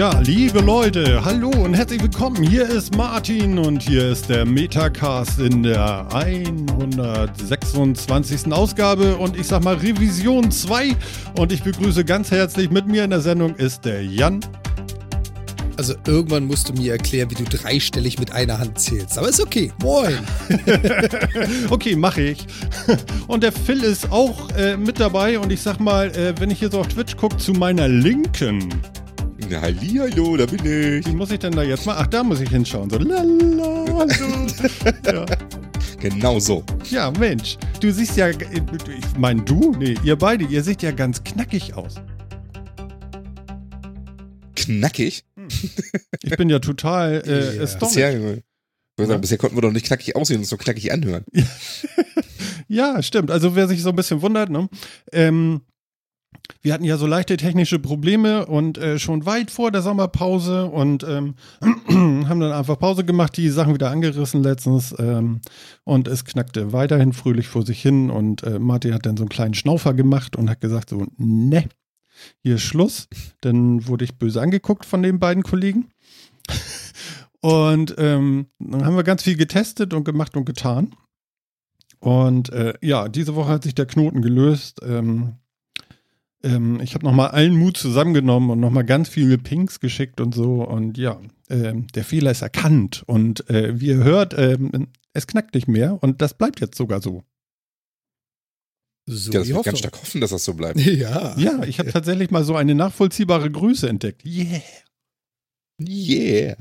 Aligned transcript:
Ja, 0.00 0.16
liebe 0.20 0.60
Leute, 0.60 1.22
hallo 1.22 1.50
und 1.50 1.74
herzlich 1.74 2.00
willkommen. 2.00 2.42
Hier 2.42 2.66
ist 2.66 2.96
Martin 2.96 3.58
und 3.58 3.82
hier 3.82 4.08
ist 4.08 4.30
der 4.30 4.46
Metacast 4.46 5.38
in 5.38 5.62
der 5.62 6.06
126. 6.14 8.50
Ausgabe 8.50 9.16
und 9.16 9.36
ich 9.36 9.46
sag 9.46 9.62
mal 9.62 9.74
Revision 9.74 10.50
2 10.50 10.96
und 11.38 11.52
ich 11.52 11.62
begrüße 11.62 12.06
ganz 12.06 12.30
herzlich 12.30 12.70
mit 12.70 12.86
mir 12.86 13.04
in 13.04 13.10
der 13.10 13.20
Sendung 13.20 13.54
ist 13.56 13.84
der 13.84 14.02
Jan. 14.02 14.40
Also 15.76 15.92
irgendwann 16.06 16.46
musst 16.46 16.70
du 16.70 16.72
mir 16.72 16.92
erklären, 16.92 17.30
wie 17.30 17.34
du 17.34 17.44
dreistellig 17.44 18.18
mit 18.18 18.32
einer 18.32 18.58
Hand 18.58 18.78
zählst. 18.78 19.18
Aber 19.18 19.28
ist 19.28 19.42
okay. 19.42 19.70
Moin. 19.82 20.14
okay, 21.68 21.94
mache 21.94 22.22
ich. 22.22 22.46
Und 23.26 23.42
der 23.42 23.52
Phil 23.52 23.82
ist 23.82 24.10
auch 24.10 24.48
äh, 24.56 24.78
mit 24.78 24.98
dabei 24.98 25.38
und 25.38 25.52
ich 25.52 25.60
sag 25.60 25.78
mal, 25.78 26.06
äh, 26.16 26.32
wenn 26.40 26.50
ich 26.50 26.60
hier 26.60 26.70
so 26.70 26.80
auf 26.80 26.88
Twitch 26.88 27.18
gucke, 27.18 27.36
zu 27.36 27.52
meiner 27.52 27.86
Linken. 27.86 28.80
Na, 29.50 29.60
Hallihallo, 29.62 30.36
da 30.36 30.46
bin 30.46 30.60
ich. 30.64 31.04
Wie 31.06 31.12
muss 31.12 31.32
ich 31.32 31.40
denn 31.40 31.50
da 31.50 31.64
jetzt 31.64 31.84
mal? 31.84 31.96
Ach, 31.98 32.06
da 32.06 32.22
muss 32.22 32.40
ich 32.40 32.48
hinschauen. 32.50 32.88
So, 32.88 32.98
lala, 32.98 34.06
ja. 35.12 35.26
Genau 35.98 36.38
so. 36.38 36.62
Ja, 36.88 37.10
Mensch, 37.10 37.58
du 37.80 37.90
siehst 37.90 38.16
ja, 38.16 38.28
ich 38.28 38.38
meine 39.18 39.42
du, 39.42 39.74
nee, 39.76 39.96
ihr 40.04 40.14
beide, 40.14 40.44
ihr 40.44 40.62
seht 40.62 40.82
ja 40.82 40.92
ganz 40.92 41.24
knackig 41.24 41.74
aus. 41.74 41.96
Knackig? 44.54 45.24
Ich 46.22 46.36
bin 46.36 46.48
ja 46.48 46.60
total 46.60 47.20
äh, 47.26 47.56
ja. 47.64 47.78
bisher, 47.80 48.40
ja. 48.98 49.16
bisher 49.16 49.38
konnten 49.38 49.56
wir 49.56 49.62
doch 49.62 49.72
nicht 49.72 49.86
knackig 49.86 50.14
aussehen 50.14 50.36
und 50.36 50.42
uns 50.42 50.50
so 50.50 50.58
knackig 50.58 50.92
anhören. 50.92 51.24
ja, 52.68 53.02
stimmt. 53.02 53.32
Also 53.32 53.56
wer 53.56 53.66
sich 53.66 53.82
so 53.82 53.88
ein 53.88 53.96
bisschen 53.96 54.22
wundert, 54.22 54.48
ne? 54.48 54.68
Ähm, 55.10 55.62
wir 56.62 56.72
hatten 56.72 56.84
ja 56.84 56.96
so 56.96 57.06
leichte 57.06 57.36
technische 57.36 57.78
Probleme 57.78 58.46
und 58.46 58.78
äh, 58.78 58.98
schon 58.98 59.26
weit 59.26 59.50
vor 59.50 59.70
der 59.70 59.82
Sommerpause 59.82 60.66
und 60.66 61.02
ähm, 61.04 61.34
haben 61.60 62.40
dann 62.40 62.52
einfach 62.52 62.78
Pause 62.78 63.04
gemacht, 63.04 63.36
die 63.36 63.48
Sachen 63.48 63.74
wieder 63.74 63.90
angerissen 63.90 64.42
letztens 64.42 64.94
ähm, 64.98 65.40
und 65.84 66.08
es 66.08 66.24
knackte 66.24 66.72
weiterhin 66.72 67.12
fröhlich 67.12 67.48
vor 67.48 67.64
sich 67.64 67.80
hin 67.80 68.10
und 68.10 68.42
äh, 68.42 68.58
Martin 68.58 68.94
hat 68.94 69.06
dann 69.06 69.16
so 69.16 69.22
einen 69.22 69.30
kleinen 69.30 69.54
Schnaufer 69.54 69.94
gemacht 69.94 70.36
und 70.36 70.50
hat 70.50 70.60
gesagt 70.60 70.90
so, 70.90 71.06
ne, 71.16 71.68
hier 72.42 72.56
ist 72.56 72.62
Schluss. 72.62 73.08
Dann 73.40 73.86
wurde 73.86 74.04
ich 74.04 74.18
böse 74.18 74.40
angeguckt 74.40 74.84
von 74.84 75.02
den 75.02 75.18
beiden 75.18 75.42
Kollegen. 75.42 75.88
Und 77.40 77.94
ähm, 77.98 78.48
dann 78.58 78.84
haben 78.84 78.96
wir 78.96 79.02
ganz 79.02 79.22
viel 79.22 79.36
getestet 79.36 79.94
und 79.94 80.04
gemacht 80.04 80.36
und 80.36 80.44
getan. 80.44 80.94
Und 82.00 82.50
äh, 82.50 82.74
ja, 82.82 83.08
diese 83.08 83.34
Woche 83.34 83.50
hat 83.50 83.62
sich 83.62 83.74
der 83.74 83.86
Knoten 83.86 84.22
gelöst. 84.22 84.80
Ähm, 84.82 85.36
ähm, 86.42 86.80
ich 86.80 86.94
habe 86.94 87.04
nochmal 87.04 87.28
allen 87.30 87.56
Mut 87.56 87.76
zusammengenommen 87.76 88.50
und 88.50 88.60
nochmal 88.60 88.84
ganz 88.84 89.08
viele 89.08 89.38
Pinks 89.38 89.80
geschickt 89.80 90.20
und 90.20 90.34
so. 90.34 90.64
Und 90.64 90.98
ja, 90.98 91.20
äh, 91.48 91.74
der 91.94 92.04
Fehler 92.04 92.30
ist 92.30 92.42
erkannt. 92.42 93.02
Und 93.06 93.48
äh, 93.50 93.78
wie 93.80 93.88
ihr 93.88 94.04
hört, 94.04 94.34
ähm, 94.36 94.88
es 95.12 95.26
knackt 95.26 95.54
nicht 95.54 95.68
mehr. 95.68 96.02
Und 96.02 96.22
das 96.22 96.34
bleibt 96.34 96.60
jetzt 96.60 96.76
sogar 96.76 97.02
so. 97.02 97.22
So, 99.06 99.32
ja, 99.32 99.40
das 99.40 99.48
ich 99.48 99.62
ganz 99.62 99.78
stark 99.78 100.00
hoffen, 100.00 100.20
dass 100.20 100.30
das 100.30 100.44
so 100.44 100.54
bleibt. 100.54 100.78
Ja. 100.80 101.36
Ja, 101.36 101.64
ich 101.64 101.78
habe 101.78 101.90
tatsächlich 101.90 102.30
mal 102.30 102.44
so 102.44 102.54
eine 102.54 102.74
nachvollziehbare 102.74 103.50
Größe 103.50 103.88
entdeckt. 103.88 104.24
Yeah. 104.24 104.62
Yeah. 105.80 106.56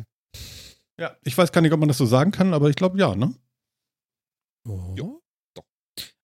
Ja, 1.00 1.16
ich 1.24 1.38
weiß 1.38 1.52
gar 1.52 1.62
nicht, 1.62 1.72
ob 1.72 1.80
man 1.80 1.88
das 1.88 1.98
so 1.98 2.06
sagen 2.06 2.32
kann, 2.32 2.54
aber 2.54 2.70
ich 2.70 2.76
glaube 2.76 2.98
ja, 2.98 3.16
ne? 3.16 3.36
Oh. 4.68 4.96
Ja, 4.98 5.04
doch. 5.04 5.19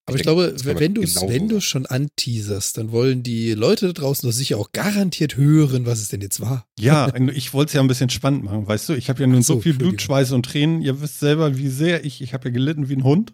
Aber 0.08 0.16
ich, 0.16 0.22
ich 0.22 0.24
glaube, 0.24 0.56
wenn 0.64 0.94
du 0.94 1.02
genau 1.02 1.30
wenn 1.30 1.48
du 1.48 1.62
schon 1.62 1.88
anteaserst, 1.88 2.78
dann 2.78 2.92
wollen 2.92 3.24
die 3.24 3.54
Leute 3.54 3.88
da 3.88 3.94
draußen 3.94 4.30
doch 4.30 4.34
sicher 4.34 4.58
auch 4.60 4.72
garantiert 4.72 5.36
hören, 5.36 5.88
was 5.88 6.00
es 6.00 6.10
denn 6.10 6.22
jetzt 6.22 6.42
war. 6.42 6.68
Ja, 6.80 7.12
ich 7.34 7.54
wollte 7.54 7.70
es 7.70 7.74
ja 7.74 7.82
ein 7.82 7.88
bisschen 7.88 8.12
spannend 8.12 8.44
machen, 8.44 8.68
weißt 8.68 8.90
du? 8.90 8.94
Ich 8.94 9.10
habe 9.10 9.22
ja 9.22 9.28
nun 9.28 9.42
so, 9.42 9.56
so 9.56 9.62
viel 9.62 9.74
Blut, 9.74 10.02
Schweiß 10.02 10.32
und 10.32 10.46
Tränen. 10.46 10.82
Ihr 10.82 11.02
wisst 11.02 11.20
selber, 11.20 11.58
wie 11.58 11.70
sehr 11.70 12.06
ich, 12.06 12.22
ich 12.22 12.34
habe 12.34 12.50
ja 12.50 12.54
gelitten 12.54 12.88
wie 12.90 12.96
ein 12.96 13.04
Hund. 13.04 13.34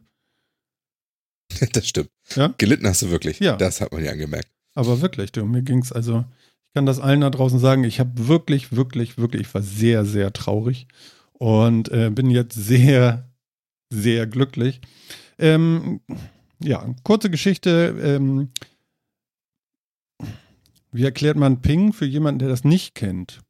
Das 1.74 1.86
stimmt. 1.86 2.10
Ja? 2.36 2.54
Gelitten 2.58 2.88
hast 2.88 3.02
du 3.02 3.10
wirklich. 3.10 3.40
Ja. 3.40 3.58
Das 3.58 3.82
hat 3.82 3.92
man 3.92 4.06
ja 4.06 4.12
angemerkt. 4.12 4.48
Aber 4.74 5.02
wirklich, 5.02 5.34
du, 5.34 5.44
mir 5.46 5.64
ging 5.64 5.80
es 5.80 5.92
also, 5.92 6.24
ich 6.68 6.74
kann 6.74 6.86
das 6.86 7.00
allen 7.00 7.20
da 7.20 7.30
draußen 7.30 7.60
sagen, 7.60 7.84
ich 7.84 8.00
habe 8.00 8.30
wirklich, 8.30 8.72
wirklich, 8.72 9.18
wirklich, 9.18 9.42
ich 9.42 9.54
war 9.54 9.62
sehr, 9.62 10.06
sehr 10.06 10.32
traurig 10.32 10.88
und 11.34 11.90
äh, 11.90 12.10
bin 12.10 12.30
jetzt 12.30 12.56
sehr, 12.56 13.30
sehr 13.90 14.28
glücklich. 14.28 14.80
Ähm, 15.38 16.00
ja, 16.64 16.94
kurze 17.04 17.30
Geschichte. 17.30 17.96
Ähm, 18.02 18.50
wie 20.92 21.04
erklärt 21.04 21.38
man 21.38 21.62
Ping 21.62 21.94
für 21.94 22.06
jemanden, 22.06 22.40
der 22.40 22.50
das 22.50 22.64
nicht 22.64 22.96
kennt? 22.96 23.42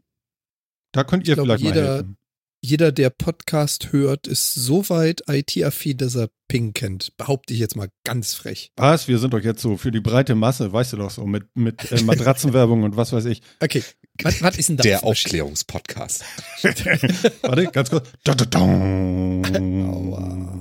Da 0.92 1.04
könnt 1.04 1.28
ihr 1.28 1.36
glaub, 1.36 1.46
vielleicht 1.46 1.64
jeder, 1.64 1.82
mal 1.82 1.96
helfen 1.96 2.18
jeder, 2.64 2.92
der 2.92 3.10
Podcast 3.10 3.92
hört, 3.92 4.28
ist 4.28 4.54
so 4.54 4.88
weit 4.90 5.24
IT-affin, 5.28 5.98
dass 5.98 6.16
er 6.16 6.30
Ping 6.48 6.74
kennt. 6.74 7.18
Behaupte 7.18 7.54
ich 7.54 7.60
jetzt 7.60 7.76
mal 7.76 7.90
ganz 8.04 8.36
frech. 8.36 8.72
Was? 8.76 9.08
Wir 9.08 9.18
sind 9.18 9.34
doch 9.34 9.40
jetzt 9.40 9.62
so 9.62 9.78
für 9.78 9.92
die 9.92 10.00
breite 10.00 10.36
Masse, 10.36 10.72
weißt 10.72 10.94
du 10.94 10.98
doch 10.98 11.10
so, 11.10 11.26
mit, 11.26 11.46
mit 11.56 11.92
äh, 11.92 12.04
Matratzenwerbung 12.04 12.84
und 12.84 12.98
was 12.98 13.14
weiß 13.14 13.26
ich. 13.26 13.42
Okay. 13.60 13.84
Was, 14.22 14.44
was 14.44 14.58
ist 14.58 14.70
denn 14.70 14.78
das? 14.78 14.84
Der 14.84 15.04
Aufklärungspodcast. 15.04 16.24
Warte, 17.42 17.66
ganz 17.72 17.90
kurz. 17.90 18.12
Da, 18.24 18.36
da, 18.36 18.46
da. 18.46 20.61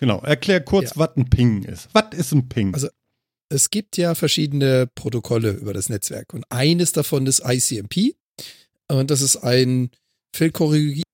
Genau, 0.00 0.20
erklär 0.20 0.60
kurz, 0.60 0.90
ja. 0.90 0.96
was 0.96 1.16
ein 1.16 1.30
Ping 1.30 1.62
ist. 1.64 1.88
Was 1.92 2.16
ist 2.16 2.32
ein 2.32 2.48
Ping? 2.48 2.74
Also, 2.74 2.88
es 3.50 3.70
gibt 3.70 3.96
ja 3.96 4.14
verschiedene 4.14 4.86
Protokolle 4.94 5.52
über 5.52 5.72
das 5.72 5.88
Netzwerk 5.88 6.34
und 6.34 6.44
eines 6.50 6.92
davon 6.92 7.26
ist 7.26 7.42
ICMP. 7.44 8.14
Und 8.90 9.10
das 9.10 9.20
ist 9.20 9.36
ein 9.36 9.90
Phil, 10.34 10.50
korrigiere 10.50 11.04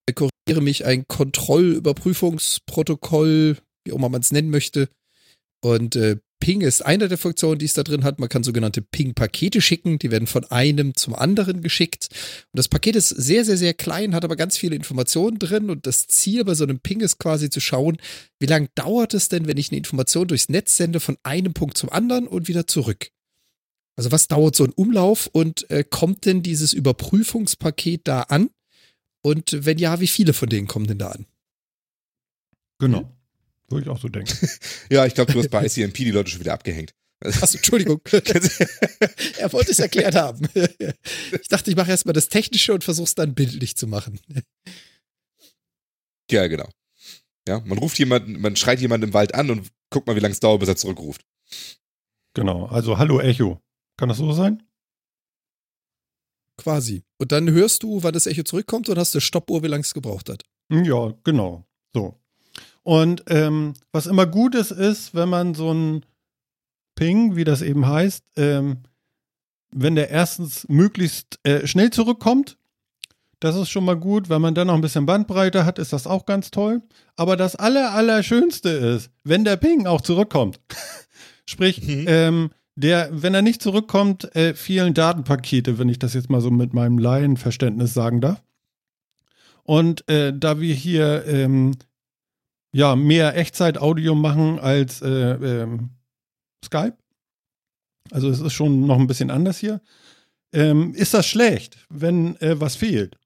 mich, 0.61 0.85
ein 0.85 1.09
Kontrollüberprüfungsprotokoll, 1.09 3.57
wie 3.85 3.93
auch 3.93 3.97
immer 3.97 4.09
man 4.09 4.21
es 4.21 4.31
nennen 4.33 4.51
möchte. 4.51 4.89
Und 5.61 5.97
äh, 5.97 6.19
Ping 6.45 6.61
ist 6.61 6.85
eine 6.85 7.09
der 7.09 7.17
Funktionen, 7.17 7.59
die 7.59 7.65
es 7.65 7.73
da 7.73 7.83
drin 7.83 8.05
hat. 8.05 8.21
Man 8.21 8.29
kann 8.29 8.45
sogenannte 8.45 8.83
Ping-Pakete 8.83 9.63
schicken. 9.63 9.99
Die 9.99 10.11
werden 10.11 10.27
von 10.27 10.45
einem 10.45 10.95
zum 10.95 11.15
anderen 11.15 11.63
geschickt. 11.63 12.09
Und 12.11 12.59
das 12.59 12.69
Paket 12.69 12.97
ist 12.97 13.09
sehr, 13.09 13.47
sehr, 13.47 13.57
sehr 13.57 13.73
klein, 13.73 14.15
hat 14.15 14.27
aber 14.27 14.37
ganz 14.37 14.59
viele 14.59 14.77
Informationen 14.77 15.39
drin. 15.39 15.71
Und 15.71 15.87
das 15.87 16.07
Ziel 16.07 16.45
bei 16.45 16.53
so 16.53 16.65
einem 16.65 16.81
Ping 16.81 17.01
ist 17.01 17.17
quasi 17.17 17.49
zu 17.49 17.61
schauen, 17.61 17.97
wie 18.41 18.45
lange 18.45 18.69
dauert 18.75 19.15
es 19.15 19.31
denn, 19.31 19.47
wenn 19.47 19.57
ich 19.57 19.71
eine 19.71 19.79
Information 19.79 20.29
durchs 20.29 20.51
Netz 20.51 20.77
sende, 20.77 21.01
von 21.01 21.17
einem 21.23 21.55
Punkt 21.55 21.79
zum 21.79 21.89
anderen 21.89 22.29
und 22.29 22.47
wieder 22.47 22.67
zurück. 22.67 23.09
Also 23.97 24.13
was 24.13 24.29
dauert 24.29 24.55
so 24.55 24.65
ein 24.65 24.73
Umlauf 24.73 25.31
und 25.33 25.71
äh, 25.71 25.83
kommt 25.83 26.27
denn 26.27 26.43
dieses 26.43 26.75
Überprüfungspaket 26.75 28.03
da 28.07 28.21
an? 28.21 28.51
Und 29.23 29.65
wenn 29.65 29.79
ja, 29.79 29.99
wie 30.01 30.09
viele 30.09 30.35
von 30.35 30.51
denen 30.51 30.67
kommen 30.67 30.89
denn 30.89 30.99
da 30.99 31.09
an? 31.09 31.25
Genau. 32.79 33.14
Würde 33.69 33.85
ich 33.85 33.89
auch 33.89 34.01
so 34.01 34.09
denken. 34.09 34.49
ja, 34.91 35.07
ich 35.07 35.15
glaube, 35.15 35.33
du 35.33 35.39
hast 35.39 35.51
bei 35.51 35.65
ICMP 35.65 35.97
die 35.97 36.11
Leute 36.11 36.31
schon 36.31 36.41
wieder 36.41 36.53
abgehängt. 36.53 36.95
Achso, 37.23 37.57
Entschuldigung. 37.57 38.01
er 39.39 39.53
wollte 39.53 39.71
es 39.71 39.79
erklärt 39.79 40.15
haben. 40.15 40.47
ich 40.55 41.49
dachte, 41.49 41.71
ich 41.71 41.77
mache 41.77 41.91
erstmal 41.91 42.13
das 42.13 42.29
Technische 42.29 42.75
und 42.75 42.85
versuche 42.85 43.07
es 43.07 43.15
dann 43.15 43.35
bildlich 43.35 43.77
zu 43.77 43.87
machen. 43.87 44.21
Ja, 46.31 46.47
genau. 46.47 46.69
Ja, 47.47 47.61
man 47.61 47.79
ruft 47.79 47.99
jemanden, 47.99 48.41
man 48.41 48.57
schreit 48.57 48.81
jemanden 48.81 49.09
im 49.09 49.15
Wald 49.15 49.35
an 49.35 49.51
und 49.51 49.71
guckt 49.91 50.07
mal, 50.07 50.17
wie 50.17 50.21
lange 50.21 50.33
es 50.33 50.41
dauert, 50.41 50.61
bis 50.61 50.69
er 50.69 50.77
zurückruft. 50.77 51.25
Genau, 52.35 52.67
also 52.67 52.99
Hallo 52.99 53.21
Echo. 53.21 53.61
Kann 53.97 54.09
das 54.09 54.19
so 54.19 54.33
sein? 54.33 54.63
Quasi. 56.57 57.05
Und 57.19 57.33
dann 57.33 57.51
hörst 57.51 57.83
du, 57.83 58.03
wann 58.03 58.15
das 58.15 58.27
Echo 58.27 58.43
zurückkommt 58.43 58.89
und 58.89 58.99
hast 58.99 59.15
eine 59.15 59.21
Stoppuhr, 59.21 59.63
wie 59.63 59.69
lange 59.69 59.83
es 59.83 59.95
gebraucht 59.95 60.29
hat. 60.29 60.45
Ja, 60.71 61.15
genau. 61.25 61.67
So. 61.95 62.21
Und 62.85 63.25
ähm, 63.29 63.73
was 63.93 64.07
immer 64.07 64.27
gut 64.27 64.55
ist, 64.55 64.71
ist, 64.71 65.15
wenn 65.15 65.29
man 65.29 65.55
so 65.55 65.73
ein 65.73 66.05
Ping, 66.95 67.35
wie 67.35 67.45
das 67.45 67.63
eben 67.63 67.89
heißt, 67.89 68.25
ähm, 68.37 68.85
wenn 69.73 69.97
der 69.97 70.11
erstens 70.11 70.69
möglichst 70.69 71.41
äh, 71.43 71.67
schnell 71.67 71.91
zurückkommt, 71.91 72.57
das 73.41 73.57
ist 73.57 73.71
schon 73.71 73.85
mal 73.85 73.97
gut. 73.97 74.29
Wenn 74.29 74.41
man 74.41 74.55
dann 74.55 74.69
noch 74.69 74.75
ein 74.75 74.81
bisschen 74.81 75.07
Bandbreite 75.07 75.65
hat, 75.65 75.79
ist 75.79 75.93
das 75.93 76.07
auch 76.07 76.27
ganz 76.27 76.51
toll. 76.51 76.83
Aber 77.17 77.37
das 77.37 77.57
Aller, 77.57 77.93
Allerschönste 77.93 78.69
ist, 78.69 79.11
wenn 79.25 79.45
der 79.45 79.57
Ping 79.57 79.87
auch 79.87 80.03
zurückkommt. 80.03 80.61
Sprich, 81.47 81.83
mhm. 81.83 82.05
ähm, 82.07 82.51
der, 82.77 83.09
wenn 83.13 83.35
er 83.35 83.43
nicht 83.43 83.63
zurückkommt, 83.63 84.35
äh, 84.37 84.55
vielen 84.55 84.95
Datenpakete, 84.95 85.79
wenn 85.79 85.89
ich 85.89 85.99
das 85.99 86.15
jetzt 86.15 86.31
mal 86.31 86.41
so 86.41 86.51
mit 86.51 86.75
meinem 86.75 86.99
Laienverständnis 86.99 87.95
sagen 87.95 88.21
darf. 88.21 88.43
Und 89.63 90.09
äh, 90.09 90.33
da 90.37 90.61
wir 90.61 90.75
hier 90.75 91.25
ähm, 91.27 91.73
ja 92.75 92.97
mehr 92.97 93.37
Echtzeit-Audio 93.37 94.15
machen 94.15 94.59
als 94.59 95.01
äh, 95.01 95.09
ähm, 95.09 95.91
Skype, 96.65 96.97
also 98.11 98.29
es 98.29 98.41
ist 98.41 98.53
schon 98.53 98.87
noch 98.87 98.99
ein 98.99 99.07
bisschen 99.07 99.31
anders 99.31 99.59
hier, 99.59 99.81
ähm, 100.53 100.93
ist 100.95 101.15
das 101.15 101.27
schlecht, 101.27 101.79
wenn 101.89 102.37
äh, 102.41 102.61
was 102.61 102.77
fehlt. 102.77 103.17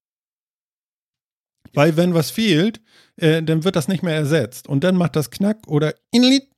Weil 1.73 1.97
wenn 1.97 2.15
was 2.15 2.31
fehlt, 2.31 2.81
äh, 3.17 3.43
dann 3.43 3.65
wird 3.65 3.77
das 3.77 3.89
nicht 3.89 4.03
mehr 4.03 4.15
ersetzt. 4.15 4.69
Und 4.69 4.85
dann 4.85 4.97
macht 4.97 5.17
das 5.17 5.31
Knack 5.31 5.67
oder 5.67 5.95
Inlit 6.11 6.49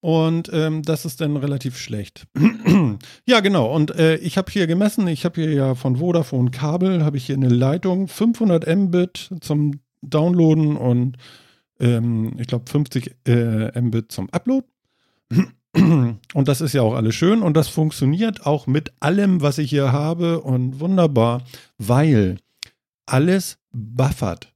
Und 0.00 0.50
ähm, 0.52 0.82
das 0.82 1.04
ist 1.04 1.20
dann 1.20 1.36
relativ 1.36 1.78
schlecht. 1.78 2.26
ja, 3.26 3.40
genau. 3.40 3.74
Und 3.74 3.94
äh, 3.94 4.16
ich 4.16 4.36
habe 4.36 4.52
hier 4.52 4.66
gemessen, 4.66 5.06
ich 5.08 5.24
habe 5.24 5.40
hier 5.40 5.52
ja 5.52 5.74
von 5.74 5.96
Vodafone 5.96 6.50
Kabel, 6.50 7.04
habe 7.04 7.16
ich 7.16 7.26
hier 7.26 7.36
eine 7.36 7.48
Leitung, 7.48 8.08
500 8.08 8.66
Mbit 8.66 9.30
zum 9.40 9.80
Downloaden 10.02 10.76
und 10.76 11.16
ähm, 11.84 12.32
ich 12.38 12.48
glaube 12.48 12.68
50 12.68 13.14
äh, 13.26 13.80
Mbit 13.80 14.10
zum 14.10 14.28
Upload. 14.30 14.66
Und 15.76 16.48
das 16.48 16.60
ist 16.60 16.72
ja 16.72 16.82
auch 16.82 16.94
alles 16.94 17.16
schön 17.16 17.42
und 17.42 17.56
das 17.56 17.66
funktioniert 17.66 18.46
auch 18.46 18.68
mit 18.68 18.92
allem, 19.00 19.42
was 19.42 19.58
ich 19.58 19.70
hier 19.70 19.90
habe 19.90 20.40
und 20.40 20.78
wunderbar, 20.78 21.42
weil 21.78 22.36
alles 23.06 23.58
buffert. 23.72 24.54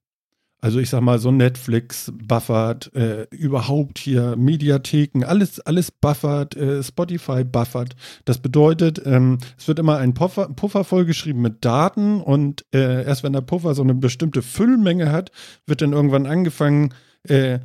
Also 0.61 0.79
ich 0.79 0.91
sag 0.91 1.03
mal 1.03 1.19
so 1.19 1.33
Netflix 1.33 2.13
buffert, 2.15 2.95
äh, 2.95 3.27
überhaupt 3.31 3.99
hier 3.99 4.37
Mediatheken, 4.37 5.25
alles, 5.25 5.59
alles 5.61 5.91
buffert, 5.91 6.57
äh, 6.57 6.85
Spotify 6.85 7.43
buffert. 7.43 7.97
Das 8.25 8.39
bedeutet, 8.39 9.03
ähm, 9.05 9.39
es 9.57 9.67
wird 9.67 9.81
immer 9.81 9.99
ein 9.99 10.15
Puffer, 10.15 10.49
Puffer 10.49 10.85
vollgeschrieben 10.85 11.43
mit 11.43 11.65
Daten 11.65 12.21
und 12.21 12.65
äh, 12.73 13.05
erst 13.05 13.25
wenn 13.25 13.33
der 13.33 13.41
Puffer 13.41 13.75
so 13.75 13.83
eine 13.83 13.95
bestimmte 13.95 14.43
Füllmenge 14.43 15.11
hat, 15.11 15.33
wird 15.67 15.83
dann 15.83 15.93
irgendwann 15.93 16.27
angefangen 16.27 16.93
äh, 17.25 17.59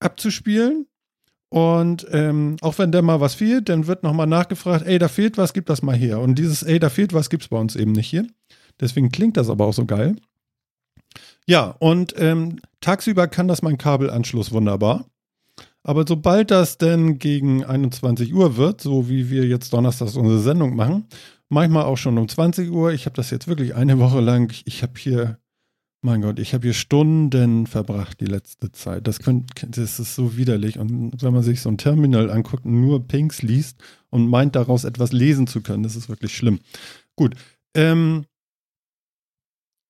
abzuspielen. 0.00 0.86
Und 1.50 2.06
ähm, 2.10 2.56
auch 2.60 2.78
wenn 2.78 2.92
da 2.92 3.00
mal 3.00 3.20
was 3.20 3.34
fehlt, 3.34 3.68
dann 3.68 3.86
wird 3.86 4.02
nochmal 4.02 4.26
nachgefragt, 4.26 4.86
ey, 4.86 4.98
da 4.98 5.08
fehlt 5.08 5.38
was, 5.38 5.54
gib 5.54 5.66
das 5.66 5.82
mal 5.82 5.96
her. 5.96 6.20
Und 6.20 6.38
dieses, 6.38 6.62
ey, 6.62 6.78
da 6.78 6.90
fehlt 6.90 7.14
was, 7.14 7.30
gibt's 7.30 7.48
bei 7.48 7.58
uns 7.58 7.74
eben 7.74 7.92
nicht 7.92 8.08
hier. 8.08 8.26
Deswegen 8.80 9.10
klingt 9.10 9.36
das 9.36 9.48
aber 9.48 9.64
auch 9.64 9.72
so 9.72 9.86
geil. 9.86 10.16
Ja, 11.46 11.74
und 11.78 12.14
ähm, 12.18 12.60
tagsüber 12.80 13.28
kann 13.28 13.48
das 13.48 13.62
mein 13.62 13.78
Kabelanschluss 13.78 14.52
wunderbar. 14.52 15.06
Aber 15.82 16.04
sobald 16.06 16.50
das 16.50 16.76
denn 16.76 17.18
gegen 17.18 17.64
21 17.64 18.34
Uhr 18.34 18.58
wird, 18.58 18.82
so 18.82 19.08
wie 19.08 19.30
wir 19.30 19.46
jetzt 19.46 19.72
donnerstags 19.72 20.16
unsere 20.16 20.40
Sendung 20.40 20.76
machen, 20.76 21.06
manchmal 21.48 21.84
auch 21.84 21.96
schon 21.96 22.18
um 22.18 22.28
20 22.28 22.70
Uhr, 22.70 22.92
ich 22.92 23.06
habe 23.06 23.16
das 23.16 23.30
jetzt 23.30 23.48
wirklich 23.48 23.74
eine 23.74 23.98
Woche 23.98 24.20
lang, 24.20 24.52
ich 24.66 24.82
habe 24.82 24.92
hier, 24.98 25.38
mein 26.00 26.22
Gott, 26.22 26.38
ich 26.38 26.54
habe 26.54 26.64
hier 26.64 26.74
Stunden 26.74 27.66
verbracht 27.66 28.20
die 28.20 28.26
letzte 28.26 28.70
Zeit. 28.70 29.06
Das, 29.06 29.18
könnt, 29.18 29.66
das 29.68 29.98
ist 29.98 30.14
so 30.14 30.36
widerlich. 30.36 30.78
Und 30.78 31.22
wenn 31.22 31.32
man 31.32 31.42
sich 31.42 31.60
so 31.60 31.68
ein 31.68 31.78
Terminal 31.78 32.30
anguckt 32.30 32.64
und 32.64 32.80
nur 32.80 33.06
Pinks 33.06 33.42
liest 33.42 33.82
und 34.10 34.28
meint 34.28 34.54
daraus 34.54 34.84
etwas 34.84 35.12
lesen 35.12 35.46
zu 35.46 35.60
können, 35.60 35.82
das 35.82 35.96
ist 35.96 36.08
wirklich 36.08 36.34
schlimm. 36.36 36.60
Gut, 37.16 37.34
ähm, 37.74 38.26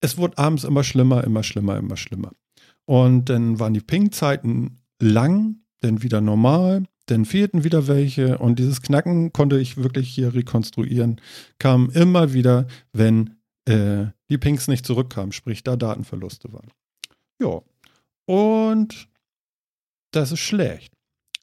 es 0.01 0.17
wurde 0.17 0.39
abends 0.39 0.65
immer 0.65 0.85
schlimmer, 0.85 1.25
immer 1.25 1.43
schlimmer, 1.43 1.77
immer 1.77 1.97
schlimmer. 1.97 2.33
Und 2.87 3.29
dann 3.29 3.59
waren 3.59 3.75
die 3.75 3.81
Ping-Zeiten 3.81 4.79
lang, 5.01 5.57
dann 5.81 6.03
wieder 6.03 6.21
normal, 6.21 6.85
dann 7.07 7.25
fehlten 7.25 7.65
wieder 7.65 7.87
welche 7.87 8.39
und 8.39 8.59
dieses 8.59 8.83
Knacken 8.83 9.33
konnte 9.33 9.59
ich 9.59 9.77
wirklich 9.77 10.09
hier 10.09 10.35
rekonstruieren, 10.35 11.21
kam 11.59 11.91
immer 11.91 12.33
wieder, 12.33 12.67
wenn 12.93 13.37
äh, 13.67 14.07
die 14.29 14.39
Pings 14.39 14.69
nicht 14.69 14.87
zurückkamen, 14.87 15.33
sprich 15.33 15.63
da 15.63 15.77
Datenverluste 15.77 16.53
waren. 16.53 16.71
Ja, 17.41 17.61
und 18.27 19.09
das 20.11 20.33
ist 20.33 20.41
schlecht. 20.41 20.93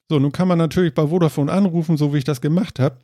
So, 0.08 0.18
nun 0.18 0.32
kann 0.32 0.48
man 0.48 0.58
natürlich 0.58 0.94
bei 0.94 1.08
Vodafone 1.08 1.50
anrufen, 1.50 1.96
so 1.96 2.14
wie 2.14 2.18
ich 2.18 2.24
das 2.24 2.40
gemacht 2.40 2.78
habe 2.78 2.98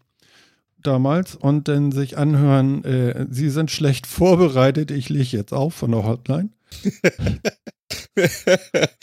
damals 0.82 1.34
und 1.34 1.68
dann 1.68 1.92
sich 1.92 2.18
anhören, 2.18 2.84
äh, 2.84 3.26
Sie 3.30 3.50
sind 3.50 3.70
schlecht 3.70 4.06
vorbereitet, 4.08 4.90
ich 4.90 5.08
lege 5.08 5.36
jetzt 5.36 5.52
auf 5.52 5.74
von 5.74 5.92
der 5.92 6.04
Hotline. 6.04 6.50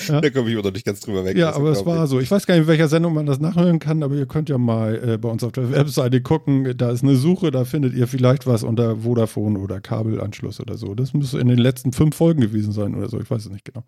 Da 0.07 0.30
komme 0.30 0.50
ich 0.50 0.56
noch 0.56 0.71
nicht 0.71 0.86
ganz 0.86 1.00
drüber 1.00 1.25
weg. 1.25 1.38
Ja, 1.38 1.54
aber 1.54 1.71
es 1.71 1.86
war 1.86 2.07
so. 2.07 2.19
Ich 2.19 2.30
weiß 2.30 2.45
gar 2.45 2.56
nicht, 2.56 2.63
in 2.63 2.68
welcher 2.68 2.88
Sendung 2.88 3.13
man 3.13 3.25
das 3.25 3.39
nachhören 3.39 3.80
kann, 3.80 4.04
aber 4.04 4.16
ihr 4.16 4.25
könnt 4.25 4.50
ja 4.50 4.57
mal 4.57 4.95
äh, 5.04 5.18
bei 5.18 5.30
uns 5.30 5.44
auf 5.44 5.51
der 5.51 5.71
Webseite 5.71 6.21
gucken. 6.21 6.77
Da 6.77 6.92
ist 6.92 7.04
eine 7.04 7.16
Suche, 7.16 7.51
da 7.51 7.66
findet 7.66 7.94
ihr 7.94 8.07
vielleicht 8.07 8.48
was 8.48 8.63
unter 8.63 8.98
Vodafone 8.98 9.60
oder 9.60 9.81
Kabelanschluss 9.81 10.60
oder 10.60 10.77
so. 10.77 10.95
Das 10.95 11.13
müsste 11.13 11.39
in 11.39 11.48
den 11.48 11.57
letzten 11.57 11.92
fünf 11.92 12.16
Folgen 12.16 12.42
gewesen 12.42 12.71
sein 12.71 12.95
oder 12.95 13.10
so. 13.10 13.19
Ich 13.19 13.30
weiß 13.30 13.45
es 13.45 13.51
nicht 13.51 13.66
genau. 13.66 13.83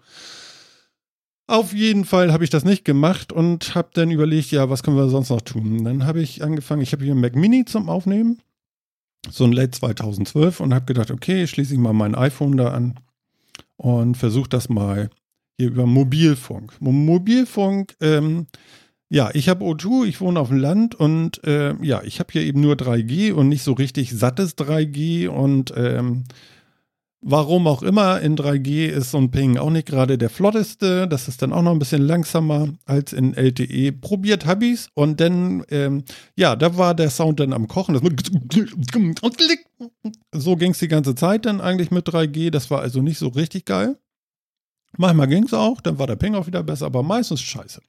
Auf 1.48 1.74
jeden 1.74 2.06
Fall 2.06 2.32
habe 2.32 2.44
ich 2.44 2.50
das 2.50 2.64
nicht 2.64 2.86
gemacht 2.86 3.34
und 3.34 3.76
habe 3.76 3.90
dann 3.94 4.10
überlegt, 4.10 4.52
ja, 4.52 4.70
was 4.70 4.84
können 4.84 4.96
wir 4.96 5.10
sonst 5.10 5.30
noch 5.30 5.42
tun? 5.42 5.84
Dann 5.84 6.06
habe 6.06 6.22
ich 6.22 6.44
angefangen, 6.44 6.82
ich 6.82 6.94
habe 6.94 7.04
hier 7.04 7.12
einen 7.12 7.22
Mac 7.22 7.36
Mini 7.36 7.66
zum 7.66 7.90
Aufnehmen, 7.90 8.42
so 9.30 9.44
ein 9.44 9.52
Late 9.52 9.72
2012 9.72 10.62
und 10.62 10.74
habe 10.74 10.86
gedacht, 10.86 11.12
okay, 11.12 11.46
schließe 11.48 11.74
ich 11.74 11.80
mal 11.80 11.94
mein 11.94 12.16
iPhone 12.16 12.56
da 12.56 12.70
an 12.70 12.96
und 13.82 14.16
versuche 14.16 14.50
das 14.50 14.70
mal 14.70 15.10
hier 15.58 15.70
über 15.70 15.88
Mobilfunk. 15.88 16.74
Mobilfunk, 16.80 17.96
ähm, 18.00 18.46
ja, 19.10 19.32
ich 19.34 19.50
habe 19.50 19.66
O2, 19.66 20.06
ich 20.06 20.22
wohne 20.22 20.40
auf 20.40 20.50
dem 20.50 20.58
Land 20.58 20.94
und 20.94 21.44
äh, 21.44 21.74
ja, 21.84 22.04
ich 22.04 22.20
habe 22.20 22.32
hier 22.32 22.44
eben 22.44 22.62
nur 22.62 22.76
3G 22.76 23.34
und 23.34 23.50
nicht 23.50 23.64
so 23.64 23.74
richtig 23.74 24.12
sattes 24.12 24.56
3G 24.56 25.28
und 25.28 25.74
ähm, 25.76 26.26
Warum 27.24 27.68
auch 27.68 27.84
immer, 27.84 28.20
in 28.20 28.36
3G 28.36 28.88
ist 28.88 29.12
so 29.12 29.20
ein 29.20 29.30
Ping 29.30 29.60
auch 29.60 29.70
nicht 29.70 29.88
gerade 29.88 30.18
der 30.18 30.32
flotteste. 30.32 31.08
Das 31.08 31.28
ist 31.28 31.44
dann 31.44 31.54
auch 31.54 31.62
noch 31.62 31.72
ein 31.72 31.78
bisschen 31.78 32.02
langsamer 32.02 32.74
als 32.86 33.14
in 33.14 33.36
LTE. 33.36 33.92
Probiert 33.92 34.44
ich's 34.62 34.90
und 34.96 35.20
dann, 35.20 35.64
ähm, 35.70 36.04
ja, 36.36 36.56
da 36.56 36.78
war 36.78 36.96
der 36.96 37.12
Sound 37.12 37.40
dann 37.40 37.54
am 37.54 37.68
Kochen. 37.68 37.96
so 40.32 40.56
ging's 40.56 40.80
die 40.80 40.88
ganze 40.88 41.14
Zeit 41.14 41.46
dann 41.46 41.62
eigentlich 41.62 41.92
mit 41.92 42.08
3G. 42.08 42.50
Das 42.50 42.72
war 42.72 42.82
also 42.82 43.04
nicht 43.04 43.20
so 43.20 43.28
richtig 43.28 43.66
geil. 43.66 44.00
Manchmal 44.98 45.28
ging's 45.28 45.54
auch, 45.54 45.80
dann 45.80 46.00
war 46.00 46.08
der 46.08 46.16
Ping 46.16 46.34
auch 46.34 46.48
wieder 46.48 46.64
besser, 46.64 46.88
aber 46.88 47.04
meistens 47.04 47.42
scheiße. 47.42 47.82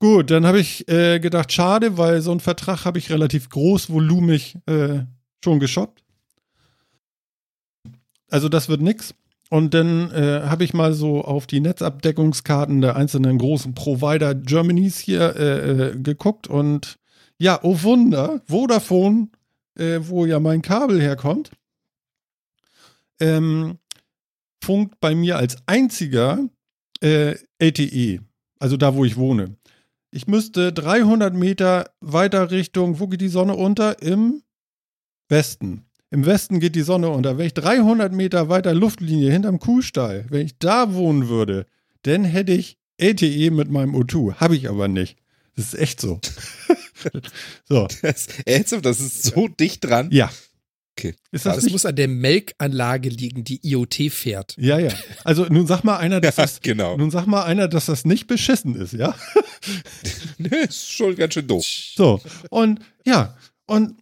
Gut, 0.00 0.32
dann 0.32 0.44
habe 0.44 0.58
ich 0.58 0.88
äh, 0.88 1.20
gedacht, 1.20 1.52
schade, 1.52 1.96
weil 1.96 2.20
so 2.20 2.32
einen 2.32 2.40
Vertrag 2.40 2.84
habe 2.84 2.98
ich 2.98 3.10
relativ 3.10 3.48
großvolumig 3.48 4.58
äh, 4.66 5.04
schon 5.42 5.60
geshoppt 5.60 6.03
also 8.34 8.48
das 8.48 8.68
wird 8.68 8.82
nix. 8.82 9.14
Und 9.48 9.74
dann 9.74 10.10
äh, 10.10 10.42
habe 10.42 10.64
ich 10.64 10.74
mal 10.74 10.92
so 10.92 11.22
auf 11.22 11.46
die 11.46 11.60
Netzabdeckungskarten 11.60 12.80
der 12.80 12.96
einzelnen 12.96 13.38
großen 13.38 13.74
Provider 13.74 14.34
Germanys 14.34 14.98
hier 14.98 15.36
äh, 15.36 15.70
äh, 15.70 15.96
geguckt 15.96 16.48
und 16.48 16.98
ja, 17.38 17.60
oh 17.62 17.82
Wunder, 17.82 18.42
Vodafone, 18.46 19.28
äh, 19.78 20.00
wo 20.02 20.26
ja 20.26 20.40
mein 20.40 20.62
Kabel 20.62 21.00
herkommt, 21.00 21.52
ähm, 23.20 23.78
funkt 24.60 24.98
bei 24.98 25.14
mir 25.14 25.36
als 25.36 25.56
einziger 25.66 26.48
äh, 27.00 27.36
LTE, 27.60 28.18
also 28.58 28.76
da, 28.76 28.96
wo 28.96 29.04
ich 29.04 29.16
wohne. 29.16 29.56
Ich 30.10 30.26
müsste 30.26 30.72
300 30.72 31.34
Meter 31.34 31.90
weiter 32.00 32.50
Richtung, 32.50 32.98
wo 32.98 33.06
geht 33.06 33.20
die 33.20 33.28
Sonne 33.28 33.54
unter? 33.54 34.02
Im 34.02 34.42
Westen. 35.28 35.86
Im 36.14 36.26
Westen 36.26 36.60
geht 36.60 36.76
die 36.76 36.82
Sonne 36.82 37.08
unter. 37.08 37.38
Wenn 37.38 37.46
ich 37.48 37.54
300 37.54 38.12
Meter 38.12 38.48
weiter 38.48 38.72
Luftlinie 38.72 39.32
hinterm 39.32 39.58
Kuhstall, 39.58 40.26
wenn 40.28 40.46
ich 40.46 40.56
da 40.60 40.94
wohnen 40.94 41.28
würde, 41.28 41.66
dann 42.02 42.22
hätte 42.22 42.52
ich 42.52 42.78
LTE 42.98 43.50
mit 43.50 43.68
meinem 43.68 43.96
O2. 43.96 44.34
Habe 44.34 44.54
ich 44.54 44.68
aber 44.68 44.86
nicht. 44.86 45.16
Das 45.56 45.74
ist 45.74 45.80
echt 45.80 46.00
so. 46.00 46.20
so. 47.68 47.88
Das, 48.02 48.28
das 48.46 49.00
ist 49.00 49.24
so 49.24 49.48
dicht 49.48 49.84
dran. 49.84 50.08
Ja. 50.12 50.30
Okay. 50.96 51.16
Ist 51.32 51.46
das, 51.46 51.56
das 51.56 51.72
muss 51.72 51.84
an 51.84 51.96
der 51.96 52.06
Melkanlage 52.06 53.08
liegen, 53.08 53.42
die 53.42 53.58
IoT 53.68 54.12
fährt. 54.12 54.54
Ja, 54.56 54.78
ja. 54.78 54.92
Also 55.24 55.46
nun 55.46 55.66
sag 55.66 55.82
mal 55.82 55.96
einer, 55.96 56.20
dass 56.20 56.36
ja, 56.36 56.42
das 56.44 56.60
genau. 56.60 56.96
nun 56.96 57.10
sag 57.10 57.26
mal 57.26 57.42
einer, 57.42 57.66
dass 57.66 57.86
das 57.86 58.04
nicht 58.04 58.28
beschissen 58.28 58.76
ist, 58.76 58.92
ja? 58.92 59.16
nee, 60.38 60.62
ist 60.62 60.92
schon 60.92 61.16
ganz 61.16 61.34
schön 61.34 61.48
doof. 61.48 61.66
So. 61.66 62.20
Und 62.50 62.78
ja, 63.04 63.36
und 63.66 63.96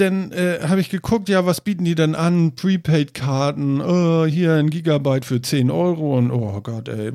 dann 0.00 0.32
äh, 0.32 0.60
habe 0.62 0.80
ich 0.80 0.90
geguckt, 0.90 1.28
ja, 1.28 1.46
was 1.46 1.60
bieten 1.60 1.84
die 1.84 1.94
denn 1.94 2.14
an? 2.14 2.54
Prepaid-Karten, 2.54 3.80
oh, 3.80 4.24
hier 4.26 4.54
ein 4.54 4.70
Gigabyte 4.70 5.24
für 5.24 5.42
10 5.42 5.70
Euro 5.70 6.16
und 6.18 6.30
oh 6.30 6.60
Gott, 6.60 6.88
ey, 6.88 7.08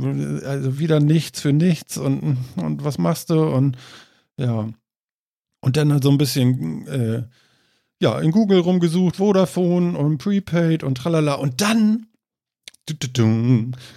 also 0.46 0.80
wieder 0.80 1.00
nichts 1.00 1.42
für 1.42 1.54
nichts 1.54 1.98
und, 1.98 2.38
und 2.56 2.84
was 2.84 2.98
machst 2.98 3.30
du? 3.30 3.42
Und 3.42 3.78
ja. 4.38 4.70
Und 5.62 5.78
dann 5.78 6.02
so 6.02 6.12
ein 6.12 6.18
bisschen, 6.18 6.88
äh, 6.88 7.24
ja, 8.00 8.20
in 8.20 8.32
Google 8.32 8.60
rumgesucht, 8.60 9.16
Vodafone 9.16 9.98
und 9.98 10.20
Prepaid 10.20 10.84
und 10.84 10.96
tralala. 10.96 11.34
Und 11.34 11.62
dann 11.62 12.08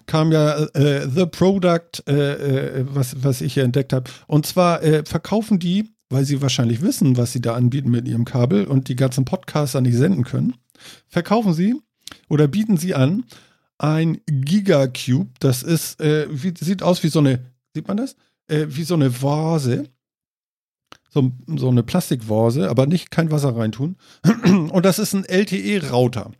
kam 0.07 0.33
ja 0.33 0.65
äh, 0.75 1.09
The 1.09 1.27
Product, 1.27 2.03
äh, 2.07 2.81
äh, 2.81 2.87
was, 2.89 3.23
was 3.23 3.41
ich 3.43 3.55
hier 3.55 3.65
entdeckt 3.65 3.93
habe. 3.93 4.11
Und 4.27 4.47
zwar 4.47 4.83
äh, 4.83 5.05
verkaufen 5.05 5.59
die 5.59 5.93
weil 6.11 6.25
sie 6.25 6.41
wahrscheinlich 6.41 6.83
wissen, 6.83 7.17
was 7.17 7.33
sie 7.33 7.41
da 7.41 7.55
anbieten 7.55 7.91
mit 7.91 8.09
ihrem 8.09 8.25
Kabel 8.25 8.65
und 8.67 8.89
die 8.89 8.97
ganzen 8.97 9.25
Podcaster 9.25 9.81
nicht 9.81 9.97
senden 9.97 10.25
können, 10.25 10.55
verkaufen 11.09 11.53
sie 11.53 11.75
oder 12.29 12.49
bieten 12.49 12.77
sie 12.77 12.95
an 12.95 13.25
ein 13.79 14.21
Gigacube. 14.27 15.31
Das 15.41 15.63
ist, 15.63 16.01
äh, 16.01 16.27
wie, 16.31 16.55
sieht 16.59 16.83
aus 16.83 17.03
wie 17.03 17.09
so 17.09 17.21
eine, 17.21 17.45
sieht 17.75 17.89
man 17.89 17.97
das? 17.97 18.17
Äh, 18.49 18.67
wie 18.69 18.85
so 18.85 18.95
eine 18.95 19.23
Vase. 19.23 19.85
So, 21.11 21.33
so 21.47 21.69
eine 21.69 21.83
Plastikvase, 21.83 22.69
aber 22.69 22.87
nicht 22.87 23.11
kein 23.11 23.31
Wasser 23.31 23.57
reintun. 23.57 23.97
Und 24.45 24.85
das 24.85 24.99
ist 24.99 25.15
ein 25.15 25.25
LTE-Router. 25.25 26.33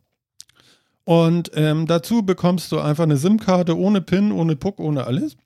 Und 1.05 1.51
ähm, 1.55 1.87
dazu 1.87 2.23
bekommst 2.23 2.71
du 2.71 2.79
einfach 2.79 3.05
eine 3.05 3.17
SIM-Karte 3.17 3.79
ohne 3.79 4.03
PIN, 4.03 4.31
ohne 4.31 4.57
Puck, 4.57 4.79
ohne 4.79 5.05
alles. 5.05 5.39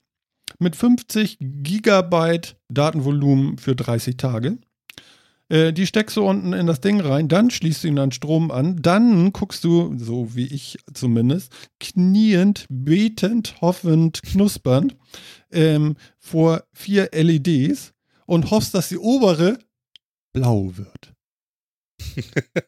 Mit 0.62 0.76
50 0.76 1.38
Gigabyte 1.40 2.57
Datenvolumen 2.69 3.59
für 3.59 3.75
30 3.76 4.16
Tage. 4.16 4.59
Äh, 5.49 5.73
die 5.73 5.87
steckst 5.87 6.16
du 6.16 6.26
unten 6.26 6.52
in 6.54 6.66
das 6.66 6.81
Ding 6.81 7.00
rein, 7.00 7.28
dann 7.28 7.50
schließt 7.50 7.85
du 7.85 7.88
ihn 7.88 7.99
an 7.99 8.12
Strom 8.12 8.50
an, 8.50 8.81
dann 8.81 9.33
guckst 9.33 9.64
du, 9.64 9.95
so 9.99 10.35
wie 10.35 10.47
ich 10.47 10.78
zumindest, 10.95 11.52
kniend, 11.81 12.66
betend, 12.71 13.61
hoffend, 13.61 14.23
knuspernd 14.23 14.97
ähm, 15.50 15.97
vor 16.19 16.64
vier 16.73 17.11
LEDs 17.12 17.92
und 18.25 18.50
hoffst, 18.50 18.75
dass 18.75 18.88
die 18.88 18.99
obere 18.99 19.59
blau 20.33 20.73
wird. 20.75 21.12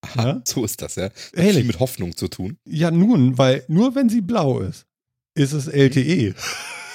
Aha, 0.00 0.26
Ja? 0.26 0.42
so 0.44 0.64
ist 0.64 0.82
das, 0.82 0.96
ja. 0.96 1.04
Hat 1.04 1.12
Ehrlich? 1.34 1.56
viel 1.56 1.64
mit 1.64 1.80
Hoffnung 1.80 2.16
zu 2.16 2.28
tun. 2.28 2.58
Ja, 2.66 2.90
nun, 2.90 3.38
weil 3.38 3.64
nur 3.68 3.94
wenn 3.94 4.08
sie 4.08 4.20
blau 4.20 4.60
ist, 4.60 4.86
ist 5.34 5.52
es 5.52 5.68
LTE. 5.68 6.34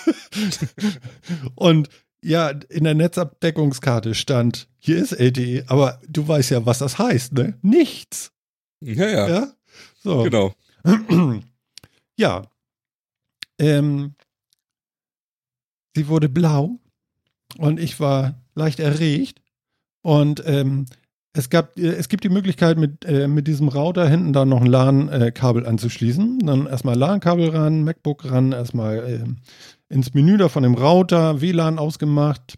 und 1.55 1.89
ja, 2.23 2.49
in 2.49 2.83
der 2.83 2.93
Netzabdeckungskarte 2.93 4.13
stand, 4.13 4.67
hier 4.77 4.97
ist 4.97 5.13
LTE, 5.13 5.65
aber 5.67 5.99
du 6.07 6.27
weißt 6.27 6.51
ja, 6.51 6.65
was 6.65 6.79
das 6.79 6.99
heißt, 6.99 7.33
ne? 7.33 7.57
Nichts. 7.61 8.31
Ja, 8.81 9.07
ja, 9.07 9.29
Ja? 9.29 9.53
So. 10.03 10.23
genau. 10.23 10.53
ja. 12.17 12.43
Ähm, 13.59 14.15
sie 15.95 16.07
wurde 16.07 16.29
blau 16.29 16.79
und 17.57 17.79
ich 17.79 17.99
war 17.99 18.35
leicht 18.55 18.79
erregt. 18.79 19.41
Und 20.03 20.43
ähm, 20.45 20.87
es, 21.33 21.49
gab, 21.49 21.77
äh, 21.77 21.89
es 21.89 22.09
gibt 22.09 22.23
die 22.23 22.29
Möglichkeit, 22.29 22.77
mit, 22.77 23.05
äh, 23.05 23.27
mit 23.27 23.47
diesem 23.47 23.67
Router 23.67 24.07
hinten 24.07 24.33
dann 24.33 24.49
noch 24.49 24.61
ein 24.61 24.67
LAN-Kabel 24.67 25.65
anzuschließen. 25.65 26.39
Dann 26.39 26.65
erstmal 26.65 26.97
LAN-Kabel 26.97 27.49
ran, 27.49 27.83
MacBook 27.83 28.29
ran, 28.29 28.51
erstmal 28.51 29.07
ähm, 29.07 29.37
ins 29.91 30.13
Menü 30.13 30.37
da 30.37 30.49
von 30.49 30.63
dem 30.63 30.75
Router, 30.75 31.41
WLAN 31.41 31.77
ausgemacht. 31.77 32.57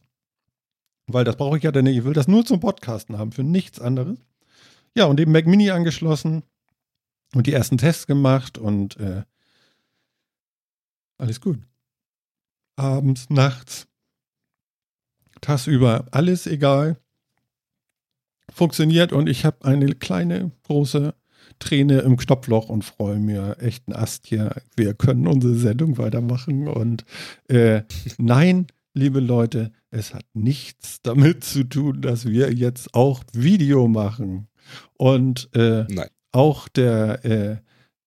Weil 1.08 1.26
das 1.26 1.36
brauche 1.36 1.58
ich 1.58 1.64
ja 1.64 1.72
dann 1.72 1.86
nicht. 1.86 1.98
Ich 1.98 2.04
will 2.06 2.14
das 2.14 2.28
nur 2.28 2.46
zum 2.46 2.60
Podcasten 2.60 3.18
haben, 3.18 3.32
für 3.32 3.44
nichts 3.44 3.80
anderes. 3.80 4.18
Ja, 4.96 5.06
und 5.06 5.18
den 5.18 5.32
Mac 5.32 5.48
Mini 5.48 5.72
angeschlossen 5.72 6.44
und 7.34 7.48
die 7.48 7.54
ersten 7.54 7.78
Tests 7.78 8.08
gemacht 8.08 8.58
und 8.58 8.98
äh, 8.98 9.24
alles 11.18 11.42
gut. 11.42 11.60
Abends, 12.76 13.30
nachts, 13.30 13.88
tagsüber, 15.42 16.06
alles 16.12 16.48
egal. 16.48 16.98
Funktioniert 18.52 19.14
und 19.14 19.28
ich 19.28 19.46
habe 19.46 19.66
eine 19.66 19.94
kleine, 19.96 20.52
große 20.64 21.16
Träne 21.60 22.00
im 22.00 22.18
Knopfloch 22.18 22.70
und 22.70 22.84
freue 22.84 23.20
mir 23.20 23.58
echt 23.60 23.88
einen 23.88 23.96
Ast 23.96 24.28
hier. 24.28 24.56
Wir 24.76 24.94
können 24.94 25.28
unsere 25.28 25.56
Sendung 25.56 25.98
weitermachen 25.98 26.68
und 26.68 27.06
äh, 27.48 27.84
nein, 28.18 28.68
liebe 28.94 29.20
Leute, 29.20 29.72
es 29.92 30.14
hat 30.14 30.26
nichts 30.34 31.02
damit 31.02 31.44
zu 31.44 31.64
tun, 31.64 32.02
dass 32.02 32.26
wir 32.26 32.54
jetzt 32.54 32.94
auch 32.94 33.24
Video 33.34 33.88
machen. 33.88 34.48
Und 34.98 35.50
äh, 35.56 35.86
auch 36.32 36.68
der, 36.68 37.26
äh, 37.26 37.58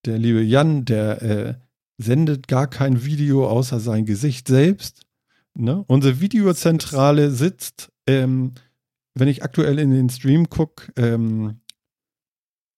der 0.04 0.18
liebe 0.18 0.42
Jan, 0.42 0.84
der 0.84 1.22
äh, 1.22 1.54
sendet 1.98 2.48
gar 2.48 2.68
kein 2.68 3.04
Video 3.04 3.48
außer 3.48 3.80
sein 3.80 4.04
Gesicht 4.04 4.48
selbst. 4.48 5.02
Ne? 5.54 5.84
Unsere 5.86 6.20
Videozentrale 6.20 7.30
sitzt, 7.30 7.90
ähm, 8.06 8.52
wenn 9.14 9.28
ich 9.28 9.42
aktuell 9.42 9.78
in 9.78 9.90
den 9.90 10.10
Stream 10.10 10.50
gucke, 10.50 10.92
ähm, 10.96 11.60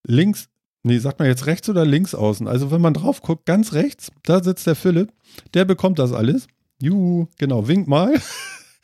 links, 0.06 0.48
nee, 0.88 0.98
sagt 0.98 1.18
man 1.20 1.28
jetzt 1.28 1.46
rechts 1.46 1.68
oder 1.68 1.84
links 1.84 2.14
außen? 2.14 2.48
Also 2.48 2.70
wenn 2.70 2.80
man 2.80 2.94
drauf 2.94 3.22
guckt, 3.22 3.46
ganz 3.46 3.72
rechts, 3.72 4.10
da 4.24 4.42
sitzt 4.42 4.66
der 4.66 4.74
Philipp, 4.74 5.12
der 5.54 5.64
bekommt 5.64 5.98
das 5.98 6.12
alles. 6.12 6.48
Juhu, 6.80 7.26
genau, 7.38 7.68
wink 7.68 7.86
mal. 7.88 8.14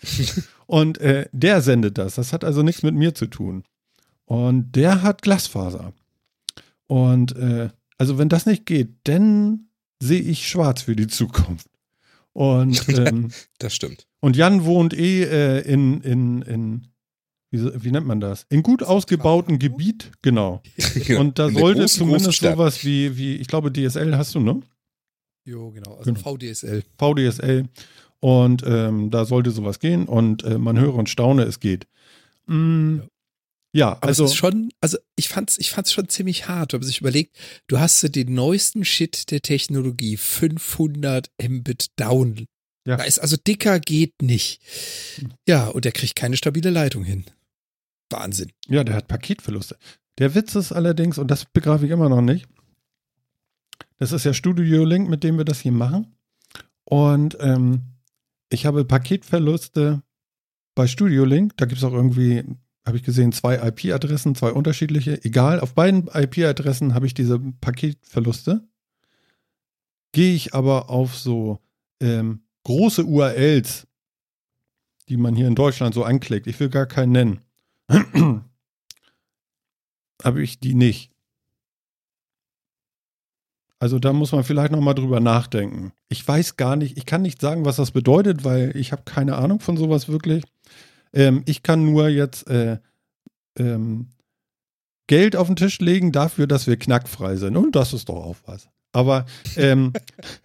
Und 0.66 0.98
äh, 0.98 1.28
der 1.32 1.60
sendet 1.60 1.98
das. 1.98 2.14
Das 2.14 2.32
hat 2.32 2.44
also 2.44 2.62
nichts 2.62 2.82
mit 2.82 2.94
mir 2.94 3.14
zu 3.14 3.26
tun. 3.26 3.64
Und 4.24 4.72
der 4.72 5.02
hat 5.02 5.22
Glasfaser. 5.22 5.92
Und 6.86 7.36
äh, 7.36 7.68
also 7.98 8.18
wenn 8.18 8.28
das 8.28 8.46
nicht 8.46 8.66
geht, 8.66 8.94
dann 9.04 9.68
sehe 10.00 10.20
ich 10.20 10.48
schwarz 10.48 10.82
für 10.82 10.96
die 10.96 11.06
Zukunft. 11.06 11.68
Und, 12.32 12.88
ähm, 12.98 13.30
Das 13.58 13.74
stimmt. 13.74 14.06
und 14.20 14.36
Jan 14.36 14.64
wohnt 14.64 14.94
eh 14.94 15.22
äh, 15.24 15.60
in, 15.60 16.00
in, 16.00 16.42
in 16.42 16.88
wie, 17.54 17.84
wie 17.84 17.90
nennt 17.90 18.06
man 18.06 18.20
das? 18.20 18.46
In 18.50 18.62
gut 18.62 18.82
ausgebautem 18.82 19.58
Gebiet, 19.58 20.10
genau. 20.22 20.60
Und 21.18 21.38
da 21.38 21.50
sollte 21.50 21.86
zumindest 21.86 22.40
sowas 22.40 22.84
wie, 22.84 23.16
wie, 23.16 23.36
ich 23.36 23.46
glaube, 23.46 23.72
DSL 23.72 24.16
hast 24.16 24.34
du, 24.34 24.40
ne? 24.40 24.60
Jo, 25.46 25.70
genau. 25.70 25.94
Also 25.94 26.12
Genau. 26.12 26.20
VDSL. 26.20 26.82
VDSL. 26.98 27.68
Und 28.20 28.62
ähm, 28.66 29.10
da 29.10 29.24
sollte 29.26 29.50
sowas 29.50 29.78
gehen 29.78 30.06
und 30.06 30.42
äh, 30.44 30.58
man 30.58 30.78
höre 30.78 30.94
und 30.94 31.10
staune, 31.10 31.42
es 31.42 31.60
geht. 31.60 31.86
Mm, 32.46 33.00
ja. 33.74 33.92
Aber 33.92 34.06
also 34.06 34.24
es 34.24 34.30
ist 34.30 34.36
schon, 34.36 34.70
also 34.80 34.96
ich 35.16 35.28
fand's, 35.28 35.58
ich 35.58 35.70
fand's 35.70 35.92
schon 35.92 36.08
ziemlich 36.08 36.48
hart, 36.48 36.72
wenn 36.72 36.80
man 36.80 36.86
sich 36.86 37.00
überlegt, 37.00 37.36
du 37.66 37.78
hast 37.78 38.00
so 38.00 38.08
den 38.08 38.32
neuesten 38.32 38.84
Shit 38.84 39.30
der 39.30 39.42
Technologie, 39.42 40.16
500 40.16 41.30
Mbit 41.42 41.88
down. 41.96 42.46
Ja. 42.86 42.96
Da 42.96 43.04
ist 43.04 43.18
also 43.18 43.36
dicker 43.36 43.78
geht 43.80 44.22
nicht. 44.22 44.60
Ja, 45.46 45.68
und 45.68 45.84
der 45.84 45.92
kriegt 45.92 46.16
keine 46.16 46.36
stabile 46.36 46.70
Leitung 46.70 47.04
hin. 47.04 47.24
Wahnsinn. 48.10 48.52
Ja, 48.68 48.84
der 48.84 48.94
hat 48.94 49.08
Paketverluste. 49.08 49.76
Der 50.18 50.34
Witz 50.34 50.54
ist 50.54 50.72
allerdings, 50.72 51.18
und 51.18 51.30
das 51.30 51.44
begreife 51.44 51.86
ich 51.86 51.90
immer 51.90 52.08
noch 52.08 52.22
nicht, 52.22 52.46
das 53.98 54.12
ist 54.12 54.24
ja 54.24 54.34
Studio 54.34 54.84
Link, 54.84 55.08
mit 55.08 55.24
dem 55.24 55.38
wir 55.38 55.44
das 55.44 55.60
hier 55.60 55.72
machen. 55.72 56.16
Und 56.84 57.36
ähm, 57.40 57.82
ich 58.50 58.66
habe 58.66 58.84
Paketverluste 58.84 60.02
bei 60.74 60.86
Studio 60.86 61.24
Link. 61.24 61.56
Da 61.56 61.66
gibt 61.66 61.78
es 61.78 61.84
auch 61.84 61.92
irgendwie, 61.92 62.44
habe 62.84 62.96
ich 62.96 63.02
gesehen, 63.02 63.32
zwei 63.32 63.56
IP-Adressen, 63.56 64.34
zwei 64.34 64.52
unterschiedliche. 64.52 65.24
Egal, 65.24 65.60
auf 65.60 65.74
beiden 65.74 66.08
IP-Adressen 66.08 66.94
habe 66.94 67.06
ich 67.06 67.14
diese 67.14 67.38
Paketverluste. 67.38 68.66
Gehe 70.12 70.34
ich 70.34 70.54
aber 70.54 70.90
auf 70.90 71.16
so 71.16 71.60
ähm, 72.00 72.42
große 72.64 73.04
URLs, 73.04 73.86
die 75.08 75.16
man 75.16 75.34
hier 75.34 75.48
in 75.48 75.54
Deutschland 75.54 75.94
so 75.94 76.04
anklickt. 76.04 76.46
Ich 76.46 76.60
will 76.60 76.68
gar 76.68 76.86
keinen 76.86 77.12
nennen 77.12 77.40
habe 80.24 80.42
ich 80.42 80.60
die 80.60 80.74
nicht. 80.74 81.10
Also 83.78 83.98
da 83.98 84.12
muss 84.14 84.32
man 84.32 84.44
vielleicht 84.44 84.72
noch 84.72 84.80
mal 84.80 84.94
drüber 84.94 85.20
nachdenken. 85.20 85.92
Ich 86.08 86.26
weiß 86.26 86.56
gar 86.56 86.76
nicht, 86.76 86.96
ich 86.96 87.04
kann 87.04 87.20
nicht 87.22 87.40
sagen, 87.40 87.66
was 87.66 87.76
das 87.76 87.90
bedeutet, 87.90 88.42
weil 88.42 88.74
ich 88.76 88.92
habe 88.92 89.02
keine 89.04 89.36
Ahnung 89.36 89.60
von 89.60 89.76
sowas 89.76 90.08
wirklich. 90.08 90.42
Ähm, 91.12 91.42
ich 91.44 91.62
kann 91.62 91.84
nur 91.84 92.08
jetzt 92.08 92.48
äh, 92.48 92.78
ähm, 93.58 94.08
Geld 95.06 95.36
auf 95.36 95.48
den 95.48 95.56
Tisch 95.56 95.80
legen 95.80 96.12
dafür, 96.12 96.46
dass 96.46 96.66
wir 96.66 96.78
knackfrei 96.78 97.36
sind. 97.36 97.56
Und 97.56 97.76
das 97.76 97.92
ist 97.92 98.08
doch 98.08 98.24
auch 98.24 98.36
was. 98.46 98.68
Aber 98.92 99.26
ähm, 99.56 99.92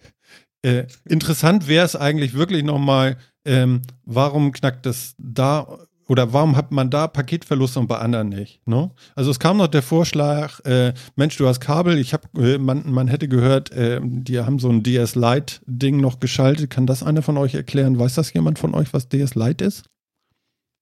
äh, 0.62 0.84
interessant 1.08 1.66
wäre 1.66 1.86
es 1.86 1.96
eigentlich 1.96 2.34
wirklich 2.34 2.62
noch 2.62 2.78
mal, 2.78 3.16
ähm, 3.46 3.82
warum 4.04 4.52
knackt 4.52 4.84
es 4.84 5.14
da 5.16 5.78
oder 6.10 6.32
warum 6.32 6.56
hat 6.56 6.72
man 6.72 6.90
da 6.90 7.06
Paketverluste 7.06 7.78
und 7.78 7.86
bei 7.86 7.98
anderen 7.98 8.30
nicht? 8.30 8.66
Ne? 8.66 8.90
Also 9.14 9.30
es 9.30 9.38
kam 9.38 9.58
noch 9.58 9.68
der 9.68 9.80
Vorschlag, 9.80 10.58
äh, 10.64 10.92
Mensch, 11.14 11.36
du 11.36 11.46
hast 11.46 11.60
Kabel, 11.60 11.98
ich 11.98 12.12
habe, 12.12 12.26
äh, 12.36 12.58
man, 12.58 12.90
man 12.90 13.06
hätte 13.06 13.28
gehört, 13.28 13.70
äh, 13.70 14.00
die 14.02 14.40
haben 14.40 14.58
so 14.58 14.68
ein 14.70 14.82
DS 14.82 15.14
Lite 15.14 15.60
Ding 15.66 16.00
noch 16.00 16.18
geschaltet. 16.18 16.68
Kann 16.68 16.88
das 16.88 17.04
einer 17.04 17.22
von 17.22 17.38
euch 17.38 17.54
erklären? 17.54 17.96
Weiß 17.96 18.16
das 18.16 18.32
jemand 18.32 18.58
von 18.58 18.74
euch, 18.74 18.92
was 18.92 19.08
DS 19.08 19.36
Lite 19.36 19.64
ist? 19.64 19.84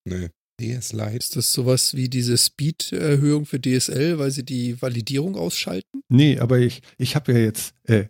Nee. 0.06 0.30
DS 0.62 0.94
Lite. 0.94 1.18
Ist 1.18 1.36
das 1.36 1.52
sowas 1.52 1.94
wie 1.94 2.08
diese 2.08 2.38
Speed-Erhöhung 2.38 3.44
für 3.44 3.60
DSL, 3.60 4.18
weil 4.18 4.30
sie 4.30 4.46
die 4.46 4.80
Validierung 4.80 5.36
ausschalten? 5.36 6.00
Nee, 6.08 6.38
aber 6.38 6.58
ich, 6.58 6.80
ich 6.96 7.16
habe 7.16 7.34
ja 7.34 7.38
jetzt, 7.40 7.74
äh, 7.84 8.06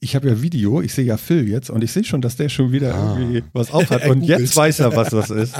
ich 0.00 0.14
habe 0.16 0.28
ja 0.28 0.40
Video, 0.42 0.80
ich 0.80 0.92
sehe 0.94 1.04
ja 1.04 1.16
Phil 1.16 1.48
jetzt 1.48 1.70
und 1.70 1.82
ich 1.84 1.92
sehe 1.92 2.04
schon, 2.04 2.22
dass 2.22 2.36
der 2.36 2.48
schon 2.48 2.72
wieder 2.72 2.94
Ah. 2.94 3.18
irgendwie 3.18 3.42
was 3.52 3.70
aufhat. 3.72 4.06
Und 4.08 4.22
jetzt 4.22 4.56
weiß 4.56 4.80
er, 4.80 4.94
was 4.96 5.10
das 5.10 5.30
ist. 5.30 5.54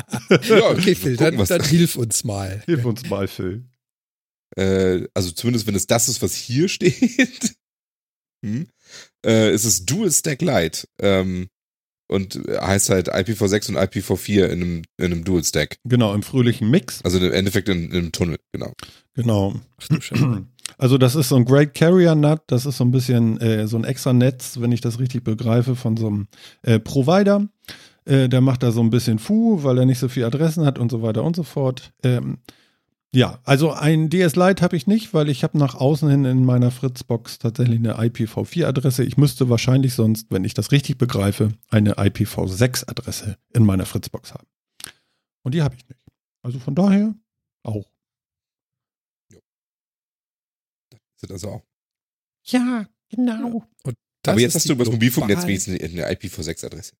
Ja, 0.48 0.70
Okay, 0.70 0.94
Phil, 0.94 1.16
dann, 1.16 1.36
gucken, 1.36 1.48
dann 1.48 1.58
da- 1.60 1.66
hilf 1.68 1.96
uns 1.96 2.24
mal. 2.24 2.62
Hilf 2.66 2.84
uns 2.84 3.08
mal, 3.08 3.28
Phil. 3.28 3.64
äh, 4.56 5.06
also 5.14 5.30
zumindest 5.32 5.66
wenn 5.66 5.74
es 5.74 5.86
das 5.86 6.08
ist, 6.08 6.22
was 6.22 6.34
hier 6.34 6.68
steht, 6.68 7.54
hm, 8.44 8.66
äh, 9.24 9.52
ist 9.52 9.64
es 9.64 9.84
Dual 9.86 10.10
Stack 10.10 10.40
Lite. 10.42 10.86
Ähm, 11.00 11.48
und 12.08 12.40
heißt 12.48 12.90
halt 12.90 13.14
IPv6 13.14 13.68
und 13.68 13.76
IPv4 13.76 14.46
in 14.46 14.50
einem, 14.62 14.82
in 14.96 15.04
einem 15.12 15.22
Dual 15.22 15.44
Stack. 15.44 15.76
Genau, 15.84 16.12
im 16.12 16.24
fröhlichen 16.24 16.68
Mix. 16.68 17.00
Also 17.04 17.18
im 17.18 17.32
Endeffekt 17.32 17.68
in, 17.68 17.90
in 17.92 17.96
einem 17.98 18.12
Tunnel, 18.12 18.38
genau. 18.52 18.72
Genau. 19.14 19.54
Also 20.80 20.96
das 20.96 21.14
ist 21.14 21.28
so 21.28 21.36
ein 21.36 21.44
Great 21.44 21.74
Carrier 21.74 22.14
Nut, 22.14 22.40
das 22.46 22.64
ist 22.64 22.78
so 22.78 22.84
ein 22.84 22.90
bisschen 22.90 23.38
äh, 23.38 23.66
so 23.66 23.76
ein 23.76 23.84
extra 23.84 24.14
Netz, 24.14 24.60
wenn 24.60 24.72
ich 24.72 24.80
das 24.80 24.98
richtig 24.98 25.22
begreife, 25.22 25.76
von 25.76 25.98
so 25.98 26.06
einem 26.06 26.26
äh, 26.62 26.78
Provider. 26.78 27.46
Äh, 28.06 28.30
der 28.30 28.40
macht 28.40 28.62
da 28.62 28.72
so 28.72 28.80
ein 28.80 28.88
bisschen 28.88 29.18
Fu, 29.18 29.62
weil 29.62 29.76
er 29.76 29.84
nicht 29.84 29.98
so 29.98 30.08
viele 30.08 30.26
Adressen 30.26 30.64
hat 30.64 30.78
und 30.78 30.90
so 30.90 31.02
weiter 31.02 31.22
und 31.22 31.36
so 31.36 31.42
fort. 31.42 31.92
Ähm, 32.02 32.38
Ja, 33.12 33.40
also 33.44 33.72
ein 33.72 34.08
DS 34.08 34.36
Lite 34.36 34.62
habe 34.62 34.76
ich 34.76 34.86
nicht, 34.86 35.12
weil 35.12 35.28
ich 35.28 35.42
habe 35.42 35.58
nach 35.58 35.74
außen 35.74 36.08
hin 36.08 36.24
in 36.24 36.44
meiner 36.44 36.70
Fritzbox 36.70 37.40
tatsächlich 37.40 37.78
eine 37.78 37.98
IPv4-Adresse. 37.98 39.02
Ich 39.02 39.16
müsste 39.16 39.50
wahrscheinlich 39.50 39.94
sonst, 39.94 40.28
wenn 40.30 40.44
ich 40.44 40.54
das 40.54 40.70
richtig 40.72 40.96
begreife, 40.96 41.50
eine 41.68 41.94
IPv6-Adresse 41.94 43.36
in 43.52 43.64
meiner 43.64 43.84
Fritzbox 43.84 44.32
haben. 44.32 44.46
Und 45.42 45.54
die 45.54 45.62
habe 45.62 45.74
ich 45.74 45.88
nicht. 45.88 46.06
Also 46.42 46.58
von 46.60 46.74
daher 46.74 47.14
auch. 47.64 47.90
Sind 51.20 51.32
also 51.32 51.48
auch. 51.50 51.62
Ja, 52.46 52.86
genau. 53.10 53.64
Das 54.22 54.32
Aber 54.32 54.40
jetzt 54.40 54.50
ist 54.50 54.54
hast 54.56 54.68
du 54.68 54.72
über 54.74 54.84
das 54.84 54.92
Mobilfunknetz 54.92 55.44
eine 55.44 56.10
IPv6-Adresse. 56.12 56.92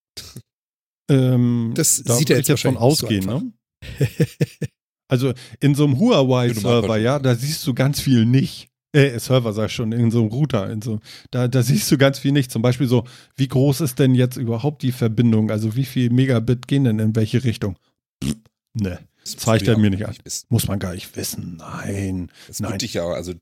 Ähm, 1.11 1.73
Das 1.75 2.03
da 2.05 2.15
sieht 2.17 2.31
er 2.31 2.39
ich 2.39 2.47
jetzt 2.49 2.65
nicht 2.65 2.75
so 2.75 2.79
ausgehen, 2.81 3.27
ne? 3.27 3.53
Also 5.09 5.33
in 5.59 5.75
so 5.75 5.85
einem 5.87 5.99
Huawei-Server, 5.99 6.97
ja, 6.99 7.19
da 7.19 7.35
siehst 7.35 7.67
du 7.67 7.75
ganz 7.75 7.99
viel 8.01 8.25
nicht. 8.27 8.69
Äh, 8.93 9.19
Server 9.19 9.53
sag 9.53 9.67
ich 9.67 9.73
schon, 9.73 9.91
in 9.91 10.11
so 10.13 10.21
einem 10.21 10.29
Router, 10.31 10.71
in 10.71 10.83
so, 10.83 11.01
da, 11.33 11.49
da 11.49 11.63
siehst 11.65 11.91
du 11.91 11.99
ganz 11.99 12.21
viel 12.21 12.31
nicht. 12.31 12.53
Zum 12.53 12.63
Beispiel 12.63 12.87
so, 12.87 13.05
wie 13.35 13.49
groß 13.49 13.81
ist 13.81 13.99
denn 13.99 14.15
jetzt 14.15 14.37
überhaupt 14.37 14.83
die 14.83 14.93
Verbindung? 14.93 15.51
Also 15.51 15.75
wie 15.75 15.85
viel 15.85 16.11
Megabit 16.11 16.69
gehen 16.69 16.85
denn 16.85 17.01
in 17.01 17.17
welche 17.17 17.43
Richtung? 17.43 17.77
Pff, 18.23 18.37
ne, 18.75 19.01
Das 19.25 19.37
zeigt 19.37 19.67
er 19.67 19.75
ja 19.75 19.79
mir 19.81 19.91
nicht 19.91 20.07
an. 20.07 20.15
wissen. 20.23 20.47
muss 20.49 20.69
man 20.69 20.79
gar 20.79 20.95
nicht 20.95 21.15
wissen. 21.17 21.57
Nein. 21.57 22.31
Das 22.47 22.61
Nein. 22.61 22.79
dich 22.79 22.95
ja, 22.95 23.03
auch- 23.03 23.15
also 23.15 23.35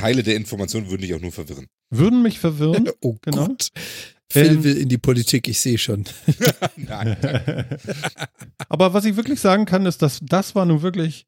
Teile 0.00 0.22
der 0.22 0.36
Informationen 0.36 0.90
würden 0.90 1.02
dich 1.02 1.14
auch 1.14 1.20
nur 1.20 1.32
verwirren. 1.32 1.66
Würden 1.90 2.22
mich 2.22 2.38
verwirren. 2.38 2.88
Oh 3.02 3.16
Genau. 3.22 3.48
Gott. 3.48 3.68
Phil 4.32 4.46
Ähm, 4.46 4.64
will 4.64 4.76
in 4.76 4.88
die 4.88 4.98
Politik, 4.98 5.48
ich 5.48 5.58
sehe 5.60 5.76
schon. 5.78 6.04
Nein. 6.76 7.16
Aber 8.68 8.94
was 8.94 9.04
ich 9.04 9.16
wirklich 9.16 9.40
sagen 9.40 9.64
kann, 9.64 9.86
ist, 9.86 10.02
dass 10.02 10.20
das 10.22 10.54
war 10.54 10.64
nun 10.66 10.82
wirklich 10.82 11.26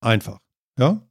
einfach. 0.00 0.38
Ja? 0.78 1.02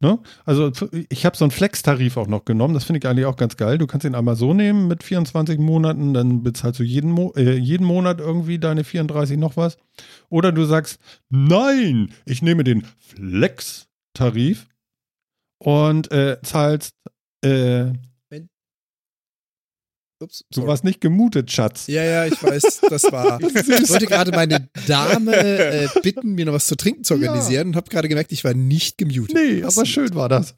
Ne? 0.00 0.18
Also 0.44 0.70
ich 1.08 1.24
habe 1.24 1.36
so 1.36 1.44
einen 1.44 1.52
Flex-Tarif 1.52 2.16
auch 2.16 2.26
noch 2.26 2.44
genommen. 2.44 2.74
Das 2.74 2.84
finde 2.84 2.98
ich 2.98 3.06
eigentlich 3.08 3.24
auch 3.24 3.36
ganz 3.36 3.56
geil. 3.56 3.78
Du 3.78 3.86
kannst 3.86 4.04
ihn 4.04 4.14
einmal 4.16 4.34
so 4.36 4.52
nehmen 4.52 4.88
mit 4.88 5.02
24 5.04 5.58
Monaten, 5.60 6.12
dann 6.12 6.42
bezahlst 6.42 6.80
du 6.80 6.84
jeden, 6.84 7.10
Mo 7.12 7.32
äh, 7.36 7.54
jeden 7.56 7.86
Monat 7.86 8.18
irgendwie 8.18 8.58
deine 8.58 8.82
34 8.84 9.38
noch 9.38 9.56
was. 9.56 9.78
Oder 10.28 10.50
du 10.52 10.64
sagst, 10.64 10.98
nein, 11.30 12.12
ich 12.26 12.42
nehme 12.42 12.64
den 12.64 12.84
Flex-Tarif 12.98 14.66
und 15.64 16.10
äh, 16.12 16.38
zahlst, 16.42 16.94
äh, 17.44 17.92
Ups, 20.20 20.44
du 20.52 20.64
warst 20.68 20.84
nicht 20.84 21.00
gemutet, 21.00 21.50
Schatz. 21.50 21.88
Ja, 21.88 22.04
ja, 22.04 22.26
ich 22.26 22.40
weiß, 22.40 22.82
das 22.88 23.02
war. 23.10 23.40
Ich 23.42 23.90
wollte 23.90 24.06
gerade 24.06 24.30
meine 24.30 24.68
Dame 24.86 25.34
äh, 25.36 25.88
bitten, 26.00 26.34
mir 26.36 26.44
noch 26.46 26.52
was 26.52 26.66
zu 26.66 26.76
trinken 26.76 27.02
zu 27.02 27.14
organisieren 27.14 27.66
und 27.66 27.74
habe 27.76 27.90
gerade 27.90 28.08
gemerkt, 28.08 28.30
ich 28.30 28.44
war 28.44 28.54
nicht 28.54 28.98
gemutet. 28.98 29.34
Nee, 29.34 29.64
Was 29.64 29.76
aber 29.76 29.84
schön 29.84 30.14
war 30.14 30.28
das. 30.28 30.54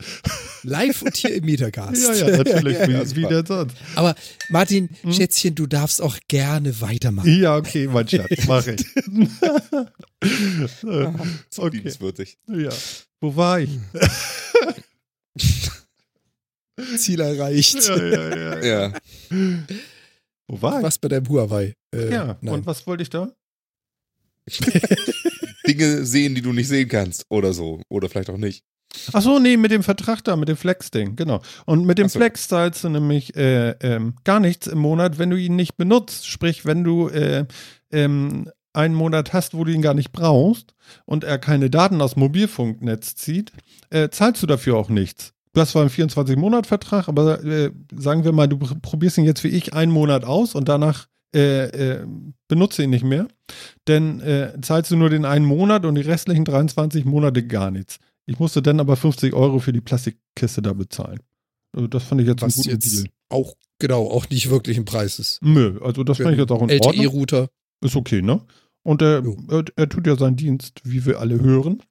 Live 0.64 1.00
und 1.00 1.16
hier 1.16 1.34
im 1.34 1.46
Metagast. 1.46 1.96
Ja, 2.02 2.12
ja, 2.12 2.36
natürlich. 2.36 2.76
Ja, 2.78 2.88
ja, 2.90 3.10
wie, 3.10 3.16
wie 3.16 3.22
denn 3.26 3.46
sonst? 3.46 3.74
Aber 3.94 4.14
Martin, 4.50 4.90
Hm? 5.00 5.14
Schätzchen, 5.14 5.54
du 5.54 5.66
darfst 5.66 6.02
auch 6.02 6.18
gerne 6.28 6.78
weitermachen. 6.82 7.40
Ja, 7.40 7.56
okay, 7.56 7.86
mein 7.88 8.06
Schatz, 8.06 8.28
mach 8.46 8.66
ich. 8.66 8.84
Äh, 10.20 11.12
So 11.48 11.62
okay, 11.62 11.76
liebenswürdig. 11.78 12.36
ja. 12.48 12.68
Wo 13.22 13.34
war 13.34 13.60
ich? 13.60 13.70
Ziel 16.96 17.20
erreicht. 17.20 17.74
Ja, 17.88 17.96
ja, 18.04 18.36
ja. 18.36 18.64
Ja. 18.64 18.92
Wo 20.48 20.60
war 20.62 20.78
ich? 20.78 20.82
Was 20.84 20.98
bei 20.98 21.08
deinem 21.08 21.28
Huawei? 21.28 21.74
Äh, 21.94 22.10
Ja, 22.12 22.36
nein. 22.40 22.54
und 22.54 22.66
was 22.66 22.86
wollte 22.86 23.02
ich 23.02 23.10
da? 23.10 23.32
Dinge 25.66 26.04
sehen, 26.04 26.34
die 26.34 26.42
du 26.42 26.52
nicht 26.52 26.68
sehen 26.68 26.88
kannst. 26.88 27.24
Oder 27.30 27.52
so. 27.52 27.80
Oder 27.88 28.08
vielleicht 28.08 28.30
auch 28.30 28.36
nicht. 28.36 28.62
Ach 29.12 29.22
so, 29.22 29.38
nee, 29.38 29.56
mit 29.56 29.70
dem 29.72 29.82
Vertrag 29.82 30.22
da, 30.22 30.36
mit 30.36 30.48
dem 30.48 30.56
Flex-Ding, 30.56 31.16
genau. 31.16 31.42
Und 31.66 31.84
mit 31.84 31.98
dem 31.98 32.08
so. 32.08 32.18
Flex 32.18 32.46
zahlst 32.48 32.84
du 32.84 32.90
nämlich 32.90 33.34
äh, 33.34 33.70
ähm, 33.80 34.14
gar 34.24 34.38
nichts 34.38 34.66
im 34.68 34.78
Monat, 34.78 35.18
wenn 35.18 35.30
du 35.30 35.36
ihn 35.36 35.56
nicht 35.56 35.76
benutzt. 35.76 36.28
Sprich, 36.28 36.64
wenn 36.64 36.84
du 36.84 37.08
äh, 37.08 37.44
ähm, 37.90 38.50
einen 38.74 38.94
Monat 38.94 39.32
hast, 39.32 39.54
wo 39.54 39.64
du 39.64 39.72
ihn 39.72 39.82
gar 39.82 39.94
nicht 39.94 40.12
brauchst 40.12 40.74
und 41.06 41.24
er 41.24 41.38
keine 41.38 41.70
Daten 41.70 42.00
aus 42.02 42.16
Mobilfunknetz 42.16 43.14
zieht, 43.14 43.52
äh, 43.90 44.08
zahlst 44.10 44.42
du 44.42 44.46
dafür 44.46 44.76
auch 44.76 44.88
nichts. 44.88 45.32
Du 45.52 45.60
hast 45.60 45.70
zwar 45.70 45.82
einen 45.82 45.90
24-Monat-Vertrag, 45.90 47.08
aber 47.08 47.42
äh, 47.44 47.70
sagen 47.94 48.24
wir 48.24 48.32
mal, 48.32 48.48
du 48.48 48.56
pr- 48.56 48.80
probierst 48.80 49.18
ihn 49.18 49.24
jetzt 49.24 49.44
wie 49.44 49.48
ich 49.48 49.72
einen 49.72 49.92
Monat 49.92 50.24
aus 50.24 50.54
und 50.54 50.68
danach 50.68 51.06
äh, 51.34 51.66
äh, 51.66 52.06
benutze 52.48 52.82
ihn 52.82 52.90
nicht 52.90 53.04
mehr. 53.04 53.28
Denn 53.86 54.20
äh, 54.20 54.52
zahlst 54.62 54.90
du 54.90 54.96
nur 54.96 55.10
den 55.10 55.24
einen 55.24 55.44
Monat 55.44 55.84
und 55.84 55.94
die 55.94 56.00
restlichen 56.00 56.44
23 56.44 57.04
Monate 57.04 57.46
gar 57.46 57.70
nichts. 57.70 57.98
Ich 58.26 58.38
musste 58.38 58.62
dann 58.62 58.80
aber 58.80 58.96
50 58.96 59.32
Euro 59.34 59.58
für 59.60 59.72
die 59.72 59.80
Plastikkiste 59.80 60.62
da 60.62 60.72
bezahlen. 60.72 61.20
Also 61.72 61.86
das 61.88 62.04
fand 62.04 62.20
ich 62.20 62.26
jetzt 62.26 62.42
Was 62.42 62.54
einen 62.56 62.62
guten 62.62 62.70
jetzt 62.70 62.92
Deal. 62.92 63.06
auch, 63.28 63.54
genau, 63.78 64.08
auch 64.10 64.28
nicht 64.30 64.48
wirklich 64.50 64.76
ein 64.78 64.84
Preis 64.84 65.18
ist. 65.18 65.40
Nö, 65.42 65.78
also 65.82 66.02
das 66.04 66.18
fand 66.18 66.32
ich 66.32 66.38
jetzt 66.38 66.50
auch 66.50 66.62
in 66.62 66.70
Ordnung. 66.70 66.94
LTE-Router. 66.94 67.48
Ist 67.80 67.96
okay, 67.96 68.22
ne? 68.22 68.40
Und 68.84 69.02
er, 69.02 69.24
er, 69.48 69.64
er 69.76 69.88
tut 69.88 70.06
ja 70.06 70.16
seinen 70.16 70.36
Dienst, 70.36 70.82
wie 70.84 71.04
wir 71.04 71.18
alle 71.18 71.40
hören. 71.40 71.82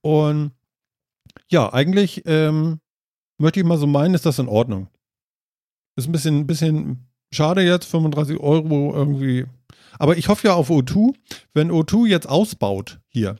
Und 0.00 0.52
ja, 1.50 1.72
eigentlich 1.72 2.22
ähm, 2.26 2.80
möchte 3.38 3.60
ich 3.60 3.66
mal 3.66 3.78
so 3.78 3.86
meinen, 3.86 4.14
ist 4.14 4.26
das 4.26 4.38
in 4.38 4.48
Ordnung. 4.48 4.88
Ist 5.96 6.08
ein 6.08 6.12
bisschen, 6.12 6.38
ein 6.40 6.46
bisschen 6.46 7.06
schade 7.30 7.62
jetzt, 7.62 7.86
35 7.86 8.38
Euro 8.40 8.94
irgendwie. 8.94 9.46
Aber 9.98 10.16
ich 10.16 10.28
hoffe 10.28 10.48
ja 10.48 10.54
auf 10.54 10.70
O2, 10.70 11.14
wenn 11.52 11.70
O2 11.70 12.06
jetzt 12.06 12.28
ausbaut 12.28 13.00
hier 13.08 13.36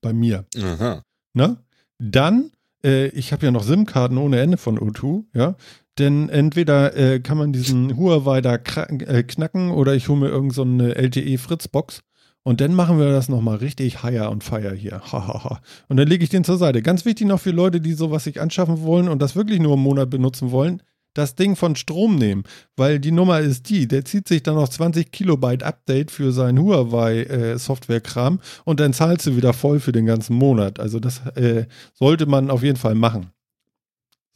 bei 0.00 0.12
mir, 0.12 0.46
Aha. 0.56 1.02
ne? 1.34 1.58
Dann, 1.98 2.52
äh, 2.84 3.08
ich 3.08 3.32
habe 3.32 3.46
ja 3.46 3.50
noch 3.52 3.64
SIM-Karten 3.64 4.18
ohne 4.18 4.40
Ende 4.40 4.56
von 4.56 4.78
O2, 4.78 5.24
ja. 5.34 5.56
Denn 5.98 6.28
entweder 6.28 6.96
äh, 6.96 7.20
kann 7.20 7.38
man 7.38 7.52
diesen 7.52 7.96
Huawei 7.96 8.40
da 8.40 8.54
äh, 8.54 9.22
knacken 9.24 9.70
oder 9.70 9.94
ich 9.94 10.08
hole 10.08 10.20
mir 10.20 10.28
irgend 10.28 10.54
so 10.54 10.62
eine 10.62 10.94
LTE-Fritzbox 10.94 12.02
und 12.44 12.60
dann 12.60 12.72
machen 12.72 12.98
wir 12.98 13.10
das 13.10 13.28
nochmal 13.28 13.56
richtig 13.56 14.02
higher 14.02 14.30
und 14.30 14.44
fire 14.44 14.72
hier. 14.74 15.02
Und 15.88 15.96
dann 15.98 16.08
lege 16.08 16.24
ich 16.24 16.30
den 16.30 16.44
zur 16.44 16.56
Seite. 16.56 16.80
Ganz 16.80 17.04
wichtig 17.04 17.26
noch 17.26 17.40
für 17.40 17.50
Leute, 17.50 17.80
die 17.80 17.92
sowas 17.92 18.24
sich 18.24 18.40
anschaffen 18.40 18.82
wollen 18.82 19.08
und 19.08 19.20
das 19.20 19.36
wirklich 19.36 19.60
nur 19.60 19.74
im 19.74 19.80
Monat 19.80 20.08
benutzen 20.08 20.50
wollen, 20.50 20.82
das 21.12 21.34
Ding 21.34 21.56
von 21.56 21.76
Strom 21.76 22.16
nehmen, 22.16 22.44
weil 22.76 23.00
die 23.00 23.10
Nummer 23.10 23.40
ist 23.40 23.68
die, 23.68 23.88
der 23.88 24.04
zieht 24.04 24.28
sich 24.28 24.42
dann 24.42 24.54
noch 24.54 24.68
20 24.68 25.10
Kilobyte 25.10 25.62
Update 25.62 26.10
für 26.10 26.32
sein 26.32 26.58
Huawei 26.58 27.24
äh, 27.24 27.58
Softwarekram 27.58 28.40
und 28.64 28.80
dann 28.80 28.92
zahlst 28.92 29.26
du 29.26 29.36
wieder 29.36 29.52
voll 29.52 29.80
für 29.80 29.92
den 29.92 30.06
ganzen 30.06 30.36
Monat. 30.36 30.78
Also 30.80 31.00
das 31.00 31.26
äh, 31.34 31.66
sollte 31.92 32.26
man 32.26 32.50
auf 32.50 32.62
jeden 32.62 32.78
Fall 32.78 32.94
machen. 32.94 33.32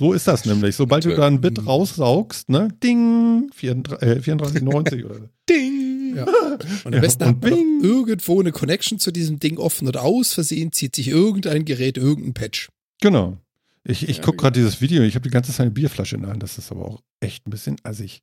So 0.02 0.12
ist 0.14 0.26
das 0.26 0.44
nämlich. 0.46 0.74
Sobald 0.74 1.04
du 1.04 1.14
da 1.14 1.28
ein 1.28 1.40
Bit 1.40 1.64
raussaugst, 1.64 2.48
ne, 2.48 2.66
ding, 2.82 3.48
34, 3.54 4.02
äh, 4.02 4.18
34,90 4.20 5.04
oder 5.04 5.14
so. 5.14 5.28
Ding! 5.48 6.16
Ja. 6.16 6.24
Und 6.84 6.86
am 6.86 6.92
Ja, 6.94 7.00
besten 7.00 7.22
und 7.22 7.28
hat 7.28 7.50
man 7.50 7.80
irgendwo 7.84 8.40
eine 8.40 8.50
Connection 8.50 8.98
zu 8.98 9.12
diesem 9.12 9.38
Ding 9.38 9.58
offen 9.58 9.86
oder 9.86 10.02
aus 10.02 10.32
Versehen 10.32 10.72
zieht 10.72 10.96
sich 10.96 11.06
irgendein 11.06 11.64
Gerät 11.64 11.98
irgendein 11.98 12.34
Patch. 12.34 12.68
Genau. 13.00 13.38
Ich, 13.84 14.08
ich 14.08 14.16
Ja, 14.16 14.22
gucke 14.24 14.38
gerade 14.38 14.58
dieses 14.58 14.80
Video, 14.80 15.04
ich 15.04 15.14
habe 15.14 15.22
die 15.22 15.30
ganze 15.30 15.52
Zeit 15.52 15.60
eine 15.66 15.70
Bierflasche 15.70 16.16
in 16.16 16.22
der 16.22 16.32
Hand, 16.32 16.42
das 16.42 16.58
ist 16.58 16.72
aber 16.72 16.84
auch 16.84 17.02
echt 17.20 17.46
ein 17.46 17.50
bisschen 17.50 17.76
assig. 17.84 18.22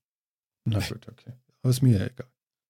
Na 0.65 0.79
gut, 0.79 1.07
okay. 1.09 1.31
Aber 1.61 1.71
ist 1.71 1.81
mir 1.81 1.97
ja 1.97 2.05
egal. 2.05 2.27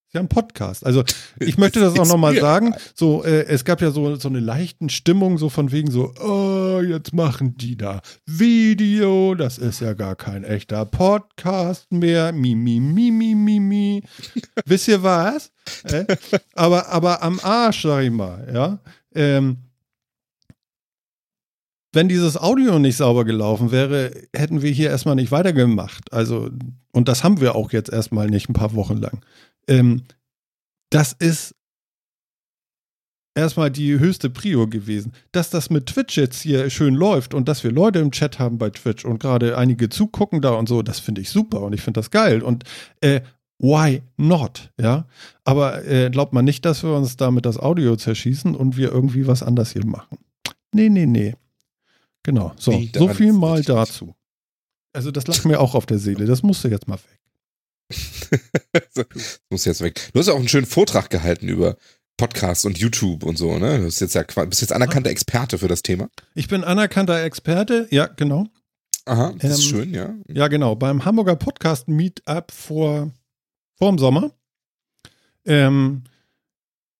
Ist 0.09 0.15
ja 0.15 0.21
ein 0.21 0.27
Podcast. 0.27 0.87
Also 0.87 1.03
ich 1.39 1.59
möchte 1.59 1.79
das 1.79 1.93
auch 1.99 2.07
nochmal 2.07 2.35
sagen. 2.35 2.73
So, 2.95 3.23
äh, 3.23 3.45
es 3.45 3.63
gab 3.63 3.79
ja 3.79 3.91
so, 3.91 4.15
so 4.15 4.27
eine 4.27 4.39
leichten 4.39 4.89
Stimmung, 4.89 5.37
so 5.37 5.49
von 5.49 5.71
wegen 5.71 5.91
so, 5.91 6.15
oh, 6.19 6.81
jetzt 6.81 7.13
machen 7.13 7.55
die 7.57 7.77
da 7.77 8.01
Video, 8.25 9.35
das 9.35 9.59
ist 9.59 9.81
ja 9.81 9.93
gar 9.93 10.15
kein 10.15 10.43
echter 10.43 10.83
Podcast 10.85 11.91
mehr. 11.91 12.31
Mi, 12.31 12.55
mi, 12.55 12.79
mi, 12.79 13.11
mi, 13.11 13.35
mi, 13.35 13.59
mi. 13.59 14.03
Wisst 14.65 14.87
ihr 14.87 15.03
was? 15.03 15.51
Äh? 15.83 16.05
Aber, 16.55 16.89
aber 16.89 17.21
am 17.21 17.39
Arsch, 17.43 17.83
sag 17.83 18.01
ich 18.03 18.09
mal, 18.09 18.51
ja. 18.51 18.79
Ähm, 19.13 19.57
wenn 21.91 22.07
dieses 22.07 22.35
Audio 22.35 22.79
nicht 22.79 22.97
sauber 22.97 23.25
gelaufen 23.25 23.71
wäre, 23.71 24.11
hätten 24.35 24.63
wir 24.63 24.71
hier 24.71 24.89
erstmal 24.89 25.15
nicht 25.15 25.31
weitergemacht. 25.31 26.13
Also, 26.13 26.49
und 26.91 27.07
das 27.07 27.23
haben 27.23 27.41
wir 27.41 27.55
auch 27.55 27.71
jetzt 27.71 27.91
erstmal 27.91 28.27
nicht 28.27 28.49
ein 28.49 28.53
paar 28.53 28.73
Wochen 28.73 28.97
lang. 28.97 29.21
Ähm, 29.69 30.03
das 30.89 31.13
ist 31.13 31.55
erstmal 33.35 33.71
die 33.71 33.97
höchste 33.99 34.29
Prio 34.29 34.67
gewesen. 34.67 35.13
Dass 35.31 35.49
das 35.49 35.69
mit 35.69 35.85
Twitch 35.85 36.17
jetzt 36.17 36.41
hier 36.41 36.69
schön 36.69 36.93
läuft 36.95 37.33
und 37.33 37.47
dass 37.47 37.63
wir 37.63 37.71
Leute 37.71 37.99
im 37.99 38.11
Chat 38.11 38.39
haben 38.39 38.57
bei 38.57 38.69
Twitch 38.69 39.05
und 39.05 39.19
gerade 39.19 39.57
einige 39.57 39.89
zugucken 39.89 40.41
da 40.41 40.51
und 40.51 40.67
so, 40.67 40.81
das 40.81 40.99
finde 40.99 41.21
ich 41.21 41.29
super 41.29 41.61
und 41.61 41.73
ich 41.73 41.81
finde 41.81 41.99
das 41.99 42.11
geil. 42.11 42.41
Und 42.41 42.63
äh, 43.01 43.21
why 43.59 44.01
not? 44.17 44.71
Ja. 44.79 45.05
Aber 45.43 45.85
äh, 45.85 46.09
glaubt 46.09 46.33
man 46.33 46.45
nicht, 46.45 46.65
dass 46.65 46.83
wir 46.83 46.93
uns 46.93 47.17
damit 47.17 47.45
das 47.45 47.57
Audio 47.57 47.95
zerschießen 47.95 48.55
und 48.55 48.77
wir 48.77 48.91
irgendwie 48.91 49.27
was 49.27 49.43
anders 49.43 49.71
hier 49.71 49.85
machen. 49.85 50.17
Nee, 50.73 50.89
nee, 50.89 51.05
nee. 51.05 51.35
Genau. 52.23 52.53
So, 52.57 52.71
Nee, 52.71 52.91
so 52.93 53.07
viel 53.09 53.33
mal 53.33 53.61
dazu. 53.61 54.13
Also, 54.93 55.11
das 55.11 55.27
lag 55.27 55.45
mir 55.45 55.59
auch 55.59 55.75
auf 55.75 55.85
der 55.85 55.99
Seele. 55.99 56.25
Das 56.25 56.43
musste 56.43 56.67
jetzt 56.67 56.87
mal 56.87 56.97
weg. 56.97 57.18
das 58.93 59.41
muss 59.49 59.65
jetzt 59.65 59.81
weg. 59.81 60.09
Du 60.13 60.19
hast 60.19 60.27
ja 60.27 60.33
auch 60.33 60.39
einen 60.39 60.47
schönen 60.47 60.65
Vortrag 60.65 61.09
gehalten 61.09 61.47
über 61.47 61.77
Podcast 62.17 62.65
und 62.65 62.77
YouTube 62.77 63.23
und 63.23 63.37
so, 63.37 63.57
ne? 63.57 63.77
Du 63.77 63.85
bist 63.85 64.01
jetzt 64.01 64.13
ja 64.13 64.23
bist 64.23 64.61
jetzt 64.61 64.73
anerkannter 64.73 65.09
Experte 65.09 65.57
für 65.57 65.67
das 65.67 65.81
Thema. 65.81 66.09
Ich 66.35 66.47
bin 66.47 66.63
anerkannter 66.63 67.23
Experte, 67.23 67.87
ja, 67.91 68.07
genau. 68.07 68.47
Aha, 69.05 69.33
das 69.39 69.59
ist 69.59 69.63
Ähm, 69.63 69.69
schön, 69.69 69.93
ja. 69.93 70.13
Ja, 70.27 70.47
genau. 70.49 70.75
Beim 70.75 71.05
Hamburger 71.05 71.35
Podcast 71.35 71.87
Meetup 71.87 72.51
vor, 72.51 73.11
vor 73.75 73.89
dem 73.89 73.97
Sommer. 73.97 74.31
Ähm, 75.45 76.03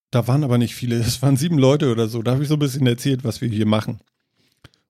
da 0.10 0.28
waren 0.28 0.44
aber 0.44 0.58
nicht 0.58 0.74
viele. 0.74 0.96
Es 1.00 1.22
waren 1.22 1.38
sieben 1.38 1.60
Leute 1.60 1.92
oder 1.92 2.08
so. 2.08 2.24
Da 2.24 2.32
habe 2.32 2.42
ich 2.44 2.50
so 2.50 2.56
ein 2.56 2.60
bisschen 2.60 2.88
erzählt, 2.88 3.24
was 3.24 3.42
wir 3.42 3.50
hier 3.50 3.66
machen. 3.68 4.00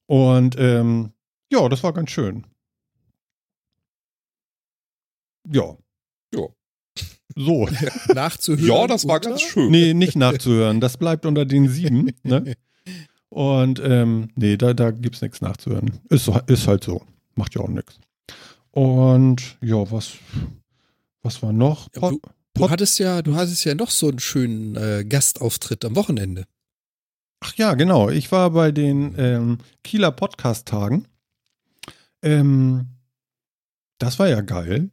Und 0.05 0.55
ähm, 0.57 1.11
ja, 1.51 1.67
das 1.69 1.83
war 1.83 1.91
ganz 1.93 2.11
schön. 2.11 2.45
Ja. 5.51 5.75
Ja. 6.33 6.47
So. 7.35 7.69
Nachzuhören. 8.13 8.67
Ja, 8.67 8.87
das 8.87 9.07
war 9.07 9.17
oder? 9.17 9.29
ganz 9.29 9.41
schön. 9.41 9.71
Nee, 9.71 9.93
nicht 9.93 10.15
nachzuhören. 10.15 10.81
Das 10.81 10.97
bleibt 10.97 11.25
unter 11.25 11.45
den 11.45 11.69
sieben. 11.69 12.11
Ne? 12.23 12.55
Und 13.29 13.79
ähm, 13.83 14.29
nee, 14.35 14.57
da, 14.57 14.73
da 14.73 14.91
gibt 14.91 15.15
es 15.15 15.21
nichts 15.21 15.41
nachzuhören. 15.41 15.99
Ist, 16.09 16.29
ist 16.47 16.67
halt 16.67 16.83
so. 16.83 17.03
Macht 17.35 17.55
ja 17.55 17.61
auch 17.61 17.69
nichts. 17.69 17.99
Und 18.71 19.57
ja, 19.61 19.89
was, 19.91 20.13
was 21.21 21.41
war 21.41 21.53
noch? 21.53 21.87
Ja, 21.95 22.09
du, 22.09 22.19
du 22.53 22.69
hattest 22.69 22.99
ja, 22.99 23.21
du 23.21 23.35
hattest 23.35 23.63
ja 23.65 23.75
noch 23.75 23.91
so 23.91 24.09
einen 24.09 24.19
schönen 24.19 24.75
äh, 24.75 25.05
Gastauftritt 25.07 25.85
am 25.85 25.95
Wochenende. 25.95 26.45
Ach 27.41 27.53
ja, 27.55 27.75
genau. 27.75 28.09
Ich 28.09 28.31
war 28.31 28.49
bei 28.51 28.71
den 28.71 29.15
ähm, 29.17 29.59
Kieler 29.83 30.11
Podcast-Tagen. 30.11 31.07
Ähm, 32.21 32.87
das 33.97 34.19
war 34.19 34.27
ja 34.27 34.41
geil. 34.41 34.91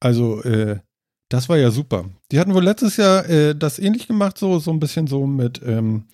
Also, 0.00 0.42
äh, 0.42 0.80
das 1.28 1.48
war 1.48 1.58
ja 1.58 1.70
super. 1.70 2.10
Die 2.32 2.40
hatten 2.40 2.54
wohl 2.54 2.64
letztes 2.64 2.96
Jahr 2.96 3.28
äh, 3.28 3.54
das 3.54 3.78
ähnlich 3.78 4.08
gemacht, 4.08 4.36
so, 4.38 4.58
so 4.58 4.72
ein 4.72 4.80
bisschen 4.80 5.06
so 5.06 5.26
mit, 5.26 5.60
ähm, 5.64 6.06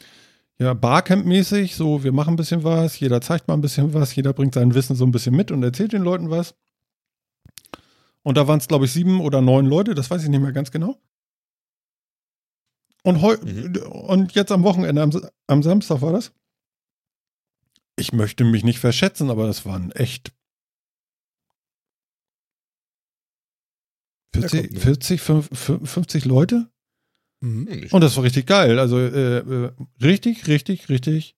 ja, 0.58 0.74
Barcamp-mäßig, 0.74 1.76
so, 1.76 2.02
wir 2.02 2.12
machen 2.12 2.34
ein 2.34 2.36
bisschen 2.36 2.64
was, 2.64 2.98
jeder 2.98 3.20
zeigt 3.20 3.46
mal 3.48 3.54
ein 3.54 3.60
bisschen 3.60 3.94
was, 3.94 4.14
jeder 4.14 4.32
bringt 4.32 4.54
sein 4.54 4.74
Wissen 4.74 4.96
so 4.96 5.04
ein 5.04 5.12
bisschen 5.12 5.34
mit 5.34 5.50
und 5.50 5.62
erzählt 5.62 5.92
den 5.92 6.02
Leuten 6.02 6.30
was. 6.30 6.54
Und 8.22 8.36
da 8.36 8.48
waren 8.48 8.58
es, 8.58 8.66
glaube 8.66 8.86
ich, 8.86 8.92
sieben 8.92 9.20
oder 9.20 9.40
neun 9.40 9.66
Leute, 9.66 9.94
das 9.94 10.10
weiß 10.10 10.22
ich 10.22 10.28
nicht 10.28 10.40
mehr 10.40 10.52
ganz 10.52 10.70
genau. 10.70 10.96
Und, 13.04 13.22
heu 13.22 13.36
Mhm. 13.36 13.76
und 14.08 14.32
jetzt 14.34 14.50
am 14.50 14.64
Wochenende, 14.64 15.00
am, 15.00 15.12
am 15.46 15.62
Samstag 15.62 16.02
war 16.02 16.12
das. 16.12 16.32
Ich 17.96 18.12
möchte 18.12 18.44
mich 18.44 18.64
nicht 18.64 18.80
verschätzen, 18.80 19.30
aber 19.30 19.46
das 19.46 19.64
waren 19.64 19.92
echt 19.92 20.32
40, 24.40 24.60
kommt 24.60 24.72
nur. 24.72 24.80
40 24.82 25.20
fünf- 25.20 25.48
fünf- 25.52 25.90
50 25.90 26.24
Leute. 26.24 26.68
Mhm. 27.42 27.66
Hm, 27.68 27.86
Und 27.90 28.00
das 28.02 28.16
war 28.16 28.24
richtig 28.24 28.46
geil. 28.46 28.78
Also 28.78 28.98
äh, 28.98 29.38
äh, 29.38 29.70
richtig, 30.02 30.46
richtig, 30.48 30.88
richtig, 30.88 31.34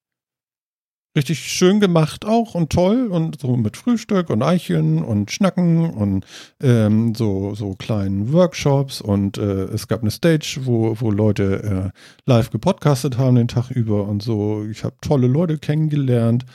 richtig 1.17 1.39
schön 1.39 1.79
gemacht 1.79 2.23
auch 2.25 2.55
und 2.55 2.71
toll 2.71 3.07
und 3.07 3.41
so 3.41 3.57
mit 3.57 3.75
Frühstück 3.75 4.29
und 4.29 4.41
Eichchen 4.43 5.03
und 5.03 5.31
Schnacken 5.31 5.89
und 5.89 6.25
ähm, 6.61 7.15
so, 7.15 7.55
so 7.55 7.73
kleinen 7.75 8.31
Workshops 8.31 9.01
und 9.01 9.37
äh, 9.37 9.63
es 9.65 9.87
gab 9.87 10.01
eine 10.01 10.11
Stage, 10.11 10.59
wo, 10.63 10.95
wo 11.01 11.11
Leute 11.11 11.91
äh, 11.93 11.99
live 12.29 12.51
gepodcastet 12.51 13.17
haben 13.17 13.35
den 13.35 13.47
Tag 13.47 13.71
über 13.71 14.07
und 14.07 14.21
so. 14.23 14.65
Ich 14.69 14.83
habe 14.83 14.95
tolle 15.01 15.27
Leute 15.27 15.57
kennengelernt. 15.57 16.45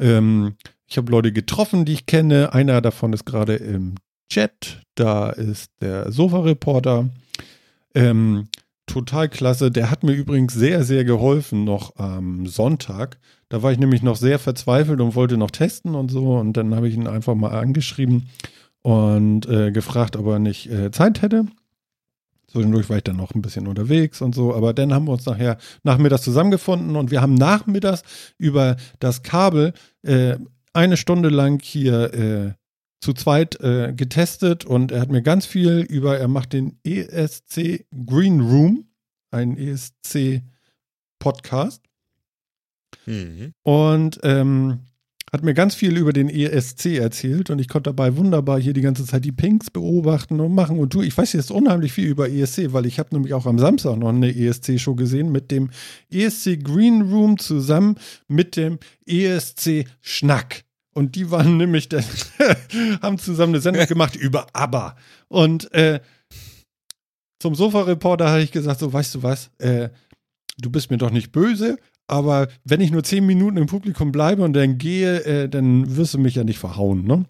Ähm, 0.00 0.56
ich 0.88 0.96
habe 0.96 1.12
Leute 1.12 1.30
getroffen, 1.30 1.84
die 1.84 1.92
ich 1.92 2.06
kenne. 2.06 2.52
Einer 2.52 2.80
davon 2.80 3.12
ist 3.12 3.24
gerade 3.26 3.54
im 3.56 3.94
Chat. 4.30 4.82
Da 4.94 5.30
ist 5.30 5.70
der 5.80 6.10
Sofa-Reporter. 6.10 7.10
Ähm, 7.94 8.48
total 8.86 9.28
klasse. 9.28 9.70
Der 9.70 9.90
hat 9.90 10.02
mir 10.02 10.12
übrigens 10.12 10.54
sehr, 10.54 10.84
sehr 10.84 11.04
geholfen 11.04 11.64
noch 11.64 11.96
am 11.96 12.46
Sonntag. 12.46 13.18
Da 13.48 13.62
war 13.62 13.72
ich 13.72 13.78
nämlich 13.78 14.02
noch 14.02 14.16
sehr 14.16 14.38
verzweifelt 14.38 15.00
und 15.00 15.14
wollte 15.14 15.36
noch 15.36 15.50
testen 15.50 15.94
und 15.94 16.10
so. 16.10 16.36
Und 16.38 16.56
dann 16.56 16.74
habe 16.74 16.88
ich 16.88 16.94
ihn 16.94 17.06
einfach 17.06 17.34
mal 17.34 17.50
angeschrieben 17.50 18.28
und 18.82 19.46
äh, 19.46 19.72
gefragt, 19.72 20.16
ob 20.16 20.26
er 20.26 20.38
nicht 20.38 20.70
äh, 20.70 20.90
Zeit 20.90 21.22
hätte. 21.22 21.46
Zwischendurch 22.46 22.88
war 22.88 22.96
ich 22.96 23.04
dann 23.04 23.16
noch 23.16 23.34
ein 23.34 23.42
bisschen 23.42 23.68
unterwegs 23.68 24.22
und 24.22 24.34
so. 24.34 24.54
Aber 24.54 24.72
dann 24.72 24.92
haben 24.92 25.06
wir 25.06 25.12
uns 25.12 25.26
nachher 25.26 25.58
nachmittags 25.82 26.22
zusammengefunden 26.22 26.96
und 26.96 27.10
wir 27.10 27.20
haben 27.20 27.34
nachmittags 27.34 28.02
über 28.38 28.76
das 28.98 29.22
Kabel 29.22 29.72
äh, 30.02 30.36
eine 30.72 30.96
Stunde 30.96 31.28
lang 31.28 31.60
hier 31.62 32.14
äh, 32.14 32.59
zu 33.00 33.12
zweit 33.14 33.60
äh, 33.60 33.92
getestet 33.94 34.64
und 34.64 34.92
er 34.92 35.00
hat 35.00 35.10
mir 35.10 35.22
ganz 35.22 35.46
viel 35.46 35.80
über, 35.80 36.18
er 36.18 36.28
macht 36.28 36.52
den 36.52 36.78
ESC 36.84 37.86
Green 38.06 38.40
Room, 38.40 38.84
ein 39.30 39.56
ESC 39.56 40.42
Podcast 41.18 41.82
Mhm. 43.06 43.52
und 43.62 44.18
ähm, 44.24 44.80
hat 45.32 45.44
mir 45.44 45.54
ganz 45.54 45.76
viel 45.76 45.96
über 45.96 46.12
den 46.12 46.28
ESC 46.28 46.86
erzählt 46.98 47.50
und 47.50 47.60
ich 47.60 47.68
konnte 47.68 47.90
dabei 47.90 48.16
wunderbar 48.16 48.60
hier 48.60 48.72
die 48.72 48.80
ganze 48.80 49.04
Zeit 49.06 49.24
die 49.24 49.30
Pinks 49.32 49.70
beobachten 49.70 50.40
und 50.40 50.54
machen 50.54 50.78
und 50.78 50.92
du, 50.92 51.02
ich 51.02 51.16
weiß 51.16 51.32
jetzt 51.34 51.52
unheimlich 51.52 51.92
viel 51.92 52.08
über 52.08 52.28
ESC, 52.28 52.72
weil 52.72 52.86
ich 52.86 52.98
habe 52.98 53.10
nämlich 53.14 53.32
auch 53.32 53.46
am 53.46 53.58
Samstag 53.58 53.96
noch 53.96 54.08
eine 54.08 54.34
ESC-Show 54.34 54.96
gesehen 54.96 55.30
mit 55.30 55.50
dem 55.52 55.70
ESC 56.10 56.58
Green 56.64 57.02
Room 57.02 57.38
zusammen 57.38 57.94
mit 58.26 58.56
dem 58.56 58.78
ESC 59.06 59.84
Schnack. 60.00 60.64
Und 60.92 61.14
die 61.14 61.30
waren 61.30 61.56
nämlich, 61.56 61.88
der, 61.88 62.04
haben 63.02 63.18
zusammen 63.18 63.54
eine 63.54 63.60
Sendung 63.60 63.86
gemacht 63.88 64.16
über 64.16 64.46
ABBA. 64.52 64.96
Und 65.28 65.72
äh, 65.72 66.00
zum 67.38 67.54
Sofa-Reporter 67.54 68.28
habe 68.28 68.42
ich 68.42 68.52
gesagt, 68.52 68.80
so, 68.80 68.92
weißt 68.92 69.14
du 69.14 69.22
was, 69.22 69.50
äh, 69.58 69.88
du 70.58 70.70
bist 70.70 70.90
mir 70.90 70.98
doch 70.98 71.10
nicht 71.10 71.32
böse, 71.32 71.78
aber 72.06 72.48
wenn 72.64 72.80
ich 72.80 72.90
nur 72.90 73.04
zehn 73.04 73.24
Minuten 73.24 73.56
im 73.56 73.66
Publikum 73.66 74.12
bleibe 74.12 74.42
und 74.42 74.52
dann 74.52 74.78
gehe, 74.78 75.24
äh, 75.24 75.48
dann 75.48 75.96
wirst 75.96 76.14
du 76.14 76.18
mich 76.18 76.34
ja 76.34 76.44
nicht 76.44 76.58
verhauen, 76.58 77.04
ne? 77.04 77.24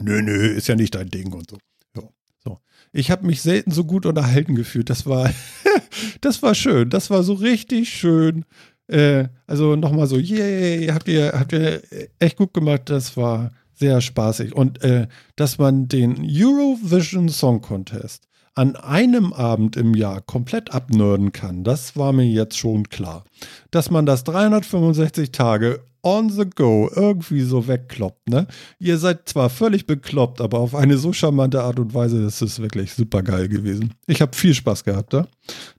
Nö, 0.00 0.22
nö, 0.22 0.46
ist 0.46 0.68
ja 0.68 0.76
nicht 0.76 0.94
dein 0.94 1.10
Ding 1.10 1.32
und 1.32 1.50
so. 1.50 1.58
Ja, 1.96 2.02
so. 2.44 2.58
Ich 2.92 3.10
habe 3.10 3.26
mich 3.26 3.42
selten 3.42 3.70
so 3.70 3.84
gut 3.84 4.06
unterhalten 4.06 4.54
gefühlt. 4.54 4.90
Das 4.90 5.06
war, 5.06 5.30
das 6.20 6.42
war 6.42 6.54
schön. 6.54 6.90
Das 6.90 7.10
war 7.10 7.22
so 7.22 7.34
richtig 7.34 7.88
schön. 7.88 8.44
Äh, 8.88 9.28
also 9.46 9.76
nochmal 9.76 10.06
so, 10.06 10.16
yay, 10.16 10.86
habt 10.88 11.08
ihr, 11.08 11.32
habt 11.32 11.52
ihr 11.52 11.82
echt 12.18 12.36
gut 12.36 12.54
gemacht. 12.54 12.82
Das 12.86 13.16
war 13.16 13.52
sehr 13.74 14.00
spaßig. 14.00 14.54
Und 14.54 14.82
äh, 14.82 15.06
dass 15.36 15.58
man 15.58 15.88
den 15.88 16.24
Eurovision 16.24 17.28
Song 17.28 17.60
Contest 17.60 18.26
an 18.54 18.74
einem 18.74 19.34
Abend 19.34 19.76
im 19.76 19.94
Jahr 19.94 20.22
komplett 20.22 20.72
abnörden 20.72 21.32
kann, 21.32 21.62
das 21.62 21.96
war 21.96 22.12
mir 22.12 22.24
jetzt 22.24 22.56
schon 22.56 22.88
klar. 22.88 23.24
Dass 23.70 23.90
man 23.90 24.06
das 24.06 24.24
365 24.24 25.30
Tage 25.30 25.80
on 26.02 26.30
the 26.30 26.46
go 26.48 26.88
irgendwie 26.94 27.42
so 27.42 27.68
wegkloppt, 27.68 28.30
ne? 28.30 28.46
Ihr 28.78 28.96
seid 28.96 29.28
zwar 29.28 29.50
völlig 29.50 29.86
bekloppt, 29.86 30.40
aber 30.40 30.60
auf 30.60 30.74
eine 30.74 30.96
so 30.96 31.12
charmante 31.12 31.62
Art 31.62 31.78
und 31.78 31.92
Weise 31.92 32.22
ist 32.22 32.40
es 32.40 32.60
wirklich 32.60 32.94
super 32.94 33.22
geil 33.22 33.48
gewesen. 33.48 33.92
Ich 34.06 34.22
habe 34.22 34.34
viel 34.34 34.54
Spaß 34.54 34.84
gehabt, 34.84 35.12
da. 35.12 35.26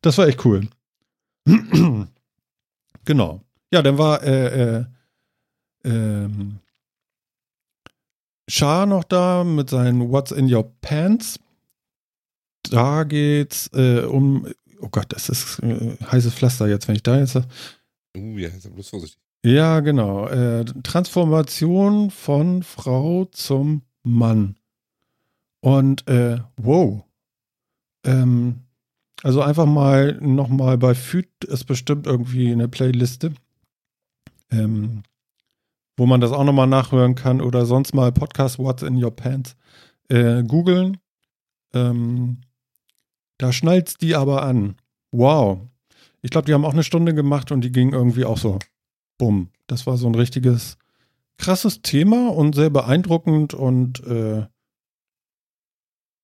Das 0.01 0.17
war 0.17 0.27
echt 0.27 0.45
cool. 0.45 0.67
Genau. 3.07 3.41
Ja, 3.71 3.81
dann 3.81 3.97
war 3.97 4.21
äh, 4.23 4.79
äh, 4.79 4.85
ähm, 5.83 6.59
Shah 8.47 8.85
noch 8.85 9.03
da 9.03 9.43
mit 9.43 9.69
seinen 9.69 10.11
What's 10.11 10.31
in 10.31 10.53
Your 10.53 10.71
Pants. 10.81 11.39
Da 12.69 13.03
geht's 13.03 13.69
äh, 13.73 14.01
um, 14.01 14.47
oh 14.79 14.89
Gott, 14.89 15.07
das 15.09 15.29
ist 15.29 15.59
äh, 15.59 15.97
heißes 16.11 16.33
Pflaster 16.33 16.67
jetzt, 16.67 16.87
wenn 16.87 16.95
ich 16.95 17.03
da 17.03 17.17
jetzt. 17.19 17.35
Uh, 17.35 18.37
ja, 18.37 18.49
jetzt 18.49 18.73
bloß 18.73 18.89
vorsichtig. 18.89 19.19
Ja, 19.43 19.79
genau. 19.81 20.27
Äh, 20.27 20.65
Transformation 20.83 22.11
von 22.11 22.63
Frau 22.63 23.25
zum 23.25 23.83
Mann. 24.03 24.55
Und 25.61 26.07
äh, 26.07 26.39
wow. 26.57 27.03
Ähm, 28.05 28.66
also 29.23 29.41
einfach 29.41 29.65
mal 29.65 30.17
nochmal 30.21 30.77
bei 30.77 30.93
Füt 30.93 31.43
ist 31.43 31.65
bestimmt 31.65 32.05
irgendwie 32.07 32.51
eine 32.51 32.67
Playliste, 32.67 33.33
ähm, 34.51 35.03
wo 35.97 36.05
man 36.05 36.21
das 36.21 36.31
auch 36.31 36.43
nochmal 36.43 36.67
nachhören 36.67 37.15
kann 37.15 37.41
oder 37.41 37.65
sonst 37.65 37.93
mal 37.93 38.11
Podcast 38.11 38.59
What's 38.59 38.83
in 38.83 39.03
Your 39.03 39.15
Pants 39.15 39.55
äh, 40.09 40.43
googeln. 40.43 40.97
Ähm, 41.73 42.41
da 43.37 43.51
schnallt's 43.51 43.95
die 43.95 44.15
aber 44.15 44.43
an. 44.43 44.75
Wow. 45.11 45.61
Ich 46.21 46.31
glaube, 46.31 46.45
die 46.45 46.53
haben 46.53 46.65
auch 46.65 46.73
eine 46.73 46.83
Stunde 46.83 47.13
gemacht 47.13 47.51
und 47.51 47.61
die 47.61 47.71
ging 47.71 47.93
irgendwie 47.93 48.25
auch 48.25 48.37
so 48.37 48.59
bumm. 49.17 49.49
Das 49.67 49.87
war 49.87 49.97
so 49.97 50.07
ein 50.07 50.15
richtiges 50.15 50.77
krasses 51.37 51.81
Thema 51.81 52.29
und 52.29 52.55
sehr 52.55 52.69
beeindruckend 52.69 53.53
und 53.53 54.03
äh, 54.05 54.45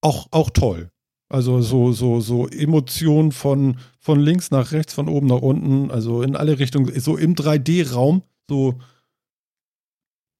auch, 0.01 0.27
auch 0.31 0.49
toll. 0.49 0.91
Also 1.33 1.61
so, 1.61 1.93
so, 1.93 2.19
so 2.21 2.47
Emotionen 2.47 3.31
von, 3.31 3.77
von 3.97 4.19
links 4.19 4.51
nach 4.51 4.71
rechts, 4.71 4.93
von 4.93 5.09
oben 5.09 5.25
nach 5.25 5.41
unten, 5.41 5.89
also 5.89 6.21
in 6.21 6.35
alle 6.35 6.59
Richtungen, 6.59 6.93
so 6.99 7.17
im 7.17 7.33
3D-Raum, 7.33 8.21
so 8.47 8.79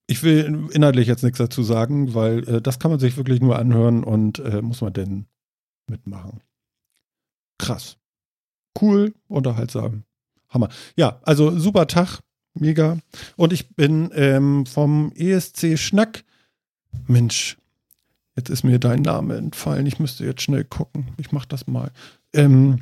ich 0.06 0.22
will 0.22 0.70
inhaltlich 0.72 1.08
jetzt 1.08 1.24
nichts 1.24 1.40
dazu 1.40 1.64
sagen, 1.64 2.14
weil 2.14 2.48
äh, 2.48 2.62
das 2.62 2.78
kann 2.78 2.92
man 2.92 3.00
sich 3.00 3.18
wirklich 3.18 3.42
nur 3.42 3.58
anhören 3.58 4.04
und 4.04 4.38
äh, 4.38 4.62
muss 4.62 4.82
man 4.82 4.94
denn 4.94 5.26
mitmachen. 5.88 6.42
Krass. 7.58 7.98
cool, 8.80 9.16
unterhaltsam. 9.28 10.04
Hammer. 10.50 10.70
Ja, 10.96 11.20
also 11.24 11.58
super 11.58 11.88
Tag, 11.88 12.20
mega. 12.54 13.00
Und 13.36 13.52
ich 13.52 13.76
bin 13.76 14.12
ähm, 14.14 14.68
vom 14.68 15.12
ESC 15.16 15.76
Schnack. 15.80 16.24
Mensch, 17.08 17.58
jetzt 18.36 18.50
ist 18.50 18.64
mir 18.64 18.80
dein 18.80 19.02
Name 19.02 19.36
entfallen. 19.36 19.86
Ich 19.86 20.00
müsste 20.00 20.26
jetzt 20.26 20.42
schnell 20.42 20.64
gucken. 20.64 21.08
Ich 21.18 21.32
mach 21.32 21.46
das 21.46 21.68
mal. 21.68 21.92
Ähm, 22.34 22.82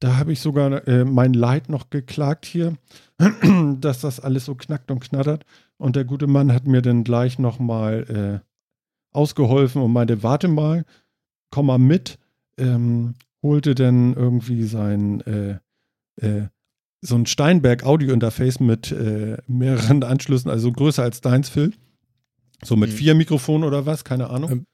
da 0.00 0.16
habe 0.16 0.32
ich 0.32 0.40
sogar 0.40 0.86
äh, 0.88 1.04
mein 1.04 1.32
Leid 1.32 1.68
noch 1.68 1.90
geklagt 1.90 2.44
hier, 2.46 2.76
dass 3.80 4.00
das 4.00 4.20
alles 4.20 4.44
so 4.44 4.54
knackt 4.54 4.90
und 4.90 5.00
knattert. 5.00 5.44
Und 5.76 5.96
der 5.96 6.04
gute 6.04 6.26
Mann 6.26 6.52
hat 6.52 6.66
mir 6.66 6.82
dann 6.82 7.04
gleich 7.04 7.38
nochmal 7.38 8.42
äh, 8.42 9.16
ausgeholfen 9.16 9.82
und 9.82 9.92
meinte, 9.92 10.22
warte 10.22 10.48
mal, 10.48 10.84
komm 11.50 11.66
mal 11.66 11.78
mit. 11.78 12.18
Ähm, 12.58 13.14
holte 13.42 13.74
dann 13.74 14.14
irgendwie 14.14 14.62
sein 14.64 15.20
äh, 15.22 15.58
äh, 16.24 16.46
so 17.00 17.16
ein 17.16 17.26
Steinberg 17.26 17.84
Audio 17.84 18.12
Interface 18.12 18.60
mit 18.60 18.92
äh, 18.92 19.38
mehreren 19.48 20.04
Anschlüssen, 20.04 20.50
also 20.50 20.70
größer 20.70 21.02
als 21.02 21.20
deins, 21.20 21.48
Phil. 21.48 21.72
So 22.62 22.76
mit 22.76 22.90
Mhm. 22.90 22.94
vier 22.94 23.14
Mikrofonen 23.16 23.66
oder 23.66 23.86
was, 23.86 24.04
keine 24.04 24.30
Ahnung. 24.30 24.66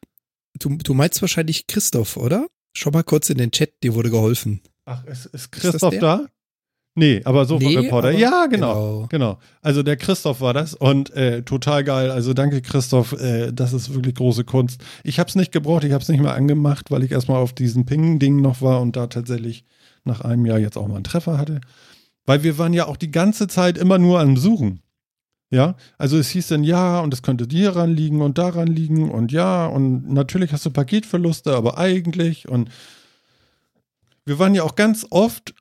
Du, 0.59 0.77
du 0.77 0.95
meinst 0.95 1.21
wahrscheinlich 1.21 1.67
Christoph, 1.67 2.17
oder? 2.17 2.47
Schau 2.75 2.91
mal 2.91 3.03
kurz 3.05 3.31
in 3.31 3.39
den 3.39 3.51
Chat, 3.51 3.83
dir 3.83 3.95
wurde 3.95 4.11
geholfen. 4.11 4.61
Ach, 4.85 5.05
ist, 5.05 5.27
ist 5.27 5.51
Christoph 5.53 5.91
der? 5.91 6.01
da? 6.01 6.27
Nee, 6.95 7.21
aber 7.25 7.45
Sofa-Reporter. 7.45 8.09
aber- 8.09 8.19
ja, 8.19 8.47
genau. 8.47 8.75
genau. 8.75 9.07
Genau. 9.09 9.39
Also 9.63 9.83
der 9.85 9.97
Christoph 9.97 10.41
war 10.41 10.53
das 10.53 10.75
und 10.75 11.11
äh, 11.11 11.43
total 11.43 11.85
geil. 11.85 12.11
Also 12.11 12.35
danke 12.35 12.61
Christoph, 12.61 13.13
äh, 13.13 13.53
das 13.53 13.73
ist 13.73 13.95
wirklich 13.95 14.17
große 14.17 14.43
Kunst. 14.45 14.81
Ich 15.05 15.21
habe 15.21 15.29
es 15.29 15.37
nicht 15.37 15.53
gebraucht, 15.53 15.85
ich 15.85 15.93
habe 15.93 16.03
es 16.03 16.09
nicht 16.09 16.21
mal 16.21 16.35
angemacht, 16.35 16.91
weil 16.91 17.05
ich 17.05 17.13
erstmal 17.13 17.39
auf 17.41 17.53
diesem 17.53 17.87
Ping-Ding 17.87 18.41
noch 18.41 18.63
war 18.63 18.81
und 18.81 18.97
da 18.97 19.07
tatsächlich 19.07 19.65
nach 20.05 20.23
einem 20.23 20.45
Jahr 20.45 20.59
jetzt 20.59 20.77
auch 20.77 20.89
mal 20.89 20.97
einen 20.97 21.05
Treffer 21.05 21.39
hatte. 21.39 21.61
Weil 22.27 22.43
wir 22.43 22.59
waren 22.59 22.73
ja 22.73 22.87
auch 22.87 22.97
die 22.97 23.11
ganze 23.13 23.47
Zeit 23.47 23.79
immer 23.79 23.99
nur 23.99 24.19
am 24.21 24.37
Suchen. 24.37 24.81
Ja, 25.51 25.77
also 25.97 26.19
es 26.19 26.29
hieß 26.29 26.49
dann 26.49 26.63
ja 26.63 27.01
und 27.01 27.15
es 27.15 27.23
könnte 27.23 27.47
hieran 27.51 27.91
liegen 27.91 28.21
und 28.21 28.37
daran 28.37 28.67
liegen 28.67 29.11
und 29.11 29.33
ja 29.33 29.67
und 29.67 30.13
natürlich 30.13 30.53
hast 30.53 30.67
du 30.67 30.71
Paketverluste, 30.71 31.57
aber 31.57 31.79
eigentlich 31.79 32.49
und 32.49 32.71
wir 34.27 34.39
waren 34.39 34.55
ja 34.55 34.63
auch 34.63 34.75
ganz 34.75 35.07
oft 35.09 35.55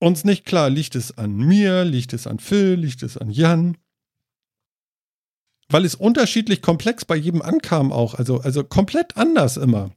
uns 0.00 0.24
nicht 0.24 0.46
klar, 0.46 0.70
liegt 0.70 0.94
es 0.94 1.16
an 1.18 1.36
mir, 1.36 1.84
liegt 1.84 2.14
es 2.14 2.26
an 2.26 2.38
Phil, 2.38 2.74
liegt 2.74 3.02
es 3.02 3.18
an 3.18 3.30
Jan. 3.30 3.76
Weil 5.68 5.84
es 5.84 5.94
unterschiedlich 5.94 6.62
komplex 6.62 7.04
bei 7.04 7.16
jedem 7.16 7.42
ankam 7.42 7.92
auch, 7.92 8.14
also, 8.14 8.40
also 8.40 8.64
komplett 8.64 9.16
anders 9.16 9.56
immer. 9.56 9.90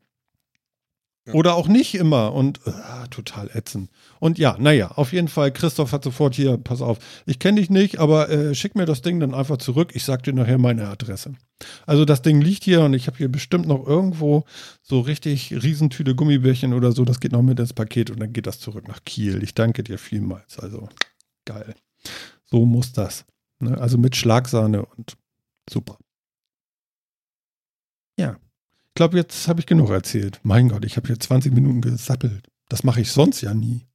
Oder 1.34 1.56
auch 1.56 1.68
nicht 1.68 1.96
immer 1.96 2.34
und 2.34 2.60
ah, 2.66 3.08
total 3.08 3.50
ätzend. 3.54 3.90
Und 4.20 4.38
ja, 4.38 4.56
naja, 4.60 4.92
auf 4.92 5.14
jeden 5.14 5.28
Fall, 5.28 5.52
Christoph 5.52 5.92
hat 5.92 6.04
sofort 6.04 6.36
hier, 6.36 6.58
pass 6.58 6.82
auf, 6.82 7.00
ich 7.26 7.40
kenne 7.40 7.60
dich 7.60 7.70
nicht, 7.70 8.00
aber 8.00 8.30
äh, 8.30 8.56
schick 8.56 8.76
mir 8.76 8.86
das 8.86 9.02
Ding 9.02 9.20
dann 9.20 9.34
einfach 9.34 9.58
zurück, 9.58 9.92
ich 9.94 10.06
sag 10.06 10.24
dir 10.24 10.34
nachher 10.34 10.58
meine 10.58 10.88
Adresse. 10.88 11.34
Also 11.86 12.06
das 12.06 12.22
Ding 12.22 12.40
liegt 12.42 12.64
hier 12.64 12.82
und 12.82 12.94
ich 12.94 13.08
habe 13.08 13.18
hier 13.18 13.30
bestimmt 13.30 13.68
noch 13.68 13.86
irgendwo 13.86 14.46
so 14.82 15.02
richtig 15.02 15.52
Riesentüte 15.52 16.16
Gummibärchen 16.16 16.74
oder 16.74 16.92
so, 16.92 17.04
das 17.04 17.20
geht 17.20 17.32
noch 17.32 17.42
mit 17.42 17.60
ins 17.60 17.74
Paket 17.74 18.10
und 18.10 18.20
dann 18.20 18.32
geht 18.32 18.48
das 18.48 18.60
zurück 18.60 18.88
nach 18.88 19.04
Kiel. 19.04 19.44
Ich 19.44 19.54
danke 19.54 19.84
dir 19.84 19.98
vielmals, 19.98 20.60
also 20.60 20.88
geil. 21.46 21.76
So 22.46 22.66
muss 22.66 22.94
das. 22.94 23.26
Ne? 23.60 23.78
Also 23.78 23.98
mit 23.98 24.16
Schlagsahne 24.16 24.86
und 24.86 25.18
super. 25.70 25.98
Ja. 28.18 28.38
Ich 28.98 29.00
glaube, 29.00 29.16
jetzt 29.16 29.48
habe 29.48 29.60
ich 29.60 29.68
genug 29.68 29.92
erzählt. 29.92 30.40
Mein 30.42 30.70
Gott, 30.70 30.84
ich 30.84 30.98
habe 30.98 31.06
hier 31.06 31.20
20 31.20 31.54
Minuten 31.54 31.82
gesappelt. 31.82 32.48
Das 32.68 32.84
mache 32.84 33.00
ich 33.00 33.12
sonst 33.12 33.42
ja 33.42 33.54
nie. 33.54 33.86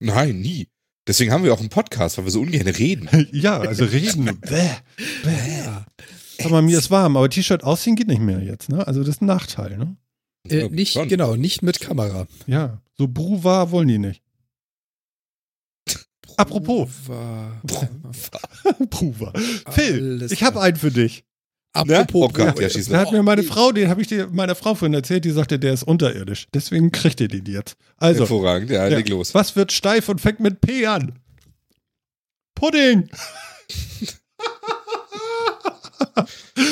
Nein, 0.00 0.40
nie. 0.40 0.68
Deswegen 1.06 1.30
haben 1.30 1.44
wir 1.44 1.52
auch 1.52 1.60
einen 1.60 1.68
Podcast, 1.68 2.16
weil 2.16 2.24
wir 2.24 2.30
so 2.30 2.40
ungern 2.40 2.66
reden. 2.66 3.06
ja, 3.32 3.60
also 3.60 3.84
reden. 3.84 4.24
Bäh, 4.40 4.70
bäh. 5.24 6.48
Mal, 6.48 6.62
mir 6.62 6.78
ist 6.78 6.90
warm, 6.90 7.18
aber 7.18 7.28
T-Shirt 7.28 7.64
ausziehen 7.64 7.96
geht 7.96 8.08
nicht 8.08 8.22
mehr 8.22 8.40
jetzt, 8.40 8.70
ne? 8.70 8.86
Also 8.86 9.00
das 9.00 9.16
ist 9.16 9.20
ein 9.20 9.26
Nachteil, 9.26 9.76
ne? 9.76 9.94
Äh, 10.48 10.70
nicht, 10.70 10.94
schon. 10.94 11.06
genau, 11.06 11.36
nicht 11.36 11.60
mit 11.60 11.80
Kamera. 11.80 12.26
Ja, 12.46 12.80
so 12.96 13.06
Bruva 13.06 13.72
wollen 13.72 13.88
die 13.88 13.98
nicht. 13.98 14.22
Apropos. 16.38 16.88
War, 17.08 17.60
Bruva. 18.88 19.34
Phil, 19.68 20.16
Alles 20.20 20.32
ich 20.32 20.42
habe 20.42 20.62
einen 20.62 20.78
für 20.78 20.90
dich. 20.90 21.24
Apropos, 21.74 22.26
Oh 22.26 22.28
Gott, 22.32 22.60
ja, 22.60 22.68
Da 22.68 22.98
hat 23.00 23.10
mir 23.12 23.22
meine 23.24 23.42
Frau, 23.42 23.72
den 23.72 23.88
habe 23.88 24.00
ich 24.00 24.06
dir 24.06 24.28
meiner 24.30 24.54
Frau 24.54 24.74
vorhin 24.76 24.94
erzählt, 24.94 25.24
die 25.24 25.32
sagte, 25.32 25.58
der 25.58 25.72
ist 25.74 25.82
unterirdisch. 25.82 26.46
Deswegen 26.54 26.92
kriegt 26.92 27.20
ihr 27.20 27.26
den 27.28 27.44
jetzt. 27.46 27.76
Also, 27.96 28.20
Hervorragend, 28.20 28.70
ja, 28.70 28.86
Ja. 28.88 28.96
leg 28.96 29.08
los. 29.08 29.34
was 29.34 29.56
wird 29.56 29.72
steif 29.72 30.08
und 30.08 30.20
fängt 30.20 30.38
mit 30.40 30.60
P 30.60 30.86
an? 30.86 31.18
Pudding. 32.54 33.08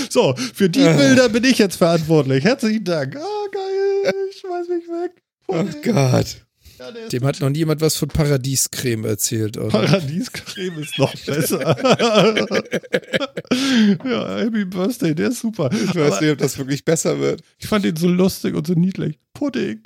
so, 0.09 0.35
für 0.37 0.71
die 0.71 0.81
Äh. 0.81 0.97
Bilder 0.97 1.29
bin 1.29 1.45
ich 1.45 1.59
jetzt 1.59 1.77
verantwortlich. 1.77 2.45
Herzlichen 2.45 2.85
Dank. 2.85 3.17
Ah, 3.17 3.47
geil. 3.53 4.13
Ich 4.31 4.39
schmeiß 4.41 4.69
mich 4.69 4.87
weg. 4.89 5.23
Oh 5.49 5.55
Pudding. 5.65 5.83
Gott. 5.93 6.37
Ja, 6.83 7.09
Dem 7.09 7.25
hat 7.25 7.41
noch 7.41 7.51
niemand 7.51 7.81
was 7.81 7.97
von 7.97 8.09
Paradiescreme 8.09 9.05
erzählt, 9.05 9.57
oder? 9.57 9.69
Paradiescreme 9.69 10.81
ist 10.81 10.99
noch 10.99 11.15
besser. 11.25 11.61
ja, 14.05 14.39
Happy 14.39 14.65
Birthday, 14.65 15.15
der 15.15 15.29
ist 15.29 15.41
super. 15.41 15.71
Ich 15.73 15.95
weiß 15.95 16.21
nicht, 16.21 16.33
ob 16.33 16.39
das 16.39 16.59
wirklich 16.59 16.85
besser 16.85 17.21
wird. 17.21 17.43
ich 17.59 17.69
fand 17.69 17.85
ihn 17.85 17.95
so 17.95 18.09
lustig 18.09 18.57
und 18.57 18.67
so 18.67 18.75
niedlich. 18.75 19.21
Pudding. 19.33 19.85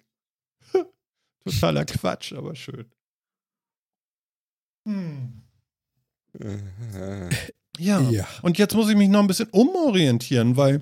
Totaler 1.45 1.85
Quatsch, 1.85 2.33
aber 2.33 2.55
schön. 2.55 2.87
Hm. 4.87 5.43
Ja. 7.79 8.01
Ja. 8.01 8.27
Und 8.41 8.57
jetzt 8.57 8.75
muss 8.75 8.89
ich 8.89 8.97
mich 8.97 9.11
noch 9.11 9.21
ein 9.21 9.27
bisschen 9.27 9.51
umorientieren, 9.51 10.57
weil 10.57 10.81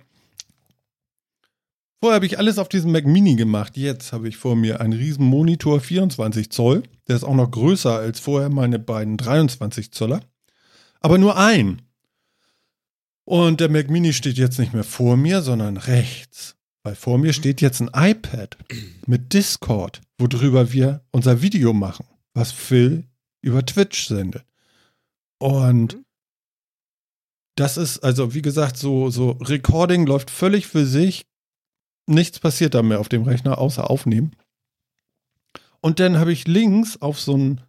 vorher 2.04 2.16
habe 2.16 2.26
ich 2.26 2.38
alles 2.38 2.58
auf 2.58 2.68
diesem 2.68 2.92
Mac 2.92 3.06
Mini 3.06 3.34
gemacht. 3.34 3.78
Jetzt 3.78 4.12
habe 4.12 4.28
ich 4.28 4.36
vor 4.36 4.56
mir 4.56 4.78
einen 4.82 4.92
riesen 4.92 5.24
Monitor 5.24 5.80
24 5.80 6.50
Zoll. 6.50 6.82
Der 7.08 7.16
ist 7.16 7.24
auch 7.24 7.34
noch 7.34 7.50
größer 7.50 7.96
als 7.96 8.20
vorher 8.20 8.50
meine 8.50 8.78
beiden 8.78 9.16
23 9.16 9.90
Zoller. 9.90 10.20
Aber 11.00 11.16
nur 11.16 11.38
ein. 11.38 11.80
Und 13.24 13.60
der 13.60 13.70
Mac 13.70 13.88
Mini 13.88 14.12
steht 14.12 14.36
jetzt 14.36 14.58
nicht 14.58 14.74
mehr 14.74 14.84
vor 14.84 15.16
mir, 15.16 15.40
sondern 15.40 15.78
rechts. 15.78 16.56
Weil 16.82 16.94
vor 16.94 17.16
mir 17.16 17.32
steht 17.32 17.62
jetzt 17.62 17.80
ein 17.80 17.88
iPad 17.94 18.58
mit 19.06 19.32
Discord, 19.32 20.02
worüber 20.18 20.74
wir 20.74 21.06
unser 21.10 21.40
Video 21.40 21.72
machen, 21.72 22.04
was 22.34 22.52
Phil 22.52 23.04
über 23.40 23.64
Twitch 23.64 24.08
sendet. 24.08 24.44
Und 25.38 25.96
das 27.56 27.78
ist, 27.78 28.00
also 28.00 28.34
wie 28.34 28.42
gesagt, 28.42 28.76
so, 28.76 29.08
so 29.08 29.38
Recording 29.40 30.04
läuft 30.04 30.30
völlig 30.30 30.66
für 30.66 30.84
sich. 30.84 31.24
Nichts 32.06 32.38
passiert 32.40 32.74
da 32.74 32.82
mehr 32.82 33.00
auf 33.00 33.08
dem 33.08 33.22
Rechner, 33.22 33.58
außer 33.58 33.88
aufnehmen. 33.90 34.36
Und 35.80 36.00
dann 36.00 36.18
habe 36.18 36.32
ich 36.32 36.46
links 36.46 37.00
auf 37.00 37.20
so 37.20 37.34
einen 37.34 37.60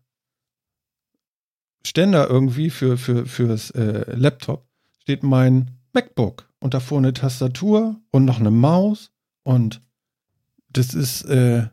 Ständer 1.85 2.29
irgendwie 2.29 2.69
für, 2.69 2.97
für, 2.97 3.25
fürs 3.25 3.71
äh, 3.71 4.11
Laptop 4.15 4.67
steht 4.99 5.23
mein 5.23 5.77
MacBook. 5.93 6.49
Und 6.59 6.73
davor 6.73 6.97
eine 6.97 7.13
Tastatur 7.13 8.01
und 8.11 8.25
noch 8.25 8.39
eine 8.39 8.49
Maus. 8.49 9.11
Und 9.43 9.81
das 10.69 10.93
ist, 10.95 11.23
äh, 11.25 11.67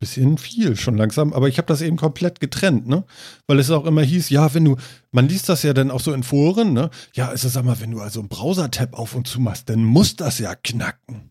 bisschen 0.00 0.38
viel 0.38 0.76
schon 0.76 0.96
langsam, 0.96 1.32
aber 1.32 1.48
ich 1.48 1.58
habe 1.58 1.68
das 1.68 1.82
eben 1.82 1.96
komplett 1.96 2.40
getrennt, 2.40 2.88
ne? 2.88 3.04
Weil 3.46 3.58
es 3.58 3.70
auch 3.70 3.84
immer 3.84 4.02
hieß, 4.02 4.30
ja, 4.30 4.52
wenn 4.54 4.64
du, 4.64 4.76
man 5.12 5.28
liest 5.28 5.48
das 5.48 5.62
ja 5.62 5.74
dann 5.74 5.90
auch 5.90 6.00
so 6.00 6.12
in 6.12 6.22
Foren, 6.22 6.72
ne? 6.72 6.90
Ja, 7.14 7.28
also 7.28 7.48
sag 7.48 7.64
mal, 7.64 7.80
wenn 7.80 7.90
du 7.90 8.00
also 8.00 8.20
einen 8.20 8.30
Browser-Tab 8.30 8.98
auf 8.98 9.14
und 9.14 9.28
zu 9.28 9.40
machst, 9.40 9.68
dann 9.68 9.84
muss 9.84 10.16
das 10.16 10.38
ja 10.38 10.54
knacken. 10.54 11.30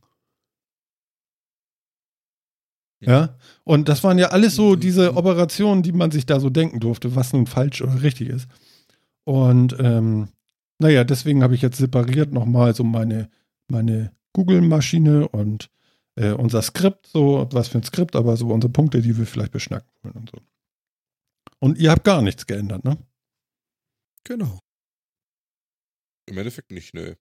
Ja, 3.02 3.38
und 3.64 3.90
das 3.90 4.04
waren 4.04 4.20
ja 4.20 4.28
alles 4.28 4.56
so 4.56 4.76
diese 4.76 5.16
Operationen, 5.16 5.84
die 5.84 5.94
man 5.94 6.12
sich 6.12 6.26
da 6.26 6.40
so 6.40 6.50
denken 6.50 6.80
durfte, 6.80 7.16
was 7.16 7.34
nun 7.34 7.48
falsch 7.48 7.82
oder 7.82 8.04
richtig 8.04 8.30
ist. 8.30 8.48
Und 9.24 9.76
ähm, 9.80 10.30
naja, 10.80 11.04
deswegen 11.04 11.42
habe 11.42 11.56
ich 11.56 11.62
jetzt 11.62 11.78
separiert 11.78 12.34
nochmal 12.34 12.76
so 12.76 12.84
meine, 12.84 13.30
meine 13.70 14.12
Google-Maschine 14.34 15.28
und 15.30 15.70
äh, 16.20 16.32
unser 16.32 16.62
Skript, 16.62 17.08
so 17.08 17.48
was 17.52 17.70
für 17.70 17.78
ein 17.78 17.84
Skript, 17.84 18.16
aber 18.16 18.36
so 18.36 18.50
unsere 18.50 18.72
Punkte, 18.72 19.02
die 19.02 19.18
wir 19.18 19.26
vielleicht 19.26 19.54
beschnacken 19.54 19.90
wollen 20.04 20.16
und 20.16 20.30
so. 20.30 20.42
Und 21.60 21.78
ihr 21.78 21.92
habt 21.92 22.04
gar 22.04 22.22
nichts 22.22 22.46
geändert, 22.46 22.84
ne? 22.84 22.98
Genau. 24.26 24.60
Im 26.28 26.38
Endeffekt 26.38 26.72
nicht, 26.72 26.94
nö. 26.94 27.16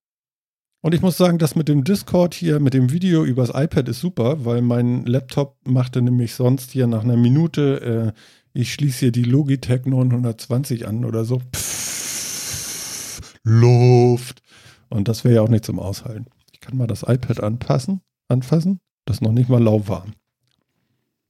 Und 0.81 0.95
ich 0.95 1.01
muss 1.01 1.17
sagen, 1.17 1.39
das 1.39 1.57
mit 1.57 1.69
dem 1.69 1.83
Discord 1.83 2.35
hier, 2.35 2.61
mit 2.61 2.75
dem 2.75 2.93
Video 2.93 3.25
übers 3.25 3.51
iPad 3.51 3.89
ist 3.89 4.01
super, 4.01 4.45
weil 4.45 4.63
mein 4.63 5.07
Laptop 5.07 5.57
machte 5.67 6.03
nämlich 6.03 6.35
sonst 6.35 6.71
hier 6.71 6.87
nach 6.87 7.03
einer 7.03 7.17
Minute, 7.17 8.15
äh, 8.15 8.21
ich 8.53 8.73
schließe 8.75 8.99
hier 8.99 9.13
die 9.13 9.25
Logitech 9.25 9.87
920 9.87 10.87
an 10.87 11.05
oder 11.05 11.25
so. 11.25 11.41
Pff, 11.55 13.21
Luft. 13.45 14.43
Und 14.89 15.09
das 15.09 15.25
wäre 15.25 15.37
ja 15.37 15.43
auch 15.43 15.49
nicht 15.49 15.65
zum 15.65 15.79
Aushalten. 15.79 16.27
Ich 16.53 16.61
kann 16.61 16.77
mal 16.77 16.87
das 16.87 17.03
iPad 17.03 17.43
anpassen, 17.43 18.01
anfassen. 18.29 18.81
Das 19.09 19.17
ist 19.17 19.23
noch 19.23 19.33
nicht 19.33 19.49
mal 19.49 19.61
lauwarm. 19.63 20.13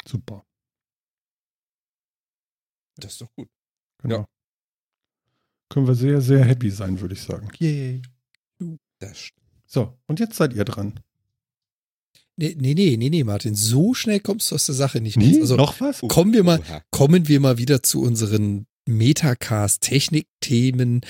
Super. 0.04 0.44
Das 2.96 3.12
ist 3.12 3.20
doch 3.20 3.32
gut. 3.36 3.48
Genau. 4.02 4.16
Ja. 4.16 4.26
Können 5.68 5.86
wir 5.86 5.94
sehr, 5.94 6.20
sehr 6.20 6.44
happy 6.44 6.70
sein, 6.70 7.00
würde 7.00 7.14
ich 7.14 7.22
sagen. 7.22 7.48
Yay. 7.56 8.02
Das. 8.98 9.28
So, 9.64 9.96
und 10.08 10.18
jetzt 10.18 10.34
seid 10.34 10.54
ihr 10.54 10.64
dran. 10.64 10.98
Nee, 12.34 12.56
nee, 12.58 12.74
nee, 12.74 12.96
nee, 12.96 13.10
nee, 13.10 13.22
Martin, 13.22 13.54
so 13.54 13.94
schnell 13.94 14.18
kommst 14.18 14.50
du 14.50 14.56
aus 14.56 14.66
der 14.66 14.74
Sache 14.74 15.00
nicht 15.00 15.16
Nee. 15.16 15.40
Also 15.40 15.54
noch 15.54 15.80
was? 15.80 16.00
kommen 16.00 16.32
wir 16.32 16.42
mal, 16.42 16.60
kommen 16.90 17.28
wir 17.28 17.38
mal 17.38 17.58
wieder 17.58 17.84
zu 17.84 18.02
unseren 18.02 18.66
Metacast-Technik-Themen. 18.86 21.02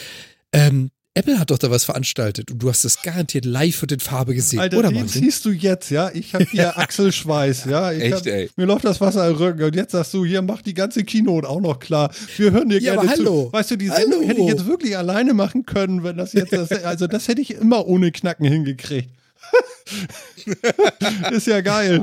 Ähm, 0.52 0.90
Apple 1.14 1.38
hat 1.40 1.50
doch 1.50 1.58
da 1.58 1.68
was 1.70 1.84
veranstaltet 1.84 2.50
und 2.52 2.62
du 2.62 2.68
hast 2.68 2.84
das 2.84 3.02
garantiert 3.02 3.44
live 3.44 3.82
und 3.82 3.90
in 3.90 3.98
Farbe 3.98 4.34
gesehen, 4.36 4.60
Alter, 4.60 4.78
oder 4.78 4.88
den 4.90 5.00
Martin? 5.00 5.22
siehst 5.22 5.44
du 5.44 5.50
jetzt, 5.50 5.90
ja? 5.90 6.10
Ich 6.14 6.32
habe 6.34 6.44
hier 6.44 6.78
Achselschweiß, 6.78 7.64
ja? 7.64 7.90
Ich 7.92 8.02
Echt, 8.04 8.14
hab, 8.14 8.26
ey. 8.26 8.50
mir 8.56 8.66
läuft 8.66 8.84
das 8.84 9.00
Wasser 9.00 9.28
im 9.28 9.34
Rücken 9.34 9.64
und 9.64 9.74
jetzt 9.74 9.92
sagst 9.92 10.14
du, 10.14 10.24
hier, 10.24 10.42
mach 10.42 10.62
die 10.62 10.74
ganze 10.74 11.02
Keynote 11.02 11.48
auch 11.48 11.60
noch 11.60 11.80
klar. 11.80 12.12
Wir 12.36 12.52
hören 12.52 12.68
dir 12.68 12.78
Ja, 12.80 12.92
gerne 12.94 13.00
aber 13.00 13.10
hallo. 13.10 13.44
zu. 13.46 13.52
Weißt 13.52 13.70
du, 13.72 13.76
die 13.76 13.88
Sendung 13.88 14.20
Hallo. 14.20 14.28
hätte 14.28 14.40
ich 14.42 14.46
jetzt 14.48 14.66
wirklich 14.66 14.96
alleine 14.96 15.34
machen 15.34 15.66
können, 15.66 16.04
wenn 16.04 16.16
das 16.18 16.34
jetzt, 16.34 16.52
das, 16.52 16.70
also 16.70 17.08
das 17.08 17.26
hätte 17.26 17.40
ich 17.40 17.50
immer 17.52 17.86
ohne 17.88 18.12
Knacken 18.12 18.46
hingekriegt. 18.46 19.10
Ist 21.32 21.46
ja 21.46 21.60
geil. 21.62 22.02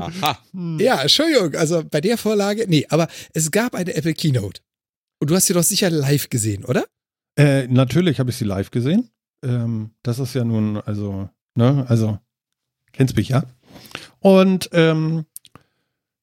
Hm. 0.52 0.78
Ja, 0.80 1.00
Entschuldigung, 1.02 1.54
also 1.54 1.82
bei 1.90 2.00
der 2.00 2.18
Vorlage, 2.18 2.66
nee, 2.68 2.84
aber 2.90 3.08
es 3.32 3.50
gab 3.50 3.74
eine 3.74 3.94
Apple 3.94 4.14
Keynote. 4.14 4.60
Und 5.20 5.30
du 5.30 5.34
hast 5.36 5.46
sie 5.46 5.54
doch 5.54 5.62
sicher 5.62 5.88
live 5.88 6.28
gesehen, 6.28 6.64
oder? 6.64 6.84
Äh, 7.36 7.66
natürlich 7.68 8.18
habe 8.18 8.30
ich 8.30 8.36
sie 8.36 8.44
live 8.44 8.70
gesehen. 8.70 9.10
Ähm, 9.42 9.90
das 10.02 10.18
ist 10.18 10.34
ja 10.34 10.44
nun, 10.44 10.78
also, 10.78 11.28
ne, 11.54 11.84
also, 11.88 12.18
kennst 12.92 13.16
mich 13.16 13.28
ja. 13.28 13.44
Und 14.20 14.70
ähm, 14.72 15.26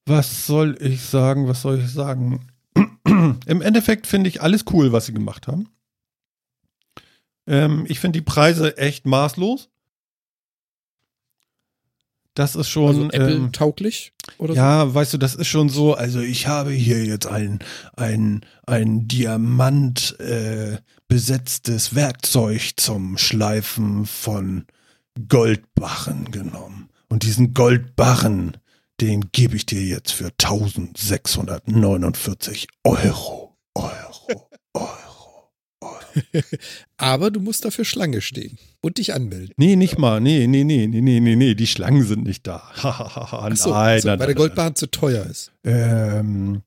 was 0.05 0.47
soll 0.47 0.75
ich 0.81 1.01
sagen, 1.01 1.47
was 1.47 1.61
soll 1.61 1.79
ich 1.79 1.91
sagen? 1.91 2.47
Im 3.05 3.61
Endeffekt 3.61 4.07
finde 4.07 4.29
ich 4.29 4.41
alles 4.41 4.65
cool, 4.71 4.91
was 4.91 5.05
sie 5.05 5.13
gemacht 5.13 5.47
haben. 5.47 5.69
Ähm, 7.45 7.85
ich 7.87 7.99
finde 7.99 8.19
die 8.19 8.25
Preise 8.25 8.77
echt 8.77 9.05
maßlos. 9.05 9.69
Das 12.33 12.55
ist 12.55 12.69
schon. 12.69 12.87
Also 12.87 13.03
Apple 13.11 13.35
ähm, 13.35 13.51
tauglich 13.51 14.13
oder 14.37 14.55
ja, 14.55 14.93
weißt 14.93 15.13
du, 15.13 15.17
das 15.17 15.35
ist 15.35 15.47
schon 15.47 15.69
so, 15.69 15.93
also 15.93 16.19
ich 16.19 16.47
habe 16.47 16.71
hier 16.71 17.05
jetzt 17.05 17.27
ein, 17.27 17.59
ein, 17.95 18.41
ein 18.65 19.07
Diamant 19.07 20.19
äh, 20.19 20.77
besetztes 21.13 21.93
Werkzeug 21.93 22.71
zum 22.77 23.19
Schleifen 23.19 24.07
von 24.07 24.65
Goldbarren 25.29 26.31
genommen. 26.31 26.89
Und 27.07 27.21
diesen 27.21 27.53
Goldbarren, 27.53 28.57
den 28.99 29.31
gebe 29.31 29.55
ich 29.55 29.67
dir 29.67 29.83
jetzt 29.83 30.11
für 30.11 30.31
1649 30.41 32.67
Euro. 32.83 33.55
Euro, 33.75 33.75
Euro, 34.73 35.51
Euro. 35.81 36.01
so? 36.31 36.41
Aber 36.97 37.29
du 37.29 37.41
musst 37.41 37.63
dafür 37.63 37.85
Schlange 37.85 38.21
stehen 38.21 38.57
und 38.81 38.97
dich 38.97 39.13
anmelden. 39.13 39.53
Nee, 39.55 39.75
nicht 39.75 39.99
mal. 39.99 40.19
Nee, 40.19 40.47
nee, 40.47 40.63
nee, 40.63 40.87
nee, 40.87 41.01
nee, 41.01 41.19
nee, 41.19 41.35
nee. 41.35 41.53
Die 41.53 41.67
Schlangen 41.67 42.07
sind 42.07 42.23
nicht 42.23 42.47
da. 42.47 42.57
Hahaha. 42.81 43.55
So, 43.55 43.69
nein, 43.69 43.97
also, 43.97 44.09
nein, 44.09 44.13
weil 44.17 44.17
der 44.17 44.27
nein, 44.29 44.35
Goldbahn 44.35 44.73
zu 44.73 44.89
teuer 44.89 45.27
ist. 45.27 45.51
Ähm, 45.63 46.63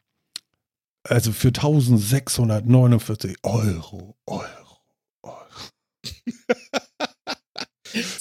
also 1.08 1.32
für 1.32 1.48
1649 1.48 3.36
Euro, 3.42 4.16
Euro, 4.26 4.44
Euro. 5.22 5.36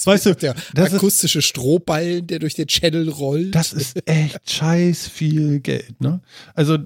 Weißt 0.05 0.25
du, 0.27 0.35
der 0.35 0.55
das 0.73 0.89
ist- 0.89 0.95
akustische 0.95 1.41
Strohballen, 1.41 2.27
der 2.27 2.39
durch 2.39 2.53
den 2.53 2.67
Channel 2.67 3.09
rollt. 3.09 3.53
Das 3.55 3.73
ist 3.73 4.07
echt 4.07 4.49
scheiß 4.49 5.07
viel 5.09 5.59
Geld, 5.59 5.99
ne? 5.99 6.21
Also, 6.53 6.77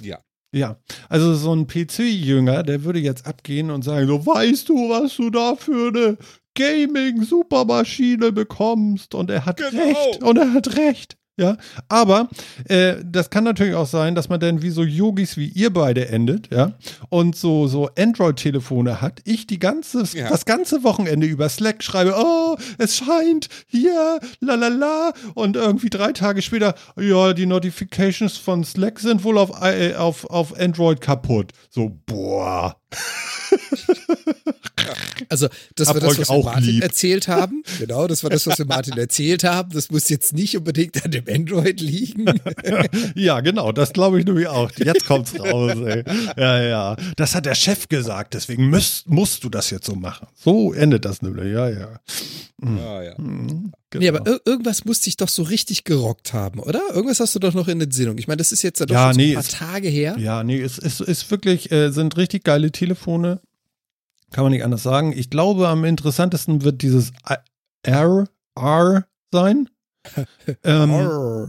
Ja. 0.00 0.20
ja. 0.52 0.78
Also 1.10 1.34
so 1.34 1.54
ein 1.54 1.66
PC-Jünger, 1.66 2.62
der 2.62 2.84
würde 2.84 3.00
jetzt 3.00 3.26
abgehen 3.26 3.70
und 3.70 3.82
sagen, 3.82 4.06
so, 4.06 4.24
weißt 4.24 4.68
du, 4.68 4.88
was 4.88 5.16
du 5.16 5.28
da 5.30 5.56
für 5.56 5.88
eine 5.88 6.16
Gaming-Supermaschine 6.56 8.32
bekommst? 8.32 9.14
Und 9.14 9.28
er 9.30 9.44
hat 9.44 9.58
Genau. 9.58 9.82
recht. 9.84 10.22
Und 10.22 10.38
er 10.38 10.52
hat 10.54 10.76
recht. 10.76 11.17
Ja, 11.38 11.56
aber 11.88 12.28
äh, 12.68 12.96
das 13.04 13.30
kann 13.30 13.44
natürlich 13.44 13.74
auch 13.76 13.86
sein, 13.86 14.16
dass 14.16 14.28
man 14.28 14.40
dann 14.40 14.60
wie 14.60 14.70
so 14.70 14.82
Yogis 14.82 15.36
wie 15.36 15.46
ihr 15.46 15.72
beide 15.72 16.08
endet, 16.08 16.52
ja, 16.52 16.72
und 17.10 17.36
so 17.36 17.68
so 17.68 17.88
Android-Telefone 17.96 19.00
hat. 19.00 19.20
Ich 19.24 19.46
die 19.46 19.60
ganze 19.60 20.02
Ja. 20.14 20.28
das 20.30 20.44
ganze 20.46 20.82
Wochenende 20.82 21.28
über 21.28 21.48
Slack 21.48 21.84
schreibe, 21.84 22.14
oh, 22.16 22.56
es 22.78 22.96
scheint 22.96 23.48
hier, 23.68 24.18
la 24.40 24.56
la 24.56 24.66
la, 24.68 25.12
und 25.34 25.54
irgendwie 25.54 25.90
drei 25.90 26.12
Tage 26.12 26.42
später, 26.42 26.74
ja, 27.00 27.32
die 27.32 27.46
Notifications 27.46 28.36
von 28.36 28.64
Slack 28.64 28.98
sind 28.98 29.22
wohl 29.22 29.38
auf 29.38 29.62
äh, 29.62 29.94
auf 29.94 30.24
auf 30.28 30.58
Android 30.58 31.00
kaputt. 31.00 31.52
So 31.70 31.96
boah. 32.06 32.74
Also, 35.28 35.48
das 35.76 35.88
Hab 35.88 35.96
war 35.96 36.00
das, 36.08 36.18
was 36.18 36.28
wir 36.28 36.42
Martin 36.44 36.64
lieb. 36.64 36.82
erzählt 36.82 37.28
haben. 37.28 37.62
Genau, 37.78 38.06
das 38.08 38.22
war 38.22 38.30
das, 38.30 38.46
was 38.46 38.58
wir 38.58 38.66
Martin 38.66 38.96
erzählt 38.98 39.44
haben. 39.44 39.70
Das 39.72 39.90
muss 39.90 40.08
jetzt 40.08 40.32
nicht 40.32 40.56
unbedingt 40.56 41.04
an 41.04 41.10
dem 41.10 41.24
Android 41.28 41.80
liegen. 41.80 42.24
Ja, 43.14 43.40
genau, 43.40 43.72
das 43.72 43.92
glaube 43.92 44.18
ich 44.20 44.26
nämlich 44.26 44.46
auch. 44.48 44.70
Jetzt 44.76 45.04
kommt's 45.06 45.38
raus, 45.38 45.72
ey. 45.86 46.04
Ja, 46.36 46.62
ja. 46.62 46.96
Das 47.16 47.34
hat 47.34 47.46
der 47.46 47.54
Chef 47.54 47.88
gesagt, 47.88 48.34
deswegen 48.34 48.68
musst, 48.70 49.08
musst 49.08 49.44
du 49.44 49.48
das 49.48 49.70
jetzt 49.70 49.86
so 49.86 49.94
machen. 49.94 50.26
So 50.34 50.72
endet 50.72 51.04
das 51.04 51.22
nämlich, 51.22 51.52
ja, 51.52 51.68
ja. 51.68 52.00
Ja, 52.60 53.02
ja. 53.02 53.14
Mhm, 53.18 53.72
genau. 53.90 54.00
Nee, 54.02 54.08
aber 54.08 54.26
ir 54.28 54.40
irgendwas 54.44 54.84
musste 54.84 55.04
dich 55.04 55.16
doch 55.16 55.28
so 55.28 55.42
richtig 55.44 55.84
gerockt 55.84 56.32
haben, 56.32 56.58
oder? 56.58 56.80
Irgendwas 56.92 57.20
hast 57.20 57.34
du 57.34 57.38
doch 57.38 57.54
noch 57.54 57.68
in 57.68 57.78
der 57.78 57.88
Sinnung. 57.90 58.18
Ich 58.18 58.26
meine, 58.26 58.38
das 58.38 58.50
ist 58.52 58.62
jetzt 58.62 58.80
ja 58.80 58.86
doch 58.86 58.94
Ja, 58.94 59.04
schon 59.06 59.14
so 59.14 59.20
nee, 59.20 59.28
ein 59.28 59.34
paar 59.34 59.42
es- 59.44 59.48
Tage 59.50 59.88
her. 59.88 60.16
Ja, 60.18 60.42
nee, 60.42 60.60
es 60.60 60.78
ist, 60.78 61.00
ist 61.00 61.30
wirklich, 61.30 61.70
äh, 61.70 61.90
sind 61.90 62.16
richtig 62.16 62.42
geile 62.44 62.72
Telefone. 62.72 63.40
Kann 64.32 64.44
man 64.44 64.52
nicht 64.52 64.64
anders 64.64 64.82
sagen. 64.82 65.12
Ich 65.16 65.30
glaube, 65.30 65.68
am 65.68 65.84
interessantesten 65.84 66.62
wird 66.62 66.82
dieses 66.82 67.12
R, 67.82 68.28
R 68.54 69.06
sein. 69.32 69.68
ähm. 70.64 71.48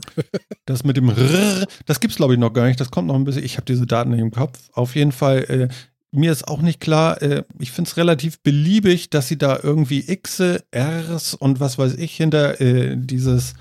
Das 0.66 0.84
mit 0.84 0.98
dem 0.98 1.10
R, 1.10 1.68
das 1.86 2.00
gibt's 2.00 2.18
glaube 2.18 2.34
ich 2.34 2.40
noch 2.40 2.54
gar 2.54 2.68
nicht. 2.68 2.80
Das 2.80 2.92
kommt 2.92 3.08
noch 3.08 3.16
ein 3.16 3.24
bisschen. 3.24 3.44
Ich 3.44 3.58
habe 3.58 3.66
diese 3.66 3.86
Daten 3.86 4.12
nicht 4.12 4.22
im 4.22 4.32
Kopf. 4.32 4.70
Auf 4.74 4.96
jeden 4.96 5.12
Fall, 5.12 5.44
äh, 5.46 5.68
mir 6.12 6.32
ist 6.32 6.48
auch 6.48 6.62
nicht 6.62 6.80
klar. 6.80 7.22
Äh, 7.22 7.44
ich 7.60 7.72
finde 7.72 7.90
es 7.90 7.98
relativ 7.98 8.42
beliebig, 8.42 9.10
dass 9.10 9.28
sie 9.28 9.38
da 9.38 9.60
irgendwie 9.62 10.10
X, 10.10 10.42
Rs 10.76 11.34
und 11.34 11.60
was 11.60 11.78
weiß 11.78 11.96
ich 11.96 12.16
hinter 12.16 12.60
äh, 12.62 12.96
dieses 12.98 13.54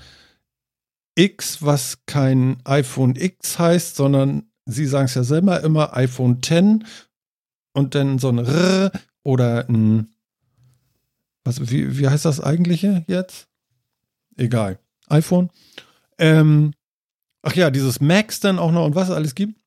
X, 1.15 1.61
was 1.61 1.99
kein 2.05 2.57
iPhone 2.63 3.15
X 3.15 3.59
heißt, 3.59 3.95
sondern 3.95 4.43
sie 4.65 4.85
sagen 4.85 5.05
es 5.05 5.15
ja 5.15 5.23
selber 5.23 5.61
immer 5.61 5.95
iPhone 5.95 6.41
10 6.41 6.85
und 7.73 7.95
dann 7.95 8.19
so 8.19 8.29
ein 8.29 8.39
R 8.39 8.91
oder 9.23 9.67
ein 9.69 10.09
was, 11.43 11.71
wie, 11.71 11.97
wie 11.97 12.07
heißt 12.07 12.25
das 12.25 12.41
eigentliche 12.41 13.03
jetzt? 13.07 13.47
Egal. 14.37 14.79
iPhone. 15.07 15.49
Ähm, 16.17 16.73
ach 17.41 17.55
ja, 17.55 17.71
dieses 17.71 18.01
Max 18.01 18.39
dann 18.39 18.59
auch 18.59 18.71
noch 18.71 18.85
und 18.85 18.95
was 18.95 19.09
es 19.09 19.15
alles 19.15 19.35
gibt. 19.35 19.59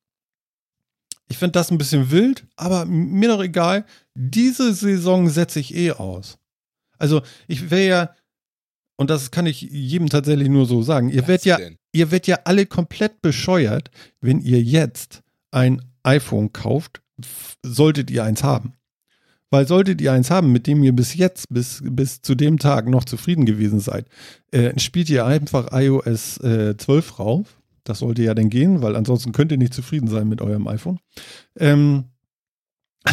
Ich 1.29 1.39
finde 1.39 1.53
das 1.53 1.71
ein 1.71 1.79
bisschen 1.79 2.11
wild, 2.11 2.47
aber 2.57 2.85
mir 2.85 3.29
doch 3.29 3.43
egal. 3.43 3.87
Diese 4.15 4.75
Saison 4.75 5.29
setze 5.29 5.61
ich 5.61 5.75
eh 5.75 5.93
aus. 5.93 6.39
Also 6.99 7.23
ich 7.49 7.71
wäre 7.71 7.89
ja, 7.89 8.15
und 8.97 9.11
das 9.11 9.31
kann 9.31 9.47
ich 9.47 9.63
jedem 9.63 10.09
tatsächlich 10.09 10.49
nur 10.49 10.67
so 10.67 10.83
sagen, 10.83 11.09
ihr 11.09 11.27
werdet 11.27 11.47
ja, 11.47 11.57
denn? 11.57 11.79
ihr 11.93 12.11
werdet 12.11 12.27
ja 12.27 12.39
alle 12.45 12.67
komplett 12.67 13.23
bescheuert, 13.23 13.91
wenn 14.21 14.41
ihr 14.41 14.63
jetzt 14.63 15.23
ein 15.51 15.83
iPhone 16.03 16.53
kauft, 16.53 17.03
solltet 17.63 18.11
ihr 18.11 18.25
eins 18.25 18.43
haben. 18.45 18.75
Weil 19.53 19.69
solltet 19.69 20.01
ihr 20.01 20.13
eins 20.15 20.31
haben, 20.31 20.51
mit 20.51 20.67
dem 20.67 20.83
ihr 20.83 20.97
bis 20.97 21.15
jetzt, 21.15 21.51
bis, 21.51 21.83
bis 21.85 22.23
zu 22.23 22.35
dem 22.35 22.59
Tag 22.59 22.89
noch 22.89 23.05
zufrieden 23.05 23.45
gewesen 23.45 23.81
seid, 23.81 24.07
äh, 24.51 24.81
spielt 24.81 25.11
ihr 25.11 25.27
einfach 25.27 25.69
iOS 25.73 26.39
äh, 26.39 26.75
12 26.75 27.19
rauf. 27.19 27.61
Das 27.85 27.99
sollte 27.99 28.23
ja 28.23 28.33
dann 28.33 28.49
gehen, 28.49 28.81
weil 28.81 28.97
ansonsten 28.97 29.33
könnt 29.33 29.53
ihr 29.53 29.59
nicht 29.59 29.75
zufrieden 29.75 30.09
sein 30.09 30.27
mit 30.27 30.41
eurem 30.41 30.67
iPhone. 30.69 31.01
Ähm, 31.59 32.05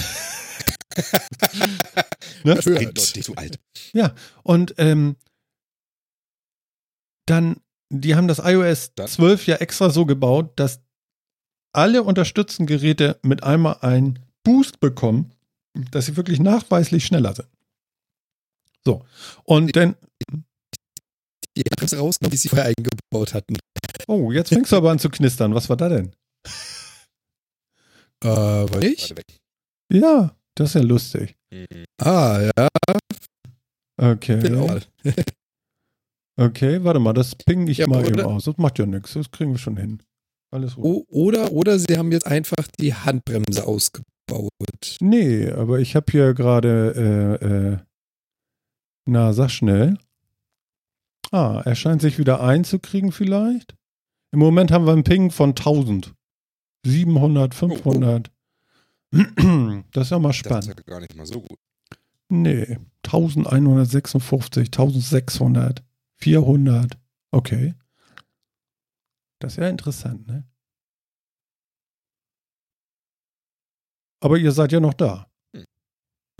ne? 2.46 2.56
Das 2.56 2.66
hört. 2.66 2.98
doch 2.98 3.04
zu 3.04 3.36
alt. 3.36 3.60
Ja, 3.92 4.14
und 4.42 4.76
ähm, 4.78 5.18
dann, 7.26 7.58
die 7.90 8.16
haben 8.16 8.30
das 8.30 8.40
iOS 8.42 8.94
Dann? 8.96 9.10
12 9.10 9.46
ja 9.46 9.56
extra 9.58 9.90
so 9.90 10.06
gebaut, 10.06 10.54
dass 10.56 10.80
alle 11.74 12.02
unterstützten 12.04 12.66
Geräte 12.66 13.20
mit 13.24 13.44
einmal 13.44 13.80
einen 13.82 14.20
Boost 14.44 14.80
bekommen, 14.80 15.34
dass 15.74 16.06
sie 16.08 16.16
wirklich 16.18 16.40
nachweislich 16.40 17.06
schneller 17.06 17.34
sind. 17.36 17.48
So, 18.86 19.06
und 19.44 19.76
dann, 19.76 19.96
Die 21.58 21.62
haben 21.64 22.00
rausgenommen, 22.00 22.32
die 22.32 22.38
sie 22.38 22.50
vorher 22.50 22.66
eingebaut 22.76 23.34
hatten. 23.34 23.58
oh, 24.08 24.32
jetzt 24.32 24.50
fängst 24.50 24.72
du 24.72 24.78
aber 24.78 24.92
an 24.92 25.00
zu 25.00 25.10
knistern. 25.10 25.54
Was 25.54 25.68
war 25.70 25.78
da 25.78 25.90
denn? 25.90 26.14
Äh, 28.24 28.28
war 28.28 28.82
ich? 28.82 29.14
Ja, 29.92 30.36
das 30.56 30.70
ist 30.70 30.74
ja 30.76 30.82
lustig. 30.82 31.36
Mhm. 31.52 31.86
Ah, 32.02 32.50
ja, 32.58 32.68
Okay. 34.02 34.40
genau. 34.42 34.80
Okay, 36.40 36.82
warte 36.86 37.02
mal, 37.02 37.12
das 37.12 37.36
ping 37.36 37.68
ich 37.68 37.80
Ja, 37.80 37.88
mal 37.88 38.00
oder- 38.00 38.08
eben 38.08 38.22
aus. 38.22 38.46
Das 38.46 38.56
macht 38.58 38.80
ja 38.80 38.86
nichts, 38.86 39.12
das 39.12 39.30
kriegen 39.30 39.52
wir 39.52 39.58
schon 39.58 39.76
hin. 39.76 40.02
Alles 40.52 40.76
gut. 40.76 41.06
Oder, 41.10 41.52
oder 41.52 41.78
sie 41.78 41.98
haben 41.98 42.14
jetzt 42.14 42.26
einfach 42.26 42.66
die 42.80 42.94
Handbremse 42.94 43.68
ausgebaut. 43.68 44.08
Nee, 45.02 45.50
aber 45.52 45.80
ich 45.80 45.96
habe 45.96 46.06
hier 46.12 46.34
gerade, 46.34 47.40
äh, 47.42 47.46
äh, 47.46 47.78
na, 49.06 49.34
sag 49.34 49.50
schnell. 49.50 49.98
Ah, 51.32 51.62
er 51.66 51.76
scheint 51.76 52.02
sich 52.02 52.18
wieder 52.18 52.42
einzukriegen 52.42 53.12
vielleicht. 53.12 53.76
Im 54.32 54.40
Moment 54.40 54.72
haben 54.72 54.86
wir 54.86 54.94
einen 54.94 55.04
Ping 55.04 55.32
von 55.32 55.50
1000. 55.52 56.14
700, 56.86 57.54
500. 57.54 58.32
Das 59.92 60.06
ist 60.06 60.12
ja 60.12 60.20
mal 60.20 60.30
Das 60.30 60.36
ist 60.38 60.40
spannend. 60.46 60.68
ja 60.68 60.74
gar 60.86 61.00
nicht 61.02 61.16
mal 61.16 61.26
so 61.26 61.42
gut. 61.42 61.58
Nee, 62.30 62.78
1156, 63.06 64.68
1600, 64.68 65.84
400. 66.18 66.98
Okay. 67.32 67.74
Das 69.40 69.54
ist 69.54 69.58
ja 69.58 69.68
interessant, 69.68 70.28
ne? 70.28 70.44
Aber 74.22 74.38
ihr 74.38 74.52
seid 74.52 74.72
ja 74.72 74.80
noch 74.80 74.94
da. 74.94 75.30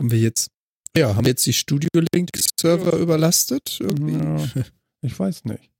Haben 0.00 0.10
wir 0.10 0.18
jetzt, 0.18 0.50
ja, 0.96 1.14
haben 1.14 1.24
wir 1.24 1.30
jetzt 1.30 1.46
die 1.46 1.52
Studio 1.52 1.88
Link 2.14 2.30
Server 2.58 2.96
überlastet? 2.96 3.78
Irgendwie? 3.80 4.14
Ja, 4.14 4.64
ich 5.02 5.18
weiß 5.18 5.44
nicht. 5.44 5.70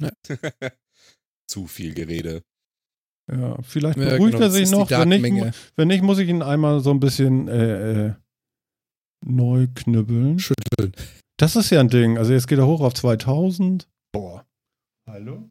Zu 1.46 1.66
viel 1.66 1.94
Gerede. 1.94 2.42
Ja, 3.30 3.60
vielleicht 3.62 3.98
Ja, 3.98 4.10
beruhigt 4.10 4.34
genau, 4.34 4.46
er 4.46 4.50
sich 4.50 4.70
noch. 4.70 4.90
Wenn 4.90 5.08
nicht, 5.08 5.54
wenn 5.76 5.88
nicht, 5.88 6.02
muss 6.02 6.18
ich 6.18 6.28
ihn 6.28 6.42
einmal 6.42 6.80
so 6.80 6.90
ein 6.90 7.00
bisschen 7.00 7.48
äh, 7.48 8.06
äh, 8.06 8.14
neu 9.24 9.68
knüppeln. 9.74 10.38
Schütteln. 10.38 10.92
Das 11.38 11.56
ist 11.56 11.70
ja 11.70 11.80
ein 11.80 11.88
Ding. 11.88 12.18
Also 12.18 12.32
jetzt 12.32 12.48
geht 12.48 12.58
er 12.58 12.66
hoch 12.66 12.80
auf 12.80 12.94
2000. 12.94 13.88
Boah. 14.12 14.46
Hallo? 15.06 15.48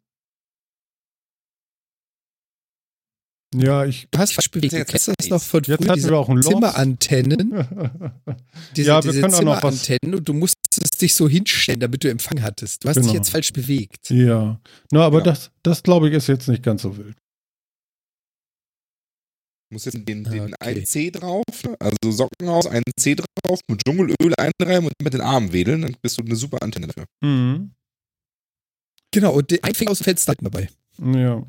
Ja, 3.54 3.84
ich. 3.84 4.06
Du 4.12 4.18
hast 4.18 4.32
falsch 4.34 4.50
bewegt. 4.50 4.72
Du 4.72 4.76
Jetzt- 4.78 5.08
das 5.08 5.28
noch 5.28 5.42
von 5.42 5.60
Jetzt 5.64 5.66
früher, 5.66 5.88
hatten 5.88 5.94
diese 5.94 6.10
wir 6.10 6.18
auch 6.18 6.28
ein 6.28 6.36
Lost. 6.36 6.48
Zimmerantennen. 6.50 7.50
Diese, 8.76 8.88
Ja, 8.88 9.02
wir 9.02 9.10
diese 9.10 9.22
können 9.22 9.34
auch 9.34 9.42
noch 9.42 9.62
was- 9.62 9.82
Zimmerantennen 9.82 10.14
und 10.18 10.28
du 10.28 10.32
musstest 10.34 11.02
dich 11.02 11.14
so 11.14 11.28
hinstellen, 11.28 11.80
damit 11.80 12.04
du 12.04 12.08
Empfang 12.10 12.40
hattest. 12.42 12.84
Du 12.84 12.88
hast 12.88 12.96
dich 12.96 13.04
Genau. 13.06 13.14
jetzt 13.16 13.30
falsch 13.30 13.52
bewegt. 13.52 14.08
ja. 14.10 14.60
Na, 14.92 15.04
aber 15.04 15.18
Ja. 15.18 15.24
das, 15.24 15.50
das 15.64 15.82
glaube 15.82 16.08
ich, 16.08 16.14
ist 16.14 16.28
jetzt 16.28 16.46
nicht 16.48 16.62
ganz 16.62 16.82
so 16.82 16.96
wild. 16.96 17.16
Muss 19.72 19.84
jetzt 19.84 19.98
den, 20.08 20.26
Ah, 20.26 20.30
den 20.30 20.54
okay. 20.54 20.80
1C 20.82 21.10
drauf, 21.12 21.44
also 21.78 21.96
Sockenhaus, 22.10 22.66
einen 22.66 22.82
C 22.98 23.14
drauf, 23.14 23.60
mit 23.68 23.82
Dschungelöl 23.84 24.34
einreiben 24.36 24.86
und 24.86 24.94
mit 25.02 25.12
den 25.14 25.20
Armen 25.20 25.52
wedeln, 25.52 25.82
dann 25.82 25.96
bist 26.02 26.18
du 26.18 26.22
eine 26.24 26.34
super 26.34 26.60
Antenne 26.62 26.88
dafür. 26.88 27.04
Mhm. 27.22 27.72
Genau, 29.12 29.32
und 29.34 29.50
den- 29.50 29.62
ein 29.62 29.74
Finger 29.74 29.92
aus 29.92 29.98
dem 29.98 30.04
Fenster 30.04 30.34
dabei. 30.40 30.68
Ja. 30.98 31.44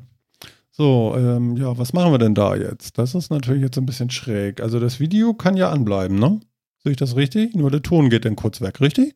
So, 0.74 1.14
ähm, 1.16 1.56
ja, 1.58 1.76
was 1.76 1.92
machen 1.92 2.12
wir 2.12 2.18
denn 2.18 2.34
da 2.34 2.56
jetzt? 2.56 2.96
Das 2.96 3.14
ist 3.14 3.30
natürlich 3.30 3.62
jetzt 3.62 3.76
ein 3.76 3.84
bisschen 3.84 4.08
schräg. 4.08 4.60
Also 4.62 4.80
das 4.80 5.00
Video 5.00 5.34
kann 5.34 5.54
ja 5.56 5.70
anbleiben, 5.70 6.18
ne? 6.18 6.40
Sehe 6.82 6.92
ich 6.92 6.98
das 6.98 7.14
richtig? 7.14 7.54
Nur 7.54 7.70
der 7.70 7.82
Ton 7.82 8.08
geht 8.08 8.24
dann 8.24 8.36
kurz 8.36 8.62
weg, 8.62 8.80
richtig? 8.80 9.14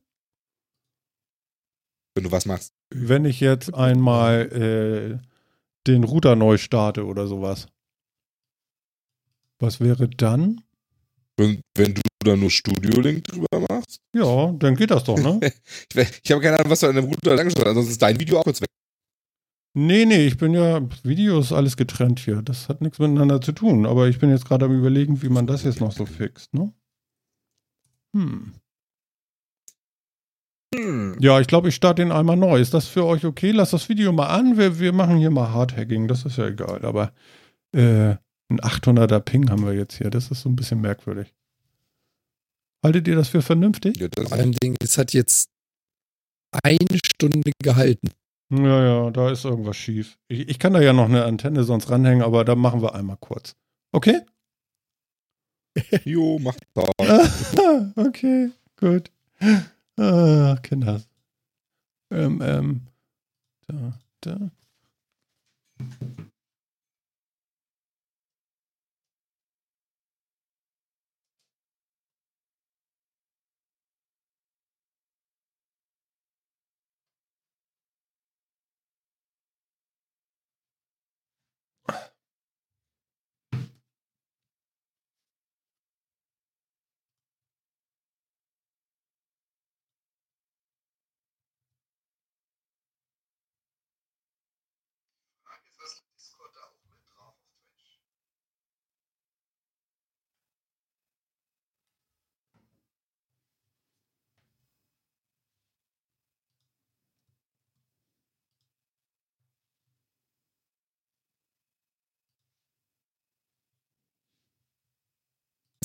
Wenn 2.15 2.25
du 2.25 2.31
was 2.31 2.45
machst. 2.45 2.73
Wenn 2.91 3.25
ich 3.25 3.41
jetzt 3.41 3.75
einmal 3.75 4.53
äh, 4.53 5.27
den 5.87 6.05
Router 6.05 6.37
neu 6.37 6.59
starte 6.59 7.07
oder 7.07 7.27
sowas. 7.27 7.69
Was 9.59 9.81
wäre 9.81 10.09
dann? 10.11 10.61
Wenn, 11.39 11.63
wenn 11.75 11.95
du 11.95 12.03
da 12.23 12.37
nur 12.37 12.51
Studio-Link 12.51 13.25
drüber 13.25 13.67
machst. 13.71 14.01
Ja, 14.15 14.53
dann 14.53 14.77
geht 14.77 14.91
das 14.91 15.05
doch, 15.05 15.19
ne? 15.19 15.41
Ich, 15.95 16.21
ich 16.25 16.33
habe 16.33 16.43
keine 16.43 16.59
Ahnung, 16.59 16.71
was 16.71 16.81
du 16.81 16.89
an 16.89 16.97
dem 16.97 17.07
Router 17.07 17.33
angeschaut 17.33 17.65
hast, 17.65 17.75
sonst 17.75 17.89
ist 17.89 18.03
dein 18.03 18.21
Video 18.21 18.39
auch 18.39 18.45
kurz 18.45 18.61
weg. 18.61 18.69
Nee, 19.77 20.05
nee, 20.07 20.27
ich 20.27 20.37
bin 20.39 20.55
ja, 20.55 20.81
Video 21.05 21.39
ist 21.39 21.53
alles 21.53 21.77
getrennt 21.77 22.19
hier. 22.21 22.43
Das 22.43 22.69
hat 22.69 22.81
nichts 22.81 22.99
miteinander 22.99 23.41
zu 23.41 23.53
tun. 23.53 23.87
Aber 23.87 24.09
ich 24.09 24.19
bin 24.19 24.31
jetzt 24.31 24.47
gerade 24.47 24.65
am 24.65 24.77
überlegen, 24.77 25.23
wie 25.23 25.29
man 25.29 25.47
das 25.47 25.63
jetzt 25.65 25.81
noch 25.81 25.93
so 25.93 26.07
fixt, 26.07 26.55
ne? 26.55 26.73
Hm. 28.15 28.55
Ja, 31.21 31.41
ich 31.41 31.47
glaube, 31.47 31.69
ich 31.69 31.75
starte 31.75 32.03
den 32.03 32.13
einmal 32.13 32.37
neu. 32.37 32.61
Ist 32.61 32.75
das 32.75 32.87
für 32.87 33.05
euch 33.05 33.25
okay? 33.25 33.51
Lasst 33.51 33.73
das 33.73 33.89
Video 33.89 34.13
mal 34.13 34.29
an. 34.29 34.57
Wir, 34.57 34.79
wir 34.79 34.93
machen 34.93 35.17
hier 35.19 35.31
mal 35.31 35.53
Hardhacking. 35.53 36.09
Das 36.09 36.25
ist 36.25 36.39
ja 36.39 36.47
egal. 36.47 36.85
Aber 36.85 37.13
äh, 37.73 38.17
ein 38.49 38.61
800er 38.61 39.21
Ping 39.21 39.51
haben 39.51 39.65
wir 39.65 39.75
jetzt 39.75 39.99
hier. 39.99 40.11
Das 40.11 40.31
ist 40.31 40.43
so 40.43 40.49
ein 40.49 40.57
bisschen 40.57 40.81
merkwürdig. 40.81 41.35
Haltet 42.85 43.09
ihr 43.09 43.17
das 43.17 43.29
für 43.29 43.43
vernünftig? 43.43 43.97
Ja, 43.99 44.09
das 44.09 44.29
Vor 44.29 44.39
allem, 44.39 44.53
Ding, 44.53 44.77
es 44.81 44.99
hat 44.99 45.13
jetzt 45.13 45.51
eine 46.63 46.99
Stunde 47.05 47.53
gehalten. 47.63 48.11
Ja, 48.51 48.85
ja, 48.85 49.11
da 49.11 49.31
ist 49.31 49.45
irgendwas 49.45 49.77
schief. 49.77 50.19
Ich, 50.29 50.49
ich 50.49 50.59
kann 50.59 50.73
da 50.73 50.81
ja 50.81 50.93
noch 50.93 51.07
eine 51.07 51.25
Antenne 51.25 51.65
sonst 51.65 51.91
ranhängen, 51.91 52.23
aber 52.23 52.45
da 52.45 52.55
machen 52.55 52.81
wir 52.83 52.95
einmal 52.95 53.17
kurz. 53.19 53.57
Okay? 53.93 54.23
Jo, 56.05 56.39
mach 56.39 56.57
da. 56.75 56.85
okay, 57.97 58.51
gut. 58.77 59.11
Ah, 59.99 60.57
Kinder. 60.63 61.03
Ähm, 62.11 62.41
ähm. 62.43 62.87
Da, 63.67 63.99
da. 64.21 64.51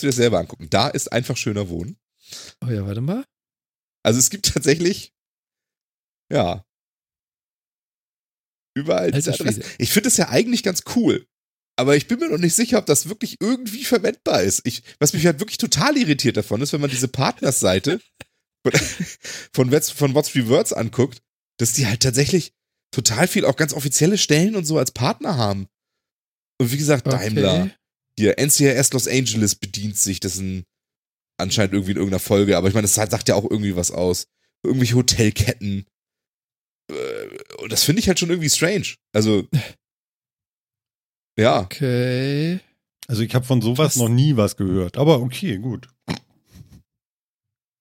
Kannst 0.01 0.03
du 0.03 0.07
dir 0.07 0.09
das 0.09 0.15
selber 0.15 0.39
angucken. 0.39 0.67
Da 0.69 0.87
ist 0.87 1.11
einfach 1.11 1.37
schöner 1.37 1.69
Wohnen. 1.69 1.97
Oh 2.65 2.69
ja, 2.69 2.85
warte 2.85 3.01
mal. 3.01 3.23
Also 4.03 4.19
es 4.19 4.31
gibt 4.31 4.51
tatsächlich, 4.53 5.13
ja, 6.31 6.65
überall. 8.73 9.11
Schwede. 9.21 9.63
Ich 9.77 9.91
finde 9.91 10.07
das 10.07 10.17
ja 10.17 10.29
eigentlich 10.29 10.63
ganz 10.63 10.83
cool. 10.95 11.27
Aber 11.77 11.95
ich 11.95 12.07
bin 12.07 12.19
mir 12.19 12.29
noch 12.29 12.37
nicht 12.37 12.55
sicher, 12.55 12.79
ob 12.79 12.85
das 12.87 13.09
wirklich 13.09 13.37
irgendwie 13.39 13.83
verwendbar 13.85 14.41
ist. 14.41 14.61
Ich, 14.65 14.81
was 14.99 15.13
mich 15.13 15.25
halt 15.25 15.39
wirklich 15.39 15.57
total 15.57 15.97
irritiert 15.97 16.37
davon 16.37 16.61
ist, 16.61 16.73
wenn 16.73 16.81
man 16.81 16.89
diese 16.89 17.07
Partnersseite 17.07 18.01
von, 18.65 18.73
von, 19.53 19.71
What's, 19.71 19.89
von 19.91 20.15
What's 20.15 20.31
Three 20.31 20.47
Words 20.47 20.73
anguckt, 20.73 21.21
dass 21.59 21.73
die 21.73 21.85
halt 21.85 22.01
tatsächlich 22.01 22.53
total 22.91 23.27
viel 23.27 23.45
auch 23.45 23.55
ganz 23.55 23.73
offizielle 23.73 24.17
Stellen 24.17 24.55
und 24.55 24.65
so 24.65 24.77
als 24.77 24.91
Partner 24.91 25.37
haben. 25.37 25.67
Und 26.59 26.71
wie 26.71 26.77
gesagt, 26.77 27.07
Daimler, 27.07 27.63
Okay. 27.63 27.75
Hier, 28.17 28.37
NCRS 28.37 28.91
Los 28.93 29.07
Angeles 29.07 29.55
bedient 29.55 29.97
sich, 29.97 30.19
das 30.19 30.35
ist 30.35 30.41
ein, 30.41 30.63
anscheinend 31.39 31.73
irgendwie 31.73 31.91
in 31.91 31.97
irgendeiner 31.97 32.19
Folge, 32.19 32.57
aber 32.57 32.67
ich 32.67 32.73
meine, 32.73 32.83
das 32.87 32.93
sagt 32.95 33.27
ja 33.29 33.35
auch 33.35 33.49
irgendwie 33.49 33.75
was 33.75 33.91
aus. 33.91 34.25
Irgendwelche 34.63 34.95
Hotelketten. 34.95 35.85
Äh, 36.91 37.27
Und 37.61 37.71
das 37.71 37.83
finde 37.83 37.99
ich 37.99 38.07
halt 38.07 38.19
schon 38.19 38.29
irgendwie 38.29 38.49
strange. 38.49 38.95
Also, 39.13 39.47
ja. 41.39 41.61
Okay. 41.61 42.59
Also 43.07 43.23
ich 43.23 43.33
habe 43.33 43.45
von 43.45 43.61
sowas 43.61 43.79
Was? 43.79 43.95
noch 43.95 44.09
nie 44.09 44.35
was 44.37 44.55
gehört. 44.55 44.97
Aber 44.97 45.19
okay, 45.21 45.57
gut. 45.57 45.87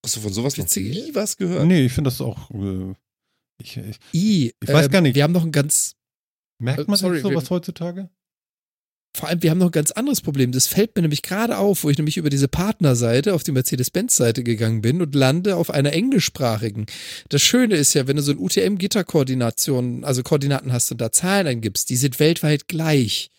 Hast 0.05 0.16
du 0.16 0.20
von 0.20 0.33
sowas 0.33 0.57
noch 0.57 0.74
nie 0.74 1.14
was 1.14 1.37
gehört? 1.37 1.66
Nee, 1.66 1.85
ich 1.87 1.93
finde 1.93 2.09
das 2.09 2.20
auch. 2.20 2.51
Äh, 2.51 2.95
ich, 3.62 3.76
ich, 3.76 3.99
I, 4.14 4.53
Ich 4.61 4.68
weiß 4.68 4.87
ähm, 4.87 4.93
gar 4.93 5.01
nicht. 5.03 5.14
Wir 5.14 5.22
haben 5.22 5.33
noch 5.33 5.45
ein 5.45 5.53
ganz, 5.53 5.95
merkt 6.59 6.81
Äh, 6.81 6.85
man 6.87 6.97
sorry, 6.97 7.16
sich 7.16 7.22
sowas 7.22 7.51
heutzutage? 7.51 8.09
Vor 9.13 9.29
allem, 9.29 9.43
wir 9.43 9.51
haben 9.51 9.59
noch 9.59 9.67
ein 9.67 9.73
ganz 9.73 9.91
anderes 9.91 10.21
Problem. 10.21 10.53
Das 10.53 10.69
fällt 10.69 10.95
mir 10.95 11.03
nämlich 11.03 11.23
gerade 11.23 11.59
auf, 11.59 11.83
wo 11.83 11.91
ich 11.91 11.99
nämlich 11.99 12.17
über 12.17 12.31
diese 12.31 12.47
Partnerseite 12.47 13.35
auf 13.35 13.43
die 13.43 13.51
Mercedes-Benz-Seite 13.51 14.45
gegangen 14.45 14.83
bin 14.83 15.03
und 15.03 15.15
lande 15.15 15.57
auf 15.57 15.71
einer 15.71 15.93
englischsprachigen. 15.93 16.87
Das 17.29 17.43
Schöne 17.43 17.75
ist 17.75 17.95
ja, 17.95 18.07
wenn 18.07 18.17
du 18.17 18.23
so 18.23 18.33
ein 18.33 18.39
UTM-Gitterkoordination, 18.39 20.05
also 20.05 20.23
Koordinaten 20.23 20.73
hast 20.73 20.93
und 20.93 21.01
da 21.01 21.11
Zahlen 21.11 21.49
eingibst, 21.49 21.91
die 21.91 21.97
sind 21.97 22.21
weltweit 22.21 22.69
gleich. 22.69 23.31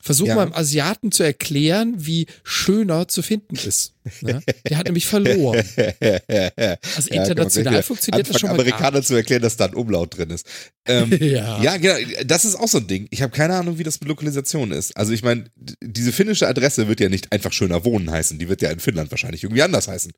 Versuch 0.00 0.26
Ja. 0.28 0.34
mal 0.36 0.46
im 0.46 0.54
Asiaten 0.54 1.10
zu 1.12 1.22
erklären, 1.22 1.94
wie 1.98 2.26
schöner 2.44 3.08
zu 3.08 3.22
finden 3.22 3.56
ist. 3.56 3.94
Ne? 4.20 4.40
Der 4.68 4.78
hat 4.78 4.86
nämlich 4.86 5.06
verloren. 5.06 5.58
Also 5.76 5.78
Ja, 7.10 7.22
international 7.22 7.72
gleich 7.74 7.84
funktioniert 7.84 8.28
das 8.28 8.40
schon 8.40 8.48
mal 8.50 8.54
Amerikaner 8.54 9.02
zu 9.02 9.14
erklären, 9.14 9.42
dass 9.42 9.56
da 9.56 9.66
ein 9.66 9.74
Umlaut 9.74 10.16
drin 10.16 10.30
ist. 10.30 10.46
Ähm, 10.86 11.10
Ja. 11.20 11.62
ja, 11.62 11.76
genau. 11.76 11.96
Das 12.24 12.44
ist 12.44 12.54
auch 12.54 12.68
so 12.68 12.78
ein 12.78 12.86
Ding. 12.86 13.06
Ich 13.10 13.22
habe 13.22 13.32
keine 13.36 13.54
Ahnung, 13.56 13.78
wie 13.78 13.82
das 13.84 14.00
mit 14.00 14.08
Lokalisation 14.08 14.70
ist. 14.72 14.96
Also 14.96 15.12
ich 15.12 15.22
meine, 15.22 15.44
diese 15.82 16.12
finnische 16.12 16.46
Adresse 16.48 16.88
wird 16.88 17.00
ja 17.00 17.08
nicht 17.08 17.32
einfach 17.32 17.52
schöner 17.52 17.84
Wohnen 17.84 18.10
heißen. 18.10 18.38
Die 18.38 18.48
wird 18.48 18.62
ja 18.62 18.70
in 18.70 18.80
Finnland 18.80 19.10
wahrscheinlich 19.10 19.42
irgendwie 19.44 19.62
anders 19.62 19.88
heißen. 19.88 20.12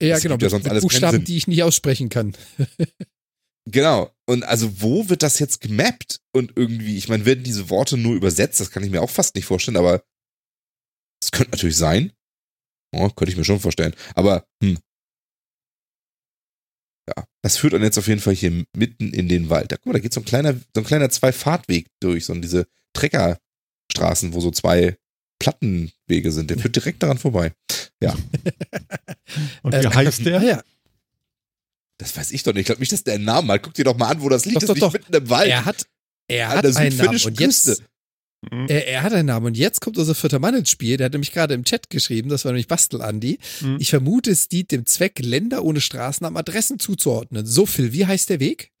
Ja, 0.00 0.14
Das 0.14 0.22
genau. 0.22 0.34
gibt 0.36 0.42
ja 0.50 0.56
Mit, 0.56 0.64
sonst 0.64 0.72
mit 0.74 0.82
Buchstaben, 0.82 1.24
die 1.24 1.36
ich 1.36 1.46
nicht 1.48 1.62
aussprechen 1.62 2.08
kann. 2.08 2.32
Genau. 3.66 4.10
Und 4.32 4.44
also 4.44 4.80
wo 4.80 5.10
wird 5.10 5.22
das 5.22 5.38
jetzt 5.38 5.60
gemappt? 5.60 6.20
Und 6.34 6.56
irgendwie, 6.56 6.96
ich 6.96 7.08
meine, 7.08 7.26
werden 7.26 7.44
diese 7.44 7.68
Worte 7.68 7.98
nur 7.98 8.14
übersetzt? 8.14 8.60
Das 8.60 8.70
kann 8.70 8.82
ich 8.82 8.90
mir 8.90 9.02
auch 9.02 9.10
fast 9.10 9.34
nicht 9.34 9.44
vorstellen, 9.44 9.76
aber 9.76 10.02
es 11.22 11.30
könnte 11.32 11.50
natürlich 11.50 11.76
sein. 11.76 12.12
Oh, 12.94 13.10
könnte 13.10 13.30
ich 13.30 13.36
mir 13.36 13.44
schon 13.44 13.60
vorstellen. 13.60 13.94
Aber, 14.14 14.46
hm. 14.62 14.78
Ja, 17.08 17.26
das 17.42 17.58
führt 17.58 17.74
dann 17.74 17.82
jetzt 17.82 17.98
auf 17.98 18.08
jeden 18.08 18.22
Fall 18.22 18.34
hier 18.34 18.64
mitten 18.74 19.12
in 19.12 19.28
den 19.28 19.50
Wald. 19.50 19.70
Da, 19.70 19.76
guck 19.76 19.86
mal, 19.86 19.92
da 19.92 19.98
geht 19.98 20.14
so 20.14 20.20
ein 20.20 20.24
kleiner, 20.24 20.54
so 20.54 20.80
ein 20.80 20.84
kleiner 20.84 21.10
Zwei-Fahrtweg 21.10 21.88
durch, 22.00 22.24
so 22.24 22.34
diese 22.34 22.66
Treckerstraßen, 22.94 24.32
wo 24.32 24.40
so 24.40 24.50
zwei 24.50 24.96
Plattenwege 25.40 26.32
sind. 26.32 26.48
Der 26.48 26.58
führt 26.58 26.76
direkt 26.76 27.02
daran 27.02 27.18
vorbei. 27.18 27.52
Und 29.62 29.72
wie 29.74 29.76
Äh, 29.76 29.90
heißt 29.90 30.24
der? 30.24 30.42
Ja. 30.42 30.62
Das 32.02 32.16
weiß 32.16 32.32
ich 32.32 32.42
doch 32.42 32.52
nicht. 32.52 32.62
Ich 32.62 32.66
glaube 32.66 32.80
nicht, 32.80 32.90
dass 32.90 33.04
der 33.04 33.14
einen 33.14 33.24
Namen 33.24 33.48
hat. 33.52 33.62
Guck 33.62 33.74
dir 33.74 33.84
doch 33.84 33.96
mal 33.96 34.08
an, 34.08 34.20
wo 34.22 34.28
das 34.28 34.44
liegt. 34.44 34.56
Doch, 34.56 34.60
das 34.62 34.68
doch, 34.68 34.74
liegt 34.74 34.84
doch. 34.86 34.92
mitten 34.92 35.14
im 35.14 35.30
Wald. 35.30 35.48
Er 35.50 35.64
hat, 35.64 35.86
er 36.28 36.48
hat 36.48 36.66
einen 36.76 36.96
Namen. 36.96 37.10
Und 37.24 37.38
jetzt, 37.40 37.66
Küste. 37.66 37.76
Mhm. 38.50 38.66
er, 38.68 38.88
er 38.88 39.02
hat 39.04 39.12
einen 39.12 39.26
Namen. 39.26 39.46
Und 39.46 39.56
jetzt 39.56 39.80
kommt 39.80 39.98
unser 39.98 40.16
vierter 40.16 40.40
Mann 40.40 40.56
ins 40.56 40.68
Spiel. 40.70 40.96
Der 40.96 41.04
hat 41.04 41.12
nämlich 41.12 41.30
gerade 41.30 41.54
im 41.54 41.62
Chat 41.64 41.90
geschrieben, 41.90 42.28
das 42.28 42.44
war 42.44 42.50
nämlich 42.50 42.66
Bastel-Andi. 42.66 43.38
Mhm. 43.60 43.76
Ich 43.78 43.90
vermute, 43.90 44.32
es 44.32 44.48
dient 44.48 44.72
dem 44.72 44.84
Zweck, 44.84 45.20
Länder 45.20 45.62
ohne 45.64 45.80
Straßennamen 45.80 46.36
Adressen 46.36 46.80
zuzuordnen. 46.80 47.46
So 47.46 47.66
viel. 47.66 47.92
Wie 47.92 48.04
heißt 48.06 48.28
der 48.30 48.40
Weg? 48.40 48.70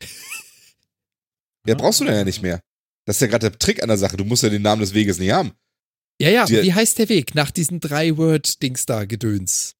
Ja, 1.64 1.76
brauchst 1.76 2.00
du 2.00 2.04
dann 2.04 2.14
ja 2.16 2.24
nicht 2.24 2.42
mehr. 2.42 2.60
Das 3.06 3.16
ist 3.16 3.20
ja 3.20 3.28
gerade 3.28 3.50
der 3.50 3.56
Trick 3.58 3.82
an 3.84 3.88
der 3.88 3.96
Sache. 3.98 4.16
Du 4.16 4.24
musst 4.24 4.42
ja 4.42 4.48
den 4.48 4.62
Namen 4.62 4.80
des 4.80 4.94
Weges 4.94 5.18
nicht 5.20 5.30
haben. 5.30 5.52
Ja, 6.20 6.28
ja, 6.28 6.44
Die- 6.44 6.60
wie 6.62 6.74
heißt 6.74 6.98
der 6.98 7.08
Weg? 7.08 7.36
Nach 7.36 7.52
diesen 7.52 7.78
drei 7.78 8.16
Word-Dings 8.16 8.84
da, 8.86 9.04
Gedöns. 9.04 9.74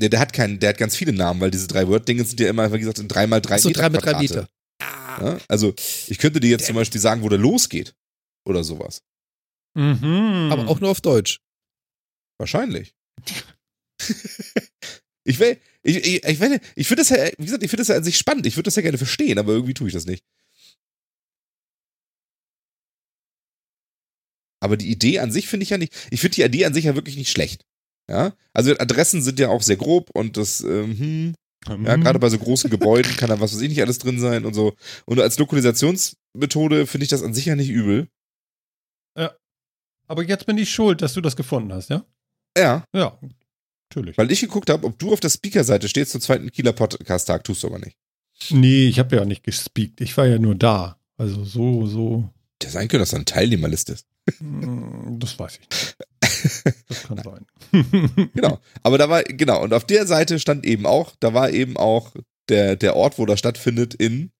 Der, 0.00 0.08
der 0.08 0.20
hat 0.20 0.32
keinen, 0.32 0.60
der 0.60 0.70
hat 0.70 0.78
ganz 0.78 0.94
viele 0.96 1.12
Namen, 1.12 1.40
weil 1.40 1.50
diese 1.50 1.66
drei 1.66 1.86
Word-Dinge 1.88 2.24
sind 2.24 2.38
ja 2.40 2.48
immer, 2.48 2.72
wie 2.72 2.78
gesagt, 2.78 3.00
in 3.00 3.08
drei 3.08 3.26
mal 3.26 3.40
drei 3.40 3.58
so 3.58 3.68
Meter. 3.68 3.80
drei 3.80 3.88
mit 3.90 4.02
drei 4.02 4.10
Quadrate. 4.12 4.22
Meter. 4.34 4.48
Ah, 4.80 5.24
Ja? 5.24 5.38
Also, 5.48 5.74
ich 6.06 6.18
könnte 6.18 6.38
dir 6.40 6.50
jetzt 6.50 6.66
zum 6.66 6.76
Beispiel 6.76 7.00
sagen, 7.00 7.22
wo 7.22 7.28
der 7.28 7.38
losgeht. 7.38 7.94
Oder 8.46 8.62
sowas. 8.64 9.02
Mhm. 9.76 10.48
aber 10.50 10.68
auch 10.68 10.80
nur 10.80 10.90
auf 10.90 11.00
Deutsch. 11.00 11.40
Wahrscheinlich. 12.38 12.94
ich 15.24 15.38
will, 15.40 15.60
ich, 15.82 15.96
ich, 15.96 16.24
ich, 16.24 16.40
will- 16.40 16.60
ich 16.76 16.86
finde 16.88 17.02
das 17.02 17.08
ja, 17.10 17.26
wie 17.36 17.44
gesagt, 17.44 17.62
ich 17.64 17.70
finde 17.70 17.80
das 17.82 17.88
ja 17.88 17.96
an 17.96 18.04
sich 18.04 18.16
spannend. 18.16 18.46
Ich 18.46 18.56
würde 18.56 18.68
das 18.68 18.76
ja 18.76 18.82
gerne 18.82 18.98
verstehen, 18.98 19.38
aber 19.38 19.52
irgendwie 19.52 19.74
tue 19.74 19.88
ich 19.88 19.94
das 19.94 20.06
nicht. 20.06 20.24
Aber 24.60 24.76
die 24.76 24.90
Idee 24.90 25.18
an 25.20 25.30
sich 25.30 25.48
finde 25.48 25.64
ich 25.64 25.70
ja 25.70 25.78
nicht, 25.78 25.94
ich 26.10 26.20
finde 26.20 26.36
die 26.36 26.42
Idee 26.42 26.64
an 26.64 26.74
sich 26.74 26.84
ja 26.84 26.94
wirklich 26.94 27.16
nicht 27.16 27.30
schlecht. 27.30 27.64
Ja, 28.10 28.32
also 28.54 28.72
Adressen 28.78 29.22
sind 29.22 29.38
ja 29.38 29.48
auch 29.50 29.62
sehr 29.62 29.76
grob 29.76 30.08
und 30.14 30.36
das, 30.36 30.60
ähm, 30.62 30.98
hm, 30.98 31.34
ja, 31.84 31.96
Mhm. 31.96 32.02
gerade 32.02 32.18
bei 32.18 32.30
so 32.30 32.38
großen 32.38 32.70
Gebäuden 32.70 33.16
kann 33.16 33.28
da 33.28 33.38
was 33.40 33.52
weiß 33.52 33.60
ich 33.60 33.68
nicht 33.68 33.82
alles 33.82 33.98
drin 33.98 34.18
sein 34.18 34.44
und 34.46 34.54
so. 34.54 34.74
Und 35.04 35.20
als 35.20 35.38
Lokalisationsmethode 35.38 36.86
finde 36.86 37.04
ich 37.04 37.10
das 37.10 37.22
an 37.22 37.34
sich 37.34 37.44
ja 37.46 37.54
nicht 37.56 37.68
übel. 37.70 38.08
Aber 40.10 40.22
jetzt 40.22 40.46
bin 40.46 40.56
ich 40.56 40.70
schuld, 40.72 41.02
dass 41.02 41.12
du 41.12 41.20
das 41.20 41.36
gefunden 41.36 41.70
hast, 41.70 41.90
ja? 41.90 42.02
Ja, 42.56 42.82
Ja, 42.94 43.18
natürlich. 43.90 44.16
weil 44.16 44.30
ich 44.32 44.40
geguckt 44.40 44.70
habe, 44.70 44.86
ob 44.86 44.98
du 44.98 45.12
auf 45.12 45.20
der 45.20 45.28
Speaker-Seite 45.28 45.86
stehst 45.86 46.12
zum 46.12 46.22
zweiten 46.22 46.50
Kieler 46.50 46.72
Podcast-Tag, 46.72 47.44
tust 47.44 47.62
du 47.62 47.66
aber 47.66 47.78
nicht. 47.78 47.98
Nee, 48.48 48.86
ich 48.86 48.98
habe 48.98 49.16
ja 49.16 49.26
nicht 49.26 49.42
gespeakt. 49.42 50.00
Ich 50.00 50.16
war 50.16 50.26
ja 50.26 50.38
nur 50.38 50.54
da. 50.54 50.98
Also 51.18 51.44
so, 51.44 51.86
so. 51.86 52.30
Der 52.62 52.70
sein 52.70 52.88
können, 52.88 53.00
dass 53.02 53.10
da 53.10 53.16
eine 53.16 53.26
Teilnehmerliste 53.26 53.92
ist. 53.92 54.06
mm, 54.40 55.18
Das 55.18 55.38
weiß 55.38 55.58
ich 55.60 55.68
nicht. 55.68 55.96
Das 56.88 57.02
kann 57.04 57.22
sein. 57.22 57.46
Genau. 58.34 58.58
Aber 58.82 58.98
da 58.98 59.08
war, 59.08 59.22
genau, 59.24 59.62
und 59.62 59.72
auf 59.72 59.84
der 59.84 60.06
Seite 60.06 60.38
stand 60.38 60.64
eben 60.64 60.86
auch, 60.86 61.14
da 61.20 61.34
war 61.34 61.50
eben 61.50 61.76
auch 61.76 62.14
der, 62.48 62.76
der 62.76 62.96
Ort, 62.96 63.18
wo 63.18 63.26
das 63.26 63.38
stattfindet, 63.38 63.94
in 63.94 64.30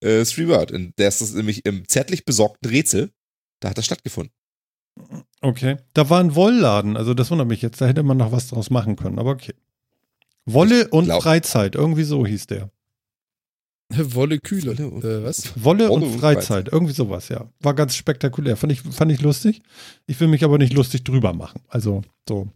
äh, 0.00 0.24
Streetword. 0.24 0.70
In 0.70 0.92
der 0.98 1.08
ist 1.08 1.20
das 1.20 1.34
nämlich 1.34 1.64
im 1.66 1.86
zärtlich 1.88 2.24
besorgten 2.24 2.70
Rätsel. 2.70 3.10
Da 3.60 3.70
hat 3.70 3.78
das 3.78 3.84
stattgefunden. 3.84 4.32
Okay. 5.40 5.76
Da 5.94 6.10
war 6.10 6.20
ein 6.20 6.34
Wollladen, 6.34 6.96
also 6.96 7.14
das 7.14 7.30
wundert 7.30 7.48
mich 7.48 7.62
jetzt. 7.62 7.80
Da 7.80 7.86
hätte 7.86 8.02
man 8.02 8.16
noch 8.16 8.32
was 8.32 8.48
draus 8.48 8.70
machen 8.70 8.96
können, 8.96 9.18
aber 9.18 9.30
okay. 9.30 9.54
Wolle 10.44 10.88
und 10.88 11.10
Freizeit, 11.12 11.74
irgendwie 11.74 12.04
so 12.04 12.26
hieß 12.26 12.46
der. 12.46 12.70
Wolle 14.14 14.38
Kühle. 14.38 14.76
Wolle 14.78 14.88
und- 14.88 15.04
Äh, 15.04 15.24
was? 15.24 15.52
Wolle, 15.56 15.88
Wolle 15.88 15.90
und, 15.90 16.02
und 16.02 16.18
Freizeit, 16.20 16.44
Freizeit. 16.46 16.72
irgendwie 16.72 16.92
sowas, 16.92 17.28
ja. 17.28 17.48
War 17.60 17.74
ganz 17.74 17.94
spektakulär. 17.96 18.56
Fand 18.56 18.72
ich, 18.72 18.82
fand 18.82 19.10
ich 19.12 19.20
lustig. 19.20 19.62
Ich 20.06 20.18
will 20.20 20.28
mich 20.28 20.44
aber 20.44 20.58
nicht 20.58 20.72
lustig 20.74 21.04
drüber 21.04 21.32
machen. 21.32 21.60
Also 21.68 22.02
so. 22.28 22.48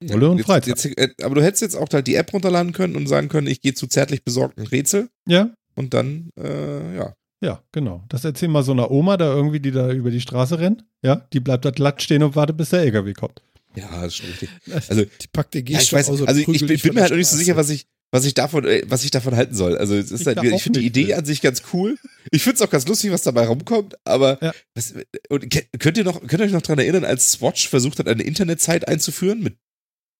Wolle 0.00 0.30
und 0.30 0.36
jetzt, 0.38 0.46
Freizeit. 0.46 0.84
Jetzt, 0.84 0.96
äh, 0.98 1.24
aber 1.24 1.34
du 1.34 1.42
hättest 1.42 1.60
jetzt 1.62 1.74
auch 1.74 1.88
halt 1.92 2.06
die 2.06 2.14
App 2.14 2.32
runterladen 2.32 2.72
können 2.72 2.94
und 2.94 3.08
sagen 3.08 3.28
können, 3.28 3.48
ich 3.48 3.60
gehe 3.60 3.74
zu 3.74 3.88
zärtlich 3.88 4.22
besorgten 4.22 4.64
Rätsel 4.64 5.08
Ja, 5.26 5.50
und 5.74 5.92
dann, 5.92 6.30
äh, 6.38 6.96
ja. 6.96 7.14
ja, 7.40 7.60
genau. 7.72 8.04
Das 8.08 8.24
erzähl 8.24 8.48
mal 8.48 8.62
so 8.62 8.70
einer 8.70 8.92
Oma, 8.92 9.16
da 9.16 9.34
irgendwie, 9.34 9.58
die 9.58 9.72
da 9.72 9.90
über 9.90 10.12
die 10.12 10.20
Straße 10.20 10.60
rennt. 10.60 10.84
Ja, 11.02 11.26
die 11.32 11.40
bleibt 11.40 11.64
da 11.64 11.72
glatt 11.72 12.00
stehen 12.00 12.22
und 12.22 12.36
wartet, 12.36 12.56
bis 12.56 12.70
der 12.70 12.82
LKW 12.82 13.12
kommt. 13.12 13.42
Ja, 13.74 13.88
das 13.90 14.06
ist 14.12 14.16
schon 14.18 14.26
richtig. 14.30 14.50
Also, 14.88 15.04
Die 15.04 15.26
packt 15.32 15.54
den 15.54 15.66
ja, 15.66 15.72
ich 15.72 15.78
Gehstock 15.90 15.98
weiß, 15.98 16.10
aus 16.10 16.20
und 16.20 16.28
also 16.28 16.40
ich, 16.40 16.46
bin, 16.46 16.78
bin 16.78 16.94
mir 16.94 17.00
halt 17.00 17.10
noch 17.10 17.16
nicht 17.18 17.28
so 17.28 17.36
sicher, 17.36 17.56
was 17.56 17.68
ich, 17.70 17.86
was 18.10 18.24
ich 18.24 18.34
davon, 18.34 18.64
äh, 18.64 18.82
was 18.86 19.04
ich 19.04 19.10
davon 19.10 19.36
halten 19.36 19.54
soll. 19.54 19.76
Also 19.76 19.94
es 19.94 20.10
ist 20.10 20.22
Ich 20.22 20.26
halt, 20.26 20.42
ich 20.42 20.62
finde 20.62 20.80
die 20.80 20.86
Idee 20.86 21.14
an 21.14 21.24
sich 21.24 21.40
ganz 21.42 21.62
cool. 21.72 21.96
Ich 22.30 22.42
finde 22.42 22.56
es 22.56 22.62
auch 22.62 22.70
ganz 22.70 22.86
lustig, 22.86 23.10
was 23.10 23.22
dabei 23.22 23.46
rumkommt, 23.46 23.96
aber 24.04 24.38
Ja. 24.42 24.52
was, 24.74 24.94
und, 25.28 25.46
könnt 25.78 25.98
ihr 25.98 26.04
noch, 26.04 26.20
könnt 26.26 26.40
ihr 26.40 26.46
euch 26.46 26.52
noch 26.52 26.62
dran 26.62 26.78
erinnern, 26.78 27.04
als 27.04 27.32
Swatch 27.32 27.68
versucht 27.68 27.98
hat, 27.98 28.08
eine 28.08 28.22
Internetzeit 28.22 28.88
einzuführen 28.88 29.42
mit 29.42 29.56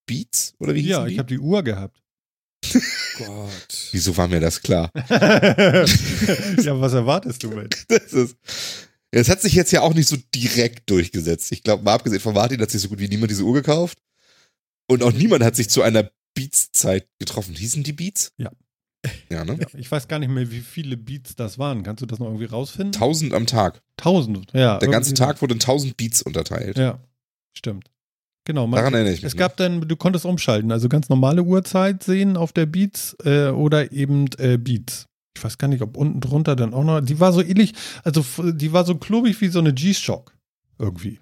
Beats? 0.06 0.54
Oder 0.58 0.74
wie 0.74 0.80
Ja, 0.80 0.98
hießen 0.98 1.06
ich 1.08 1.12
die? 1.14 1.18
habe 1.18 1.28
die 1.28 1.38
Uhr 1.38 1.62
gehabt. 1.62 2.00
Gott. 3.18 3.88
Wieso 3.92 4.16
war 4.16 4.28
mir 4.28 4.40
das 4.40 4.60
klar? 4.60 4.90
ja, 5.10 6.80
was 6.80 6.92
erwartest 6.92 7.42
du 7.42 7.50
mit? 7.50 7.76
Das 7.88 8.12
ist, 8.12 8.36
es 9.10 9.28
hat 9.28 9.40
sich 9.40 9.54
jetzt 9.54 9.72
ja 9.72 9.80
auch 9.80 9.94
nicht 9.94 10.08
so 10.08 10.16
direkt 10.34 10.90
durchgesetzt. 10.90 11.50
Ich 11.52 11.62
glaube, 11.62 11.82
mal 11.82 11.94
abgesehen 11.94 12.20
von 12.20 12.34
Martin 12.34 12.60
hat 12.60 12.70
sich 12.70 12.82
so 12.82 12.88
gut 12.88 12.98
wie 12.98 13.08
niemand 13.08 13.30
diese 13.30 13.42
Uhr 13.44 13.54
gekauft. 13.54 13.98
Und 14.90 15.02
auch 15.02 15.12
niemand 15.12 15.42
hat 15.44 15.56
sich 15.56 15.70
zu 15.70 15.82
einer 15.82 16.10
Beats-Zeit 16.42 17.06
getroffen. 17.18 17.54
Hießen 17.54 17.82
die 17.82 17.92
Beats? 17.92 18.32
Ja. 18.38 18.50
Ja, 19.30 19.44
ne? 19.44 19.56
Ja, 19.60 19.66
ich 19.78 19.90
weiß 19.90 20.08
gar 20.08 20.18
nicht 20.18 20.28
mehr, 20.28 20.50
wie 20.50 20.60
viele 20.60 20.96
Beats 20.96 21.36
das 21.36 21.58
waren. 21.58 21.82
Kannst 21.84 22.02
du 22.02 22.06
das 22.06 22.18
noch 22.18 22.26
irgendwie 22.26 22.46
rausfinden? 22.46 22.92
Tausend 22.92 23.32
am 23.32 23.46
Tag. 23.46 23.80
Tausend, 23.96 24.52
ja. 24.52 24.78
Der 24.78 24.88
ganze 24.88 25.14
Tag 25.14 25.40
wurde 25.40 25.54
in 25.54 25.60
tausend 25.60 25.96
Beats 25.96 26.22
unterteilt. 26.22 26.76
Ja, 26.78 26.98
stimmt. 27.56 27.90
Genau, 28.44 28.66
man, 28.66 28.78
Daran 28.78 28.94
erinnere 28.94 29.12
ich 29.14 29.22
mich. 29.22 29.32
es 29.32 29.36
gab 29.36 29.56
dann, 29.58 29.82
du 29.86 29.96
konntest 29.96 30.24
umschalten, 30.24 30.72
also 30.72 30.88
ganz 30.88 31.08
normale 31.10 31.42
Uhrzeit 31.42 32.02
sehen 32.02 32.36
auf 32.36 32.52
der 32.52 32.66
Beats 32.66 33.16
äh, 33.24 33.48
oder 33.48 33.92
eben 33.92 34.26
äh, 34.38 34.56
Beats. 34.58 35.06
Ich 35.36 35.44
weiß 35.44 35.58
gar 35.58 35.68
nicht, 35.68 35.82
ob 35.82 35.96
unten 35.96 36.20
drunter 36.20 36.56
dann 36.56 36.72
auch 36.74 36.82
noch, 36.84 37.00
die 37.00 37.20
war 37.20 37.32
so 37.32 37.40
ähnlich, 37.42 37.74
also 38.04 38.24
die 38.52 38.72
war 38.72 38.84
so 38.84 38.96
klobig 38.96 39.40
wie 39.40 39.48
so 39.48 39.58
eine 39.60 39.72
G-Shock 39.74 40.34
irgendwie. 40.78 41.20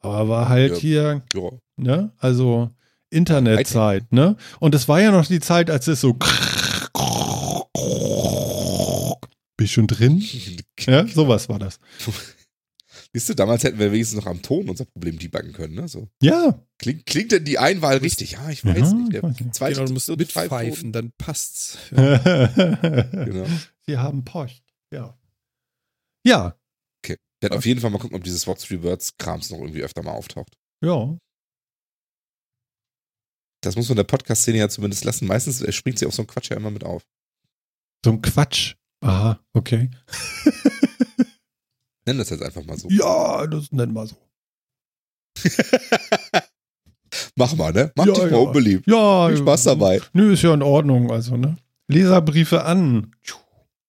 Aber 0.00 0.28
war 0.28 0.48
halt 0.48 0.72
Ja. 0.74 0.78
hier. 0.78 1.22
Ja. 1.34 1.50
ne, 1.76 2.12
also 2.18 2.70
Internetzeit, 3.10 4.12
ne? 4.12 4.36
Und 4.60 4.74
es 4.74 4.88
war 4.88 5.00
ja 5.00 5.10
noch 5.10 5.26
die 5.26 5.40
Zeit, 5.40 5.68
als 5.70 5.86
es 5.88 6.00
so 6.00 6.16
bist 9.56 9.72
schon 9.72 9.86
drin? 9.86 10.22
Ja, 10.80 11.06
sowas 11.06 11.48
war 11.50 11.58
das. 11.58 11.78
Siehst 13.12 13.28
du, 13.28 13.34
damals 13.34 13.64
hätten 13.64 13.78
wir 13.78 13.92
wenigstens 13.92 14.18
noch 14.20 14.30
am 14.30 14.40
Ton 14.40 14.70
unser 14.70 14.86
Problem 14.86 15.18
debuggen 15.18 15.52
können. 15.52 15.74
Ne? 15.74 15.88
So. 15.88 16.08
Ja. 16.22 16.64
Klingt, 16.78 17.04
klingt 17.04 17.32
denn 17.32 17.44
die 17.44 17.58
Einwahl 17.58 17.98
richtig? 17.98 18.30
Ja, 18.32 18.48
ich 18.48 18.64
weiß 18.64 18.78
Ja, 18.78 18.92
nicht. 18.94 19.04
ich 19.08 19.10
Der 19.10 19.22
weiß 19.24 19.40
nicht. 19.40 19.54
zweite 19.54 19.74
Genau, 19.74 19.86
du 19.88 19.92
musst 19.92 20.08
mitpfeifen, 20.08 20.92
dann 20.92 21.12
passt's. 21.18 21.76
Genau. 21.90 23.46
Wir 23.84 24.00
haben 24.02 24.24
Post. 24.24 24.62
Ja. 24.90 25.18
Ja. 26.26 26.56
Wir 27.06 27.16
werden 27.42 27.58
auf 27.58 27.66
jeden 27.66 27.80
Fall 27.80 27.90
mal 27.90 27.98
gucken, 27.98 28.16
ob 28.16 28.24
dieses 28.24 28.46
What's 28.46 28.64
Three 28.64 28.82
Words 28.82 29.16
Krams 29.18 29.50
noch 29.50 29.58
irgendwie 29.58 29.82
öfter 29.82 30.02
mal 30.02 30.12
auftaucht. 30.12 30.56
Ja. 30.84 31.16
Das 33.62 33.76
muss 33.76 33.88
man 33.88 33.96
der 33.96 34.04
Podcast-Szene 34.04 34.58
ja 34.58 34.68
zumindest 34.68 35.04
lassen. 35.04 35.26
Meistens 35.26 35.60
äh, 35.60 35.70
springt 35.72 35.98
sie 35.98 36.06
auf 36.06 36.14
so 36.14 36.22
einen 36.22 36.28
Quatsch 36.28 36.50
ja 36.50 36.56
immer 36.56 36.70
mit 36.70 36.84
auf. 36.84 37.06
So 38.04 38.12
ein 38.12 38.22
Quatsch. 38.22 38.74
Aha, 39.02 39.38
okay. 39.52 39.90
Nenn 42.06 42.18
das 42.18 42.30
jetzt 42.30 42.42
einfach 42.42 42.64
mal 42.64 42.78
so. 42.78 42.88
Ja, 42.90 43.46
das 43.46 43.70
nennen 43.72 43.92
wir 43.92 44.06
so. 44.06 44.16
Mach 47.36 47.54
mal, 47.56 47.72
ne? 47.72 47.92
Mach 47.96 48.06
Ja, 48.06 48.12
dich 48.12 48.22
mal 48.24 48.30
ja. 48.32 48.36
unbeliebt. 48.38 48.86
Ja. 48.86 49.28
Viel 49.28 49.38
Spaß 49.38 49.64
dabei. 49.64 50.00
Nö, 50.12 50.32
ist 50.32 50.42
ja 50.42 50.54
in 50.54 50.62
Ordnung, 50.62 51.10
also, 51.10 51.36
ne? 51.36 51.56
Leserbriefe 51.88 52.64
an. 52.64 53.14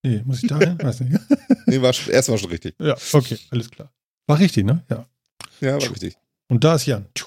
Nee, 0.03 0.21
muss 0.25 0.41
ich 0.43 0.49
da 0.49 0.57
hin? 0.57 0.77
Weiß 0.81 1.01
nicht. 1.01 1.19
Nee, 1.67 1.81
war 1.81 1.93
schon, 1.93 2.11
erst 2.13 2.27
war 2.29 2.37
schon 2.37 2.49
richtig. 2.49 2.75
Ja, 2.79 2.95
okay, 3.13 3.37
alles 3.51 3.69
klar. 3.69 3.93
War 4.27 4.39
richtig, 4.39 4.65
ne? 4.65 4.83
Ja. 4.89 5.05
Ja, 5.61 5.73
war 5.73 5.89
richtig. 5.91 6.17
Und 6.49 6.63
da 6.63 6.75
ist 6.75 6.85
Jan. 6.87 7.03
Hm. 7.03 7.25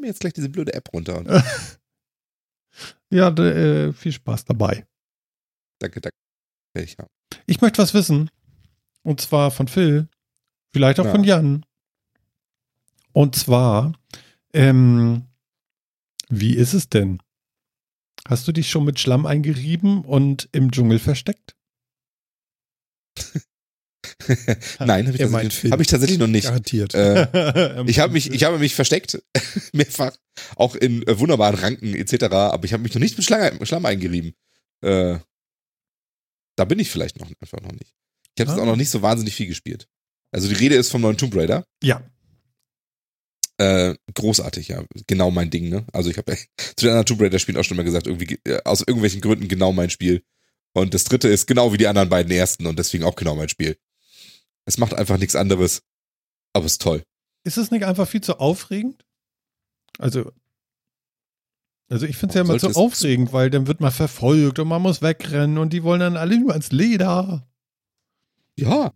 Mir 0.00 0.06
jetzt 0.08 0.20
gleich 0.20 0.32
diese 0.32 0.48
blöde 0.48 0.74
App 0.74 0.92
runter. 0.92 1.18
Und 1.18 1.28
Ja, 3.10 3.28
äh, 3.28 3.92
viel 3.92 4.12
Spaß 4.12 4.44
dabei. 4.44 4.86
danke, 5.80 6.00
danke. 6.00 6.16
Ich 6.74 6.96
haben. 6.98 7.08
Ich 7.46 7.60
möchte 7.60 7.82
was 7.82 7.94
wissen. 7.94 8.30
Und 9.02 9.20
zwar 9.20 9.50
von 9.50 9.66
Phil. 9.68 10.08
Vielleicht 10.70 11.00
auch 11.00 11.06
Ja. 11.06 11.10
von 11.10 11.24
Jan. 11.24 11.64
Und 13.12 13.34
zwar, 13.34 13.94
ähm, 14.52 15.24
wie 16.28 16.54
ist 16.54 16.74
es 16.74 16.88
denn? 16.88 17.20
Hast 18.28 18.46
du 18.46 18.52
dich 18.52 18.68
schon 18.70 18.84
mit 18.84 19.00
Schlamm 19.00 19.24
eingerieben 19.26 20.04
und 20.04 20.48
im 20.52 20.70
Dschungel 20.70 20.98
versteckt? 20.98 21.56
Nein, 24.78 25.06
habe 25.06 25.16
ich, 25.16 25.20
tatsächlich- 25.22 25.72
hab 25.72 25.80
ich 25.80 25.86
tatsächlich 25.86 26.18
noch 26.18 26.26
nicht. 26.28 26.44
Garantiert. 26.44 26.94
Äh, 26.94 27.82
ich 27.86 27.98
habe 27.98 28.12
mich, 28.12 28.30
ich 28.32 28.44
habe 28.44 28.58
mich 28.58 28.74
versteckt, 28.74 29.22
mehrfach, 29.72 30.16
auch 30.56 30.74
in 30.76 31.06
äh, 31.06 31.18
wunderbaren 31.18 31.56
Ranken 31.58 31.94
etc., 31.94 32.24
aber 32.32 32.64
ich 32.64 32.72
habe 32.72 32.82
mich 32.82 32.94
noch 32.94 33.00
nicht 33.00 33.16
mit 33.16 33.26
Schlange, 33.26 33.64
Schlamm 33.66 33.86
eingerieben. 33.86 34.34
Äh, 34.82 35.18
da 36.56 36.64
bin 36.64 36.78
ich 36.78 36.90
vielleicht 36.90 37.18
noch 37.18 37.28
einfach 37.40 37.60
noch 37.60 37.72
nicht. 37.72 37.92
Ich 38.36 38.40
habe 38.40 38.50
Ah. 38.50 38.54
jetzt 38.54 38.62
auch 38.62 38.66
noch 38.66 38.76
nicht 38.76 38.90
so 38.90 39.02
wahnsinnig 39.02 39.34
viel 39.34 39.46
gespielt. 39.48 39.88
Also 40.30 40.48
die 40.48 40.54
Rede 40.54 40.74
ist 40.76 40.90
vom 40.90 41.00
neuen 41.00 41.16
Tomb 41.16 41.34
Raider. 41.34 41.64
Ja. 41.82 42.02
Äh, 43.60 43.96
großartig, 44.14 44.68
ja. 44.68 44.84
Genau 45.08 45.30
mein 45.32 45.50
Ding, 45.50 45.68
ne? 45.68 45.84
Also 45.92 46.10
ich 46.10 46.18
habe 46.18 46.36
zu 46.36 46.86
den 46.86 46.90
anderen 46.90 47.06
Tomb 47.06 47.20
Raider-Spielen 47.20 47.58
auch 47.58 47.64
schon 47.64 47.76
mal 47.76 47.82
gesagt, 47.82 48.06
irgendwie 48.06 48.38
äh, 48.44 48.60
aus 48.64 48.80
irgendwelchen 48.80 49.20
Gründen 49.20 49.48
genau 49.48 49.72
mein 49.72 49.90
Spiel. 49.90 50.22
Und 50.74 50.94
das 50.94 51.04
dritte 51.04 51.28
ist 51.28 51.46
genau 51.46 51.72
wie 51.72 51.76
die 51.78 51.88
anderen 51.88 52.08
beiden 52.08 52.30
ersten 52.30 52.66
und 52.66 52.78
deswegen 52.78 53.02
auch 53.02 53.16
genau 53.16 53.34
mein 53.34 53.48
Spiel. 53.48 53.76
Es 54.68 54.76
macht 54.76 54.92
einfach 54.92 55.16
nichts 55.16 55.34
anderes, 55.34 55.80
aber 56.52 56.66
es 56.66 56.72
ist 56.72 56.82
toll. 56.82 57.02
Ist 57.42 57.56
es 57.56 57.70
nicht 57.70 57.86
einfach 57.86 58.06
viel 58.06 58.20
zu 58.20 58.38
aufregend? 58.38 59.02
Also, 59.98 60.30
also 61.88 62.04
ich 62.04 62.18
finde 62.18 62.32
es 62.32 62.34
ja 62.34 62.42
immer 62.42 62.58
zu 62.58 62.78
aufregend, 62.78 63.32
weil 63.32 63.48
dann 63.48 63.66
wird 63.66 63.80
man 63.80 63.90
verfolgt 63.90 64.58
und 64.58 64.68
man 64.68 64.82
muss 64.82 65.00
wegrennen 65.00 65.56
und 65.56 65.72
die 65.72 65.82
wollen 65.84 66.00
dann 66.00 66.18
alle 66.18 66.38
nur 66.38 66.52
ans 66.52 66.70
Leder. 66.70 67.48
Ja. 68.58 68.92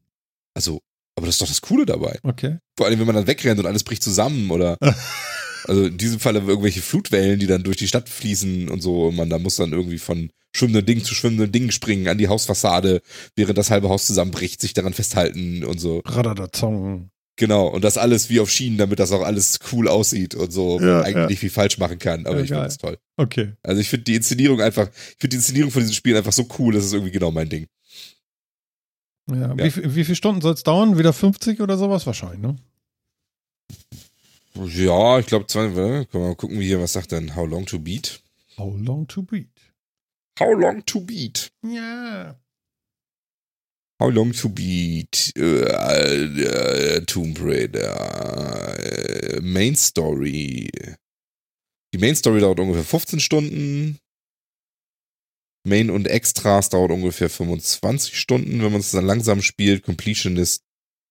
Also, 0.52 0.82
aber 1.16 1.24
das 1.24 1.36
ist 1.36 1.40
doch 1.40 1.48
das 1.48 1.62
Coole 1.62 1.86
dabei. 1.86 2.18
Okay. 2.22 2.58
Vor 2.76 2.84
allem, 2.84 2.98
wenn 2.98 3.06
man 3.06 3.16
dann 3.16 3.26
wegrennt 3.26 3.58
und 3.58 3.64
alles 3.64 3.82
bricht 3.82 4.02
zusammen 4.02 4.50
oder 4.50 4.76
also 5.66 5.84
in 5.86 5.98
diesem 5.98 6.20
Falle 6.20 6.40
irgendwelche 6.40 6.82
Flutwellen, 6.82 7.38
die 7.40 7.46
dann 7.46 7.62
durch 7.62 7.76
die 7.76 7.88
Stadt 7.88 8.08
fließen 8.08 8.68
und 8.68 8.80
so 8.80 9.06
und 9.08 9.16
man 9.16 9.30
da 9.30 9.38
muss 9.38 9.56
dann 9.56 9.72
irgendwie 9.72 9.98
von 9.98 10.30
schwimmendem 10.54 10.84
Ding 10.86 11.04
zu 11.04 11.14
schwimmendem 11.14 11.50
Ding 11.52 11.70
springen 11.70 12.08
an 12.08 12.18
die 12.18 12.28
Hausfassade, 12.28 13.00
während 13.36 13.56
das 13.58 13.70
halbe 13.70 13.88
Haus 13.88 14.06
zusammenbricht, 14.06 14.60
sich 14.60 14.74
daran 14.74 14.92
festhalten 14.92 15.64
und 15.64 15.78
so. 15.78 16.02
Radadazong. 16.04 17.08
Genau, 17.36 17.66
und 17.68 17.82
das 17.82 17.96
alles 17.96 18.28
wie 18.28 18.40
auf 18.40 18.50
Schienen, 18.50 18.76
damit 18.76 18.98
das 18.98 19.10
auch 19.10 19.22
alles 19.22 19.58
cool 19.72 19.88
aussieht 19.88 20.34
und 20.34 20.52
so 20.52 20.78
Ja, 20.80 21.00
eigentlich 21.00 21.14
ja. 21.16 21.26
nicht 21.28 21.38
viel 21.38 21.48
falsch 21.50 21.78
machen 21.78 21.98
kann, 21.98 22.26
aber 22.26 22.36
Ja, 22.36 22.42
ich 22.42 22.48
finde 22.50 22.64
das 22.64 22.76
toll. 22.76 22.98
Okay. 23.16 23.54
Also 23.62 23.80
ich 23.80 23.88
finde 23.88 24.04
die 24.04 24.16
Inszenierung 24.16 24.60
einfach, 24.60 24.88
ich 24.88 25.16
finde 25.18 25.28
die 25.28 25.36
Inszenierung 25.36 25.70
von 25.70 25.80
diesem 25.80 25.94
Spiel 25.94 26.14
einfach 26.16 26.32
so 26.32 26.46
cool, 26.58 26.74
das 26.74 26.84
ist 26.84 26.92
irgendwie 26.92 27.12
genau 27.12 27.30
mein 27.30 27.48
Ding. 27.48 27.66
Ja. 29.30 29.36
Ja. 29.56 29.56
Wie, 29.64 29.70
viel- 29.70 29.94
wie 29.94 30.04
viele 30.04 30.16
Stunden 30.16 30.42
soll 30.42 30.52
es 30.52 30.62
dauern? 30.64 30.98
Wieder 30.98 31.14
50 31.14 31.60
oder 31.62 31.78
sowas? 31.78 32.04
Wahrscheinlich, 32.06 32.40
ne? 32.40 32.56
Ja, 34.54 35.18
ich 35.18 35.26
glaube, 35.26 35.46
zwei, 35.46 35.68
können 35.68 36.06
wir 36.10 36.20
mal 36.20 36.34
gucken, 36.36 36.60
wie 36.60 36.66
hier, 36.66 36.80
was 36.80 36.92
sagt 36.92 37.12
denn 37.12 37.34
How 37.34 37.48
Long 37.48 37.66
to 37.66 37.78
Beat? 37.78 38.22
How 38.58 38.76
long 38.76 39.06
to 39.08 39.22
beat? 39.22 39.48
How 40.38 40.52
Long 40.52 40.84
to 40.86 41.00
Beat? 41.00 41.52
Ja. 41.62 42.38
How 44.00 44.10
Long 44.10 44.32
to 44.32 44.48
Beat? 44.48 45.32
Äh, 45.36 46.24
äh, 46.24 47.04
Tomb 47.04 47.36
Raider. 47.40 48.76
Äh, 48.78 49.40
Main 49.40 49.76
Story. 49.76 50.70
Die 51.94 51.98
Main 51.98 52.16
Story 52.16 52.40
dauert 52.40 52.60
ungefähr 52.60 52.84
15 52.84 53.20
Stunden. 53.20 53.98
Main 55.64 55.90
und 55.90 56.08
Extras 56.08 56.70
dauert 56.70 56.90
ungefähr 56.90 57.30
25 57.30 58.18
Stunden. 58.18 58.62
Wenn 58.62 58.72
man 58.72 58.80
es 58.80 58.90
dann 58.90 59.06
langsam 59.06 59.42
spielt, 59.42 59.84
Completion 59.84 60.36
ist 60.36 60.64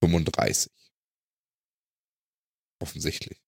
35. 0.04 0.72
Offensichtlich. 2.82 3.42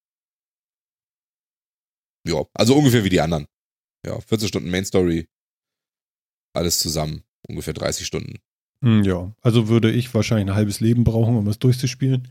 Ja, 2.26 2.46
also 2.54 2.76
ungefähr 2.78 3.04
wie 3.04 3.10
die 3.10 3.20
anderen. 3.20 3.48
Ja, 4.06 4.20
14 4.22 4.48
Stunden 4.48 4.70
Main 4.70 4.86
Story. 4.86 5.28
Alles 6.54 6.80
zusammen. 6.80 7.24
Ungefähr 7.48 7.74
30 7.74 8.06
Stunden. 8.06 8.40
Hm, 8.82 9.04
ja. 9.04 9.36
Also 9.42 9.68
würde 9.68 9.92
ich 9.92 10.14
wahrscheinlich 10.14 10.50
ein 10.50 10.56
halbes 10.56 10.80
Leben 10.80 11.04
brauchen, 11.04 11.36
um 11.36 11.48
es 11.48 11.60
durchzuspielen. 11.60 12.30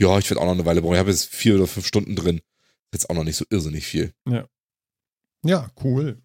Ja, 0.00 0.18
ich 0.18 0.30
werde 0.30 0.40
auch 0.40 0.46
noch 0.46 0.52
eine 0.52 0.66
Weile 0.66 0.82
brauchen. 0.82 0.94
Ich 0.94 1.00
habe 1.00 1.10
jetzt 1.10 1.26
vier 1.26 1.56
oder 1.56 1.66
fünf 1.66 1.86
Stunden 1.86 2.14
drin. 2.14 2.36
Ist 2.36 2.44
Jetzt 2.92 3.10
auch 3.10 3.14
noch 3.14 3.24
nicht 3.24 3.36
so 3.36 3.44
irrsinnig 3.50 3.86
viel. 3.86 4.12
Ja, 5.44 5.70
cool. 5.82 6.20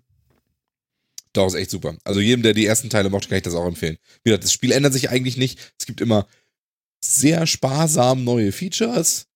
Doch, 1.34 1.48
ist 1.48 1.56
echt 1.56 1.72
super. 1.72 1.98
Also 2.04 2.20
jedem, 2.20 2.44
der 2.44 2.54
die 2.54 2.66
ersten 2.66 2.90
Teile 2.90 3.10
mochte, 3.10 3.28
kann 3.28 3.38
ich 3.38 3.44
das 3.44 3.56
auch 3.56 3.66
empfehlen. 3.66 3.98
Wie 4.24 4.30
gesagt, 4.30 4.44
das 4.44 4.54
Spiel 4.54 4.72
ändert 4.72 4.94
sich 4.94 5.10
eigentlich 5.10 5.38
nicht. 5.38 5.74
Es 5.80 5.88
gibt 5.88 6.02
immer 6.02 6.28
sehr 7.04 7.48
sparsam 7.48 8.24
neue 8.24 8.52
Features. 8.52 9.28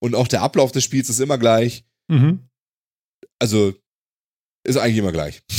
Und 0.00 0.14
auch 0.14 0.28
der 0.28 0.42
Ablauf 0.42 0.72
des 0.72 0.84
Spiels 0.84 1.08
ist 1.08 1.20
immer 1.20 1.38
gleich. 1.38 1.84
Mhm. 2.08 2.48
Also, 3.38 3.74
ist 4.64 4.76
eigentlich 4.76 4.98
immer 4.98 5.12
gleich. 5.12 5.42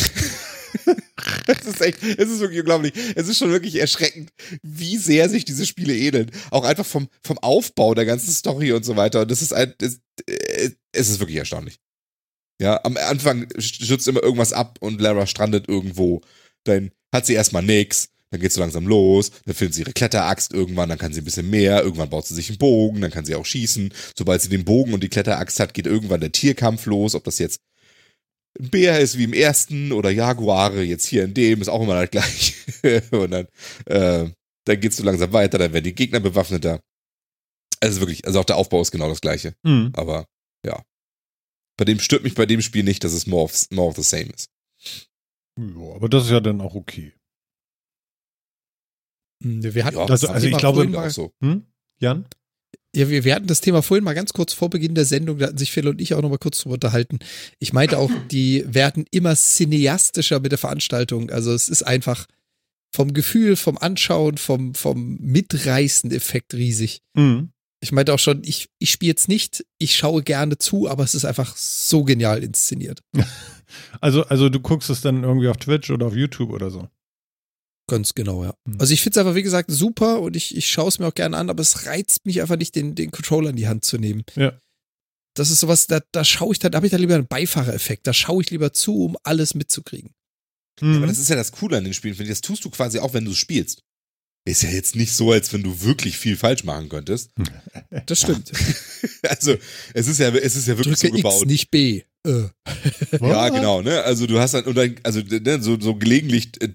Es 1.47 1.65
ist 1.65 1.81
echt, 1.81 2.03
es 2.03 2.29
ist 2.29 2.39
wirklich 2.39 2.59
unglaublich. 2.59 2.93
Es 3.15 3.27
ist 3.27 3.37
schon 3.37 3.51
wirklich 3.51 3.75
erschreckend, 3.75 4.31
wie 4.61 4.97
sehr 4.97 5.29
sich 5.29 5.45
diese 5.45 5.65
Spiele 5.65 5.95
ähneln. 5.95 6.31
Auch 6.49 6.63
einfach 6.63 6.85
vom, 6.85 7.09
vom 7.23 7.37
Aufbau 7.39 7.93
der 7.93 8.05
ganzen 8.05 8.31
Story 8.31 8.71
und 8.71 8.85
so 8.85 8.95
weiter. 8.95 9.21
Und 9.21 9.31
das 9.31 9.41
ist 9.41 9.53
ein, 9.53 9.73
es, 9.81 10.01
äh, 10.27 10.69
es 10.91 11.09
ist 11.09 11.19
wirklich 11.19 11.37
erstaunlich. 11.37 11.79
Ja, 12.61 12.79
am 12.83 12.95
Anfang 12.97 13.47
stürzt 13.57 14.07
immer 14.07 14.23
irgendwas 14.23 14.53
ab 14.53 14.77
und 14.81 15.01
Lara 15.01 15.25
strandet 15.25 15.67
irgendwo. 15.67 16.21
Dann 16.63 16.91
hat 17.13 17.25
sie 17.25 17.33
erstmal 17.33 17.63
nix. 17.63 18.09
Dann 18.31 18.39
geht 18.39 18.51
sie 18.51 18.59
langsam 18.59 18.87
los. 18.87 19.31
Dann 19.45 19.55
findet 19.55 19.75
sie 19.75 19.81
ihre 19.81 19.93
Kletteraxt 19.93 20.53
irgendwann. 20.53 20.89
Dann 20.89 20.97
kann 20.97 21.13
sie 21.13 21.21
ein 21.21 21.25
bisschen 21.25 21.49
mehr. 21.49 21.83
Irgendwann 21.83 22.09
baut 22.09 22.25
sie 22.25 22.33
sich 22.33 22.49
einen 22.49 22.57
Bogen. 22.57 23.01
Dann 23.01 23.11
kann 23.11 23.25
sie 23.25 23.35
auch 23.35 23.45
schießen. 23.45 23.93
Sobald 24.17 24.41
sie 24.41 24.49
den 24.49 24.65
Bogen 24.65 24.93
und 24.93 25.03
die 25.03 25.09
Kletteraxt 25.09 25.59
hat, 25.59 25.73
geht 25.73 25.85
irgendwann 25.85 26.21
der 26.21 26.31
Tierkampf 26.31 26.85
los. 26.85 27.13
Ob 27.13 27.25
das 27.25 27.39
jetzt 27.39 27.59
ein 28.59 28.69
Bär 28.69 28.99
ist 28.99 29.17
wie 29.17 29.23
im 29.23 29.33
ersten 29.33 29.91
oder 29.91 30.09
Jaguare 30.09 30.83
jetzt 30.83 31.05
hier 31.05 31.23
in 31.23 31.33
dem, 31.33 31.61
ist 31.61 31.69
auch 31.69 31.81
immer 31.81 31.99
das 31.99 32.11
gleiche. 32.11 32.53
und 33.11 33.31
dann, 33.31 33.47
äh, 33.85 34.29
dann 34.65 34.79
geht's 34.79 34.97
so 34.97 35.03
langsam 35.03 35.33
weiter, 35.33 35.57
dann 35.57 35.73
werden 35.73 35.85
die 35.85 35.95
Gegner 35.95 36.19
bewaffneter. 36.19 36.81
Es 37.79 37.91
ist 37.91 37.99
wirklich, 37.99 38.25
also 38.25 38.39
auch 38.39 38.45
der 38.45 38.57
Aufbau 38.57 38.81
ist 38.81 38.91
genau 38.91 39.09
das 39.09 39.21
gleiche. 39.21 39.55
Mhm. 39.63 39.91
Aber 39.93 40.25
ja. 40.65 40.83
Bei 41.77 41.85
dem 41.85 41.99
stört 41.99 42.23
mich 42.23 42.35
bei 42.35 42.45
dem 42.45 42.61
Spiel 42.61 42.83
nicht, 42.83 43.03
dass 43.03 43.13
es 43.13 43.25
more 43.25 43.43
of, 43.43 43.65
more 43.71 43.89
of 43.89 43.95
the 43.95 44.03
same 44.03 44.29
ist. 44.31 44.49
Ja, 45.57 45.95
aber 45.95 46.09
das 46.09 46.25
ist 46.25 46.31
ja 46.31 46.39
dann 46.39 46.61
auch 46.61 46.75
okay. 46.75 47.13
Hm, 49.41 49.63
Wir 49.73 49.85
hatten, 49.85 49.97
Ja, 49.97 50.05
also- 50.05 50.27
also 50.27 50.47
ich 50.47 50.57
glaube, 50.57 50.87
mal- 50.87 51.07
auch 51.07 51.11
so. 51.11 51.31
Hm? 51.41 51.63
Jan? 51.99 52.25
ja, 52.95 53.09
wir, 53.09 53.23
wir 53.23 53.35
hatten 53.35 53.47
das 53.47 53.61
Thema 53.61 53.81
vorhin 53.81 54.03
mal 54.03 54.13
ganz 54.13 54.33
kurz 54.33 54.53
vor 54.53 54.69
Beginn 54.69 54.95
der 54.95 55.05
Sendung, 55.05 55.37
da 55.37 55.47
hatten 55.47 55.57
sich 55.57 55.71
Phil 55.71 55.87
und 55.87 56.01
ich 56.01 56.13
auch 56.13 56.21
noch 56.21 56.29
mal 56.29 56.37
kurz 56.37 56.59
drüber 56.59 56.73
unterhalten. 56.73 57.19
Ich 57.59 57.71
meinte 57.73 57.97
auch, 57.97 58.09
die 58.31 58.63
werden 58.67 59.05
immer 59.11 59.35
cineastischer 59.35 60.39
mit 60.39 60.51
der 60.51 60.59
Veranstaltung. 60.59 61.29
Also 61.29 61.53
es 61.53 61.69
ist 61.69 61.83
einfach 61.83 62.25
vom 62.93 63.13
Gefühl, 63.13 63.55
vom 63.55 63.77
Anschauen, 63.77 64.37
vom, 64.37 64.75
vom 64.75 65.17
mitreißenden 65.21 66.17
Effekt 66.17 66.53
riesig. 66.53 67.01
Mhm. 67.13 67.51
Ich 67.83 67.91
meinte 67.93 68.13
auch 68.13 68.19
schon, 68.19 68.41
ich, 68.43 68.67
ich 68.79 68.91
spiele 68.91 69.09
jetzt 69.11 69.27
nicht, 69.29 69.65
ich 69.79 69.95
schaue 69.95 70.21
gerne 70.21 70.57
zu, 70.57 70.89
aber 70.89 71.03
es 71.03 71.15
ist 71.15 71.23
einfach 71.25 71.55
so 71.55 72.03
genial 72.03 72.43
inszeniert. 72.43 72.99
Also, 74.01 74.25
also 74.25 74.49
du 74.49 74.59
guckst 74.59 74.89
es 74.89 74.99
dann 74.99 75.23
irgendwie 75.23 75.47
auf 75.47 75.55
Twitch 75.55 75.91
oder 75.91 76.07
auf 76.07 76.13
YouTube 76.13 76.49
oder 76.51 76.69
so. 76.69 76.89
Ganz 77.87 78.13
genau, 78.13 78.43
ja. 78.43 78.53
Hm. 78.67 78.79
Also 78.79 78.93
ich 78.93 79.01
finde 79.01 79.19
es 79.19 79.25
einfach, 79.25 79.35
wie 79.35 79.43
gesagt, 79.43 79.71
super 79.71 80.21
und 80.21 80.35
ich, 80.35 80.55
ich 80.55 80.69
schaue 80.69 80.87
es 80.87 80.99
mir 80.99 81.07
auch 81.07 81.13
gerne 81.13 81.37
an, 81.37 81.49
aber 81.49 81.61
es 81.61 81.85
reizt 81.85 82.25
mich 82.25 82.41
einfach 82.41 82.57
nicht, 82.57 82.75
den, 82.75 82.95
den 82.95 83.11
Controller 83.11 83.49
in 83.49 83.55
die 83.55 83.67
Hand 83.67 83.85
zu 83.85 83.97
nehmen. 83.97 84.23
Ja. 84.35 84.57
Das 85.35 85.49
ist 85.49 85.61
sowas, 85.61 85.87
da, 85.87 86.01
da 86.11 86.23
schaue 86.23 86.53
ich 86.53 86.59
dann, 86.59 86.71
da 86.71 86.77
habe 86.77 86.87
ich 86.87 86.91
dann 86.91 87.01
lieber 87.01 87.15
einen 87.15 87.27
Beifahrereffekt. 87.27 88.05
Da 88.05 88.13
schaue 88.13 88.41
ich 88.41 88.49
lieber 88.49 88.73
zu, 88.73 89.05
um 89.05 89.17
alles 89.23 89.55
mitzukriegen. 89.55 90.11
Mhm. 90.81 90.97
Aber 90.97 91.07
das 91.07 91.19
ist 91.19 91.29
ja 91.29 91.35
das 91.35 91.51
Coole 91.51 91.77
an 91.77 91.83
den 91.83 91.93
Spielen, 91.93 92.15
finde 92.15 92.31
ich. 92.31 92.37
Das 92.37 92.41
tust 92.41 92.65
du 92.65 92.69
quasi 92.69 92.99
auch, 92.99 93.13
wenn 93.13 93.25
du 93.25 93.31
es 93.31 93.37
spielst. 93.37 93.81
Ist 94.43 94.63
ja 94.63 94.69
jetzt 94.69 94.95
nicht 94.95 95.13
so, 95.13 95.31
als 95.31 95.53
wenn 95.53 95.61
du 95.61 95.81
wirklich 95.81 96.17
viel 96.17 96.35
falsch 96.35 96.63
machen 96.63 96.89
könntest. 96.89 97.31
Das 98.05 98.19
stimmt. 98.19 98.51
Also, 99.23 99.55
es 99.93 100.07
ist 100.07 100.19
ja, 100.19 100.29
es 100.29 100.55
ist 100.55 100.67
ja 100.67 100.77
wirklich 100.77 100.99
Drücke 100.99 101.13
so 101.13 101.15
gebaut. 101.15 101.41
X, 101.41 101.45
nicht 101.45 101.71
B. 101.71 102.01
Äh. 102.25 102.49
Ja, 103.19 103.49
genau, 103.49 103.81
ne? 103.81 104.01
Also 104.03 104.25
du 104.25 104.39
hast 104.39 104.53
dann, 104.53 104.65
und 104.65 104.75
dann, 104.75 104.95
also 105.03 105.21
ne, 105.21 105.61
so, 105.61 105.79
so 105.79 105.95
gelegentlich 105.95 106.51
äh, 106.59 106.69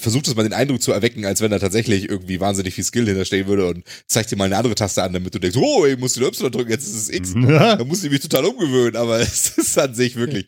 versucht 0.00 0.28
es 0.28 0.34
mal 0.34 0.42
den 0.42 0.52
Eindruck 0.52 0.82
zu 0.82 0.92
erwecken, 0.92 1.24
als 1.24 1.40
wenn 1.40 1.50
da 1.50 1.58
tatsächlich 1.58 2.08
irgendwie 2.08 2.40
wahnsinnig 2.40 2.74
viel 2.74 2.84
Skill 2.84 3.06
hinterstehen 3.06 3.46
würde 3.46 3.66
und 3.68 3.84
zeigt 4.06 4.30
dir 4.30 4.36
mal 4.36 4.44
eine 4.44 4.56
andere 4.56 4.74
Taste 4.74 5.02
an, 5.02 5.12
damit 5.12 5.34
du 5.34 5.38
denkst, 5.38 5.56
oh, 5.56 5.86
ich 5.86 5.98
muss 5.98 6.14
den 6.14 6.24
Y 6.24 6.50
drücken, 6.50 6.70
jetzt 6.70 6.86
ist 6.86 6.94
es 6.94 7.08
X. 7.10 7.34
Ja. 7.48 7.76
Da 7.76 7.84
muss 7.84 8.04
ich 8.04 8.10
mich 8.10 8.20
total 8.20 8.44
umgewöhnen, 8.46 8.96
aber 8.96 9.20
es 9.20 9.56
ist 9.56 9.78
an 9.78 9.94
sich 9.94 10.16
wirklich. 10.16 10.46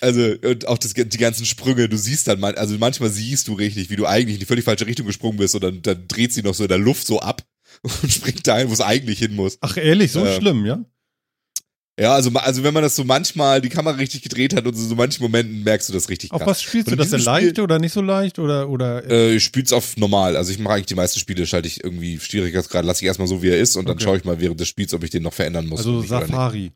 Also, 0.00 0.34
und 0.44 0.68
auch 0.68 0.78
das, 0.78 0.92
die 0.92 1.18
ganzen 1.18 1.46
Sprünge, 1.46 1.88
du 1.88 1.96
siehst 1.96 2.28
dann, 2.28 2.44
also 2.44 2.76
manchmal 2.78 3.10
siehst 3.10 3.48
du 3.48 3.54
richtig, 3.54 3.88
wie 3.90 3.96
du 3.96 4.06
eigentlich 4.06 4.34
in 4.34 4.40
die 4.40 4.46
völlig 4.46 4.64
falsche 4.64 4.86
Richtung 4.86 5.06
gesprungen 5.06 5.38
bist 5.38 5.54
und 5.54 5.64
dann, 5.64 5.82
dann 5.82 6.06
dreht 6.06 6.32
sie 6.32 6.42
noch 6.42 6.54
so 6.54 6.64
in 6.64 6.68
der 6.68 6.78
Luft 6.78 7.06
so 7.06 7.20
ab 7.20 7.42
und 7.82 8.12
springt 8.12 8.46
dahin, 8.46 8.68
wo 8.68 8.72
es 8.74 8.80
eigentlich 8.80 9.18
hin 9.18 9.34
muss. 9.34 9.58
Ach, 9.62 9.76
ehrlich, 9.76 10.12
so 10.12 10.24
Äh, 10.24 10.38
schlimm, 10.38 10.66
ja? 10.66 10.84
Ja, 11.98 12.14
also, 12.14 12.30
also 12.34 12.62
wenn 12.62 12.72
man 12.74 12.82
das 12.84 12.94
so 12.94 13.02
manchmal 13.04 13.60
die 13.60 13.68
Kamera 13.68 13.96
richtig 13.96 14.22
gedreht 14.22 14.54
hat 14.54 14.66
und 14.66 14.74
so, 14.76 14.86
so 14.86 14.94
manchen 14.94 15.22
Momenten 15.22 15.64
merkst 15.64 15.88
du 15.88 15.92
das 15.92 16.08
richtig 16.08 16.30
Auf 16.30 16.38
krass. 16.40 16.48
was 16.48 16.62
spielst 16.62 16.90
du 16.90 16.96
das 16.96 17.10
denn 17.10 17.20
leicht 17.20 17.48
Spiel- 17.50 17.64
oder 17.64 17.78
nicht 17.80 17.92
so 17.92 18.00
leicht 18.00 18.38
oder 18.38 18.68
oder 18.68 19.04
äh, 19.10 19.34
ich 19.34 19.42
spiel's 19.44 19.72
auf 19.72 19.96
normal. 19.96 20.36
Also 20.36 20.52
ich 20.52 20.58
mache 20.60 20.74
eigentlich 20.74 20.86
die 20.86 20.94
meisten 20.94 21.18
Spiele, 21.18 21.44
schalte 21.46 21.66
ich 21.66 21.82
irgendwie 21.82 22.20
Schwierigkeitsgrad, 22.20 22.84
lasse 22.84 23.02
ich 23.02 23.06
erstmal 23.08 23.26
so, 23.26 23.42
wie 23.42 23.48
er 23.48 23.58
ist 23.58 23.74
und 23.76 23.86
dann 23.88 23.96
Okay. 23.96 24.04
schaue 24.04 24.16
ich 24.18 24.24
mal 24.24 24.40
während 24.40 24.60
des 24.60 24.68
Spiels, 24.68 24.94
ob 24.94 25.02
ich 25.02 25.10
den 25.10 25.22
noch 25.24 25.32
verändern 25.34 25.66
muss. 25.66 25.80
also. 25.80 26.02
Safari? 26.02 26.70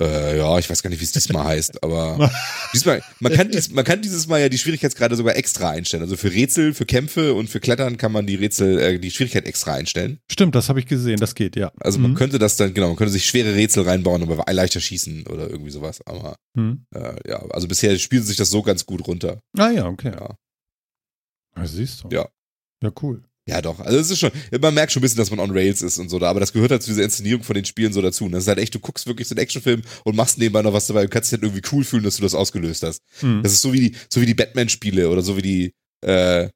Äh, 0.00 0.38
ja, 0.38 0.58
ich 0.58 0.70
weiß 0.70 0.82
gar 0.82 0.90
nicht, 0.90 1.00
wie 1.00 1.04
es 1.04 1.12
diesmal 1.12 1.44
heißt, 1.44 1.82
aber 1.84 2.30
diesmal, 2.72 3.02
man 3.20 3.32
kann, 3.32 3.50
dies, 3.50 3.70
man 3.70 3.84
kann 3.84 4.00
dieses 4.02 4.26
Mal 4.26 4.40
ja 4.40 4.48
die 4.48 4.58
Schwierigkeitsgrade 4.58 5.14
sogar 5.14 5.36
extra 5.36 5.70
einstellen. 5.70 6.02
Also 6.02 6.16
für 6.16 6.32
Rätsel, 6.32 6.72
für 6.74 6.86
Kämpfe 6.86 7.34
und 7.34 7.48
für 7.50 7.60
Klettern 7.60 7.96
kann 7.98 8.10
man 8.12 8.26
die 8.26 8.36
Rätsel, 8.36 8.78
äh, 8.78 8.98
die 8.98 9.10
Schwierigkeit 9.10 9.44
extra 9.46 9.74
einstellen. 9.74 10.18
Stimmt, 10.30 10.54
das 10.54 10.68
habe 10.70 10.80
ich 10.80 10.86
gesehen, 10.86 11.18
das 11.20 11.34
geht, 11.34 11.54
ja. 11.56 11.70
Also 11.80 11.98
man 11.98 12.12
Mhm. 12.12 12.14
könnte 12.16 12.38
das 12.38 12.56
dann, 12.56 12.72
genau, 12.74 12.88
man 12.88 12.96
könnte 12.96 13.12
sich 13.12 13.26
schwere 13.26 13.54
Rätsel 13.54 13.84
reinbauen, 13.84 14.22
aber 14.22 14.44
leichter 14.52 14.80
schießen 14.80 15.26
oder 15.26 15.50
irgendwie 15.50 15.70
sowas. 15.70 16.00
Aber 16.06 16.36
Hm. 16.56 16.84
äh, 16.94 17.28
ja, 17.28 17.38
also 17.50 17.68
bisher 17.68 17.96
spielt 17.98 18.24
sich 18.24 18.36
das 18.36 18.50
so 18.50 18.62
ganz 18.62 18.86
gut 18.86 19.06
runter. 19.06 19.38
Ah 19.58 19.70
ja, 19.70 19.86
okay. 19.86 20.12
Ja. 20.14 20.34
Ja, 21.56 21.66
siehst 21.66 22.04
du. 22.04 22.08
Ja. 22.10 22.28
Ja, 22.82 22.90
cool. 23.02 23.22
Ja, 23.50 23.60
doch. 23.60 23.80
Also 23.80 23.98
es 23.98 24.10
ist 24.10 24.20
schon, 24.20 24.30
man 24.60 24.72
merkt 24.74 24.92
schon 24.92 25.00
ein 25.00 25.02
bisschen, 25.02 25.18
dass 25.18 25.30
man 25.30 25.40
on 25.40 25.50
Rails 25.50 25.82
ist 25.82 25.98
und 25.98 26.08
so 26.08 26.18
da, 26.18 26.30
aber 26.30 26.38
das 26.40 26.52
gehört 26.52 26.70
halt 26.70 26.82
zu 26.82 26.90
dieser 26.90 27.02
Inszenierung 27.02 27.42
von 27.42 27.54
den 27.54 27.64
Spielen 27.64 27.92
so 27.92 28.00
dazu. 28.00 28.24
Und 28.26 28.32
Das 28.32 28.44
ist 28.44 28.48
halt 28.48 28.58
echt, 28.58 28.74
du 28.74 28.78
guckst 28.78 29.06
wirklich 29.06 29.26
so 29.28 29.34
einen 29.34 29.42
Actionfilm 29.42 29.82
und 30.04 30.14
machst 30.16 30.38
nebenbei 30.38 30.62
noch 30.62 30.72
was 30.72 30.86
dabei 30.86 31.02
und 31.02 31.10
kannst 31.10 31.32
dich 31.32 31.38
halt 31.38 31.42
irgendwie 31.42 31.68
cool 31.72 31.84
fühlen, 31.84 32.04
dass 32.04 32.16
du 32.16 32.22
das 32.22 32.34
ausgelöst 32.34 32.82
hast. 32.84 33.02
Hm. 33.20 33.42
Das 33.42 33.52
ist 33.52 33.60
so 33.62 33.72
wie 33.72 33.90
die, 33.90 33.96
so 34.08 34.20
wie 34.20 34.26
die 34.26 34.34
Batman-Spiele 34.34 35.08
oder 35.10 35.22
so 35.22 35.36
wie 35.36 35.42
die, 35.42 35.74
äh, 36.06 36.48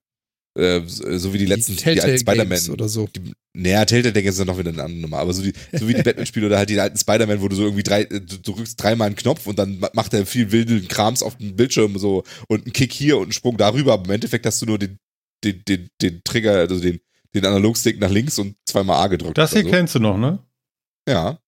äh, 0.56 0.82
so 0.86 1.34
wie 1.34 1.38
die 1.38 1.46
letzten, 1.46 1.72
die, 1.76 1.84
alten 2.00 2.18
Spider-Man. 2.20 2.58
oder 2.70 2.88
so. 2.88 3.08
Die, 3.08 3.32
naja, 3.56 3.84
Telltale 3.84 4.12
Deck 4.12 4.24
ist 4.26 4.38
ja 4.38 4.44
noch 4.44 4.56
wieder 4.58 4.70
eine 4.70 4.84
andere 4.84 5.00
Nummer, 5.00 5.18
aber 5.18 5.32
so, 5.32 5.42
die, 5.42 5.52
so 5.72 5.88
wie 5.88 5.94
die 5.94 6.02
Batman-Spiele 6.04 6.46
oder 6.46 6.58
halt 6.58 6.70
die 6.70 6.78
alten 6.78 6.96
Spider-Man, 6.96 7.40
wo 7.40 7.48
du 7.48 7.56
so 7.56 7.64
irgendwie 7.64 7.82
drei, 7.82 8.02
äh, 8.02 8.20
du 8.20 8.38
drückst 8.38 8.80
dreimal 8.80 9.06
einen 9.06 9.16
Knopf 9.16 9.46
und 9.48 9.58
dann 9.58 9.80
ma- 9.80 9.90
macht 9.94 10.14
er 10.14 10.26
viel 10.26 10.52
wilden 10.52 10.86
Krams 10.86 11.22
auf 11.24 11.36
dem 11.38 11.56
Bildschirm 11.56 11.98
so 11.98 12.22
und 12.46 12.64
einen 12.64 12.72
Kick 12.72 12.92
hier 12.92 13.16
und 13.16 13.24
einen 13.24 13.32
Sprung 13.32 13.56
darüber, 13.56 13.94
aber 13.94 14.04
im 14.04 14.10
Endeffekt 14.12 14.46
hast 14.46 14.62
du 14.62 14.66
nur 14.66 14.78
den, 14.78 14.96
den, 15.44 15.62
den, 15.66 15.90
den 16.02 16.24
Trigger, 16.24 16.54
also 16.58 16.80
den, 16.80 17.00
den 17.34 17.44
Analogstick 17.46 18.00
nach 18.00 18.10
links 18.10 18.38
und 18.38 18.56
zweimal 18.66 19.04
A 19.04 19.06
gedrückt. 19.08 19.38
Das 19.38 19.52
hier 19.52 19.62
so. 19.64 19.70
kennst 19.70 19.94
du 19.94 19.98
noch, 20.00 20.16
ne? 20.18 20.38
Ja. 21.08 21.38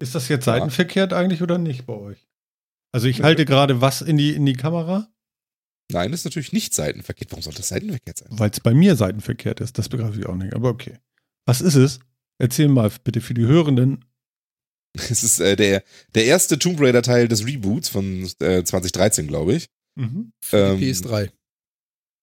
Ist 0.00 0.14
das 0.14 0.28
jetzt 0.28 0.46
Ja. 0.46 0.54
seitenverkehrt 0.54 1.12
eigentlich 1.12 1.42
oder 1.42 1.58
nicht 1.58 1.86
bei 1.86 1.94
euch? 1.94 2.28
Also 2.92 3.06
ich 3.06 3.22
halte 3.22 3.44
gerade 3.44 3.80
was 3.80 4.00
in 4.02 4.16
die, 4.16 4.34
in 4.34 4.44
die 4.46 4.54
Kamera, 4.54 5.08
Nein, 5.90 6.10
das 6.10 6.20
ist 6.20 6.24
natürlich 6.26 6.52
nicht 6.52 6.74
seitenverkehrt. 6.74 7.30
Warum 7.32 7.42
soll 7.42 7.54
das 7.54 7.68
seitenverkehrt 7.68 8.18
sein? 8.18 8.28
weil 8.32 8.50
es 8.50 8.60
bei 8.60 8.74
mir 8.74 8.94
seitenverkehrt 8.94 9.60
ist. 9.60 9.78
Das 9.78 9.88
begreife 9.88 10.20
ich 10.20 10.26
auch 10.26 10.34
nicht, 10.34 10.52
aber 10.52 10.68
okay. 10.68 10.98
Was 11.46 11.62
ist 11.62 11.76
es? 11.76 12.00
Erzähl 12.38 12.68
mal 12.68 12.90
bitte 13.04 13.22
für 13.22 13.32
die 13.32 13.46
Hörenden. 13.46 14.04
Es 15.10 15.22
ist 15.22 15.40
äh, 15.40 15.56
der, 15.56 15.82
der 16.14 16.24
erste 16.26 16.58
Tomb 16.58 16.78
Raider 16.80 17.00
Teil 17.02 17.26
des 17.28 17.46
Reboots 17.46 17.88
von 17.88 18.28
äh, 18.40 18.64
2013, 18.64 19.28
glaube 19.28 19.54
ich. 19.54 19.68
Mhm. 19.94 20.32
Für 20.44 20.72
Ähm, 20.74 20.78
PS3. 20.80 21.30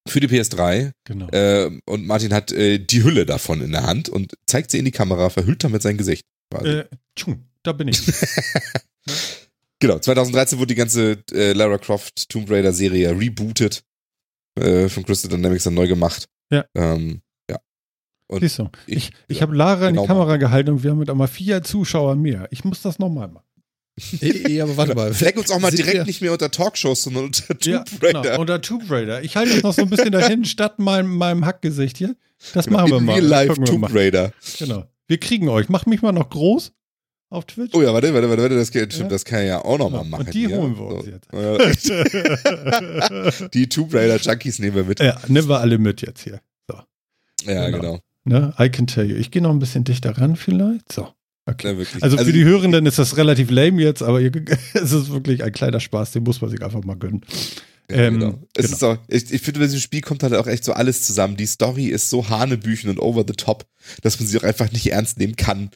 Für 0.07 0.19
die 0.19 0.27
PS3. 0.27 0.91
Genau. 1.03 1.27
Äh, 1.29 1.71
und 1.85 2.05
Martin 2.05 2.33
hat 2.33 2.51
äh, 2.51 2.79
die 2.79 3.03
Hülle 3.03 3.25
davon 3.25 3.61
in 3.61 3.71
der 3.71 3.83
Hand 3.83 4.07
und 4.09 4.33
zeigt 4.45 4.71
sie 4.71 4.77
in 4.77 4.85
die 4.85 4.91
Kamera, 4.91 5.29
verhüllt 5.29 5.63
damit 5.63 5.81
sein 5.81 5.97
Gesicht. 5.97 6.25
Äh, 6.53 6.85
tschung, 7.15 7.45
da 7.63 7.73
bin 7.73 7.87
ich. 7.87 8.01
Genau, 9.79 9.99
2013 9.99 10.57
wurde 10.57 10.67
die 10.67 10.75
ganze 10.75 11.23
äh, 11.33 11.53
Lara 11.53 11.77
Croft 11.77 12.29
Tomb 12.29 12.49
Raider 12.49 12.73
Serie 12.73 13.11
rebootet. 13.11 13.83
Äh, 14.57 14.87
von 14.87 15.03
Crystal 15.05 15.29
Dynamics 15.29 15.65
dann 15.65 15.73
neu 15.73 15.87
gemacht. 15.87 16.29
Ja. 16.49 16.65
Ähm, 16.75 17.21
ja. 17.49 17.59
Und 18.27 18.39
Siehst 18.39 18.59
du, 18.59 18.69
ich, 18.87 19.11
ich 19.27 19.37
ja, 19.37 19.41
habe 19.41 19.55
Lara 19.55 19.89
in 19.89 19.93
genau 19.93 20.03
die 20.03 20.07
Kamera 20.07 20.37
gehalten 20.37 20.71
und 20.71 20.83
wir 20.83 20.91
haben 20.91 20.99
mit 20.99 21.09
einmal 21.09 21.27
vier 21.27 21.61
Zuschauer 21.61 22.15
mehr. 22.15 22.47
Ich 22.51 22.63
muss 22.63 22.81
das 22.81 22.99
nochmal 22.99 23.27
machen. 23.27 23.45
Eh, 24.21 24.59
aber 24.61 24.75
warte 24.75 24.93
mal. 24.93 25.13
Fleck 25.13 25.37
uns 25.37 25.49
auch 25.51 25.59
mal 25.59 25.71
direkt 25.71 25.93
wir- 25.95 26.03
nicht 26.05 26.21
mehr 26.21 26.33
unter 26.33 26.51
Talkshows, 26.51 27.03
sondern 27.03 27.25
unter 27.25 27.47
Tomb 27.47 27.65
Ja, 27.65 27.83
Raider. 28.01 28.21
genau. 28.23 28.39
Oder 28.41 28.61
Tomb 28.61 28.83
Raider. 28.91 29.23
Ich 29.23 29.37
halte 29.37 29.53
das 29.53 29.63
noch 29.63 29.73
so 29.73 29.83
ein 29.83 29.89
bisschen 29.89 30.11
dahin, 30.11 30.43
statt 30.43 30.79
meinem, 30.79 31.15
meinem 31.15 31.45
Hackgesicht 31.45 31.97
hier. 31.97 32.15
Das 32.53 32.69
machen 32.69 32.91
wir 32.91 32.99
mal. 32.99 33.13
Real 33.13 33.25
Life 33.25 33.63
Tomb. 33.63 33.87
Raider. 33.93 34.33
Genau. 34.59 34.83
Wir 35.07 35.17
kriegen 35.19 35.47
euch. 35.47 35.69
Mach 35.69 35.85
mich 35.85 36.01
mal 36.01 36.11
noch 36.11 36.29
groß 36.29 36.73
auf 37.29 37.45
Twitch. 37.45 37.73
Oh 37.73 37.81
ja, 37.81 37.93
warte, 37.93 38.13
warte, 38.13 38.29
warte, 38.29 38.41
warte 38.43 38.55
das, 38.55 38.71
kann, 38.71 38.89
Ja. 38.89 39.07
das 39.07 39.23
kann 39.23 39.41
ich 39.43 39.47
ja 39.47 39.63
auch 39.63 39.77
noch 39.77 39.89
mal 39.89 39.99
Genau. 39.99 40.09
machen. 40.09 40.25
Und 40.27 40.33
die 40.33 40.47
hier. 40.47 40.57
holen 40.57 40.75
wir 40.77 40.85
uns 40.87 41.05
So. 41.05 41.93
jetzt. 41.93 43.39
Ja, 43.41 43.47
die 43.53 43.69
Tomb 43.69 43.93
Raider 43.93 44.17
Junkies 44.17 44.59
nehmen 44.59 44.75
wir 44.75 44.83
mit. 44.83 44.99
ja, 44.99 45.19
nehmen 45.27 45.47
wir 45.47 45.59
alle 45.59 45.77
mit 45.77 46.01
jetzt 46.01 46.21
hier. 46.23 46.41
Ja, 47.45 47.65
Genau. 47.69 47.77
genau. 47.77 47.99
Ne? 48.23 48.53
I 48.59 48.69
can 48.69 48.87
tell 48.87 49.05
you. 49.09 49.15
Ich 49.17 49.29
gehe 49.29 49.41
noch 49.41 49.51
ein 49.51 49.59
bisschen 49.59 49.83
dichter 49.83 50.17
ran 50.17 50.35
vielleicht. 50.35 50.91
So. 50.91 51.09
Okay. 51.47 51.71
Ja, 51.71 51.77
wirklich. 51.77 52.03
Also 52.03 52.17
für 52.17 52.33
die 52.33 52.43
Hörenden 52.43 52.85
ist 52.85 52.97
das 52.97 53.17
relativ 53.17 53.51
lame 53.51 53.81
jetzt, 53.81 54.01
aber 54.01 54.19
es 54.73 54.91
ist 54.91 55.11
wirklich 55.11 55.43
ein 55.43 55.51
kleiner 55.51 55.79
Spaß, 55.79 56.11
den 56.11 56.23
muss 56.23 56.41
man 56.41 56.49
sich 56.49 56.61
einfach 56.63 56.83
mal 56.83 56.95
gönnen. 56.95 57.21
Ähm, 57.87 58.19
genau. 58.19 58.39
Es 58.55 58.65
genau. 58.65 58.75
ist 58.77 58.83
auch, 58.83 58.97
ich, 59.07 59.31
ich 59.31 59.41
finde, 59.41 59.59
bei 59.59 59.67
diesem 59.67 59.79
Spiel 59.79 60.01
kommt 60.01 60.23
halt 60.23 60.33
auch 60.33 60.47
echt 60.47 60.63
so 60.63 60.73
alles 60.73 61.03
zusammen. 61.03 61.37
Die 61.37 61.45
Story 61.45 61.85
ist 61.85 62.09
so 62.09 62.29
hanebüchen 62.29 62.89
und 62.89 62.99
over 62.99 63.23
the 63.27 63.35
top, 63.35 63.65
dass 64.01 64.19
man 64.19 64.27
sie 64.27 64.37
auch 64.39 64.43
einfach 64.43 64.71
nicht 64.71 64.91
ernst 64.91 65.19
nehmen 65.19 65.35
kann. 65.35 65.69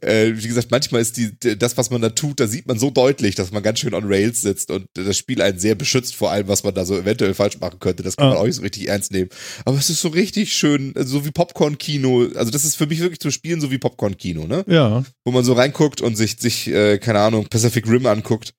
Äh, 0.00 0.32
wie 0.34 0.48
gesagt, 0.48 0.72
manchmal 0.72 1.00
ist 1.02 1.16
die, 1.16 1.30
das, 1.56 1.76
was 1.76 1.90
man 1.90 2.00
da 2.02 2.08
tut, 2.08 2.40
da 2.40 2.48
sieht 2.48 2.66
man 2.66 2.80
so 2.80 2.90
deutlich, 2.90 3.36
dass 3.36 3.52
man 3.52 3.62
ganz 3.62 3.78
schön 3.78 3.94
on 3.94 4.02
Rails 4.06 4.40
sitzt 4.40 4.72
und 4.72 4.86
das 4.94 5.16
Spiel 5.16 5.40
einen 5.40 5.60
sehr 5.60 5.76
beschützt 5.76 6.16
vor 6.16 6.32
allem, 6.32 6.48
was 6.48 6.64
man 6.64 6.74
da 6.74 6.84
so 6.84 6.96
eventuell 6.98 7.34
falsch 7.34 7.60
machen 7.60 7.78
könnte. 7.78 8.02
Das 8.02 8.16
kann 8.16 8.28
man 8.30 8.38
Ah. 8.38 8.40
auch 8.40 8.46
nicht 8.46 8.56
so 8.56 8.62
richtig 8.62 8.88
ernst 8.88 9.12
nehmen. 9.12 9.30
Aber 9.64 9.78
es 9.78 9.88
ist 9.88 10.00
so 10.00 10.08
richtig 10.08 10.52
schön, 10.52 10.92
also 10.96 11.18
so 11.20 11.24
wie 11.24 11.30
Popcorn-Kino. 11.30 12.28
Also 12.34 12.50
das 12.50 12.64
ist 12.64 12.74
für 12.74 12.86
mich 12.86 12.98
wirklich 12.98 13.20
zu 13.20 13.30
spielen, 13.30 13.60
so 13.60 13.70
wie 13.70 13.78
Popcorn-Kino, 13.78 14.48
ne? 14.48 14.64
Ja. 14.66 15.04
wo 15.24 15.30
man 15.30 15.44
so 15.44 15.52
reinguckt 15.52 16.00
und 16.00 16.16
sich, 16.16 16.38
sich 16.40 16.66
äh, 16.68 16.98
keine 16.98 17.20
Ahnung, 17.20 17.46
Pacific 17.48 17.86
Rim 17.86 18.06
anguckt. 18.06 18.54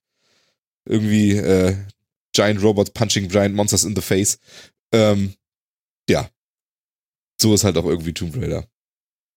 Irgendwie 0.85 1.31
äh, 1.37 1.75
Giant 2.33 2.61
Robots 2.61 2.91
punching 2.91 3.29
Giant 3.29 3.55
Monsters 3.55 3.83
in 3.83 3.95
the 3.95 4.01
face. 4.01 4.39
Ähm, 4.91 5.33
ja. 6.09 6.29
So 7.39 7.53
ist 7.53 7.63
halt 7.63 7.77
auch 7.77 7.85
irgendwie 7.85 8.13
Tomb 8.13 8.35
Raider. 8.35 8.67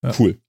Ja. 0.02 0.14
Cool. 0.18 0.40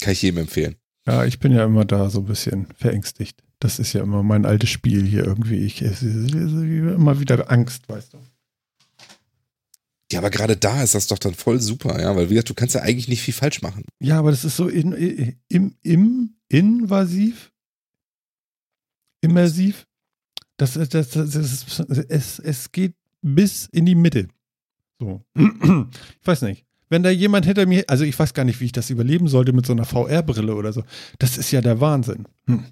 Kann 0.00 0.12
ich 0.12 0.22
jedem 0.22 0.38
empfehlen. 0.38 0.76
Ja, 1.06 1.24
ich 1.24 1.38
bin 1.38 1.52
ja 1.52 1.64
immer 1.64 1.84
da 1.84 2.10
so 2.10 2.20
ein 2.20 2.26
bisschen 2.26 2.66
verängstigt. 2.74 3.42
Das 3.60 3.78
ist 3.78 3.92
ja 3.92 4.02
immer 4.02 4.22
mein 4.22 4.44
altes 4.44 4.70
Spiel 4.70 5.06
hier 5.06 5.24
irgendwie. 5.24 5.64
Ich, 5.64 5.80
es 5.80 6.02
ist 6.02 6.32
immer 6.32 7.20
wieder 7.20 7.50
Angst, 7.50 7.88
weißt 7.88 8.14
du. 8.14 8.18
Ja, 10.12 10.20
aber 10.20 10.30
gerade 10.30 10.56
da 10.56 10.82
ist 10.82 10.94
das 10.94 11.08
doch 11.08 11.18
dann 11.18 11.34
voll 11.34 11.60
super, 11.60 12.00
ja, 12.00 12.14
weil 12.14 12.26
wie 12.30 12.34
gesagt, 12.34 12.50
du 12.50 12.54
kannst 12.54 12.74
ja 12.74 12.82
eigentlich 12.82 13.08
nicht 13.08 13.22
viel 13.22 13.34
falsch 13.34 13.60
machen. 13.62 13.84
Ja, 14.00 14.18
aber 14.18 14.30
das 14.30 14.44
ist 14.44 14.56
so 14.56 14.68
in, 14.68 14.92
in, 14.92 15.36
im, 15.48 15.76
im, 15.82 16.36
invasiv, 16.48 17.52
immersiv. 19.20 19.85
Das, 20.56 20.76
ist- 20.76 20.94
das, 20.94 21.10
das, 21.10 21.34
ist, 21.34 21.80
es, 22.08 22.38
es 22.38 22.72
geht 22.72 22.94
bis 23.22 23.66
in 23.72 23.86
die 23.86 23.94
Mitte. 23.94 24.28
So. 24.98 25.22
Ich 25.34 26.26
weiß 26.26 26.42
nicht. 26.42 26.64
Wenn 26.88 27.02
da 27.02 27.10
jemand 27.10 27.44
hinter 27.44 27.66
mir, 27.66 27.84
also 27.88 28.04
ich 28.04 28.16
weiß 28.18 28.32
gar 28.32 28.44
nicht, 28.44 28.60
wie 28.60 28.66
ich 28.66 28.72
das 28.72 28.90
überleben 28.90 29.26
sollte 29.28 29.52
mit 29.52 29.66
so 29.66 29.72
einer 29.72 29.84
VR-Brille 29.84 30.54
oder 30.54 30.72
so. 30.72 30.84
Das 31.18 31.36
ist 31.36 31.50
ja 31.50 31.60
der 31.60 31.80
Wahnsinn. 31.80 32.26
Hm. 32.46 32.64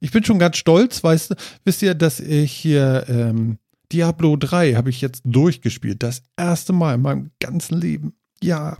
Ich 0.00 0.10
bin 0.12 0.24
schon 0.24 0.38
ganz 0.38 0.56
stolz, 0.56 1.04
weißt 1.04 1.32
du, 1.32 1.34
wisst 1.64 1.82
ihr, 1.82 1.94
dass 1.94 2.20
ich 2.20 2.52
hier 2.52 3.04
ähm, 3.08 3.58
Diablo 3.92 4.36
3 4.36 4.74
habe 4.74 4.90
ich 4.90 5.00
jetzt 5.00 5.22
durchgespielt. 5.24 6.02
Das 6.02 6.22
erste 6.36 6.72
Mal 6.72 6.94
in 6.94 7.02
meinem 7.02 7.30
ganzen 7.40 7.78
Leben. 7.80 8.14
Ja, 8.42 8.76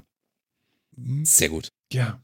Sehr 1.25 1.49
gut. 1.51 1.71
ja. 1.93 2.21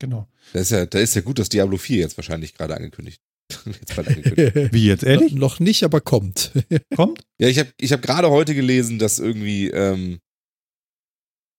Genau. 0.00 0.28
Da 0.52 0.60
ist 0.60 0.70
ja, 0.70 0.86
da 0.86 0.98
ist 1.00 1.14
ja 1.14 1.22
gut, 1.22 1.38
dass 1.38 1.48
Diablo 1.48 1.76
4 1.76 1.98
jetzt 1.98 2.16
wahrscheinlich 2.16 2.54
gerade 2.54 2.76
angekündigt. 2.76 3.20
jetzt 3.66 3.96
bald 3.96 4.08
angekündigt. 4.08 4.72
Wie 4.72 4.86
jetzt, 4.86 5.04
ehrlich? 5.04 5.34
Noch 5.34 5.60
nicht, 5.60 5.82
aber 5.84 6.00
kommt. 6.00 6.52
Kommt? 6.96 7.22
Ja, 7.38 7.48
ich 7.48 7.58
habe 7.58 7.70
ich 7.80 7.92
hab 7.92 8.02
gerade 8.02 8.30
heute 8.30 8.54
gelesen, 8.54 8.98
dass 8.98 9.18
irgendwie, 9.18 9.68
ähm, 9.68 10.20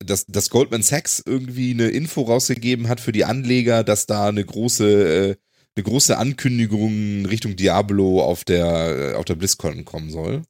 dass, 0.06 0.26
dass 0.26 0.50
Goldman 0.50 0.84
Sachs 0.84 1.22
irgendwie 1.26 1.72
eine 1.72 1.90
Info 1.90 2.22
rausgegeben 2.22 2.88
hat 2.88 3.00
für 3.00 3.12
die 3.12 3.26
Anleger, 3.26 3.84
dass 3.84 4.06
da 4.06 4.30
eine 4.30 4.46
große, 4.46 5.30
äh, 5.30 5.36
eine 5.76 5.84
große 5.84 6.18
Ankündigung 6.18 7.26
Richtung 7.26 7.56
Diablo 7.56 8.22
auf 8.24 8.44
der, 8.44 9.12
äh, 9.12 9.14
auf 9.16 9.26
der 9.26 9.36
BlizzCon 9.36 9.86
kommen 9.86 10.10
soll. 10.10 10.44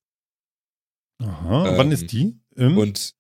Aha. 1.22 1.70
Ähm, 1.70 1.78
Wann 1.78 1.92
ist 1.92 2.12
die? 2.12 2.40
Im? 2.56 2.78
Und 2.78 3.14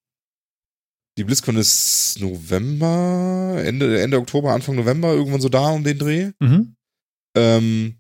die 1.18 1.24
BlizzCon 1.26 1.58
ist 1.58 2.18
November, 2.20 3.62
Ende, 3.64 4.02
Ende 4.02 4.18
Oktober, 4.18 4.54
Anfang 4.54 4.76
November, 4.76 5.14
irgendwann 5.14 5.42
so 5.42 5.50
da 5.50 5.72
um 5.72 5.84
den 5.84 5.98
Dreh. 5.98 6.32
mhm. 6.40 6.76
Ähm, 7.38 7.99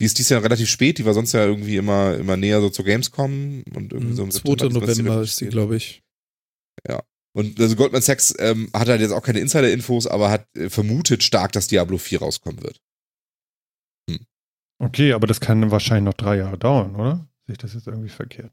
die 0.00 0.06
ist 0.06 0.18
dies 0.18 0.30
Jahr 0.30 0.42
relativ 0.42 0.68
spät, 0.68 0.98
die 0.98 1.04
war 1.04 1.14
sonst 1.14 1.32
ja 1.32 1.44
irgendwie 1.44 1.76
immer, 1.76 2.16
immer 2.16 2.36
näher 2.36 2.60
so 2.60 2.70
zur 2.70 2.84
Gamescom 2.84 3.62
und 3.74 3.92
irgendwie 3.92 4.14
so 4.14 4.22
im 4.22 4.30
2. 4.30 4.38
September, 4.38 4.56
diesmal 4.58 4.82
November 4.86 5.22
ist 5.22 5.40
die, 5.40 5.48
glaube 5.48 5.76
ich. 5.76 6.02
Und 7.32 7.60
also 7.60 7.76
Goldman 7.76 8.02
Sachs 8.02 8.34
ähm, 8.38 8.70
hat 8.74 8.88
halt 8.88 9.00
jetzt 9.00 9.12
auch 9.12 9.22
keine 9.22 9.40
Insider-Infos, 9.40 10.06
aber 10.06 10.30
hat 10.30 10.48
äh, 10.56 10.68
vermutet 10.68 11.22
stark, 11.22 11.52
dass 11.52 11.68
Diablo 11.68 11.98
4 11.98 12.20
rauskommen 12.20 12.62
wird. 12.62 12.80
Okay, 14.82 15.12
aber 15.12 15.26
das 15.26 15.40
kann 15.40 15.70
wahrscheinlich 15.70 16.06
noch 16.06 16.14
drei 16.14 16.38
Jahre 16.38 16.56
dauern, 16.56 16.96
oder? 16.96 17.28
Sehe 17.46 17.52
ich 17.52 17.58
das 17.58 17.74
jetzt 17.74 17.86
irgendwie 17.86 18.08
verkehrt? 18.08 18.52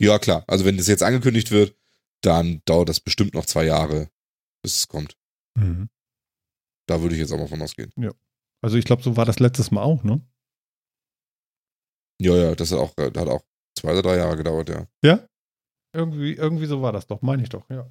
Ja, 0.00 0.18
klar. 0.18 0.42
Also 0.48 0.64
wenn 0.64 0.76
das 0.76 0.88
jetzt 0.88 1.04
angekündigt 1.04 1.52
wird, 1.52 1.76
dann 2.20 2.60
dauert 2.64 2.88
das 2.88 2.98
bestimmt 2.98 3.34
noch 3.34 3.46
zwei 3.46 3.64
Jahre, 3.64 4.10
bis 4.62 4.78
es 4.78 4.88
kommt. 4.88 5.16
Mhm. 5.56 5.88
Da 6.86 7.00
würde 7.00 7.14
ich 7.14 7.20
jetzt 7.20 7.32
auch 7.32 7.38
mal 7.38 7.46
von 7.46 7.62
ausgehen. 7.62 7.92
Also 8.64 8.78
ich 8.78 8.86
glaube, 8.86 9.02
so 9.02 9.14
war 9.14 9.26
das 9.26 9.40
letztes 9.40 9.70
Mal 9.70 9.82
auch, 9.82 10.04
ne? 10.04 10.22
Ja, 12.18 12.34
ja, 12.34 12.54
das 12.54 12.72
hat 12.72 12.78
auch, 12.78 12.96
hat 12.96 13.18
auch 13.18 13.44
zwei 13.78 13.92
oder 13.92 14.00
drei 14.00 14.16
Jahre 14.16 14.38
gedauert, 14.38 14.70
ja. 14.70 14.86
Ja? 15.02 15.28
Irgendwie, 15.92 16.32
irgendwie 16.32 16.64
so 16.64 16.80
war 16.80 16.90
das 16.90 17.06
doch, 17.06 17.20
meine 17.20 17.42
ich 17.42 17.50
doch, 17.50 17.68
ja. 17.68 17.86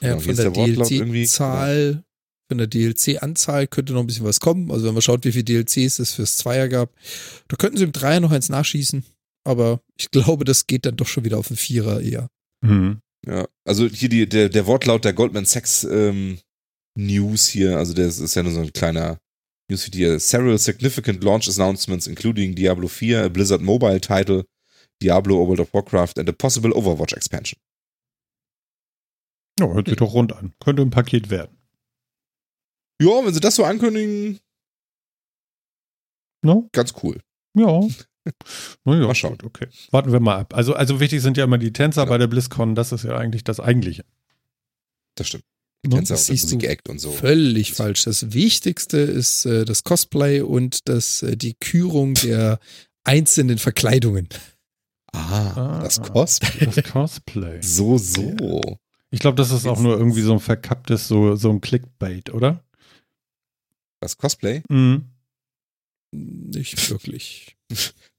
Ja, 0.00 0.20
von 0.20 0.36
der 0.36 0.50
der? 0.52 0.66
DLC-Zahl, 0.66 2.04
von 2.46 2.58
der 2.58 2.68
DLC-Anzahl 2.68 3.66
könnte 3.66 3.92
noch 3.92 4.02
ein 4.02 4.06
bisschen 4.06 4.24
was 4.24 4.38
kommen. 4.38 4.70
Also 4.70 4.86
wenn 4.86 4.94
man 4.94 5.02
schaut, 5.02 5.24
wie 5.24 5.32
viele 5.32 5.42
DLCs 5.42 5.98
es 5.98 6.12
fürs 6.14 6.36
Zweier 6.36 6.68
gab, 6.68 6.94
da 7.48 7.56
könnten 7.56 7.76
sie 7.76 7.84
im 7.84 7.92
Dreier 7.92 8.20
noch 8.20 8.30
eins 8.30 8.50
nachschießen. 8.50 9.04
Aber 9.42 9.80
ich 9.96 10.12
glaube, 10.12 10.44
das 10.44 10.68
geht 10.68 10.86
dann 10.86 10.96
doch 10.96 11.08
schon 11.08 11.24
wieder 11.24 11.38
auf 11.38 11.48
den 11.48 11.56
Vierer 11.56 12.00
eher. 12.00 12.30
Mhm. 12.60 13.00
Ja, 13.26 13.48
also 13.64 13.88
hier 13.88 14.08
die, 14.08 14.28
der, 14.28 14.48
der 14.48 14.66
Wortlaut 14.66 15.04
der 15.04 15.12
Goldman 15.12 15.44
Sachs 15.44 15.82
ähm, 15.82 16.38
News 16.96 17.48
hier, 17.48 17.76
also 17.78 17.94
das 17.94 18.18
ist 18.18 18.34
ja 18.34 18.42
nur 18.42 18.52
so 18.52 18.60
ein 18.60 18.72
kleiner 18.72 19.18
Newsfeed 19.70 19.94
hier. 19.94 20.18
Several 20.20 20.58
significant 20.58 21.22
launch 21.22 21.48
announcements, 21.48 22.06
including 22.06 22.54
Diablo 22.54 22.88
4, 22.88 23.24
a 23.24 23.28
Blizzard 23.28 23.62
Mobile 23.62 24.00
title, 24.00 24.44
Diablo, 25.02 25.46
World 25.46 25.60
of 25.60 25.72
Warcraft 25.72 26.18
and 26.18 26.28
a 26.28 26.32
possible 26.32 26.72
Overwatch 26.72 27.12
expansion. 27.14 27.58
Ja, 29.58 29.68
hört 29.72 29.88
sich 29.88 29.96
doch 29.96 30.12
rund 30.14 30.32
an. 30.32 30.52
Könnte 30.60 30.82
ein 30.82 30.90
Paket 30.90 31.30
werden. 31.30 31.56
Ja, 33.00 33.24
wenn 33.24 33.32
sie 33.32 33.40
das 33.40 33.54
so 33.56 33.64
ankündigen, 33.64 34.38
No? 36.42 36.68
ganz 36.72 36.94
cool. 37.02 37.20
Ja. 37.54 37.80
Na 38.84 38.94
ja, 38.98 39.06
Mal 39.06 39.14
schauen. 39.14 39.32
gut, 39.38 39.44
okay. 39.44 39.68
Warten 39.90 40.12
wir 40.12 40.20
mal 40.20 40.38
ab. 40.40 40.54
Also, 40.54 40.74
also 40.74 41.00
wichtig 41.00 41.20
sind 41.22 41.36
ja 41.36 41.44
immer 41.44 41.58
die 41.58 41.72
Tänzer 41.72 42.02
Genau. 42.02 42.14
bei 42.14 42.18
der 42.18 42.26
BlizzCon. 42.28 42.74
Das 42.74 42.92
ist 42.92 43.04
ja 43.04 43.16
eigentlich 43.16 43.44
das 43.44 43.60
Eigentliche. 43.60 44.04
Das 45.16 45.28
stimmt. 45.28 45.44
Tänzer 45.88 46.14
das 46.14 46.26
siehst 46.26 46.50
du 46.50 46.56
Musik-Act 46.56 46.88
und 46.88 46.98
so. 46.98 47.10
Völlig 47.10 47.72
falsch. 47.72 48.04
Das 48.04 48.32
Wichtigste 48.32 48.98
ist 48.98 49.46
äh, 49.46 49.64
das 49.64 49.82
Cosplay 49.84 50.40
und 50.42 50.88
das, 50.88 51.22
äh, 51.22 51.36
die 51.36 51.54
Kürung 51.54 52.14
der 52.14 52.58
einzelnen 53.04 53.58
Verkleidungen. 53.58 54.28
Ah, 55.12 55.78
Ah. 55.78 55.82
das 55.82 56.00
Cosplay. 56.02 56.66
Das 56.66 56.84
Cosplay. 56.92 57.60
So, 57.62 57.96
so. 57.98 58.60
Ich 59.10 59.20
glaube, 59.20 59.36
das 59.36 59.50
ist 59.50 59.66
auch 59.66 59.80
nur 59.80 59.96
irgendwie 59.98 60.22
so 60.22 60.34
ein 60.34 60.40
verkapptes, 60.40 61.08
so, 61.08 61.34
so 61.34 61.50
ein 61.50 61.60
Clickbait, 61.60 62.30
oder? 62.30 62.62
Das 64.00 64.16
Cosplay? 64.16 64.62
Mhm. 64.68 65.06
Nicht 66.12 66.90
wirklich. 66.90 67.56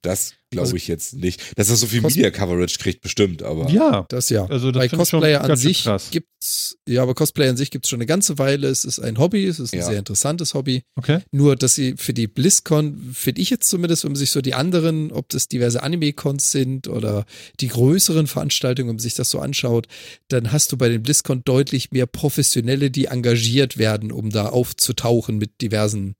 Das 0.03 0.33
glaube 0.49 0.65
Also- 0.65 0.75
ich 0.75 0.87
jetzt 0.87 1.13
nicht. 1.13 1.57
Dass 1.57 1.67
das 1.67 1.79
so 1.79 1.85
viel 1.85 2.01
Cos- 2.01 2.15
Media-Coverage 2.15 2.79
kriegt, 2.79 3.01
bestimmt, 3.01 3.43
aber. 3.43 3.69
Ja. 3.69 4.05
Das 4.09 4.29
ja. 4.29 4.45
Also 4.47 4.71
das 4.71 4.81
Bei 4.81 4.87
Cosplayer 4.97 5.41
an 5.43 5.55
sich 5.55 5.83
krass. 5.83 6.07
gibt's, 6.09 6.75
ja, 6.87 7.03
aber 7.03 7.13
Cosplayer 7.13 7.51
an 7.51 7.57
sich 7.57 7.69
gibt's 7.69 7.87
schon 7.87 7.97
eine 7.97 8.07
ganze 8.07 8.39
Weile. 8.39 8.67
Es 8.67 8.83
ist 8.83 8.99
ein 8.99 9.19
Hobby, 9.19 9.45
es 9.45 9.59
ist 9.59 9.73
ein 9.73 9.79
Ja. 9.79 9.85
sehr 9.85 9.99
interessantes 9.99 10.55
Hobby. 10.55 10.81
Okay. 10.95 11.19
Nur, 11.31 11.55
dass 11.55 11.75
sie 11.75 11.93
für 11.97 12.13
die 12.13 12.25
BlizzCon, 12.27 13.11
finde 13.13 13.41
ich 13.41 13.51
jetzt 13.51 13.69
zumindest, 13.69 14.03
wenn 14.03 14.13
man 14.13 14.17
sich 14.19 14.31
so 14.31 14.41
die 14.41 14.55
anderen, 14.55 15.11
ob 15.11 15.29
das 15.29 15.47
diverse 15.47 15.83
Anime-Cons 15.83 16.51
sind 16.51 16.87
oder 16.87 17.25
die 17.59 17.67
größeren 17.67 18.25
Veranstaltungen, 18.25 18.89
wenn 18.89 18.95
man 18.95 18.99
sich 19.03 19.13
das 19.13 19.29
so 19.29 19.39
anschaut, 19.39 19.87
dann 20.29 20.51
hast 20.51 20.71
du 20.71 20.77
bei 20.77 20.89
den 20.89 21.03
BlizzCon 21.03 21.43
deutlich 21.45 21.91
mehr 21.91 22.07
Professionelle, 22.07 22.89
die 22.89 23.05
engagiert 23.05 23.77
werden, 23.77 24.11
um 24.11 24.31
da 24.31 24.49
aufzutauchen 24.49 25.37
mit 25.37 25.61
diversen, 25.61 26.15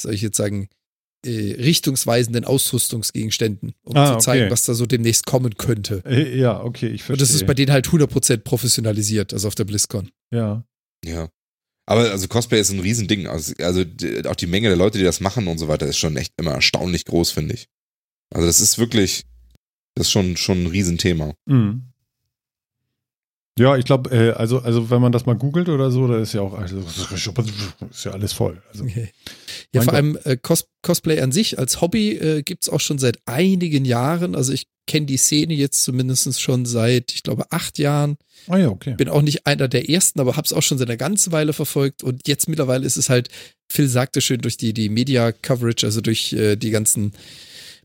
soll 0.00 0.14
ich 0.14 0.22
jetzt 0.22 0.36
sagen, 0.36 0.68
äh, 1.24 1.52
richtungsweisenden 1.54 2.44
Ausrüstungsgegenständen, 2.44 3.72
um 3.84 3.96
Ah, 3.96 4.18
zu 4.18 4.24
zeigen, 4.24 4.44
okay. 4.44 4.52
was 4.52 4.64
da 4.64 4.74
so 4.74 4.86
demnächst 4.86 5.26
kommen 5.26 5.56
könnte. 5.56 6.02
Äh, 6.06 6.38
Ja, 6.38 6.62
okay, 6.62 6.88
ich 6.88 7.02
verstehe. 7.02 7.14
Und 7.14 7.20
das 7.20 7.30
ist 7.30 7.46
bei 7.46 7.54
denen 7.54 7.72
halt 7.72 7.88
100% 7.88 8.38
professionalisiert, 8.38 9.32
also 9.32 9.48
auf 9.48 9.54
der 9.54 9.64
BlizzCon. 9.64 10.10
Ja. 10.32 10.64
Ja. 11.04 11.28
Aber 11.86 12.10
also 12.10 12.28
Cosplay 12.28 12.60
ist 12.60 12.70
ein 12.70 12.80
Riesending. 12.80 13.26
Also, 13.26 13.52
also 13.58 13.84
die, 13.84 14.24
auch 14.26 14.36
die 14.36 14.46
Menge 14.46 14.68
der 14.68 14.76
Leute, 14.76 14.98
die 14.98 15.04
das 15.04 15.20
machen 15.20 15.48
und 15.48 15.58
so 15.58 15.66
weiter, 15.68 15.86
ist 15.86 15.98
schon 15.98 16.16
echt 16.16 16.32
immer 16.38 16.52
erstaunlich 16.52 17.04
groß, 17.04 17.32
finde 17.32 17.54
ich. 17.54 17.66
Also 18.32 18.46
das 18.46 18.60
ist 18.60 18.78
wirklich, 18.78 19.24
das 19.96 20.06
ist 20.06 20.12
schon, 20.12 20.36
schon 20.36 20.62
ein 20.64 20.66
Riesenthema. 20.68 21.34
Mhm. 21.46 21.89
Ja, 23.58 23.76
ich 23.76 23.84
glaube, 23.84 24.10
äh, 24.10 24.30
also, 24.32 24.60
also 24.60 24.90
wenn 24.90 25.02
man 25.02 25.12
das 25.12 25.26
mal 25.26 25.34
googelt 25.34 25.68
oder 25.68 25.90
so, 25.90 26.06
da 26.08 26.18
ist 26.18 26.32
ja 26.32 26.40
auch 26.40 26.54
also, 26.54 26.78
ist 26.78 28.04
ja 28.04 28.12
alles 28.12 28.32
voll. 28.32 28.62
Also, 28.70 28.84
Ja, 28.84 29.02
Mein 29.74 29.82
vor 29.84 29.92
Gott. 29.92 29.94
allem 29.94 30.18
äh, 30.24 30.36
Cos 30.36 30.66
Cosplay 30.82 31.20
an 31.20 31.30
sich 31.30 31.58
als 31.58 31.80
Hobby 31.80 32.12
äh, 32.12 32.42
gibt's 32.42 32.68
auch 32.68 32.80
schon 32.80 32.98
seit 32.98 33.18
einigen 33.26 33.84
Jahren. 33.84 34.34
Also 34.34 34.52
ich 34.52 34.66
kenne 34.86 35.06
die 35.06 35.18
Szene 35.18 35.54
jetzt 35.54 35.84
zumindest 35.84 36.40
schon 36.40 36.64
seit, 36.64 37.12
ich 37.12 37.22
glaube, 37.22 37.44
acht 37.50 37.78
Jahren. 37.78 38.16
ah 38.48 38.56
ja, 38.56 38.68
okay. 38.68 38.94
Bin 38.94 39.08
auch 39.08 39.22
nicht 39.22 39.46
einer 39.46 39.68
der 39.68 39.88
ersten, 39.90 40.20
aber 40.20 40.36
hab's 40.36 40.52
auch 40.52 40.62
schon 40.62 40.78
seit 40.78 40.88
einer 40.88 40.96
ganzen 40.96 41.32
Weile 41.32 41.52
verfolgt. 41.52 42.02
Und 42.02 42.26
jetzt 42.26 42.48
mittlerweile 42.48 42.86
ist 42.86 42.96
es 42.96 43.10
halt, 43.10 43.28
Phil 43.70 43.88
sagte 43.88 44.20
schön, 44.20 44.40
durch 44.40 44.56
die, 44.56 44.72
die 44.72 44.88
Media-Coverage, 44.88 45.86
also 45.86 46.00
durch 46.00 46.32
äh, 46.32 46.56
die 46.56 46.70
ganzen 46.70 47.12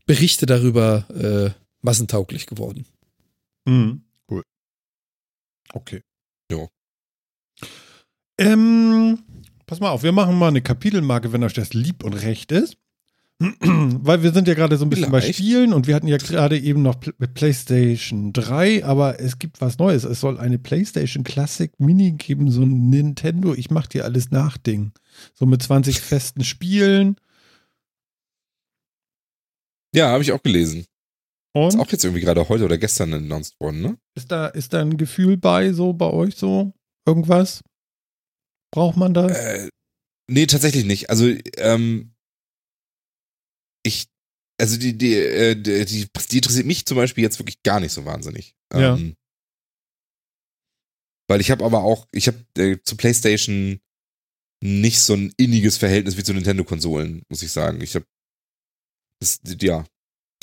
Berichte 0.06 0.46
darüber 0.46 1.06
äh, 1.14 1.50
massentauglich 1.82 2.46
geworden. 2.46 2.86
Mhm. 3.66 4.02
Okay. 5.72 6.02
Jo. 6.50 6.68
Ähm, 8.38 9.18
pass 9.66 9.80
mal 9.80 9.90
auf, 9.90 10.02
wir 10.02 10.12
machen 10.12 10.38
mal 10.38 10.48
eine 10.48 10.62
Kapitelmarke, 10.62 11.32
wenn 11.32 11.44
euch 11.44 11.54
das 11.54 11.74
lieb 11.74 12.04
und 12.04 12.14
recht 12.14 12.52
ist. 12.52 12.76
Weil 13.38 14.22
wir 14.22 14.32
sind 14.32 14.48
ja 14.48 14.54
gerade 14.54 14.78
so 14.78 14.86
ein 14.86 14.90
bisschen 14.90 15.10
bei 15.10 15.20
Vielleicht. 15.20 15.38
Spielen 15.38 15.74
und 15.74 15.86
wir 15.86 15.94
hatten 15.94 16.08
ja 16.08 16.16
gerade 16.16 16.58
eben 16.58 16.80
noch 16.80 16.98
Pl 16.98 17.12
PlayStation 17.12 18.32
3, 18.32 18.82
aber 18.84 19.20
es 19.20 19.38
gibt 19.38 19.60
was 19.60 19.78
Neues. 19.78 20.04
Es 20.04 20.20
soll 20.20 20.38
eine 20.38 20.58
PlayStation 20.58 21.22
Classic 21.22 21.70
Mini 21.78 22.12
geben, 22.12 22.50
so 22.50 22.62
ein 22.62 22.88
Nintendo, 22.88 23.52
ich 23.52 23.70
mach 23.70 23.86
dir 23.88 24.04
alles 24.04 24.30
nach 24.30 24.56
Ding. 24.56 24.92
So 25.34 25.44
mit 25.44 25.62
20 25.62 26.00
festen 26.00 26.44
Spielen. 26.44 27.16
Ja, 29.94 30.08
habe 30.08 30.22
ich 30.22 30.32
auch 30.32 30.42
gelesen. 30.42 30.86
Ist 31.56 31.74
Und 31.74 31.80
auch 31.80 31.90
jetzt 31.90 32.04
irgendwie 32.04 32.20
gerade 32.20 32.48
heute 32.48 32.64
oder 32.64 32.76
gestern 32.76 33.14
announced 33.14 33.58
worden, 33.60 33.80
ne? 33.80 33.98
ist 34.14 34.30
da, 34.30 34.46
ist 34.48 34.72
da 34.72 34.80
ein 34.80 34.96
Gefühl 34.96 35.36
bei, 35.36 35.72
so 35.72 35.92
bei 35.92 36.10
euch 36.10 36.36
so? 36.36 36.74
Irgendwas? 37.06 37.62
Braucht 38.72 38.96
man 38.96 39.14
das? 39.14 39.32
Äh, 39.32 39.70
nee, 40.30 40.46
tatsächlich 40.46 40.84
nicht. 40.84 41.08
Also, 41.08 41.26
ähm, 41.56 42.14
ich, 43.84 44.08
also 44.60 44.76
die, 44.76 44.98
die, 44.98 45.14
äh, 45.14 45.54
die, 45.54 45.84
die, 45.84 46.08
die 46.30 46.36
interessiert 46.36 46.66
mich 46.66 46.84
zum 46.84 46.96
Beispiel 46.96 47.24
jetzt 47.24 47.38
wirklich 47.38 47.62
gar 47.62 47.80
nicht 47.80 47.92
so 47.92 48.04
wahnsinnig. 48.04 48.54
Ja. 48.74 48.96
Ähm, 48.96 49.14
weil 51.28 51.40
ich 51.40 51.50
habe 51.50 51.64
aber 51.64 51.84
auch, 51.84 52.06
ich 52.12 52.28
habe 52.28 52.44
äh, 52.58 52.78
zu 52.82 52.96
PlayStation 52.96 53.80
nicht 54.62 55.00
so 55.00 55.14
ein 55.14 55.32
inniges 55.36 55.76
Verhältnis 55.76 56.16
wie 56.16 56.22
zu 56.22 56.32
Nintendo-Konsolen, 56.34 57.22
muss 57.28 57.42
ich 57.42 57.52
sagen. 57.52 57.80
Ich 57.80 57.94
habe, 57.94 58.06
ja. 59.60 59.86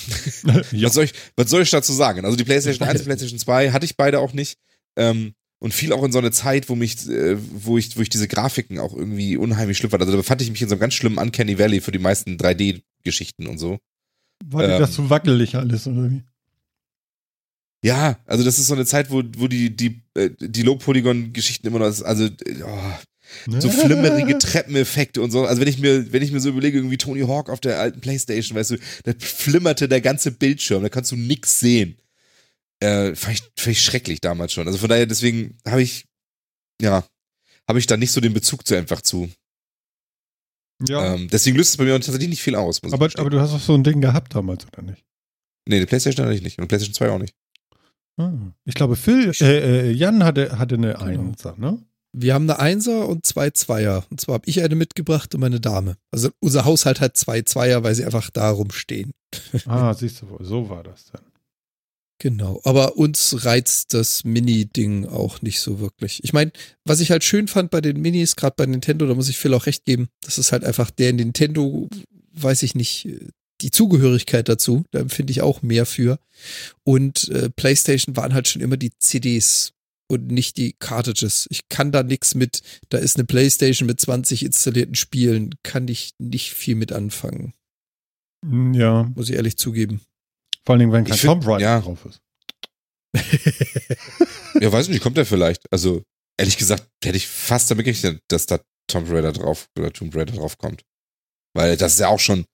ja. 0.71 0.87
Was, 0.87 0.93
soll 0.93 1.05
ich, 1.05 1.13
was 1.35 1.49
soll 1.49 1.61
ich 1.61 1.69
dazu 1.69 1.93
sagen? 1.93 2.25
Also 2.25 2.37
die 2.37 2.43
PlayStation 2.43 2.87
1 2.87 3.01
und 3.01 3.05
PlayStation 3.05 3.39
2 3.39 3.71
hatte 3.71 3.85
ich 3.85 3.97
beide 3.97 4.19
auch 4.19 4.33
nicht. 4.33 4.57
Ähm, 4.95 5.33
und 5.59 5.73
fiel 5.73 5.93
auch 5.93 6.03
in 6.03 6.11
so 6.11 6.19
eine 6.19 6.31
Zeit, 6.31 6.67
wo 6.67 6.75
mich, 6.75 7.07
äh, 7.07 7.37
wo 7.37 7.77
ich, 7.77 7.95
wo 7.95 8.01
ich 8.01 8.09
diese 8.09 8.27
Grafiken 8.27 8.79
auch 8.79 8.93
irgendwie 8.93 9.37
unheimlich 9.37 9.77
schlimm 9.77 9.91
fand. 9.91 10.01
Also 10.01 10.11
da 10.11 10.17
befand 10.17 10.41
ich 10.41 10.51
mich 10.51 10.61
in 10.61 10.67
so 10.67 10.75
einem 10.75 10.81
ganz 10.81 10.93
schlimmen 10.93 11.17
Uncanny 11.17 11.57
Valley 11.57 11.79
für 11.79 11.93
die 11.93 11.99
meisten 11.99 12.35
3D-Geschichten 12.35 13.47
und 13.47 13.59
so. 13.59 13.79
War 14.45 14.67
dir 14.67 14.73
ähm, 14.73 14.81
das 14.81 14.91
zu 14.91 15.09
wackelig 15.09 15.55
alles, 15.55 15.87
oder 15.87 16.11
wie? 16.11 16.21
Ja, 17.81 18.17
also 18.25 18.43
das 18.43 18.59
ist 18.59 18.67
so 18.67 18.73
eine 18.73 18.85
Zeit, 18.85 19.09
wo, 19.09 19.23
wo 19.37 19.47
die, 19.47 19.75
die, 19.75 20.01
äh, 20.15 20.31
die 20.39 20.63
Low-Polygon-Geschichten 20.63 21.67
immer 21.67 21.79
noch, 21.79 21.85
also, 21.85 22.25
äh, 22.25 22.63
oh, 22.65 22.93
so 23.47 23.69
flimmerige 23.69 24.37
Treppeneffekte 24.37 25.21
und 25.21 25.31
so. 25.31 25.45
Also 25.45 25.61
wenn 25.61 25.67
ich 25.67 25.79
mir, 25.79 26.11
wenn 26.11 26.21
ich 26.21 26.31
mir 26.31 26.39
so 26.39 26.49
überlege, 26.49 26.77
irgendwie 26.77 26.97
Tony 26.97 27.21
Hawk 27.21 27.49
auf 27.49 27.59
der 27.59 27.79
alten 27.79 28.01
Playstation, 28.01 28.57
weißt 28.57 28.71
du, 28.71 28.77
da 29.03 29.13
flimmerte 29.19 29.87
der 29.87 30.01
ganze 30.01 30.31
Bildschirm, 30.31 30.83
da 30.83 30.89
kannst 30.89 31.11
du 31.11 31.15
nix 31.15 31.59
sehen. 31.59 31.97
Äh, 32.79 33.15
fand, 33.15 33.35
ich, 33.35 33.41
fand 33.57 33.71
ich 33.77 33.81
schrecklich 33.81 34.21
damals 34.21 34.53
schon. 34.53 34.67
Also 34.67 34.77
von 34.77 34.89
daher, 34.89 35.05
deswegen 35.05 35.57
habe 35.67 35.81
ich, 35.81 36.05
ja, 36.81 37.03
habe 37.67 37.79
ich 37.79 37.87
da 37.87 37.97
nicht 37.97 38.11
so 38.11 38.19
den 38.21 38.33
Bezug 38.33 38.67
zu 38.67 38.75
einfach 38.75 39.01
zu. 39.01 39.29
Ja. 40.87 41.15
Ähm, 41.15 41.29
deswegen 41.31 41.55
löst 41.57 41.71
es 41.71 41.77
bei 41.77 41.85
mir 41.85 41.93
tatsächlich 41.93 42.29
nicht 42.29 42.41
viel 42.41 42.55
aus. 42.55 42.81
Aber, 42.83 43.09
aber 43.15 43.29
du 43.29 43.39
hast 43.39 43.53
doch 43.53 43.59
so 43.59 43.73
ein 43.73 43.83
Ding 43.83 44.01
gehabt 44.01 44.35
damals, 44.35 44.65
oder 44.67 44.81
nicht? 44.81 45.03
nee, 45.65 45.79
die 45.79 45.85
Playstation 45.85 46.25
hatte 46.25 46.35
ich 46.35 46.41
nicht 46.41 46.59
und 46.59 46.67
Playstation 46.67 46.93
2 46.93 47.09
auch 47.09 47.19
nicht. 47.19 47.35
Ah. 48.17 48.31
Ich 48.65 48.75
glaube, 48.75 48.95
Phil, 48.95 49.31
äh, 49.41 49.89
äh, 49.89 49.91
Jan 49.91 50.23
hatte, 50.23 50.57
hatte 50.59 50.75
eine 50.75 50.93
Genau. 50.93 51.03
Einser, 51.05 51.55
ne? 51.57 51.81
Wir 52.13 52.35
haben 52.35 52.49
eine 52.49 52.59
Einser 52.59 53.09
und 53.09 53.25
zwei 53.25 53.49
Zweier. 53.49 54.05
Und 54.09 54.21
zwar 54.21 54.35
habe 54.35 54.47
ich 54.47 54.61
eine 54.61 54.75
mitgebracht 54.75 55.33
und 55.33 55.41
meine 55.41 55.59
Dame. 55.59 55.97
Also 56.11 56.29
unser 56.39 56.63
Haushalt 56.63 57.01
hat 57.01 57.17
zwei 57.17 57.41
Zweier, 57.41 57.83
weil 57.83 57.95
sie 57.95 58.05
einfach 58.05 58.29
da 58.29 58.49
rumstehen. 58.49 59.11
Ah, 59.65 59.93
siehst 59.93 60.21
du 60.21 60.29
wohl, 60.29 60.45
so 60.45 60.69
war 60.69 60.83
das 60.83 61.05
dann. 61.11 61.21
Genau. 62.19 62.61
Aber 62.63 62.95
uns 62.95 63.43
reizt 63.43 63.93
das 63.93 64.23
Mini-Ding 64.23 65.07
auch 65.07 65.41
nicht 65.41 65.59
so 65.59 65.79
wirklich. 65.79 66.23
Ich 66.23 66.31
meine, 66.31 66.51
was 66.85 66.99
ich 66.99 67.11
halt 67.11 67.23
schön 67.23 67.47
fand 67.47 67.71
bei 67.71 67.81
den 67.81 67.99
Minis, 67.99 68.35
gerade 68.35 68.53
bei 68.55 68.65
Nintendo, 68.65 69.05
da 69.07 69.13
muss 69.13 69.27
ich 69.27 69.37
Phil 69.37 69.53
auch 69.53 69.65
recht 69.65 69.83
geben, 69.83 70.07
das 70.21 70.37
ist 70.37 70.51
halt 70.51 70.63
einfach 70.63 70.89
der 70.91 71.11
Nintendo, 71.11 71.89
weiß 72.33 72.63
ich 72.63 72.75
nicht, 72.75 73.09
die 73.59 73.71
Zugehörigkeit 73.71 74.47
dazu. 74.47 74.85
Da 74.91 74.99
empfinde 74.99 75.31
ich 75.31 75.41
auch 75.41 75.61
mehr 75.61 75.85
für. 75.85 76.19
Und 76.83 77.29
äh, 77.29 77.49
PlayStation 77.49 78.15
waren 78.15 78.33
halt 78.33 78.47
schon 78.47 78.61
immer 78.61 78.77
die 78.77 78.91
CDs. 78.99 79.73
Und 80.09 80.27
nicht 80.27 80.57
die 80.57 80.73
Cartridges. 80.79 81.47
Ich 81.49 81.67
kann 81.69 81.91
da 81.91 82.03
nichts 82.03 82.35
mit, 82.35 82.61
da 82.89 82.97
ist 82.97 83.15
eine 83.17 83.25
Playstation 83.25 83.87
mit 83.87 83.99
20 84.01 84.43
installierten 84.45 84.95
Spielen, 84.95 85.51
kann 85.63 85.87
ich 85.87 86.11
nicht 86.19 86.53
viel 86.53 86.75
mit 86.75 86.91
anfangen, 86.91 87.53
Mm, 88.45 88.73
Ja, 88.73 89.03
muss 89.15 89.29
ich 89.29 89.35
ehrlich 89.35 89.55
zugeben. 89.57 90.01
vor 90.65 90.73
allen 90.73 90.79
Dingen, 90.81 90.91
wenn 90.91 91.05
kein 91.05 91.17
find- 91.17 91.31
Tomb 91.33 91.47
Raider 91.47 91.59
ja. 91.63 91.79
drauf 91.81 92.05
ist. 92.05 92.19
Ja, 94.59 94.71
weiß 94.71 94.87
nicht, 94.89 95.01
kommt 95.01 95.17
der 95.17 95.25
vielleicht. 95.25 95.61
Also, 95.71 96.03
ehrlich 96.37 96.57
gesagt, 96.57 96.87
hätte 97.03 97.17
ich 97.17 97.27
fast 97.27 97.69
damit 97.71 97.85
gerechnet, 97.85 98.21
dass 98.29 98.45
da 98.45 98.59
Tomb 98.87 99.09
Raider 99.09 99.31
drauf 99.33 99.67
oder 99.77 99.91
Tomb 99.91 100.15
Raider 100.15 100.33
drauf 100.33 100.57
kommt. 100.57 100.81
Weil 101.55 101.75
das 101.77 101.93
ist 101.93 101.99
ja 101.99 102.07
auch 102.07 102.19
schon, 102.19 102.45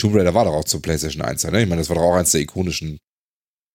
Tomb 0.00 0.14
Raider 0.14 0.32
war 0.34 0.44
doch 0.44 0.52
auch 0.54 0.64
zur 0.64 0.80
PlayStation 0.80 1.22
1, 1.22 1.44
ne? 1.44 1.62
Ich 1.62 1.68
meine, 1.68 1.80
das 1.80 1.88
war 1.88 1.96
doch 1.96 2.02
auch 2.02 2.14
eins 2.14 2.30
der 2.32 2.40
ikonischen 2.40 2.98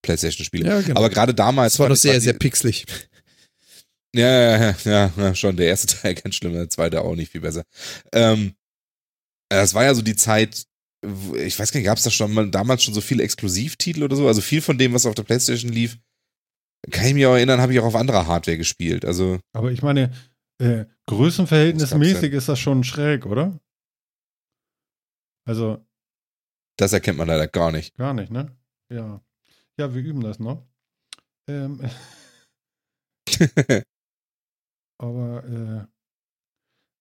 PlayStation-Spiele. 0.03 0.67
Ja, 0.67 0.81
genau. 0.81 0.99
Aber 0.99 1.09
gerade 1.09 1.33
damals. 1.33 1.73
es 1.73 1.79
war 1.79 1.89
doch 1.89 1.95
sehr, 1.95 2.13
die- 2.15 2.21
sehr 2.21 2.33
pixelig. 2.33 2.85
Ja, 4.15 4.71
ja, 4.85 5.11
ja, 5.17 5.35
schon. 5.35 5.57
Der 5.57 5.67
erste 5.67 5.87
Teil 6.01 6.15
ganz 6.15 6.35
schlimm, 6.35 6.53
der 6.53 6.69
zweite 6.69 7.01
auch 7.01 7.15
nicht 7.15 7.31
viel 7.31 7.41
besser. 7.41 7.63
Ähm, 8.13 8.55
das 9.49 9.73
war 9.73 9.83
ja 9.83 9.93
so 9.93 10.01
die 10.01 10.15
Zeit, 10.15 10.65
ich 11.33 11.59
weiß 11.59 11.71
gar 11.71 11.79
nicht, 11.79 11.85
gab 11.85 11.97
es 11.97 12.03
da 12.05 12.09
schon 12.09 12.33
mal 12.33 12.49
damals 12.49 12.83
schon 12.83 12.93
so 12.93 13.01
viele 13.01 13.23
Exklusivtitel 13.23 14.03
oder 14.03 14.15
so? 14.15 14.27
Also 14.27 14.41
viel 14.41 14.61
von 14.61 14.77
dem, 14.77 14.93
was 14.93 15.05
auf 15.05 15.15
der 15.15 15.23
Playstation 15.23 15.71
lief, 15.71 15.97
kann 16.91 17.07
ich 17.07 17.13
mich 17.13 17.25
auch 17.25 17.33
erinnern, 17.33 17.59
habe 17.61 17.73
ich 17.73 17.79
auch 17.79 17.85
auf 17.85 17.95
anderer 17.95 18.25
Hardware 18.27 18.57
gespielt. 18.57 19.05
Also, 19.05 19.39
Aber 19.53 19.71
ich 19.71 19.81
meine, 19.81 20.13
äh, 20.59 20.85
größenverhältnismäßig 21.07 22.31
ist 22.33 22.47
das 22.47 22.59
schon 22.59 22.83
schräg, 22.83 23.25
oder? 23.25 23.59
Also, 25.45 25.85
das 26.77 26.93
erkennt 26.93 27.17
man 27.17 27.27
leider 27.27 27.47
gar 27.47 27.71
nicht. 27.71 27.95
gar 27.97 28.13
nicht, 28.13 28.31
ne? 28.31 28.55
Ja. 28.89 29.21
Ja, 29.77 29.93
wir 29.93 30.01
üben 30.01 30.21
das 30.21 30.39
noch. 30.39 30.65
Ähm, 31.47 31.81
aber 34.97 35.43
äh, 35.45 35.95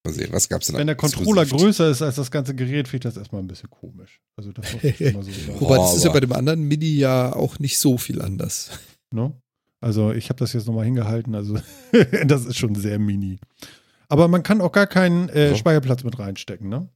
Mal 0.06 0.12
sehen, 0.12 0.32
was 0.32 0.50
gab's 0.50 0.66
denn 0.66 0.76
wenn 0.76 0.86
der 0.86 0.94
exklusiv? 0.94 1.16
Controller 1.16 1.46
größer 1.46 1.88
ist 1.88 2.02
als 2.02 2.16
das 2.16 2.30
ganze 2.30 2.54
Gerät, 2.54 2.88
finde 2.88 3.08
ich 3.08 3.14
das 3.14 3.16
erstmal 3.16 3.42
ein 3.42 3.46
bisschen 3.48 3.70
komisch. 3.70 4.20
Also 4.36 4.52
das 4.52 4.70
so. 4.70 4.78
Wobei, 5.60 5.76
das 5.78 5.96
ist 5.96 6.04
ja 6.04 6.12
bei 6.12 6.20
dem 6.20 6.32
anderen 6.32 6.62
Mini 6.62 6.90
ja 6.90 7.34
auch 7.34 7.58
nicht 7.58 7.78
so 7.78 7.96
viel 7.96 8.20
anders. 8.20 8.70
Ne? 9.10 9.32
Also 9.80 10.12
ich 10.12 10.28
habe 10.28 10.38
das 10.38 10.52
jetzt 10.52 10.66
nochmal 10.66 10.84
hingehalten, 10.84 11.34
also 11.34 11.58
das 12.26 12.44
ist 12.44 12.58
schon 12.58 12.74
sehr 12.74 12.98
mini. 12.98 13.38
Aber 14.08 14.28
man 14.28 14.42
kann 14.42 14.60
auch 14.60 14.72
gar 14.72 14.86
keinen 14.86 15.30
äh, 15.30 15.50
So. 15.50 15.56
Speicherplatz 15.56 16.04
mit 16.04 16.18
reinstecken, 16.18 16.68
ne? 16.68 16.88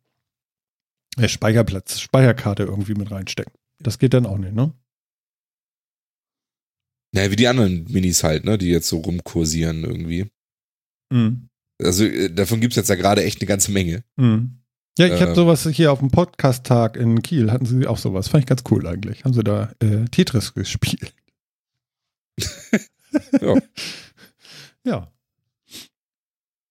Äh, 1.17 1.29
Speicherplatz, 1.29 2.01
Speicherkarte 2.01 2.65
irgendwie 2.65 2.95
mit 2.95 3.11
reinstecken. 3.11 3.53
Das 3.79 3.99
geht 3.99 4.13
dann 4.13 4.27
auch 4.27 4.39
nicht, 4.39 4.53
ne? 4.53 4.73
Naja, 7.13 7.31
wie 7.31 7.37
die 7.37 7.49
anderen 7.49 7.85
Minis 7.91 8.23
halt, 8.23 8.45
ne, 8.45 8.59
die 8.59 8.69
jetzt 8.69 8.89
so 8.89 8.99
rumkursieren 8.99 9.85
irgendwie. 9.85 10.31
Mhm. 11.11 11.49
Also 11.81 12.05
äh, 12.05 12.29
davon 12.33 12.61
gibt's 12.61 12.77
jetzt 12.77 12.89
ja 12.89 12.95
gerade 12.97 13.23
echt 13.25 13.41
eine 13.41 13.47
ganze 13.49 13.71
Menge. 13.73 14.05
Mhm. 14.17 14.59
Ja, 14.99 15.07
ich 15.07 15.21
habe 15.21 15.31
Äh. 15.31 15.35
sowas 15.37 15.67
hier 15.71 15.93
auf 15.93 16.01
dem 16.01 16.11
Podcast-Tag 16.11 16.97
in 16.97 17.23
Kiel, 17.23 17.53
hatten 17.53 17.67
sie 17.67 17.87
auch 17.87 17.99
sowas. 17.99 18.27
Fand 18.29 18.43
ich 18.43 18.49
ganz 18.49 18.65
cool 18.71 18.85
eigentlich. 18.87 19.25
Haben 19.25 19.33
sie 19.35 19.45
da 19.45 19.73
äh, 19.81 20.05
Tetris 20.07 20.55
gespielt. 20.55 21.15
Ja. 23.41 23.55
ja. 24.85 25.13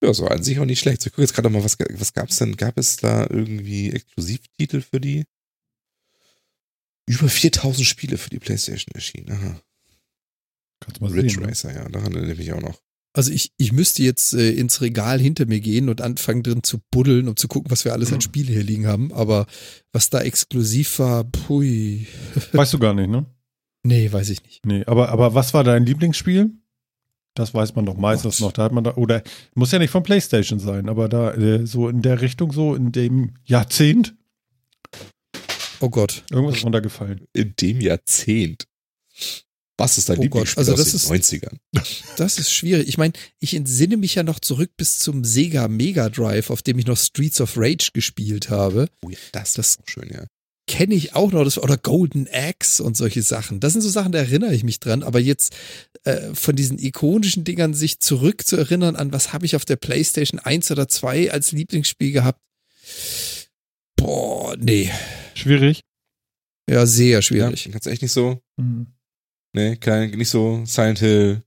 Ja, 0.00 0.14
so 0.14 0.28
an 0.28 0.42
sich 0.44 0.60
auch 0.60 0.64
nicht 0.64 0.78
schlecht. 0.78 1.02
So, 1.02 1.08
Ich 1.08 1.12
gucke 1.12 1.22
jetzt 1.22 1.34
gerade 1.34 1.50
mal, 1.50 1.64
was, 1.64 1.76
was 1.94 2.12
gab's 2.12 2.36
denn? 2.36 2.56
Gab 2.56 2.78
es 2.78 2.96
da 2.98 3.22
irgendwie 3.28 3.90
Exklusivtitel 3.90 4.80
für 4.80 5.00
die? 5.00 5.24
Über 7.06 7.28
4000 7.28 7.84
Spiele 7.86 8.16
für 8.18 8.30
die 8.30 8.38
Playstation 8.38 8.94
erschienen. 8.94 9.32
Aha. 9.32 9.60
Kannst 10.78 11.00
mal 11.00 11.10
Ridge 11.10 11.30
sehen. 11.30 11.40
Ne? 11.42 11.48
Racer, 11.48 11.74
ja, 11.74 11.88
daran 11.88 12.12
erinnere 12.14 12.32
ich 12.32 12.38
mich 12.38 12.52
auch 12.52 12.60
noch. 12.60 12.80
Also 13.18 13.32
ich, 13.32 13.50
ich 13.56 13.72
müsste 13.72 14.04
jetzt 14.04 14.32
äh, 14.32 14.52
ins 14.52 14.80
Regal 14.80 15.18
hinter 15.18 15.44
mir 15.46 15.58
gehen 15.58 15.88
und 15.88 16.00
anfangen 16.00 16.44
drin 16.44 16.62
zu 16.62 16.78
buddeln, 16.92 17.26
um 17.26 17.34
zu 17.34 17.48
gucken, 17.48 17.68
was 17.68 17.84
wir 17.84 17.92
alles 17.92 18.12
an 18.12 18.20
Spiele 18.20 18.52
hier 18.52 18.62
liegen 18.62 18.86
haben. 18.86 19.12
Aber 19.12 19.48
was 19.90 20.08
da 20.08 20.20
exklusiv 20.20 21.00
war, 21.00 21.24
pui. 21.24 22.06
Weißt 22.52 22.74
du 22.74 22.78
gar 22.78 22.94
nicht, 22.94 23.10
ne? 23.10 23.26
Nee, 23.82 24.12
weiß 24.12 24.30
ich 24.30 24.44
nicht. 24.44 24.64
Nee, 24.64 24.84
aber, 24.86 25.08
aber 25.08 25.34
was 25.34 25.52
war 25.52 25.64
dein 25.64 25.84
Lieblingsspiel? 25.84 26.52
Das 27.34 27.54
weiß 27.54 27.74
man 27.74 27.86
doch 27.86 27.96
meistens 27.96 28.38
Gott. 28.38 28.46
noch. 28.46 28.52
Da 28.52 28.62
hat 28.62 28.72
man 28.72 28.84
da, 28.84 28.94
oder 28.94 29.24
muss 29.56 29.72
ja 29.72 29.80
nicht 29.80 29.90
von 29.90 30.04
PlayStation 30.04 30.60
sein, 30.60 30.88
aber 30.88 31.08
da 31.08 31.34
äh, 31.34 31.66
so 31.66 31.88
in 31.88 32.02
der 32.02 32.20
Richtung, 32.20 32.52
so 32.52 32.76
in 32.76 32.92
dem 32.92 33.34
Jahrzehnt, 33.42 34.14
Oh 35.80 35.90
Gott. 35.90 36.22
irgendwas 36.30 36.58
ist 36.58 36.64
runtergefallen. 36.64 37.26
In 37.32 37.54
dem 37.60 37.80
Jahrzehnt. 37.80 38.68
Was 39.80 39.96
ist 39.96 40.08
dein 40.08 40.18
Oh 40.18 40.22
Lieblingsspiel 40.22 40.58
also 40.58 40.72
aus 40.72 40.90
das 40.92 41.04
den 41.06 41.22
90ern? 41.22 41.56
Das 42.16 42.38
ist 42.38 42.52
schwierig. 42.52 42.88
Ich 42.88 42.98
meine, 42.98 43.12
ich 43.38 43.54
entsinne 43.54 43.96
mich 43.96 44.16
ja 44.16 44.24
noch 44.24 44.40
zurück 44.40 44.72
bis 44.76 44.98
zum 44.98 45.24
Sega 45.24 45.68
Mega 45.68 46.08
Drive, 46.10 46.50
auf 46.50 46.62
dem 46.62 46.78
ich 46.80 46.86
noch 46.86 46.98
Streets 46.98 47.40
of 47.40 47.54
Rage 47.56 47.90
gespielt 47.94 48.50
habe. 48.50 48.88
Oh, 49.04 49.10
ja, 49.10 49.16
das, 49.32 49.54
Das- 49.54 49.76
ist 49.76 49.90
schön, 49.90 50.10
ja. 50.12 50.24
Kenne 50.66 50.94
ich 50.94 51.14
auch 51.14 51.32
noch, 51.32 51.44
das, 51.44 51.56
oder 51.56 51.78
Golden 51.78 52.28
Axe 52.30 52.82
und 52.84 52.94
solche 52.94 53.22
Sachen. 53.22 53.58
Das 53.58 53.72
sind 53.72 53.80
so 53.80 53.88
Sachen, 53.88 54.12
da 54.12 54.18
erinnere 54.18 54.54
ich 54.54 54.64
mich 54.64 54.80
dran. 54.80 55.02
Aber 55.02 55.18
jetzt 55.18 55.54
äh, 56.04 56.34
von 56.34 56.56
diesen 56.56 56.78
ikonischen 56.78 57.44
Dingern 57.44 57.72
sich 57.72 58.00
zurück 58.00 58.46
zu 58.46 58.56
erinnern 58.56 58.94
an, 58.94 59.10
was 59.12 59.32
habe 59.32 59.46
ich 59.46 59.56
auf 59.56 59.64
der 59.64 59.76
PlayStation 59.76 60.38
1 60.38 60.70
oder 60.70 60.86
2 60.86 61.32
als 61.32 61.52
Lieblingsspiel 61.52 62.12
gehabt? 62.12 62.40
Boah, 63.96 64.56
nee. 64.58 64.90
Schwierig. 65.34 65.80
Ja, 66.68 66.84
sehr 66.84 67.08
Ja, 67.16 67.22
schwierig. 67.22 67.68
kannst 67.72 67.86
du 67.86 67.90
echt 67.90 68.02
nicht 68.02 68.12
so, 68.12 68.42
Mhm. 68.58 68.88
Ne, 69.52 69.76
kein, 69.76 70.10
nicht 70.10 70.30
so 70.30 70.62
Silent 70.64 70.98
Hill, 71.00 71.42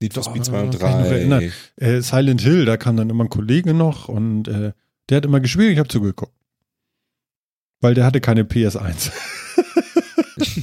Need 0.00 0.14
for 0.14 0.22
Speed 0.24 0.44
2 0.44 0.62
und 0.62 0.78
kann 0.78 0.90
ich 0.90 0.96
noch 1.04 1.08
3. 1.10 1.16
erinnern. 1.16 1.52
Äh, 1.76 2.00
Silent 2.00 2.40
Hill, 2.42 2.64
da 2.64 2.76
kam 2.76 2.96
dann 2.96 3.08
immer 3.10 3.24
ein 3.24 3.30
Kollege 3.30 3.72
noch 3.74 4.08
und 4.08 4.48
äh, 4.48 4.72
der 5.08 5.16
hat 5.16 5.24
immer 5.24 5.40
gespielt, 5.40 5.72
ich 5.72 5.78
habe 5.78 5.88
zugeguckt. 5.88 6.32
Weil 7.80 7.94
der 7.94 8.04
hatte 8.04 8.20
keine 8.20 8.42
PS1. 8.44 9.10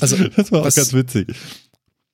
Also, 0.02 0.28
das 0.36 0.52
war 0.52 0.62
auch 0.62 0.66
was- 0.66 0.76
ganz 0.76 0.94
witzig. 0.94 1.28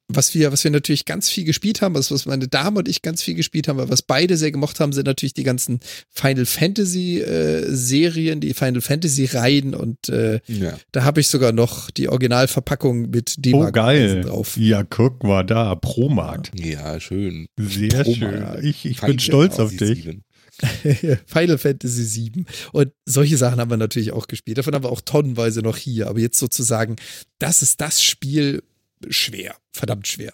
Was 0.08 0.36
wir, 0.36 0.52
was 0.52 0.64
wir 0.64 0.70
natürlich 0.72 1.06
ganz 1.06 1.30
viel 1.30 1.46
gespielt 1.46 1.82
haben, 1.82 1.96
was, 1.96 2.12
was 2.12 2.26
meine 2.28 2.48
Dame 2.48 2.78
und 2.80 2.88
ich 2.88 3.02
ganz 3.02 3.24
viel 3.24 3.34
gespielt 3.34 3.68
haben, 3.68 3.80
aber 3.80 3.90
was 3.90 4.04
beide 4.04 4.38
sehr 4.38 4.52
gemocht 4.52 4.80
haben, 4.80 4.94
sind 4.94 5.08
natürlich 5.08 5.34
die 5.34 5.44
ganzen 5.44 5.80
Final 6.12 6.46
Fantasy 6.46 7.20
äh, 7.22 7.66
Serien, 7.76 8.40
die 8.40 8.54
Final 8.54 8.82
Fantasy 8.82 9.26
Reihen 9.26 9.74
und 9.74 10.10
äh, 10.10 10.42
Ja. 10.48 10.78
da 10.92 11.04
habe 11.04 11.22
ich 11.22 11.28
sogar 11.28 11.52
noch 11.54 11.90
die 11.90 12.08
Originalverpackung 12.10 13.10
mit 13.10 13.34
d 13.44 13.54
Oh, 13.56 13.72
geil. 13.72 14.22
drauf. 14.22 14.58
Ja, 14.58 14.84
guck 14.84 15.24
mal 15.24 15.44
da, 15.44 15.74
Pro-Markt. 15.76 16.52
ja, 16.56 17.00
schön. 17.00 17.48
Sehr 17.58 17.90
Pro-Markt. 18.04 18.60
schön. 18.60 18.66
Ich, 18.70 18.86
ich 18.86 19.02
bin 19.02 19.18
stolz 19.20 19.58
auf 19.60 19.76
dich. 19.76 20.04
sieben. 20.04 20.24
Final 21.26 21.58
Fantasy 21.58 22.04
7 22.06 22.46
und 22.72 22.92
solche 23.06 23.36
Sachen 23.38 23.60
haben 23.60 23.70
wir 23.70 23.76
natürlich 23.78 24.14
auch 24.14 24.28
gespielt. 24.28 24.58
Davon 24.58 24.74
haben 24.74 24.84
wir 24.86 24.92
auch 24.92 25.02
tonnenweise 25.02 25.62
noch 25.62 25.76
hier, 25.76 26.08
aber 26.08 26.20
jetzt 26.20 26.40
sozusagen, 26.40 26.96
das 27.40 27.62
ist 27.62 27.82
das 27.82 28.02
Spiel 28.02 28.64
schwer, 29.10 29.56
verdammt 29.72 30.08
schwer. 30.08 30.34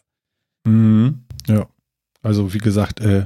Mhm. 0.65 1.23
Ja. 1.47 1.67
Also, 2.21 2.53
wie 2.53 2.59
gesagt, 2.59 2.99
äh, 2.99 3.25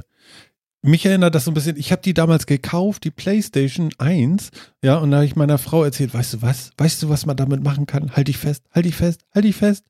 mich 0.82 1.04
erinnert 1.04 1.34
das 1.34 1.44
so 1.44 1.50
ein 1.50 1.54
bisschen, 1.54 1.76
ich 1.76 1.90
habe 1.90 2.02
die 2.02 2.14
damals 2.14 2.46
gekauft, 2.46 3.04
die 3.04 3.10
PlayStation 3.10 3.90
1, 3.98 4.50
ja, 4.82 4.96
und 4.96 5.10
da 5.10 5.18
habe 5.18 5.26
ich 5.26 5.36
meiner 5.36 5.58
Frau 5.58 5.82
erzählt, 5.82 6.14
weißt 6.14 6.34
du 6.34 6.42
was, 6.42 6.70
weißt 6.78 7.02
du, 7.02 7.08
was 7.08 7.26
man 7.26 7.36
damit 7.36 7.62
machen 7.62 7.86
kann? 7.86 8.12
Halt 8.14 8.28
dich 8.28 8.38
fest, 8.38 8.62
halt 8.72 8.86
dich 8.86 8.94
fest, 8.94 9.22
halt 9.34 9.44
dich 9.44 9.56
fest. 9.56 9.84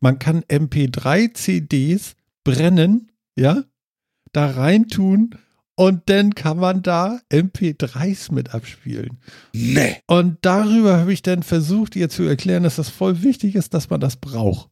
Man 0.00 0.18
kann 0.18 0.42
MP3-CDs 0.42 2.14
brennen, 2.44 3.10
ja, 3.34 3.64
da 4.32 4.50
reintun 4.50 5.36
und 5.74 6.02
dann 6.10 6.34
kann 6.34 6.58
man 6.58 6.82
da 6.82 7.20
MP3s 7.30 8.32
mit 8.32 8.54
abspielen. 8.54 9.18
Nee. 9.54 9.96
Und 10.06 10.38
darüber 10.42 10.98
habe 10.98 11.12
ich 11.12 11.22
dann 11.22 11.42
versucht, 11.42 11.96
ihr 11.96 12.10
zu 12.10 12.24
erklären, 12.24 12.62
dass 12.62 12.76
das 12.76 12.88
voll 12.90 13.22
wichtig 13.22 13.54
ist, 13.54 13.72
dass 13.74 13.88
man 13.88 14.00
das 14.00 14.16
braucht. 14.16 14.68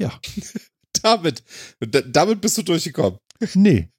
Ja, 0.00 0.18
Damit, 1.02 1.42
da, 1.80 2.00
damit 2.00 2.40
bist 2.40 2.56
du 2.58 2.62
durchgekommen. 2.62 3.18
nee. 3.54 3.90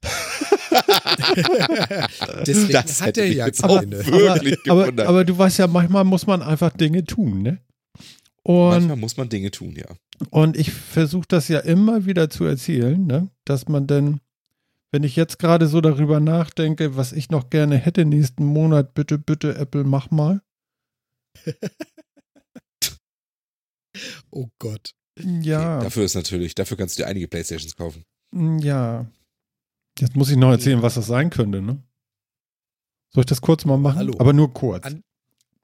Deswegen 2.46 2.72
Das 2.72 3.00
hat 3.00 3.16
er 3.18 3.26
ja 3.26 3.46
jetzt 3.46 3.62
auch 3.62 3.78
keine. 3.80 4.04
wirklich 4.06 4.58
aber, 4.68 4.82
gewundert. 4.84 5.06
aber 5.06 5.24
du 5.24 5.36
weißt 5.38 5.58
ja, 5.58 5.66
manchmal 5.68 6.04
muss 6.04 6.26
man 6.26 6.42
einfach 6.42 6.70
Dinge 6.72 7.04
tun, 7.04 7.42
ne? 7.42 7.60
Und, 8.42 8.70
Manchmal 8.70 8.96
muss 8.96 9.16
man 9.16 9.28
Dinge 9.28 9.50
tun, 9.50 9.74
ja. 9.76 9.86
und 10.30 10.56
ich 10.56 10.72
versuche 10.72 11.26
das 11.28 11.48
ja 11.48 11.60
immer 11.60 12.06
wieder 12.06 12.30
zu 12.30 12.44
erzählen, 12.44 13.04
ne? 13.06 13.28
Dass 13.44 13.68
man 13.68 13.86
denn, 13.86 14.20
wenn 14.92 15.02
ich 15.04 15.16
jetzt 15.16 15.38
gerade 15.38 15.66
so 15.66 15.80
darüber 15.80 16.20
nachdenke, 16.20 16.96
was 16.96 17.12
ich 17.12 17.30
noch 17.30 17.50
gerne 17.50 17.76
hätte 17.76 18.04
nächsten 18.04 18.44
Monat, 18.44 18.94
bitte, 18.94 19.18
bitte, 19.18 19.56
Apple, 19.56 19.84
mach 19.84 20.10
mal. 20.10 20.40
Oh 24.30 24.48
Gott. 24.58 24.92
Ja, 25.18 25.76
Okay, 25.76 25.84
dafür 25.84 26.04
ist 26.04 26.14
natürlich, 26.14 26.54
dafür 26.54 26.76
kannst 26.76 26.98
du 26.98 27.02
dir 27.02 27.06
einige 27.08 27.28
Playstations 27.28 27.76
kaufen. 27.76 28.04
ja. 28.60 29.06
Jetzt 29.98 30.14
muss 30.14 30.28
ich 30.28 30.36
noch 30.36 30.50
erzählen, 30.50 30.82
was 30.82 30.96
das 30.96 31.06
sein 31.06 31.30
könnte, 31.30 31.62
ne? 31.62 31.82
Soll 33.14 33.22
ich 33.22 33.26
das 33.26 33.40
kurz 33.40 33.64
mal 33.64 33.78
machen? 33.78 33.96
Hallo. 33.96 34.12
Aber 34.18 34.34
nur 34.34 34.52
kurz. 34.52 34.84
An- 34.84 35.02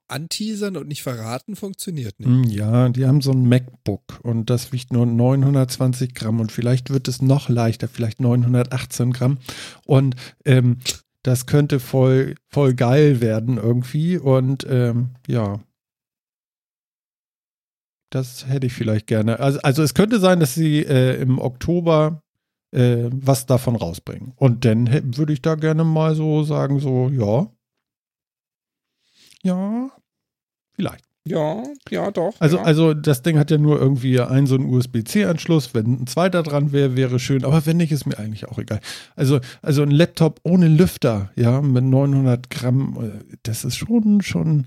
anteasern 0.08 0.76
und 0.78 0.88
nicht 0.88 1.02
verraten 1.02 1.54
funktioniert 1.54 2.18
nicht. 2.18 2.28
Hm, 2.28 2.44
Ja, 2.44 2.88
die 2.88 3.04
haben 3.06 3.20
so 3.20 3.30
ein 3.32 3.46
MacBook 3.46 4.20
und 4.22 4.48
das 4.48 4.72
wiegt 4.72 4.90
nur 4.92 5.04
920 5.04 6.14
Gramm 6.14 6.40
und 6.40 6.50
vielleicht 6.50 6.88
wird 6.88 7.08
es 7.08 7.20
noch 7.20 7.50
leichter, 7.50 7.88
vielleicht 7.88 8.20
918 8.20 9.12
Gramm. 9.12 9.36
Und 9.84 10.16
ähm, 10.46 10.78
das 11.22 11.44
könnte 11.46 11.78
voll, 11.78 12.34
voll 12.48 12.72
geil 12.74 13.20
werden 13.20 13.58
irgendwie. 13.58 14.16
Und 14.16 14.66
ähm, 14.68 15.10
ja, 15.28 15.60
das 18.14 18.46
hätte 18.46 18.66
ich 18.66 18.72
vielleicht 18.72 19.06
gerne. 19.06 19.40
Also, 19.40 19.60
also 19.62 19.82
es 19.82 19.94
könnte 19.94 20.20
sein, 20.20 20.40
dass 20.40 20.54
sie 20.54 20.80
äh, 20.80 21.20
im 21.20 21.38
Oktober 21.38 22.22
äh, 22.72 23.08
was 23.10 23.46
davon 23.46 23.76
rausbringen. 23.76 24.32
Und 24.36 24.64
dann 24.64 24.88
würde 25.16 25.32
ich 25.32 25.42
da 25.42 25.54
gerne 25.54 25.84
mal 25.84 26.14
so 26.14 26.42
sagen, 26.42 26.80
so, 26.80 27.08
ja. 27.08 27.50
Ja, 29.42 29.90
vielleicht. 30.72 31.04
Ja, 31.24 31.62
ja, 31.88 32.10
doch. 32.10 32.34
Also, 32.40 32.56
ja. 32.56 32.64
also 32.64 32.94
das 32.94 33.22
Ding 33.22 33.38
hat 33.38 33.50
ja 33.52 33.58
nur 33.58 33.80
irgendwie 33.80 34.20
einen 34.20 34.48
so 34.48 34.56
einen 34.56 34.66
USB-C-Anschluss. 34.66 35.72
Wenn 35.72 36.02
ein 36.02 36.06
zweiter 36.08 36.42
dran 36.42 36.72
wäre, 36.72 36.96
wäre 36.96 37.20
schön. 37.20 37.44
Aber 37.44 37.64
wenn 37.64 37.76
nicht, 37.76 37.92
ist 37.92 38.06
mir 38.06 38.18
eigentlich 38.18 38.48
auch 38.48 38.58
egal. 38.58 38.80
Also, 39.14 39.38
also 39.62 39.82
ein 39.82 39.92
Laptop 39.92 40.40
ohne 40.42 40.66
Lüfter, 40.66 41.30
ja, 41.36 41.60
mit 41.60 41.84
900 41.84 42.50
Gramm, 42.50 42.98
äh, 43.00 43.36
das 43.44 43.64
ist 43.64 43.76
schon, 43.76 44.20
schon, 44.22 44.66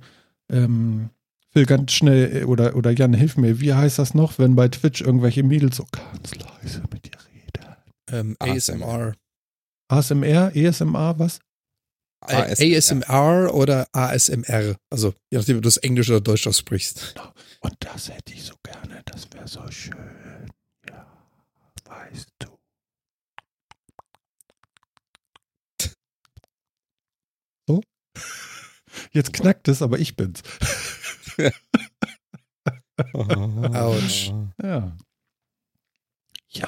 ähm, 0.49 1.09
will 1.55 1.65
ganz 1.65 1.93
schnell, 1.93 2.43
äh, 2.43 2.43
oder, 2.43 2.75
oder 2.75 2.91
Jan, 2.91 3.13
hilf 3.13 3.37
mir, 3.37 3.59
wie 3.59 3.73
heißt 3.73 3.97
das 3.97 4.13
noch, 4.13 4.37
wenn 4.37 4.55
bei 4.55 4.67
Twitch 4.67 5.01
irgendwelche 5.01 5.43
Mädels 5.43 5.77
so 5.77 5.85
ganz 5.91 6.35
leise 6.35 6.83
mit 6.91 7.05
dir 7.05 7.17
reden? 7.33 7.75
Ähm, 8.11 8.35
ASMR. 8.39 9.15
ASMR. 9.87 10.51
ASMR, 10.51 10.55
ESMR, 10.55 11.19
was? 11.19 11.39
Äh, 12.27 12.77
ASMR 12.77 13.53
oder 13.53 13.87
ASMR. 13.93 14.75
Also, 14.89 15.13
je 15.29 15.37
nachdem, 15.37 15.57
ob 15.57 15.63
du 15.63 15.67
das 15.67 15.77
Englisch 15.77 16.09
oder 16.09 16.21
Deutsch 16.21 16.47
aussprichst. 16.47 17.15
Und 17.61 17.75
das 17.79 18.09
hätte 18.09 18.33
ich 18.33 18.43
so 18.43 18.55
gerne, 18.63 19.01
das 19.05 19.27
wäre 19.31 19.47
so 19.47 19.61
schön. 19.69 20.51
Ja, 20.89 21.05
weißt 21.85 22.29
du. 22.39 22.47
So? 27.67 27.81
Jetzt 29.11 29.33
knackt 29.33 29.67
es, 29.67 29.81
aber 29.81 29.99
ich 29.99 30.15
bin's. 30.15 30.41
Autsch. 33.13 34.31
Ja. 34.61 34.95
Ja. 36.49 36.67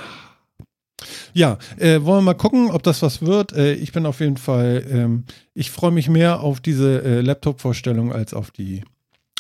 Ja, 1.34 1.58
äh, 1.78 2.02
wollen 2.04 2.18
wir 2.20 2.34
mal 2.34 2.34
gucken, 2.34 2.72
ob 2.72 2.82
das 2.84 3.02
was 3.04 3.22
wird. 3.22 3.54
Äh, 3.54 3.74
ich 3.74 3.92
bin 3.92 4.06
auf 4.06 4.20
jeden 4.20 4.38
Fall, 4.38 4.86
ähm, 4.90 5.26
ich 5.54 5.70
freue 5.72 5.92
mich 5.92 6.10
mehr 6.10 6.40
auf 6.42 6.60
diese 6.60 7.04
äh, 7.04 7.22
Laptop-Vorstellung 7.22 8.12
als 8.12 8.34
auf 8.34 8.50
die 8.52 8.84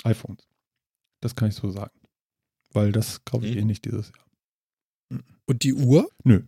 iPhones. 0.03 0.47
Das 1.21 1.35
kann 1.35 1.49
ich 1.49 1.55
so 1.55 1.71
sagen. 1.71 1.91
Weil 2.71 2.91
das 2.91 3.25
kaufe 3.25 3.47
ich 3.47 3.55
Mhm. 3.55 3.61
eh 3.61 3.65
nicht 3.65 3.85
dieses 3.85 4.11
Jahr. 4.15 5.21
Und 5.45 5.63
die 5.63 5.73
Uhr? 5.73 6.09
Nö. 6.23 6.43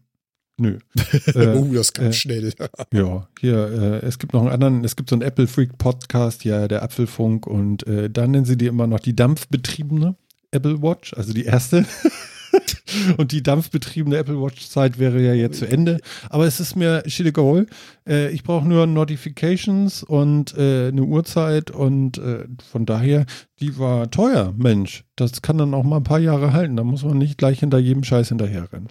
Nö. 0.59 0.77
äh, 1.35 1.47
oh, 1.55 1.67
das 1.73 1.93
kam 1.93 2.07
äh, 2.07 2.13
schnell. 2.13 2.53
Ja, 2.93 3.27
hier, 3.39 4.01
äh, 4.03 4.05
es 4.05 4.19
gibt 4.19 4.33
noch 4.33 4.41
einen 4.41 4.51
anderen, 4.51 4.83
es 4.83 4.95
gibt 4.95 5.09
so 5.09 5.15
einen 5.15 5.21
Apple 5.21 5.47
Freak 5.47 5.77
Podcast, 5.77 6.43
ja, 6.43 6.67
der 6.67 6.83
Apfelfunk 6.83 7.47
und 7.47 7.87
äh, 7.87 8.09
da 8.09 8.27
nennen 8.27 8.45
sie 8.45 8.57
die 8.57 8.67
immer 8.67 8.87
noch 8.87 8.99
die 8.99 9.15
dampfbetriebene 9.15 10.15
Apple 10.51 10.81
Watch, 10.81 11.13
also 11.13 11.33
die 11.33 11.45
erste. 11.45 11.85
und 13.17 13.31
die 13.31 13.43
dampfbetriebene 13.43 14.17
Apple 14.17 14.41
Watch 14.41 14.67
Zeit 14.67 14.99
wäre 14.99 15.21
ja 15.21 15.33
jetzt 15.33 15.59
zu 15.59 15.67
Ende. 15.67 15.99
Aber 16.29 16.45
es 16.45 16.59
ist 16.59 16.75
mir 16.75 17.03
egal. 17.05 17.67
Äh, 18.07 18.31
ich 18.31 18.43
brauche 18.43 18.67
nur 18.67 18.87
Notifications 18.87 20.03
und 20.03 20.55
äh, 20.57 20.87
eine 20.87 21.03
Uhrzeit 21.03 21.71
und 21.71 22.17
äh, 22.17 22.45
von 22.71 22.85
daher, 22.85 23.25
die 23.59 23.77
war 23.77 24.09
teuer, 24.11 24.53
Mensch. 24.57 25.05
Das 25.15 25.41
kann 25.41 25.57
dann 25.57 25.73
auch 25.73 25.83
mal 25.83 25.97
ein 25.97 26.03
paar 26.03 26.19
Jahre 26.19 26.53
halten. 26.53 26.75
Da 26.75 26.83
muss 26.83 27.03
man 27.03 27.17
nicht 27.17 27.37
gleich 27.37 27.59
hinter 27.59 27.79
jedem 27.79 28.03
Scheiß 28.03 28.29
hinterherrennen. 28.29 28.89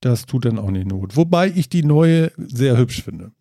Das 0.00 0.26
tut 0.26 0.46
dann 0.46 0.58
auch 0.58 0.70
nicht 0.70 0.86
Not. 0.86 1.16
Wobei 1.16 1.48
ich 1.48 1.68
die 1.68 1.82
neue 1.82 2.32
sehr 2.36 2.76
hübsch 2.76 3.02
finde. 3.02 3.32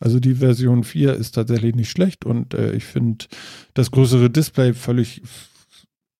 Also 0.00 0.18
die 0.18 0.36
Version 0.36 0.82
4 0.82 1.14
ist 1.14 1.32
tatsächlich 1.32 1.74
nicht 1.74 1.90
schlecht 1.90 2.24
und 2.24 2.54
äh, 2.54 2.72
ich 2.72 2.84
finde 2.84 3.26
das 3.74 3.90
größere 3.90 4.30
Display 4.30 4.72
völlig 4.72 5.22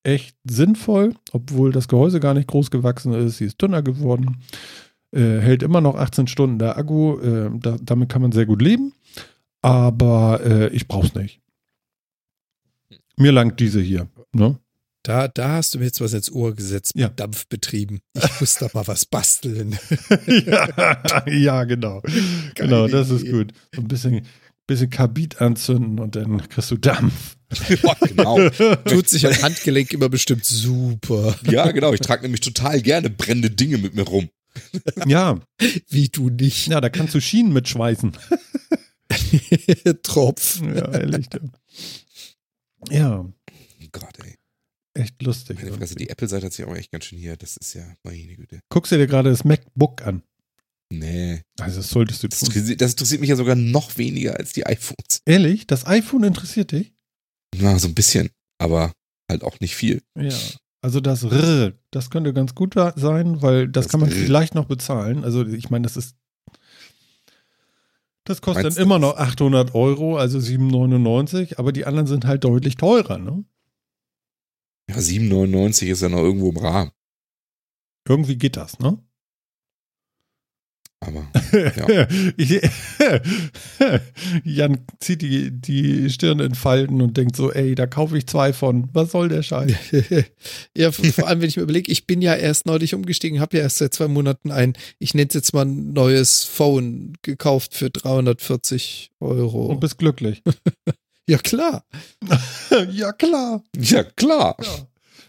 echt 0.02 0.36
sinnvoll, 0.44 1.14
obwohl 1.32 1.72
das 1.72 1.88
Gehäuse 1.88 2.20
gar 2.20 2.34
nicht 2.34 2.48
groß 2.48 2.70
gewachsen 2.70 3.14
ist. 3.14 3.38
Sie 3.38 3.46
ist 3.46 3.60
dünner 3.60 3.82
geworden. 3.82 4.42
Äh, 5.12 5.38
hält 5.38 5.62
immer 5.62 5.80
noch 5.80 5.96
18 5.96 6.26
Stunden 6.26 6.58
der 6.58 6.76
Akku. 6.76 7.18
Äh, 7.18 7.50
da, 7.58 7.76
damit 7.82 8.08
kann 8.08 8.22
man 8.22 8.32
sehr 8.32 8.46
gut 8.46 8.62
leben. 8.62 8.92
Aber 9.62 10.40
äh, 10.44 10.68
ich 10.68 10.86
brauch's 10.86 11.14
nicht. 11.14 11.40
Mir 13.16 13.32
langt 13.32 13.60
diese 13.60 13.80
hier. 13.80 14.08
Ne? 14.32 14.58
Da, 15.02 15.28
da 15.28 15.48
hast 15.56 15.74
du 15.74 15.78
mir 15.78 15.86
jetzt 15.86 16.00
was 16.00 16.12
ins 16.12 16.30
Ohr 16.30 16.54
gesetzt 16.54 16.94
mit 16.94 17.02
Ja. 17.02 17.08
Dampf 17.08 17.46
betrieben. 17.46 18.00
Ich 18.14 18.22
muss 18.40 18.56
da 18.56 18.68
mal 18.74 18.86
was 18.86 19.06
basteln. 19.06 19.78
ja, 20.26 21.26
ja, 21.26 21.64
genau. 21.64 22.02
genau, 22.54 22.86
das 22.86 23.08
ist 23.10 23.22
Idee. 23.22 23.30
gut. 23.32 23.52
So 23.74 23.80
ein 23.80 23.88
bisschen, 23.88 24.26
bisschen 24.66 24.90
Kabit 24.90 25.40
anzünden 25.40 25.98
und 26.00 26.16
dann 26.16 26.46
kriegst 26.48 26.70
du 26.70 26.76
Dampf. 26.76 27.36
ja, 27.82 27.94
genau. 28.06 28.48
Tut 28.84 29.08
sich 29.08 29.26
am 29.26 29.42
Handgelenk 29.42 29.92
immer 29.92 30.08
bestimmt 30.10 30.44
super. 30.44 31.34
Ja, 31.50 31.70
genau. 31.72 31.92
Ich 31.94 32.00
trage 32.00 32.22
nämlich 32.22 32.42
total 32.42 32.80
gerne 32.82 33.08
brennende 33.10 33.50
Dinge 33.50 33.78
mit 33.78 33.94
mir 33.94 34.02
rum. 34.02 34.28
ja, 35.06 35.40
Wie 35.88 36.08
du 36.08 36.28
nicht. 36.28 36.66
ja, 36.68 36.80
da 36.80 36.90
kannst 36.90 37.14
du 37.14 37.20
Schienen 37.20 37.52
mitschweißen. 37.52 38.12
Tropf. 40.02 40.60
Ja, 40.62 40.92
ehrlich. 40.92 41.26
Ja, 42.90 43.20
Oh 43.20 43.88
Gott, 43.92 44.14
ey. 44.24 44.36
Echt 45.00 45.22
lustig. 45.22 45.58
Meine 45.62 45.72
Fresse, 45.72 45.94
die 45.94 46.08
Apple-Seite 46.08 46.46
hat 46.46 46.52
sich 46.52 46.64
auch 46.64 46.74
echt 46.76 46.90
ganz 46.92 47.04
schön 47.04 47.18
hier. 47.18 47.36
Das 47.36 47.56
ist 47.56 47.74
ja, 47.74 47.84
meine 48.04 48.34
Güte. 48.34 48.60
Guckst 48.68 48.92
du 48.92 48.96
dir 48.96 49.06
gerade 49.06 49.30
das 49.30 49.44
MacBook 49.44 50.02
an? 50.06 50.22
Nee. 50.92 51.42
Also 51.60 51.76
das 51.78 51.90
solltest 51.90 52.22
du 52.22 52.28
Das 52.28 52.40
tun. 52.40 52.76
das 52.78 52.90
interessiert 52.92 53.20
mich 53.20 53.30
ja 53.30 53.36
sogar 53.36 53.54
noch 53.54 53.96
weniger 53.96 54.36
als 54.36 54.52
die 54.52 54.66
iPhones. 54.66 55.22
Ehrlich? 55.24 55.66
Das 55.66 55.86
iPhone 55.86 56.24
interessiert 56.24 56.72
dich? 56.72 56.92
Na, 57.56 57.78
so 57.78 57.88
ein 57.88 57.94
bisschen. 57.94 58.30
Aber 58.58 58.92
halt 59.30 59.44
auch 59.44 59.60
nicht 59.60 59.76
viel. 59.76 60.02
Ja. 60.18 60.34
Also 60.82 61.00
das 61.00 61.22
R, 61.24 61.72
das 61.90 62.10
könnte 62.10 62.32
ganz 62.32 62.54
gut 62.54 62.74
sein, 62.74 63.42
weil 63.42 63.68
das, 63.68 63.84
Das 63.84 63.90
kann 63.92 64.00
man 64.00 64.08
R. 64.10 64.16
vielleicht 64.16 64.54
noch 64.54 64.64
bezahlen. 64.64 65.24
Also 65.24 65.46
ich 65.46 65.70
meine, 65.70 65.82
das 65.82 65.96
ist 65.96 66.16
das 68.24 68.40
kostet 68.42 68.64
Meinst 68.64 68.78
dann 68.78 68.84
immer 68.84 68.98
noch 68.98 69.16
800 69.16 69.74
Euro, 69.74 70.16
also 70.16 70.38
7,99, 70.38 71.58
aber 71.58 71.72
die 71.72 71.84
anderen 71.84 72.06
sind 72.06 72.26
halt 72.26 72.44
deutlich 72.44 72.76
teurer, 72.76 73.18
ne? 73.18 73.44
Ja, 74.90 74.96
7,99 74.96 75.86
ist 75.86 76.02
ja 76.02 76.08
noch 76.08 76.18
irgendwo 76.22 76.50
im 76.50 76.56
Rahmen. 76.56 76.90
Irgendwie 78.08 78.36
geht 78.36 78.56
das, 78.56 78.78
ne? 78.78 78.98
Aber 81.02 81.26
Ich- 82.36 82.60
Jan 84.44 84.78
zieht 85.00 85.22
die, 85.22 85.50
die 85.50 86.10
Stirn 86.10 86.40
in 86.40 86.54
Falten 86.54 87.00
und 87.00 87.16
denkt 87.16 87.36
so, 87.36 87.50
ey, 87.50 87.74
da 87.74 87.86
kaufe 87.86 88.18
ich 88.18 88.26
zwei 88.26 88.52
von. 88.52 88.90
Was 88.92 89.12
soll 89.12 89.28
der 89.30 89.42
Scheiß? 89.42 89.72
ja, 90.76 90.92
vor 90.92 91.06
vor 91.06 91.26
allem, 91.28 91.40
wenn 91.40 91.48
ich 91.48 91.56
mir 91.56 91.62
überlege, 91.62 91.90
ich 91.90 92.06
bin 92.06 92.20
ja 92.20 92.34
erst 92.34 92.66
neulich 92.66 92.94
umgestiegen, 92.94 93.40
habe 93.40 93.56
ja 93.56 93.62
erst 93.62 93.78
seit 93.78 93.94
zwei 93.94 94.08
Monaten 94.08 94.50
ein, 94.50 94.74
ich 94.98 95.14
nenne 95.14 95.28
es 95.28 95.34
jetzt 95.34 95.54
mal 95.54 95.64
ein 95.64 95.92
neues 95.94 96.44
Phone 96.44 97.14
gekauft 97.22 97.74
für 97.74 97.88
340 97.88 99.12
Euro. 99.20 99.66
Und 99.66 99.80
bist 99.80 99.96
glücklich. 99.98 100.42
Ja, 101.30 101.38
klar. 101.38 101.84
ja, 102.90 103.12
klar. 103.12 103.62
ja, 103.76 104.04
klar. 104.04 104.56
Ja. 104.62 104.86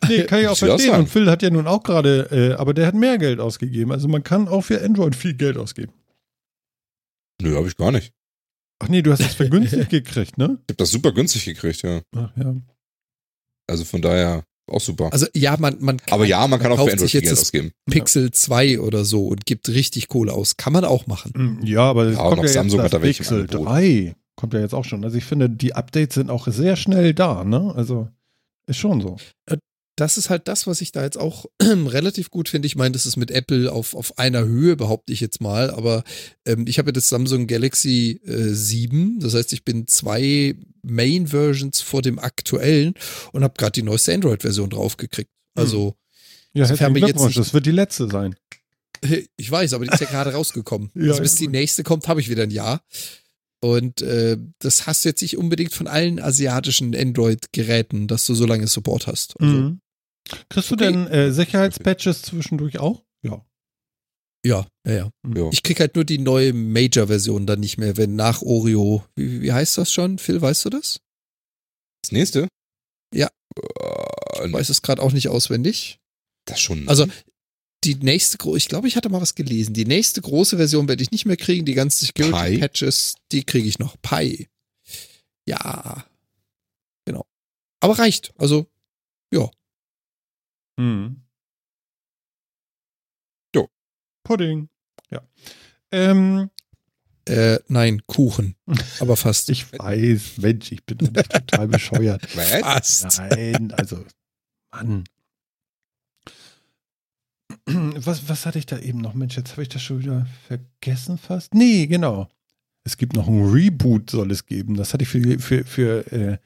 Nee, 0.09 0.23
kann 0.23 0.41
ich 0.41 0.47
auch 0.47 0.57
verstehen. 0.57 0.95
Und 0.95 1.09
Phil 1.09 1.29
hat 1.29 1.43
ja 1.43 1.49
nun 1.51 1.67
auch 1.67 1.83
gerade, 1.83 2.27
äh, 2.31 2.53
aber 2.59 2.73
der 2.73 2.87
hat 2.87 2.95
mehr 2.95 3.17
Geld 3.19 3.39
ausgegeben. 3.39 3.91
Also 3.91 4.07
man 4.07 4.23
kann 4.23 4.47
auch 4.47 4.61
für 4.61 4.81
Android 4.83 5.15
viel 5.15 5.35
Geld 5.35 5.57
ausgeben. 5.57 5.93
Nö, 7.41 7.55
habe 7.55 7.67
ich 7.67 7.77
gar 7.77 7.91
nicht. 7.91 8.11
Ach 8.79 8.87
nee, 8.87 9.03
du 9.03 9.11
hast 9.11 9.19
es 9.21 9.35
vergünstigt 9.35 9.89
gekriegt, 9.91 10.37
ne? 10.39 10.57
Ich 10.67 10.73
habe 10.73 10.77
das 10.77 10.89
super 10.91 11.11
günstig 11.11 11.45
gekriegt, 11.45 11.83
ja. 11.83 12.01
Ach 12.15 12.31
ja. 12.35 12.55
Also 13.69 13.85
von 13.85 14.01
daher 14.01 14.43
auch 14.67 14.81
super. 14.81 15.09
Also 15.13 15.27
ja, 15.35 15.55
man, 15.59 15.77
man 15.79 15.97
kann, 15.97 16.13
Aber 16.15 16.25
ja, 16.25 16.47
man 16.47 16.59
kann 16.59 16.71
auch 16.71 16.77
für 16.77 16.81
Android 16.83 16.99
sich 16.99 17.11
viel 17.11 17.19
jetzt 17.19 17.25
Geld 17.29 17.37
das 17.37 17.41
ausgeben. 17.41 17.71
Pixel 17.89 18.31
2 18.31 18.79
oder 18.79 19.05
so 19.05 19.27
und 19.27 19.45
gibt 19.45 19.69
richtig 19.69 20.07
Kohle 20.07 20.33
aus. 20.33 20.57
Kann 20.57 20.73
man 20.73 20.83
auch 20.83 21.05
machen. 21.05 21.59
Mm, 21.61 21.65
Ja, 21.65 21.81
aber 21.83 22.05
es 22.05 22.17
Ja, 22.17 22.23
kommt 22.23 22.37
noch 22.37 22.43
ja 22.43 22.43
jetzt 22.45 22.53
Samsung 22.55 22.77
das 22.79 22.85
hat 22.85 22.93
da 22.93 23.01
welche 23.03 23.21
im 23.21 23.27
Pixel 23.29 23.41
Angebot. 23.41 23.67
3. 23.67 24.15
Kommt 24.41 24.53
ja 24.55 24.59
jetzt 24.59 24.73
auch 24.73 24.85
schon. 24.85 25.03
Also 25.05 25.17
ich 25.17 25.23
finde, 25.23 25.49
die 25.51 25.75
Updates 25.75 26.15
sind 26.15 26.31
auch 26.31 26.47
sehr 26.47 26.75
schnell 26.75 27.13
da, 27.13 27.43
ne? 27.43 27.71
Also 27.75 28.09
ist 28.65 28.77
schon 28.77 28.99
so. 29.01 29.17
das 29.95 30.17
ist 30.17 30.31
halt 30.31 30.47
das, 30.47 30.65
was 30.65 30.81
ich 30.81 30.91
da 30.91 31.03
jetzt 31.03 31.17
auch 31.19 31.45
relativ 31.61 32.31
gut 32.31 32.49
finde. 32.49 32.65
Ich 32.65 32.75
meine, 32.75 32.93
das 32.93 33.05
ist 33.05 33.17
mit 33.17 33.29
Apple 33.29 33.71
auf, 33.71 33.93
auf 33.93 34.17
einer 34.17 34.43
Höhe, 34.45 34.75
behaupte 34.75 35.13
ich 35.13 35.19
jetzt 35.21 35.41
mal, 35.41 35.69
aber 35.69 36.03
ähm, 36.47 36.65
ich 36.67 36.79
habe 36.79 36.87
ja 36.89 36.93
das 36.93 37.07
Samsung 37.07 37.45
Galaxy 37.45 38.19
äh, 38.25 38.47
7, 38.49 39.19
das 39.19 39.35
heißt, 39.35 39.53
ich 39.53 39.63
bin 39.63 39.85
zwei 39.87 40.55
Main-Versions 40.81 41.81
vor 41.81 42.01
dem 42.01 42.17
aktuellen 42.17 42.95
und 43.31 43.43
habe 43.43 43.53
gerade 43.57 43.73
die 43.73 43.83
neueste 43.83 44.11
Android-Version 44.11 44.71
draufgekriegt. 44.71 45.29
Also, 45.53 45.95
Ja, 46.53 46.65
herzlichen 46.65 46.95
jetzt 46.95 47.05
Glückwunsch. 47.05 47.35
nicht- 47.35 47.39
Das 47.47 47.53
wird 47.53 47.67
die 47.67 47.71
letzte 47.71 48.09
sein. 48.09 48.35
ich 49.37 49.51
weiß, 49.51 49.73
aber 49.73 49.85
die 49.85 49.91
ist 49.93 49.99
ja 50.01 50.07
gerade 50.07 50.33
rausgekommen. 50.33 50.89
Ja, 50.95 51.11
also 51.11 51.21
bis 51.21 51.35
die 51.35 51.47
nächste 51.47 51.83
kommt, 51.83 52.07
habe 52.07 52.21
ich 52.21 52.29
wieder 52.29 52.43
ein 52.43 52.51
Jahr. 52.51 52.81
Und 53.63 54.01
äh, 54.01 54.37
das 54.59 54.87
hast 54.87 55.05
du 55.05 55.09
jetzt 55.09 55.21
nicht 55.21 55.37
unbedingt 55.37 55.73
von 55.73 55.87
allen 55.87 56.19
asiatischen 56.19 56.95
Android-Geräten, 56.95 58.07
dass 58.07 58.25
du 58.25 58.33
so 58.33 58.45
lange 58.45 58.67
Support 58.67 59.07
hast. 59.07 59.39
Also, 59.39 59.53
Mhm. 59.53 59.79
Kriegst 60.49 60.69
du 60.71 60.75
Okay. 60.75 60.85
denn 60.91 61.07
äh, 61.07 61.31
Sicherheitspatches 61.31 62.21
zwischendurch 62.21 62.79
auch? 62.79 63.03
Ja. 63.23 63.45
Ja, 64.45 64.65
ja, 64.87 64.93
ja. 64.93 65.11
Ja. 65.35 65.49
Ich 65.51 65.61
krieg 65.61 65.79
halt 65.79 65.93
nur 65.95 66.05
die 66.05 66.17
neue 66.17 66.53
Major-Version 66.53 67.45
dann 67.45 67.59
nicht 67.59 67.77
mehr, 67.77 67.97
wenn 67.97 68.15
nach 68.15 68.41
Oreo. 68.41 69.05
Wie, 69.15 69.41
wie 69.41 69.51
heißt 69.53 69.77
das 69.77 69.91
schon? 69.91 70.17
Phil, 70.17 70.41
weißt 70.41 70.65
du 70.65 70.69
das? 70.69 70.99
Das 72.03 72.11
nächste? 72.11 72.47
Ja. 73.13 73.29
Äh, 73.57 74.47
Ich 74.47 74.53
weiß 74.53 74.69
es 74.69 74.81
gerade 74.81 75.01
auch 75.03 75.11
nicht 75.11 75.27
auswendig. 75.27 75.99
das 76.45 76.59
schon. 76.59 76.87
Also 76.89 77.05
die 77.83 77.95
nächste, 77.95 78.37
gro- 78.37 78.55
ich 78.55 78.67
glaube, 78.67 78.87
ich 78.87 78.95
hatte 78.95 79.09
mal 79.09 79.21
was 79.21 79.35
gelesen. 79.35 79.73
Die 79.73 79.85
nächste 79.85 80.21
große 80.21 80.57
Version 80.57 80.87
werde 80.87 81.01
ich 81.03 81.11
nicht 81.11 81.25
mehr 81.25 81.37
kriegen. 81.37 81.65
Die 81.65 81.73
ganzen? 81.73 82.05
Security-Patches, 82.05 83.15
die 83.31 83.43
kriege 83.43 83.67
ich 83.67 83.79
noch. 83.79 83.95
Pi. 84.01 84.49
Ja. 85.47 86.05
Genau. 87.05 87.25
Aber 87.79 87.97
reicht. 87.99 88.33
Also, 88.37 88.67
Mhm. 90.77 91.21
Jo. 93.55 93.69
Pudding. 94.23 94.69
Ja. 95.11 95.21
Ähm, 95.91 96.49
äh, 97.25 97.59
nein, 97.67 98.01
Kuchen. 98.07 98.55
Aber 98.99 99.15
fast. 99.17 99.49
ich 99.49 99.71
weiß, 99.77 100.37
Mensch, 100.37 100.71
ich 100.71 100.83
bin 100.85 100.97
total 101.13 101.67
bescheuert. 101.67 102.23
Was? 102.35 103.01
fast. 103.01 103.17
Nein, 103.19 103.71
also, 103.73 104.03
Mann. 104.71 105.03
Was, 108.05 108.27
was 108.29 108.45
hatte 108.45 108.59
ich 108.59 108.65
da 108.65 108.79
eben 108.79 108.99
noch? 108.99 109.13
Mensch, 109.13 109.37
jetzt 109.37 109.51
habe 109.51 109.63
ich 109.63 109.69
das 109.69 109.81
schon 109.81 109.99
wieder 109.99 110.27
vergessen 110.47 111.17
fast. 111.17 111.53
Nee, 111.53 111.87
genau. 111.87 112.29
Es 112.83 112.97
gibt 112.97 113.15
noch 113.15 113.27
ein 113.27 113.43
Reboot, 113.43 114.09
soll 114.09 114.31
es 114.31 114.45
geben. 114.45 114.75
Das 114.75 114.93
hatte 114.93 115.03
ich 115.03 115.09
für, 115.09 115.39
für, 115.39 115.63
für 115.65 116.11
äh, 116.11 116.37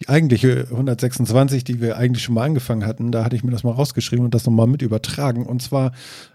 die 0.00 0.08
eigentliche 0.08 0.66
126, 0.70 1.64
die 1.64 1.80
wir 1.80 1.96
eigentlich 1.96 2.24
schon 2.24 2.34
mal 2.34 2.44
angefangen 2.44 2.86
hatten. 2.86 3.12
Da 3.12 3.24
hatte 3.24 3.36
ich 3.36 3.44
mir 3.44 3.52
das 3.52 3.62
mal 3.62 3.72
rausgeschrieben 3.72 4.24
und 4.24 4.34
das 4.34 4.46
nochmal 4.46 4.66
mit 4.66 4.82
übertragen. 4.82 5.46
Und 5.46 5.62
zwar 5.62 5.92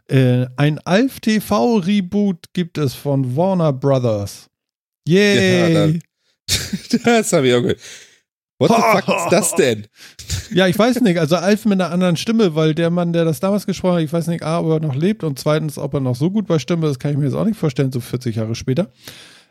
äh, 0.08 0.46
ein 0.56 0.80
Alf 0.80 1.20
TV 1.20 1.78
Reboot 1.78 2.54
gibt 2.54 2.78
es 2.78 2.94
von 2.94 3.36
Warner 3.36 3.74
Brothers. 3.74 4.50
Yay! 5.08 5.94
Ja, 5.94 6.00
das 7.04 7.34
habe 7.34 7.48
ich 7.48 7.54
auch 7.54 7.62
gehört. 7.62 7.80
What 8.60 8.72
the 8.72 8.76
fuck 8.76 9.18
ist 9.18 9.30
das 9.32 9.56
denn? 9.56 9.86
Ja, 10.52 10.68
ich 10.68 10.78
weiß 10.78 11.02
nicht. 11.02 11.20
Also 11.20 11.36
Alf 11.36 11.66
mit 11.66 11.80
einer 11.80 11.92
anderen 11.92 12.18
Stimme, 12.18 12.56
weil 12.56 12.74
der 12.74 12.90
Mann, 12.90 13.14
der 13.14 13.26
das 13.26 13.40
damals 13.40 13.66
gesprochen 13.66 13.98
hat, 13.98 14.04
ich 14.04 14.14
weiß 14.14 14.28
nicht, 14.28 14.44
A, 14.44 14.60
ob 14.60 14.70
er 14.72 14.80
noch 14.80 14.96
lebt 14.96 15.24
und 15.24 15.38
zweitens, 15.38 15.78
ob 15.78 15.94
er 15.94 16.00
noch 16.00 16.16
so 16.16 16.32
gut 16.32 16.48
bei 16.48 16.58
Stimme, 16.58 16.88
das 16.88 16.98
kann 17.00 17.12
ich 17.12 17.18
mir 17.18 17.26
jetzt 17.26 17.36
auch 17.36 17.46
nicht 17.46 17.60
vorstellen, 17.60 17.92
so 17.92 18.00
40 18.00 18.36
Jahre 18.36 18.56
später. 18.56 18.90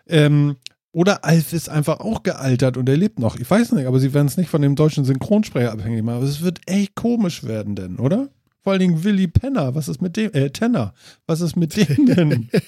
Ähm, 0.09 0.57
oder 0.93 1.25
Alf 1.25 1.53
ist 1.53 1.69
einfach 1.69 2.01
auch 2.01 2.23
gealtert 2.23 2.77
und 2.77 2.89
er 2.89 2.97
lebt 2.97 3.19
noch. 3.19 3.37
Ich 3.37 3.51
weiß 3.51 3.73
nicht, 3.73 3.87
aber 3.87 4.01
sie 4.01 4.15
werden 4.15 4.29
es 4.29 4.39
nicht 4.39 4.49
von 4.49 4.63
dem 4.63 4.77
deutschen 4.77 5.05
Synchronsprecher 5.05 5.71
abhängig 5.71 6.03
machen. 6.03 6.17
Aber 6.17 6.27
es 6.27 6.41
wird 6.41 6.61
echt 6.67 6.95
komisch 6.95 7.45
werden 7.45 7.77
denn, 7.77 7.99
oder? 7.99 8.31
Vor 8.63 8.73
allen 8.73 8.81
Dingen 8.81 9.05
Willy 9.05 9.29
Penner, 9.29 9.75
was 9.75 9.89
ist 9.89 10.01
mit 10.01 10.17
dem, 10.17 10.33
äh, 10.33 10.51
Tenner, 10.51 10.95
was 11.27 11.41
ist 11.41 11.55
mit 11.55 11.77
dem 11.77 12.07
denn? 12.07 12.49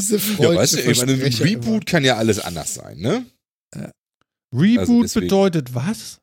Diese 0.00 0.16
Ja, 0.38 0.54
weißt 0.54 0.74
du, 0.74 0.90
ich 0.90 0.98
meine, 0.98 1.12
ein 1.12 1.32
Reboot 1.34 1.86
kann 1.86 2.04
ja 2.04 2.16
alles 2.16 2.40
anders 2.40 2.74
sein, 2.74 2.98
ne? 2.98 3.26
Reboot 4.52 5.04
Also 5.04 5.20
bedeutet 5.20 5.74
was? 5.74 6.20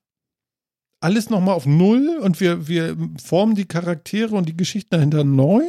Alles 1.01 1.29
nochmal 1.29 1.55
auf 1.55 1.65
Null 1.65 2.19
und 2.21 2.39
wir, 2.39 2.67
wir 2.67 2.97
formen 3.23 3.55
die 3.55 3.65
Charaktere 3.65 4.35
und 4.35 4.49
die 4.49 4.57
Geschichten 4.57 4.89
dahinter 4.91 5.23
neu? 5.23 5.63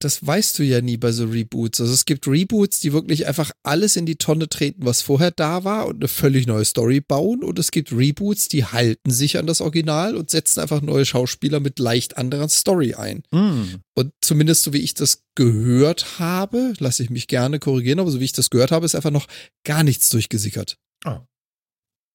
das 0.00 0.26
weißt 0.26 0.58
du 0.58 0.62
ja 0.62 0.80
nie 0.80 0.96
bei 0.96 1.12
so 1.12 1.26
Reboots. 1.26 1.80
Also 1.80 1.92
es 1.92 2.06
gibt 2.06 2.26
Reboots, 2.26 2.80
die 2.80 2.94
wirklich 2.94 3.26
einfach 3.26 3.52
alles 3.62 3.96
in 3.96 4.06
die 4.06 4.16
Tonne 4.16 4.48
treten, 4.48 4.86
was 4.86 5.02
vorher 5.02 5.30
da 5.30 5.62
war 5.64 5.86
und 5.86 5.96
eine 5.96 6.08
völlig 6.08 6.46
neue 6.46 6.64
Story 6.64 7.00
bauen. 7.00 7.44
Und 7.44 7.58
es 7.58 7.70
gibt 7.70 7.92
Reboots, 7.92 8.48
die 8.48 8.64
halten 8.64 9.10
sich 9.10 9.38
an 9.38 9.46
das 9.46 9.60
Original 9.60 10.16
und 10.16 10.30
setzen 10.30 10.60
einfach 10.60 10.80
neue 10.80 11.04
Schauspieler 11.04 11.60
mit 11.60 11.78
leicht 11.78 12.16
anderer 12.16 12.48
Story 12.48 12.94
ein. 12.94 13.22
Hm. 13.30 13.82
Und 13.94 14.12
zumindest 14.22 14.62
so 14.62 14.72
wie 14.72 14.78
ich 14.78 14.94
das 14.94 15.22
gehört 15.34 16.18
habe, 16.18 16.72
lasse 16.78 17.02
ich 17.02 17.10
mich 17.10 17.26
gerne 17.26 17.58
korrigieren, 17.58 18.00
aber 18.00 18.10
so 18.10 18.20
wie 18.20 18.24
ich 18.24 18.32
das 18.32 18.48
gehört 18.48 18.72
habe, 18.72 18.86
ist 18.86 18.94
einfach 18.94 19.10
noch 19.10 19.26
gar 19.64 19.84
nichts 19.84 20.08
durchgesickert. 20.08 20.78
Ah. 21.04 21.26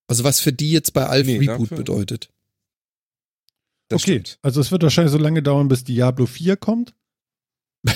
Also 0.07 0.23
was 0.23 0.39
für 0.39 0.53
die 0.53 0.71
jetzt 0.71 0.93
bei 0.93 1.05
Alf 1.05 1.25
Nee, 1.27 1.37
Reboot 1.39 1.63
dafür- 1.71 1.77
bedeutet. 1.77 2.29
Das 3.89 4.01
okay, 4.03 4.13
stimmt. 4.21 4.39
also 4.41 4.61
es 4.61 4.71
wird 4.71 4.81
wahrscheinlich 4.83 5.11
so 5.11 5.17
lange 5.19 5.43
dauern, 5.43 5.67
bis 5.67 5.83
Diablo 5.83 6.25
4 6.25 6.57
kommt. 6.57 6.93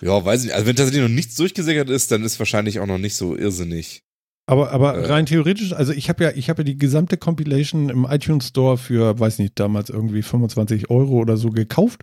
ja, 0.00 0.24
weiß 0.24 0.40
ich 0.40 0.46
nicht. 0.46 0.54
Also 0.54 0.66
wenn 0.66 0.76
tatsächlich 0.76 1.02
noch 1.02 1.08
nichts 1.14 1.34
durchgesickert 1.36 1.90
ist, 1.90 2.10
dann 2.12 2.22
ist 2.24 2.38
wahrscheinlich 2.38 2.78
auch 2.80 2.86
noch 2.86 2.98
nicht 2.98 3.16
so 3.16 3.36
irrsinnig. 3.36 4.02
Aber, 4.46 4.70
aber 4.72 4.94
Äh. 4.96 5.06
rein 5.06 5.26
theoretisch, 5.26 5.72
also 5.72 5.92
ich 5.92 6.08
habe 6.08 6.24
ja, 6.24 6.30
ich 6.32 6.48
habe 6.50 6.62
ja 6.62 6.64
die 6.64 6.78
gesamte 6.78 7.16
Compilation 7.16 7.88
im 7.88 8.04
iTunes 8.04 8.48
Store 8.48 8.78
für, 8.78 9.18
weiß 9.18 9.38
nicht, 9.38 9.58
damals 9.58 9.90
irgendwie 9.90 10.22
25 10.22 10.90
Euro 10.90 11.18
oder 11.18 11.36
so 11.36 11.50
gekauft. 11.50 12.02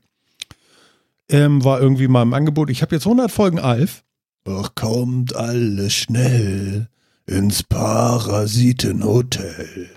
Ähm, 1.30 1.64
war 1.64 1.82
irgendwie 1.82 2.08
mal 2.08 2.22
im 2.22 2.34
Angebot. 2.34 2.70
Ich 2.70 2.82
habe 2.82 2.96
jetzt 2.96 3.06
100 3.06 3.30
Folgen 3.32 3.60
Alf. 3.60 4.04
Ach, 4.48 4.74
kommt 4.76 5.36
alles 5.36 5.94
schnell 5.94 6.88
ins 7.28 7.64
Parasitenhotel. 7.64 9.90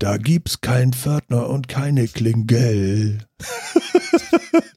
Da 0.00 0.16
gibt's 0.16 0.60
kein 0.60 0.92
Pförtner 0.92 1.48
und 1.48 1.66
keine 1.68 2.06
Klingel. 2.06 3.18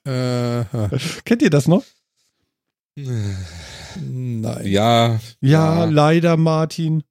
Äh, 0.04 0.66
Kennt 1.26 1.44
ihr 1.44 1.52
das 1.52 1.68
noch? 1.68 1.84
nein. 2.98 4.66
Ja, 4.66 5.20
Ja, 5.42 5.42
Ja. 5.42 5.86
leider, 5.86 6.38
Martin. 6.38 7.04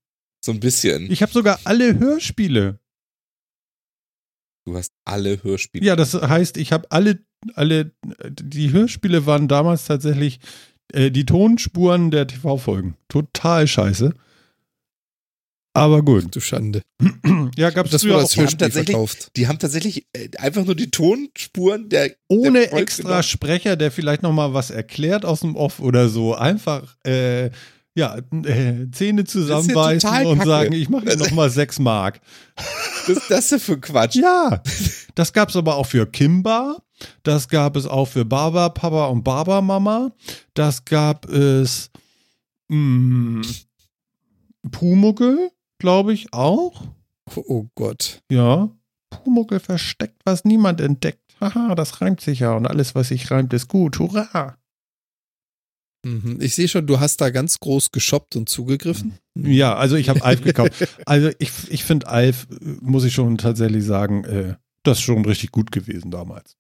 so 0.45 0.53
ein 0.53 0.61
bisschen. 0.61 1.11
Ich 1.11 1.23
habe 1.23 1.33
sogar 1.33 1.61
alle 1.65 1.99
Hörspiele. 1.99 2.79
Du 4.67 4.77
hast 4.77 4.93
alle 5.05 5.43
Hörspiele. 5.43 5.85
Ja, 5.87 5.97
das 5.97 6.15
heißt, 6.15 6.57
ich 6.57 6.73
habe 6.73 6.91
alle, 6.91 7.25
alle, 7.55 7.93
die 8.29 8.73
Hörspiele 8.73 9.27
waren 9.27 9.49
damals 9.49 9.85
tatsächlich 9.87 10.41
äh, 10.95 11.11
die 11.11 11.25
Tonspuren 11.27 12.11
der 12.11 12.27
TV-Folgen. 12.27 12.97
Total 13.09 13.67
scheiße. 13.67 14.15
Aber 15.73 16.03
gut. 16.03 16.35
Du 16.35 16.41
Schande. 16.41 16.83
Ja, 17.57 17.71
gab 17.71 17.87
es 17.87 17.93
Das 17.93 18.03
früher 18.03 18.17
auch 18.17 18.21
als 18.23 18.37
haben 18.37 18.47
tatsächlich- 18.59 18.87
verkauft. 18.87 19.29
Die 19.37 19.47
haben 19.47 19.59
tatsächlich 19.59 20.07
äh, 20.13 20.29
einfach 20.39 20.65
nur 20.65 20.75
die 20.75 20.91
Tonspuren 20.91 21.89
der. 21.89 22.11
ohne 22.29 22.61
der 22.61 22.73
extra 22.75 23.03
genommen. 23.05 23.23
Sprecher, 23.23 23.77
der 23.77 23.93
vielleicht 23.93 24.23
noch 24.23 24.33
mal 24.33 24.53
was 24.53 24.71
erklärt 24.71 25.25
aus 25.25 25.41
dem 25.41 25.55
Off 25.57 25.79
oder 25.79 26.09
so. 26.09 26.35
Einfach, 26.35 26.97
äh, 27.07 27.51
ja, 27.95 28.19
äh, 28.45 28.91
Zähne 28.93 29.25
zusammenbeißen 29.25 30.09
total 30.11 30.27
und 30.27 30.39
kacke. 30.39 30.49
sagen, 30.51 30.73
ich 30.73 30.89
mache 30.89 31.17
noch 31.17 31.31
mal 31.31 31.51
sechs 31.51 31.79
Mark. 31.79 32.21
Was 33.07 33.17
ist 33.17 33.31
das 33.31 33.49
denn 33.51 33.61
für 33.61 33.79
Quatsch? 33.79 34.17
Ja, 34.17 34.63
das 35.15 35.33
gab 35.33 35.51
es 35.51 35.57
aber 35.57 35.77
auch 35.77 35.87
für 35.87 36.07
Kimba. 36.07 36.83
Das 37.23 37.49
gab 37.49 37.77
es 37.77 37.87
auch 37.87 38.07
für 38.07 38.25
Baba 38.25 38.69
Papa 38.69 39.07
und 39.07 39.23
Baba 39.23 39.61
Mama. 39.61 40.13
Das 40.55 40.85
gab 40.85 41.29
es 41.29 41.91
mh, 42.69 43.43
Pumuckel, 44.71 45.51
glaube 45.79 46.13
ich, 46.13 46.33
auch. 46.33 46.87
Oh, 47.35 47.45
oh 47.47 47.67
Gott. 47.75 48.23
Ja. 48.31 48.71
Pumuckel 49.11 49.61
versteckt, 49.61 50.21
was 50.25 50.45
niemand 50.45 50.81
entdeckt. 50.81 51.21
Haha, 51.41 51.75
das 51.75 52.01
reimt 52.01 52.21
sich 52.21 52.41
ja 52.41 52.53
und 52.55 52.67
alles, 52.67 52.95
was 52.95 53.09
sich 53.09 53.31
reimt, 53.31 53.53
ist 53.53 53.69
gut. 53.69 53.99
Hurra! 53.99 54.57
Mhm. 56.05 56.39
Ich 56.41 56.55
sehe 56.55 56.69
schon, 56.69 56.87
du 56.87 57.01
hast 57.01 57.21
da 57.21 57.31
ganz 57.31 57.61
groß 57.61 57.93
geshoppt 57.93 58.37
und 58.37 58.49
zugegriffen. 58.49 59.19
Ja, 59.35 59.77
also 59.77 59.97
ich 59.97 60.09
habe 60.09 60.23
Alf 60.23 60.43
gekauft. 60.43 60.73
Also 61.07 61.31
ich, 61.39 61.51
ich 61.69 61.85
finde 61.85 62.07
Alf, 62.09 62.47
äh, 62.51 62.77
muss 62.81 63.05
ich 63.05 63.15
schon 63.15 63.37
tatsächlich 63.39 63.85
sagen, 63.85 64.25
äh, 64.25 64.55
das 64.83 64.99
ist 64.99 65.05
schon 65.05 65.25
richtig 65.25 65.51
gut 65.51 65.73
gewesen 65.73 66.11
damals. 66.11 66.57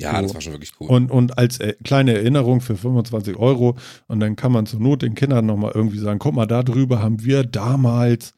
Ja, 0.00 0.20
das 0.20 0.34
war 0.34 0.40
schon 0.42 0.52
wirklich 0.52 0.72
cool. 0.78 0.88
Und, 0.90 1.10
und 1.10 1.38
als 1.38 1.58
äh, 1.58 1.74
kleine 1.82 2.14
Erinnerung 2.14 2.60
für 2.60 2.76
25 2.76 3.36
Euro 3.36 3.76
und 4.08 4.20
dann 4.20 4.36
kann 4.36 4.52
man 4.52 4.66
zur 4.66 4.80
Not 4.80 5.02
den 5.02 5.14
Kindern 5.14 5.46
nochmal 5.46 5.72
irgendwie 5.74 5.98
sagen, 5.98 6.18
guck 6.18 6.34
mal, 6.34 6.46
da 6.46 6.62
drüber 6.62 7.00
haben 7.02 7.24
wir 7.24 7.44
damals, 7.44 8.34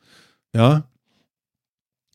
ja, 0.55 0.89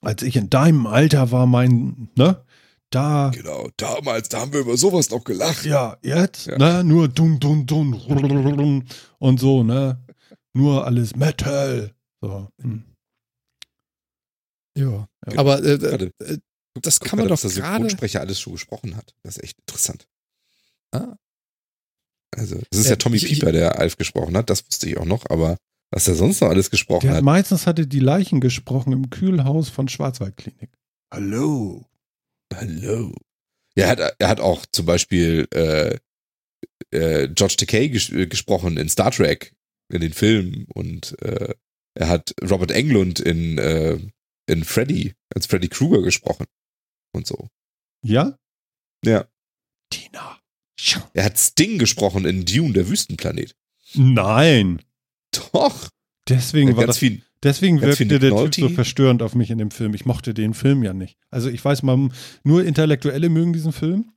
als 0.02 0.24
ich 0.24 0.36
in 0.38 0.50
deinem 0.50 0.88
Alter 0.88 1.32
war, 1.32 1.46
mein, 1.46 2.10
ne, 2.16 2.42
da, 2.90 3.32
genau, 3.34 3.70
damals, 3.76 4.30
da 4.30 4.42
haben 4.42 4.54
wir 4.54 4.62
über 4.62 4.78
sowas 4.78 5.10
noch 5.10 5.24
gelacht. 5.24 5.66
ja, 5.66 5.98
jetzt, 6.04 6.46
Ja. 6.48 6.58
ne, 6.58 6.84
nur 6.84 7.08
dun, 7.10 7.40
dun, 7.40 7.66
dun, 7.66 8.86
und 9.20 9.40
so, 9.40 9.64
ne, 9.64 10.00
nur 10.54 10.86
alles 10.86 11.16
Metal. 11.16 11.92
So. 12.22 12.48
hm. 12.62 12.84
Ja. 14.78 15.08
Ja. 15.32 15.38
Aber 15.38 15.64
äh, 15.64 15.82
Warte. 15.82 16.12
äh, 16.20 16.38
das 16.82 17.00
guck 17.00 17.10
kann 17.10 17.18
man 17.20 17.26
mal, 17.28 17.36
doch 17.36 17.44
was 17.44 17.54
der 17.54 17.62
gerade. 17.62 17.76
Synchronsprecher 17.76 18.20
alles 18.22 18.40
schon 18.40 18.54
gesprochen 18.54 18.96
hat. 18.96 19.14
Das 19.24 19.38
ist 19.38 19.44
echt 19.44 19.60
interessant. 19.60 20.08
Ah. 20.92 21.16
Also, 22.36 22.60
es 22.72 22.80
ist 22.80 22.86
Äh, 22.88 22.90
ja 22.92 22.96
Tommy 22.96 23.18
ich- 23.18 23.26
Pieper, 23.28 23.52
der 23.52 23.78
Alf 23.80 23.98
gesprochen 23.98 24.36
hat. 24.36 24.50
Das 24.50 24.66
wusste 24.66 24.90
ich 24.90 24.98
auch 24.98 25.06
noch. 25.06 25.30
Aber 25.30 25.58
was 25.92 26.08
er 26.08 26.16
sonst 26.16 26.42
noch 26.42 26.50
alles 26.50 26.72
gesprochen 26.72 27.02
Der 27.02 27.12
hat 27.12 27.18
hat. 27.18 27.24
meistens 27.24 27.68
hatte 27.68 27.86
die 27.86 28.00
Leichen 28.00 28.42
gesprochen 28.42 28.92
im 28.92 29.10
Kühlhaus 29.12 29.70
von 29.70 29.88
Schwarzwaldklinik. 29.88 30.72
Hallo. 31.14 31.86
Hallo. 32.56 33.14
Ja, 33.76 33.86
er 33.86 33.90
hat, 33.90 34.16
er 34.20 34.28
hat 34.30 34.40
auch 34.40 34.66
zum 34.72 34.86
Beispiel 34.88 35.48
äh, 35.54 35.98
äh, 36.92 37.28
George 37.30 37.56
Takei 37.58 37.88
ges 37.88 38.10
äh, 38.10 38.26
gesprochen 38.28 38.78
in 38.78 38.90
Star 38.90 39.12
Trek, 39.12 39.54
in 39.92 40.02
den 40.02 40.14
Filmen 40.14 40.66
und 40.74 41.20
äh, 41.22 41.54
er 41.96 42.08
hat 42.10 42.34
Robert 42.42 42.72
Englund 42.72 43.20
in, 43.20 43.58
äh, 43.60 44.00
in 44.48 44.64
Freddy, 44.64 45.14
als 45.36 45.46
Freddy 45.46 45.70
Krueger 45.70 46.02
gesprochen 46.02 46.46
und 47.14 47.28
so. 47.28 47.48
Ja? 48.04 48.38
Ja. 49.06 49.26
Tina. 49.90 50.38
Er 51.14 51.26
hat 51.26 51.40
Sting 51.40 51.78
gesprochen 51.78 52.26
in 52.26 52.46
Dune, 52.46 52.74
der 52.74 52.90
Wüstenplanet. 52.90 53.56
Nein. 53.96 54.82
Doch. 55.52 55.90
Deswegen 56.28 56.76
war 56.76 56.88
das, 56.88 56.98
viel. 56.98 57.22
deswegen 57.44 57.82
wirkte 57.82 58.06
der 58.06 58.34
Nick 58.34 58.52
Typ 58.52 58.70
so 58.70 58.76
verstörend 58.76 59.22
auf 59.22 59.36
mich 59.36 59.52
in 59.52 59.58
dem 59.58 59.72
Film. 59.72 59.94
Ich 59.94 60.06
mochte 60.06 60.34
den 60.34 60.54
Film 60.54 60.84
ja 60.84 60.94
nicht. 60.94 61.18
Also 61.30 61.50
ich 61.50 61.64
weiß 61.64 61.84
mal, 61.84 62.10
nur 62.44 62.64
Intellektuelle 62.64 63.30
mögen 63.30 63.54
diesen 63.54 63.74
Film 63.74 64.12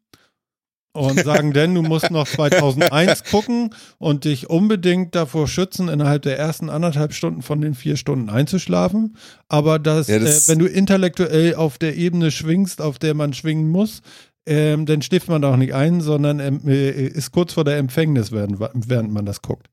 und 0.96 1.22
sagen 1.22 1.52
denn, 1.52 1.74
du 1.74 1.82
musst 1.82 2.10
noch 2.10 2.26
2001 2.26 3.24
gucken 3.30 3.74
und 3.98 4.24
dich 4.24 4.50
unbedingt 4.50 5.14
davor 5.14 5.46
schützen, 5.46 5.88
innerhalb 5.88 6.22
der 6.22 6.38
ersten 6.38 6.70
anderthalb 6.70 7.12
Stunden 7.12 7.42
von 7.42 7.60
den 7.60 7.74
vier 7.74 7.96
Stunden 7.96 8.30
einzuschlafen. 8.30 9.16
Aber 9.48 9.78
das, 9.78 10.08
Ja, 10.08 10.18
das- 10.18 10.48
äh, 10.48 10.52
wenn 10.52 10.58
du 10.58 10.66
intellektuell 10.66 11.54
auf 11.54 11.78
der 11.78 11.96
Ebene 11.96 12.30
schwingst, 12.30 12.80
auf 12.80 12.98
der 12.98 13.14
man 13.14 13.32
schwingen 13.34 13.68
muss, 13.70 14.02
ähm, 14.48 14.86
dann 14.86 15.02
schläft 15.02 15.28
man 15.28 15.42
da 15.42 15.52
auch 15.52 15.56
nicht 15.56 15.74
ein, 15.74 16.00
sondern 16.00 16.40
ähm, 16.40 16.60
äh, 16.66 17.06
ist 17.08 17.32
kurz 17.32 17.52
vor 17.52 17.64
der 17.64 17.78
Empfängnis, 17.78 18.30
während, 18.32 18.58
während 18.74 19.12
man 19.12 19.26
das 19.26 19.42
guckt. 19.42 19.68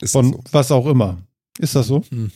Ist 0.00 0.12
Von 0.12 0.32
so. 0.32 0.44
was 0.52 0.70
auch 0.70 0.86
immer. 0.86 1.18
Ist 1.58 1.74
das 1.74 1.86
so? 1.88 2.02
Hm. 2.10 2.30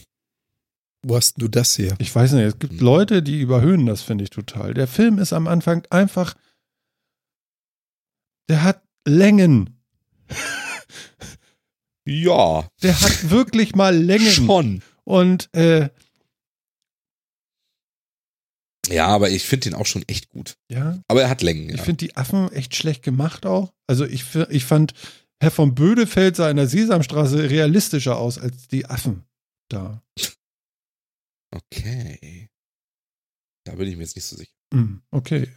Wo 1.04 1.16
hast 1.16 1.34
du 1.42 1.48
das 1.48 1.76
her? 1.78 1.94
Ich 1.98 2.14
weiß 2.14 2.32
nicht, 2.32 2.44
es 2.44 2.58
gibt 2.58 2.74
Hm. 2.74 2.80
Leute, 2.80 3.22
die 3.22 3.40
überhöhen 3.40 3.86
das, 3.86 4.02
finde 4.02 4.24
ich 4.24 4.30
total. 4.30 4.72
Der 4.72 4.86
Film 4.86 5.18
ist 5.18 5.32
am 5.32 5.46
Anfang 5.48 5.82
einfach. 5.90 6.34
Der 8.52 8.64
hat 8.64 8.82
Längen. 9.08 9.80
Ja, 12.04 12.68
Der 12.82 13.00
hat 13.00 13.30
wirklich 13.30 13.74
mal 13.74 13.96
Längen. 13.96 14.30
schon. 14.30 14.82
Und 15.04 15.48
äh, 15.54 15.88
Ja, 18.88 19.06
aber 19.06 19.30
ich 19.30 19.44
finde 19.44 19.70
den 19.70 19.74
auch 19.74 19.86
schon 19.86 20.02
echt 20.06 20.28
gut. 20.28 20.58
ja, 20.68 21.00
Aber 21.08 21.22
er 21.22 21.30
hat 21.30 21.40
Längen. 21.40 21.70
ich 21.70 21.76
Ja. 21.78 21.82
finde 21.84 22.04
die 22.04 22.14
Affen 22.14 22.52
echt 22.52 22.76
schlecht 22.76 23.02
gemacht 23.02 23.46
auch. 23.46 23.72
Also 23.86 24.04
ich, 24.04 24.34
ich 24.50 24.66
fand, 24.66 24.92
Herr 25.40 25.50
von 25.50 25.74
Bödefeld 25.74 26.36
sah 26.36 26.50
in 26.50 26.58
der 26.58 26.68
Sesamstraße 26.68 27.48
realistischer 27.48 28.18
aus 28.18 28.36
als 28.36 28.68
die 28.68 28.84
Affen 28.84 29.24
da. 29.70 30.02
Okay. 31.54 32.50
Da 33.64 33.76
bin 33.76 33.88
ich 33.88 33.96
mir 33.96 34.02
jetzt 34.02 34.16
nicht 34.16 34.26
so 34.26 34.36
sicher. 34.36 34.52
Hm, 34.74 35.00
okay. 35.10 35.48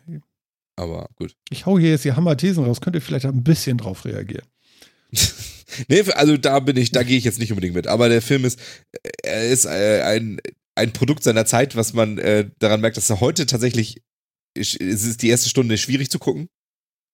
Aber 0.78 1.10
gut. 1.16 1.36
Ich 1.50 1.66
hau 1.66 1.80
hier 1.80 1.92
jetzt 1.92 2.06
die 2.06 2.12
Hammer-Thesen 2.14 2.66
raus. 2.66 2.82
Könnt 2.82 2.96
ihr 2.96 3.02
vielleicht 3.02 3.26
ein 3.26 3.44
bisschen 3.44 3.78
drauf 3.78 4.06
reagieren? 4.06 4.46
nee, 5.88 6.02
also 6.12 6.38
da 6.38 6.60
bin 6.60 6.78
ich, 6.78 6.92
da 6.92 7.04
gehe 7.04 7.18
ich 7.18 7.24
jetzt 7.24 7.40
nicht 7.40 7.52
unbedingt 7.52 7.76
mit. 7.76 7.88
Aber 7.88 8.10
der 8.10 8.22
Film 8.22 8.46
ist, 8.46 8.60
er 9.24 9.48
ist 9.48 9.66
äh, 9.66 10.02
ein, 10.04 10.42
ein 10.76 10.92
Produkt 10.94 11.24
seiner 11.24 11.46
Zeit, 11.46 11.76
was 11.76 11.94
man 11.94 12.18
äh, 12.18 12.50
daran 12.60 12.82
merkt, 12.82 12.98
dass 12.98 13.10
er 13.10 13.22
heute 13.22 13.46
tatsächlich, 13.46 14.02
ist- 14.54 14.80
es 14.82 15.04
ist 15.06 15.22
die 15.22 15.30
erste 15.30 15.50
Stunde 15.50 15.78
schwierig 15.78 16.10
zu 16.10 16.20
gucken. 16.20 16.50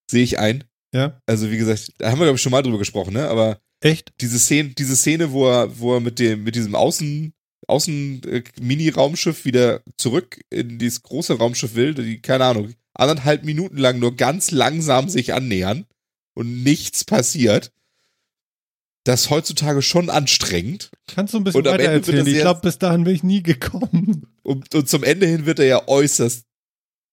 Sehe 0.10 0.24
ich 0.24 0.40
ein. 0.40 0.64
Ja? 0.94 1.22
Also 1.26 1.52
wie 1.52 1.58
gesagt, 1.58 1.94
da 2.00 2.12
haben 2.12 2.20
wir 2.20 2.26
glaube 2.26 2.36
ich 2.38 2.42
schon 2.42 2.52
mal 2.52 2.62
drüber 2.64 2.80
gesprochen, 2.80 3.14
ne? 3.14 3.30
Aber 3.30 3.62
Echt? 3.82 4.12
diese 4.20 4.40
Szene, 4.40 4.70
diese 4.70 4.96
Szene, 4.96 5.32
wo 5.32 5.48
er, 5.50 5.80
wo 5.80 5.94
er 5.96 6.00
mit 6.02 6.20
dem, 6.20 6.44
mit 6.44 6.56
diesem 6.56 6.76
Außen, 6.76 7.34
Außen 7.68 8.24
äh, 8.24 8.44
wieder 9.46 9.82
zurück 9.98 10.42
in 10.50 10.78
dieses 10.80 11.02
große 11.04 11.38
Raumschiff 11.38 11.76
will, 11.76 11.94
die, 11.94 12.20
keine 12.22 12.44
Ahnung, 12.46 12.74
anderthalb 12.94 13.44
Minuten 13.44 13.78
lang 13.78 14.00
nur 14.00 14.16
ganz 14.16 14.52
langsam 14.52 15.10
sich 15.10 15.34
annähern 15.34 15.86
und 16.36 16.64
nichts 16.64 17.04
passiert. 17.06 17.72
Das 19.04 19.22
ist 19.24 19.30
heutzutage 19.32 19.82
schon 19.82 20.10
anstrengend. 20.10 20.92
Kannst 21.08 21.34
du 21.34 21.38
ein 21.40 21.44
bisschen 21.44 21.66
weiter 21.66 21.84
erzählen? 21.86 22.28
Ich 22.28 22.40
glaube, 22.40 22.62
bis 22.62 22.78
dahin 22.78 23.04
bin 23.04 23.16
ich 23.16 23.24
nie 23.24 23.42
gekommen. 23.42 24.28
Und, 24.44 24.74
und 24.76 24.88
zum 24.90 25.04
Ende 25.04 25.26
hin 25.26 25.46
wird 25.46 25.60
er 25.60 25.66
ja 25.66 25.88
äußerst 25.88 26.46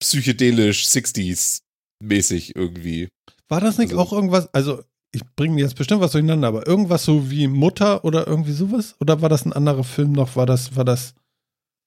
psychedelisch, 0.00 0.86
60s 0.86 1.60
mäßig 2.02 2.54
irgendwie. 2.56 3.08
War 3.48 3.60
das 3.60 3.78
nicht 3.78 3.90
Also- 3.92 4.00
auch 4.02 4.12
irgendwas, 4.12 4.52
also 4.54 4.82
ich 5.12 5.22
bringe 5.36 5.60
jetzt 5.60 5.74
bestimmt 5.76 6.02
was 6.02 6.12
durcheinander, 6.12 6.48
aber 6.48 6.66
irgendwas 6.66 7.04
so 7.04 7.30
wie 7.30 7.46
Mutter 7.48 8.04
oder 8.04 8.26
irgendwie 8.26 8.52
sowas? 8.52 8.94
Oder 9.00 9.22
war 9.22 9.30
das 9.30 9.46
ein 9.46 9.54
anderer 9.54 9.84
Film 9.84 10.12
noch? 10.12 10.36
War 10.36 10.44
das, 10.44 10.76
war 10.76 10.84
das, 10.84 11.14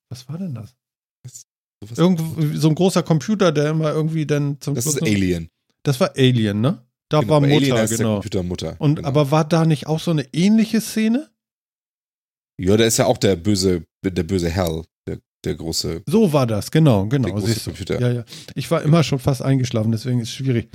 was 0.10 0.28
war 0.28 0.40
denn 0.40 0.56
das? 0.56 0.76
Irgendwo, 1.98 2.58
so 2.58 2.70
ein 2.70 2.76
großer 2.76 3.02
Computer, 3.04 3.52
der 3.52 3.72
immer 3.72 3.92
irgendwie 3.92 4.26
dann 4.26 4.60
zum 4.62 4.76
das 4.76 4.84
Schluss 4.84 4.96
ist 4.96 5.02
noch- 5.02 5.08
Alien. 5.08 5.50
Das 5.84 6.00
war 6.00 6.12
Alien, 6.16 6.62
ne? 6.62 6.86
Da 7.10 7.20
Genau, 7.22 7.34
war 7.34 7.42
bei 7.42 7.48
Alien 7.48 7.70
Mutter, 7.72 7.82
heißt 7.82 7.92
der 7.92 7.98
genau. 7.98 8.14
Computer 8.16 8.44
Mutter. 8.44 8.76
Und 8.80 8.96
genau. 8.98 9.08
aber 9.08 9.32
war 9.32 9.44
da 9.46 9.66
nicht 9.66 9.88
auch 9.88 10.00
so 10.00 10.12
eine 10.12 10.26
ähnliche 10.34 10.80
Szene? 10.80 11.30
Ja, 12.60 12.78
da 12.78 12.86
ist 12.86 12.98
ja 12.98 13.06
auch 13.08 13.18
der 13.18 13.36
böse, 13.36 13.84
der 14.06 14.24
böse 14.24 14.50
Hell, 14.50 14.84
der, 15.08 15.18
der 15.44 15.56
große. 15.56 16.04
So 16.06 16.32
war 16.32 16.46
das, 16.46 16.70
genau, 16.70 17.08
genau. 17.08 17.26
Der 17.30 17.34
große 17.34 17.48
siehst 17.48 17.66
du. 17.66 17.72
Computer. 17.72 18.00
Ja, 18.00 18.12
ja. 18.12 18.26
Ich 18.54 18.70
war 18.70 18.84
immer 18.84 19.04
schon 19.04 19.18
fast 19.20 19.42
eingeschlafen, 19.42 19.92
deswegen 19.92 20.20
ist 20.20 20.30
es 20.30 20.36
schwierig. 20.36 20.70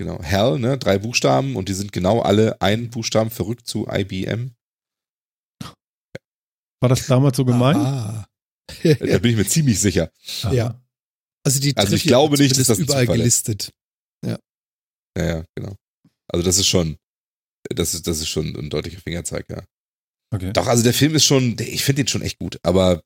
Genau, 0.00 0.20
Hell, 0.22 0.58
ne, 0.58 0.76
drei 0.78 0.98
Buchstaben 0.98 1.54
und 1.56 1.68
die 1.68 1.74
sind 1.74 1.92
genau 1.92 2.20
alle 2.20 2.60
ein 2.60 2.90
Buchstaben 2.90 3.30
verrückt 3.30 3.66
zu 3.66 3.86
IBM. 3.88 4.52
War 6.80 6.88
das 6.88 7.06
damals 7.06 7.36
so 7.36 7.44
gemeint? 7.44 7.78
Ah. 7.78 8.27
Da 8.82 9.18
bin 9.18 9.32
ich 9.32 9.36
mir 9.36 9.46
ziemlich 9.46 9.80
sicher. 9.80 10.10
Ja. 10.50 10.80
Also 11.44 11.60
die 11.60 11.76
Also 11.76 11.96
ich 11.96 12.04
glaube 12.04 12.36
nicht, 12.36 12.58
dass 12.58 12.66
das 12.66 12.78
überall 12.78 13.04
Zufall 13.04 13.20
ist. 13.20 13.46
gelistet. 13.46 13.72
Ja, 14.24 14.38
ja, 15.18 15.44
genau. 15.54 15.74
Also 16.28 16.44
das 16.44 16.58
ist 16.58 16.68
schon, 16.68 16.96
das 17.74 17.94
ist, 17.94 18.06
das 18.06 18.20
ist 18.20 18.28
schon 18.28 18.54
ein 18.54 18.70
deutlicher 18.70 19.00
Fingerzeig, 19.00 19.46
ja. 19.50 19.62
Okay. 20.30 20.52
Doch, 20.52 20.66
also 20.66 20.82
der 20.82 20.92
Film 20.92 21.14
ist 21.14 21.24
schon, 21.24 21.56
ich 21.58 21.82
finde 21.84 22.02
den 22.02 22.08
schon 22.08 22.22
echt 22.22 22.38
gut, 22.38 22.58
aber 22.62 23.02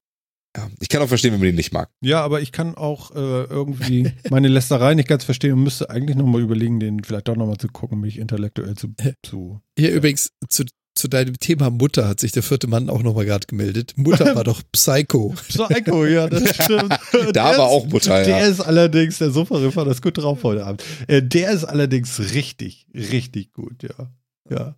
ja, 0.56 0.70
ich 0.80 0.88
kann 0.88 1.00
auch 1.00 1.08
verstehen, 1.08 1.32
wenn 1.32 1.40
man 1.40 1.46
den 1.46 1.54
nicht 1.54 1.72
mag. 1.72 1.90
Ja, 2.02 2.20
aber 2.22 2.42
ich 2.42 2.52
kann 2.52 2.74
auch 2.74 3.12
äh, 3.12 3.44
irgendwie 3.44 4.12
meine 4.28 4.48
Lästerei 4.48 4.94
nicht 4.94 5.08
ganz 5.08 5.24
verstehen 5.24 5.52
und 5.54 5.62
müsste 5.62 5.88
eigentlich 5.88 6.16
nochmal 6.16 6.42
überlegen, 6.42 6.78
den 6.80 7.02
vielleicht 7.02 7.28
doch 7.28 7.36
nochmal 7.36 7.56
zu 7.56 7.68
gucken, 7.68 8.00
mich 8.00 8.18
intellektuell 8.18 8.76
zu. 8.76 8.92
zu 9.22 9.62
Hier 9.78 9.92
übrigens 9.92 10.32
zu, 10.48 10.64
zu 10.94 11.08
deinem 11.08 11.38
Thema 11.38 11.70
Mutter 11.70 12.06
hat 12.06 12.20
sich 12.20 12.32
der 12.32 12.42
vierte 12.42 12.66
Mann 12.66 12.90
auch 12.90 13.02
nochmal 13.02 13.24
gerade 13.24 13.46
gemeldet. 13.46 13.94
Mutter 13.96 14.34
war 14.36 14.44
doch 14.44 14.62
Psycho. 14.72 15.34
Psycho, 15.48 16.04
ja, 16.06 16.28
das 16.28 16.54
stimmt. 16.64 16.90
Da 17.12 17.32
Der 17.32 17.42
war 17.44 17.52
ist- 17.52 17.58
auch 17.60 17.86
Mutter, 17.86 18.22
Der 18.24 18.38
ja. 18.40 18.46
ist 18.46 18.60
allerdings, 18.60 19.18
der 19.18 19.30
Sofa-Riffer, 19.30 19.84
das 19.84 19.96
ist 19.96 20.02
gut 20.02 20.18
drauf 20.18 20.42
heute 20.44 20.64
Abend. 20.66 20.82
Äh, 21.08 21.22
der 21.22 21.50
ist 21.52 21.64
allerdings 21.64 22.18
richtig, 22.34 22.86
richtig 22.94 23.52
gut, 23.52 23.82
ja. 23.82 24.12
Ja. 24.50 24.76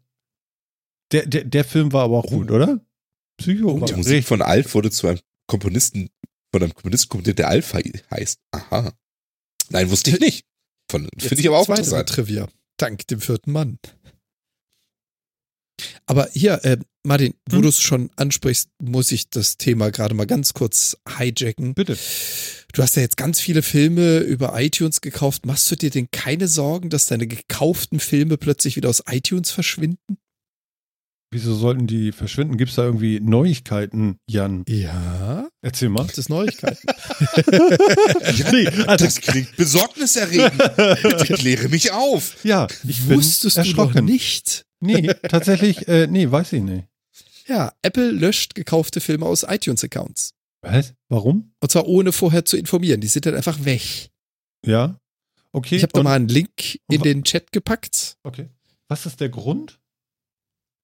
Der, 1.13 1.27
der, 1.27 1.45
der 1.45 1.65
Film 1.65 1.93
war 1.93 2.05
aber 2.05 2.19
auch 2.19 2.27
gut, 2.27 2.51
oder? 2.51 2.81
Psycho 3.39 3.73
Und 3.73 3.81
war 3.83 3.89
die 3.89 3.95
Musik 3.95 4.25
von 4.25 4.41
Alf 4.43 4.75
wurde 4.75 4.91
zu 4.91 5.09
einem 5.09 5.19
Komponisten, 5.49 6.11
von 6.53 6.63
einem 6.63 6.75
Komponisten 6.75 7.09
komponiert, 7.09 7.39
der 7.41 7.49
Alf 7.49 7.75
hei- 7.75 7.93
heißt. 8.11 8.39
Aha. 8.53 8.93
Nein, 9.71 9.91
wusste 9.91 10.11
ich 10.11 10.21
nicht. 10.21 10.47
Von- 10.91 11.09
Finde 11.19 11.41
ich 11.41 11.49
aber 11.49 11.59
auch 11.59 11.69
interessant. 11.69 12.09
Trivia. 12.09 12.47
Dank 12.77 13.07
dem 13.09 13.21
vierten 13.21 13.51
Mann. 13.53 13.79
Aber 16.07 16.29
hier, 16.33 16.65
äh, 16.65 16.77
Martin, 17.07 17.35
wo 17.51 17.57
Hm? 17.57 17.63
du 17.63 17.69
es 17.69 17.81
schon 17.81 18.11
ansprichst, 18.17 18.69
muss 18.83 19.11
ich 19.13 19.29
das 19.29 19.57
Thema 19.57 19.91
gerade 19.91 20.15
mal 20.15 20.27
ganz 20.27 20.55
kurz 20.55 20.97
hijacken. 21.19 21.75
Bitte. 21.75 21.97
Du 22.73 22.83
hast 22.83 22.97
ja 22.97 23.03
jetzt 23.03 23.17
ganz 23.17 23.41
viele 23.41 23.63
Filme 23.63 24.19
über 24.19 24.59
iTunes 24.61 25.01
gekauft. 25.01 25.47
Machst 25.47 25.71
du 25.71 25.77
dir 25.77 25.91
denn 25.91 26.09
keine 26.13 26.49
Sorgen, 26.49 26.91
dass 26.91 27.07
deine 27.07 27.27
gekauften 27.27 28.01
Filme 28.01 28.37
plötzlich 28.37 28.77
wieder 28.77 28.89
aus 28.89 29.03
iTunes 29.09 29.51
verschwinden? 29.51 30.19
Wieso 31.33 31.55
sollten 31.57 31.89
die 31.89 32.13
verschwinden? 32.13 32.57
Gibt 32.57 32.71
es 32.71 32.77
da 32.77 32.85
irgendwie 32.85 33.19
Neuigkeiten, 33.19 34.19
Jan? 34.29 34.65
Ja, 34.69 35.49
Erzähl 35.63 35.89
mal. 35.89 36.05
gibt 36.07 36.17
es 36.19 36.29
Neuigkeiten. 36.29 36.87
nee, 38.53 38.69
also, 38.87 39.05
Das 39.05 39.21
klingt 39.21 39.57
besorgniserregend. 39.57 40.59
Bitte 41.03 41.35
kläre 41.35 41.69
mich 41.69 41.91
auf. 41.93 42.37
ja, 42.45 42.67
ich 42.87 43.01
bin 43.03 43.17
Wusstest 43.17 43.57
du 43.57 43.61
noch 43.61 43.67
erschrocken. 43.67 44.05
nicht? 44.05 44.65
Nee, 44.85 45.07
tatsächlich, 45.29 45.89
äh, 45.89 46.07
nee, 46.07 46.31
weiß 46.31 46.53
ich 46.53 46.63
nicht. 46.63 46.87
Ja, 47.47 47.73
Apple 47.83 48.11
löscht 48.11 48.55
gekaufte 48.55 49.01
Filme 49.01 49.27
aus 49.27 49.45
iTunes-Accounts. 49.47 50.35
Was? 50.63 50.95
Warum? 51.09 51.53
Und 51.61 51.71
zwar 51.71 51.87
ohne 51.87 52.13
vorher 52.13 52.45
zu 52.45 52.57
informieren. 52.57 53.01
Die 53.01 53.07
sind 53.07 53.27
dann 53.27 53.35
einfach 53.35 53.65
weg. 53.65 54.11
Ja. 54.65 54.99
Okay. 55.53 55.77
Ich 55.77 55.83
habe 55.83 55.93
da 55.93 56.03
mal 56.03 56.17
einen 56.17 56.29
Link 56.29 56.81
in 56.91 57.03
den 57.03 57.23
Chat 57.23 57.53
gepackt. 57.53 58.17
Okay. 58.23 58.49
Was 58.89 59.07
ist 59.07 59.21
der 59.21 59.29
Grund? 59.29 59.79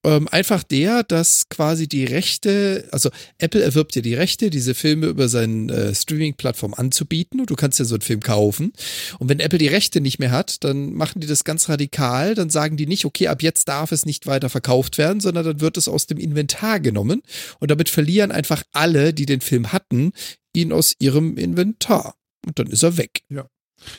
Ähm, 0.03 0.29
einfach 0.29 0.63
der, 0.63 1.03
dass 1.03 1.51
quasi 1.51 1.87
die 1.87 2.05
Rechte, 2.05 2.89
also 2.91 3.11
Apple 3.37 3.63
erwirbt 3.63 3.95
ja 3.97 4.03
die 4.03 4.15
Rechte, 4.15 4.49
diese 4.49 4.75
Filme 4.75 5.07
über 5.07 5.29
seine 5.29 5.73
äh, 5.73 5.95
Streaming-Plattform 5.95 6.73
anzubieten 6.73 7.39
und 7.39 7.51
du 7.51 7.55
kannst 7.55 7.79
ja 7.79 7.85
so 7.85 7.97
einen 7.97 8.03
Film 8.03 8.21
kaufen. 8.21 8.73
Und 9.19 9.29
wenn 9.29 9.41
Apple 9.41 9.59
die 9.59 9.69
Rechte 9.69 10.01
nicht 10.01 10.19
mehr 10.19 10.31
hat, 10.31 10.65
dann 10.65 10.95
machen 10.95 11.21
die 11.21 11.27
das 11.27 11.45
ganz 11.45 11.69
radikal, 11.69 12.35
dann 12.35 12.49
sagen 12.49 12.79
die 12.79 12.87
nicht, 12.87 13.05
okay, 13.05 13.29
ab 13.29 13.43
jetzt 13.43 13.69
darf 13.69 13.93
es 13.93 14.07
nicht 14.07 14.27
weiter 14.27 14.49
verkauft 14.49 14.97
werden, 14.97 15.21
sondern 15.21 15.45
dann 15.45 15.61
wird 15.61 15.77
es 15.77 15.87
aus 15.87 16.07
dem 16.07 16.17
Inventar 16.17 16.81
genommen 16.81 17.23
und 17.59 17.71
damit 17.71 17.91
verlieren 17.91 18.33
einfach 18.33 18.63
alle, 18.73 19.13
die 19.13 19.27
den 19.27 19.43
Film 19.43 19.71
hatten, 19.71 20.13
ihn 20.55 20.73
aus 20.73 20.95
ihrem 20.99 21.37
Inventar. 21.37 22.15
Und 22.47 22.59
dann 22.59 22.69
ist 22.69 22.83
er 22.83 22.97
weg. 22.97 23.21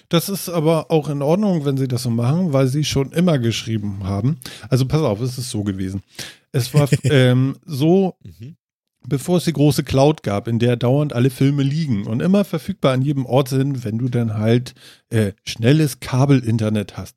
Das 0.10 0.30
ist 0.30 0.49
aber 0.49 0.91
auch 0.91 1.10
in 1.10 1.22
Ordnung, 1.22 1.66
wenn 1.66 1.78
sie 1.78 1.88
das 1.88 2.03
so 2.03 2.10
machen, 2.10 2.53
weil 2.53 2.68
sie 2.68 2.84
schon 2.84 3.12
immer 3.12 3.40
geschrieben 3.40 4.03
haben. 4.03 4.38
Also 4.70 4.86
pass 4.86 5.02
auf, 5.02 5.20
es 5.22 5.38
ist 5.38 5.49
so 5.49 5.64
gewesen. 5.64 6.02
Es 6.52 6.74
war 6.74 6.88
ähm, 7.03 7.58
so, 7.66 8.16
Mhm. 8.24 8.56
bevor 9.08 9.38
es 9.38 9.45
die 9.45 9.53
große 9.53 9.84
Cloud 9.84 10.22
gab, 10.24 10.48
in 10.48 10.60
der 10.60 10.76
dauernd 10.78 11.14
alle 11.14 11.30
Filme 11.30 11.64
liegen 11.64 12.06
und 12.06 12.22
immer 12.22 12.44
verfügbar 12.45 12.94
an 12.94 13.02
jedem 13.02 13.26
Ort 13.26 13.49
sind, 13.49 13.84
wenn 13.84 13.98
du 13.98 14.10
dann 14.10 14.38
halt 14.38 14.76
äh, 15.10 15.32
schnelles 15.45 15.99
Kabelinternet 15.99 16.98
hast. 16.98 17.16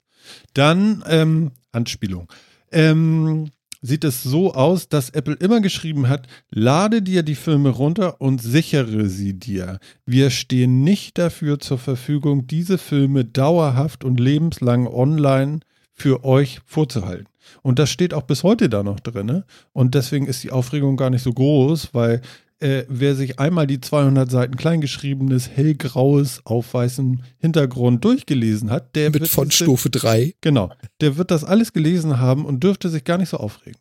Dann, 0.54 1.04
ähm, 1.08 1.50
Anspielung, 1.72 2.28
ähm, 2.72 3.50
sieht 3.84 4.04
es 4.04 4.22
so 4.22 4.54
aus, 4.54 4.88
dass 4.88 5.10
Apple 5.10 5.34
immer 5.34 5.60
geschrieben 5.60 6.08
hat, 6.08 6.26
lade 6.50 7.02
dir 7.02 7.22
die 7.22 7.34
Filme 7.34 7.68
runter 7.68 8.20
und 8.20 8.40
sichere 8.40 9.08
sie 9.08 9.34
dir. 9.34 9.78
Wir 10.06 10.30
stehen 10.30 10.82
nicht 10.82 11.18
dafür 11.18 11.60
zur 11.60 11.78
Verfügung, 11.78 12.46
diese 12.46 12.78
Filme 12.78 13.26
dauerhaft 13.26 14.02
und 14.02 14.18
lebenslang 14.18 14.86
online 14.86 15.60
für 15.92 16.24
euch 16.24 16.60
vorzuhalten. 16.64 17.28
Und 17.60 17.78
das 17.78 17.90
steht 17.90 18.14
auch 18.14 18.22
bis 18.22 18.42
heute 18.42 18.70
da 18.70 18.82
noch 18.82 19.00
drin. 19.00 19.26
Ne? 19.26 19.44
Und 19.74 19.94
deswegen 19.94 20.26
ist 20.26 20.42
die 20.42 20.50
Aufregung 20.50 20.96
gar 20.96 21.10
nicht 21.10 21.22
so 21.22 21.32
groß, 21.32 21.92
weil 21.92 22.22
äh, 22.60 22.84
wer 22.88 23.14
sich 23.14 23.38
einmal 23.38 23.66
die 23.66 23.80
200 23.80 24.30
Seiten 24.30 24.56
kleingeschriebenes, 24.56 25.48
hellgraues, 25.50 26.44
auf 26.46 26.72
weißem 26.74 27.22
Hintergrund 27.38 28.04
durchgelesen 28.04 28.70
hat, 28.70 28.94
der 28.96 29.10
Mit 29.10 29.20
wird 29.20 29.30
von 29.30 29.48
diese- 29.48 29.64
Stufe 29.64 29.90
3. 29.90 30.34
Genau, 30.40 30.72
der 31.00 31.16
wird 31.16 31.30
das 31.30 31.44
alles 31.44 31.72
gelesen 31.72 32.18
haben 32.18 32.44
und 32.44 32.60
dürfte 32.64 32.88
sich 32.88 33.04
gar 33.04 33.18
nicht 33.18 33.28
so 33.30 33.36
aufregen. 33.38 33.80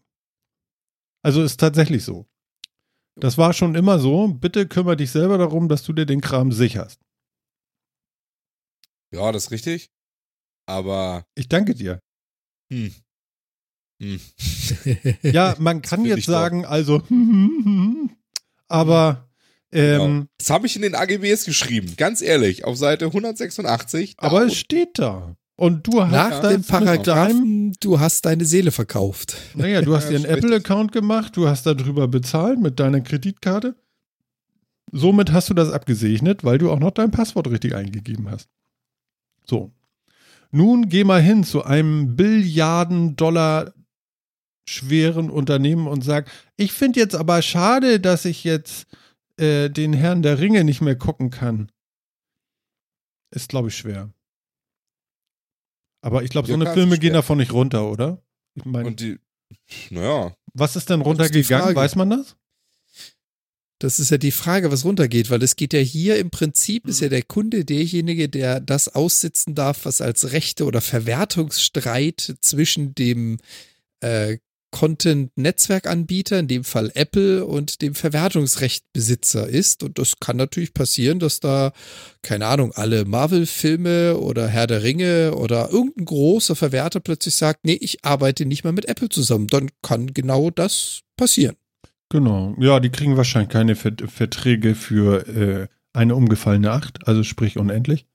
Also 1.23 1.41
ist 1.43 1.59
tatsächlich 1.59 2.03
so. 2.03 2.25
Das 3.15 3.37
war 3.37 3.53
schon 3.53 3.75
immer 3.75 3.99
so. 3.99 4.27
Bitte 4.27 4.67
kümmere 4.67 4.97
dich 4.97 5.11
selber 5.11 5.37
darum, 5.37 5.69
dass 5.69 5.83
du 5.83 5.93
dir 5.93 6.05
den 6.07 6.19
Kram 6.19 6.51
sicherst. 6.51 6.99
Ja, 9.13 9.31
das 9.31 9.45
ist 9.45 9.51
richtig. 9.51 9.89
Aber, 10.67 11.23
Ich 11.35 11.47
danke 11.47 11.75
dir. 11.75 11.99
hm. 12.71 12.93
Hm. 14.01 14.19
Ja, 15.21 15.55
man 15.59 15.81
kann 15.83 16.03
jetzt 16.05 16.25
sagen, 16.25 16.65
also, 16.65 17.03
aber 18.73 19.29
ähm, 19.71 19.99
Genau. 20.01 20.25
Das 20.37 20.49
habe 20.49 20.67
ich 20.67 20.75
in 20.75 20.81
den 20.81 20.95
AGBs 20.95 21.45
geschrieben, 21.45 21.93
ganz 21.97 22.21
ehrlich, 22.21 22.65
auf 22.65 22.77
Seite 22.77 23.05
186. 23.05 24.17
Da 24.17 24.27
aber 24.27 24.45
es 24.45 24.55
steht 24.55 24.99
da. 24.99 25.35
Und 25.55 25.85
du 25.87 26.01
hast 26.03 26.11
Nach 26.11 26.41
das 26.41 26.51
dem 26.53 26.63
Paragraphen, 26.63 27.73
du 27.79 27.99
hast 27.99 28.25
deine 28.25 28.43
Seele 28.45 28.71
verkauft. 28.71 29.35
naja, 29.55 29.81
du 29.81 29.95
hast 29.95 30.05
Ja, 30.05 30.17
dir 30.17 30.27
einen. 30.27 30.37
Apple-Account 30.37 30.91
gemacht, 30.91 31.37
du 31.37 31.47
hast 31.47 31.65
darüber 31.65 32.07
bezahlt 32.07 32.59
mit 32.59 32.79
deiner 32.79 33.01
Kreditkarte. 33.01 33.75
Somit 34.91 35.31
hast 35.31 35.49
du 35.49 35.53
das 35.53 35.71
abgesegnet, 35.71 36.43
weil 36.43 36.57
du 36.57 36.69
auch 36.71 36.79
noch 36.79 36.91
dein 36.91 37.11
Passwort 37.11 37.47
richtig 37.49 37.73
eingegeben 37.75 38.29
hast. 38.29 38.49
So. 39.45 39.71
Nun 40.51 40.87
geh 40.89 41.03
mal 41.03 41.21
hin 41.21 41.43
zu 41.43 41.63
einem 41.63 42.15
Billiarden-Dollar 42.15 43.73
schweren 44.65 45.29
Unternehmen 45.29 45.87
und 45.87 46.03
sag, 46.03 46.29
ich 46.55 46.71
finde 46.71 46.99
jetzt 46.99 47.15
aber 47.15 47.41
schade, 47.41 47.99
dass 47.99 48.25
ich 48.25 48.43
jetzt 48.43 48.87
äh, 49.37 49.69
den 49.69 49.93
Herrn 49.93 50.21
der 50.21 50.39
Ringe 50.39 50.63
nicht 50.63 50.81
mehr 50.81 50.95
gucken 50.95 51.29
kann. 51.29 51.71
Ist, 53.31 53.49
glaube 53.49 53.69
ich, 53.69 53.77
schwer. 53.77 54.13
Aber 56.01 56.23
ich 56.23 56.29
glaube, 56.29 56.47
so 56.47 56.53
eine 56.53 56.71
Filme 56.73 56.95
ist 56.95 57.01
gehen 57.01 57.13
davon 57.13 57.37
nicht 57.37 57.53
runter, 57.53 57.89
oder? 57.89 58.21
Ich 58.55 58.65
meine, 58.65 58.87
Und 58.87 58.99
die, 58.99 59.17
naja, 59.89 60.35
was 60.53 60.75
ist 60.75 60.89
denn 60.89 61.01
ist 61.01 61.07
runtergegangen? 61.07 61.63
Frage. 61.63 61.75
Weiß 61.75 61.95
man 61.95 62.09
das? 62.09 62.35
Das 63.79 63.99
ist 63.99 64.11
ja 64.11 64.17
die 64.17 64.31
Frage, 64.31 64.71
was 64.71 64.85
runtergeht, 64.85 65.29
weil 65.29 65.43
es 65.43 65.55
geht 65.55 65.73
ja 65.73 65.79
hier 65.79 66.17
im 66.17 66.29
Prinzip, 66.29 66.87
ist 66.87 67.01
ja 67.01 67.09
der 67.09 67.23
Kunde 67.23 67.65
derjenige, 67.65 68.29
der 68.29 68.61
das 68.61 68.87
aussitzen 68.87 69.55
darf, 69.55 69.85
was 69.85 69.99
als 69.99 70.31
Rechte- 70.31 70.65
oder 70.65 70.79
Verwertungsstreit 70.79 72.35
zwischen 72.39 72.95
dem 72.95 73.39
äh, 73.99 74.37
Content-Netzwerkanbieter, 74.73 76.39
in 76.39 76.47
dem 76.47 76.63
Fall 76.63 76.91
Apple, 76.95 77.45
und 77.45 77.81
dem 77.81 77.95
Verwertungsrechtbesitzer 77.95 79.47
ist. 79.47 79.83
Und 79.83 79.99
das 79.99 80.19
kann 80.19 80.35
natürlich 80.37 80.73
passieren, 80.73 81.19
dass 81.19 81.39
da, 81.39 81.71
keine 82.23 82.47
Ahnung, 82.47 82.71
alle 82.73 83.05
Marvel-Filme 83.05 84.17
oder 84.17 84.47
Herr 84.47 84.67
der 84.67 84.83
Ringe 84.83 85.35
oder 85.35 85.69
irgendein 85.71 86.05
großer 86.05 86.55
Verwerter 86.55 86.99
plötzlich 86.99 87.35
sagt, 87.35 87.65
nee, 87.65 87.77
ich 87.79 88.03
arbeite 88.03 88.45
nicht 88.45 88.63
mehr 88.63 88.73
mit 88.73 88.89
Apple 88.89 89.09
zusammen. 89.09 89.47
Dann 89.47 89.69
kann 89.81 90.07
genau 90.13 90.49
das 90.49 91.01
passieren. 91.15 91.55
Genau. 92.09 92.55
Ja, 92.59 92.79
die 92.79 92.89
kriegen 92.89 93.15
wahrscheinlich 93.15 93.49
keine 93.49 93.75
Vert 93.75 94.03
Verträge 94.11 94.75
für 94.75 95.27
äh, 95.27 95.67
eine 95.93 96.15
umgefallene 96.15 96.71
Acht, 96.71 97.07
also 97.07 97.23
sprich 97.23 97.57
unendlich. 97.57 98.05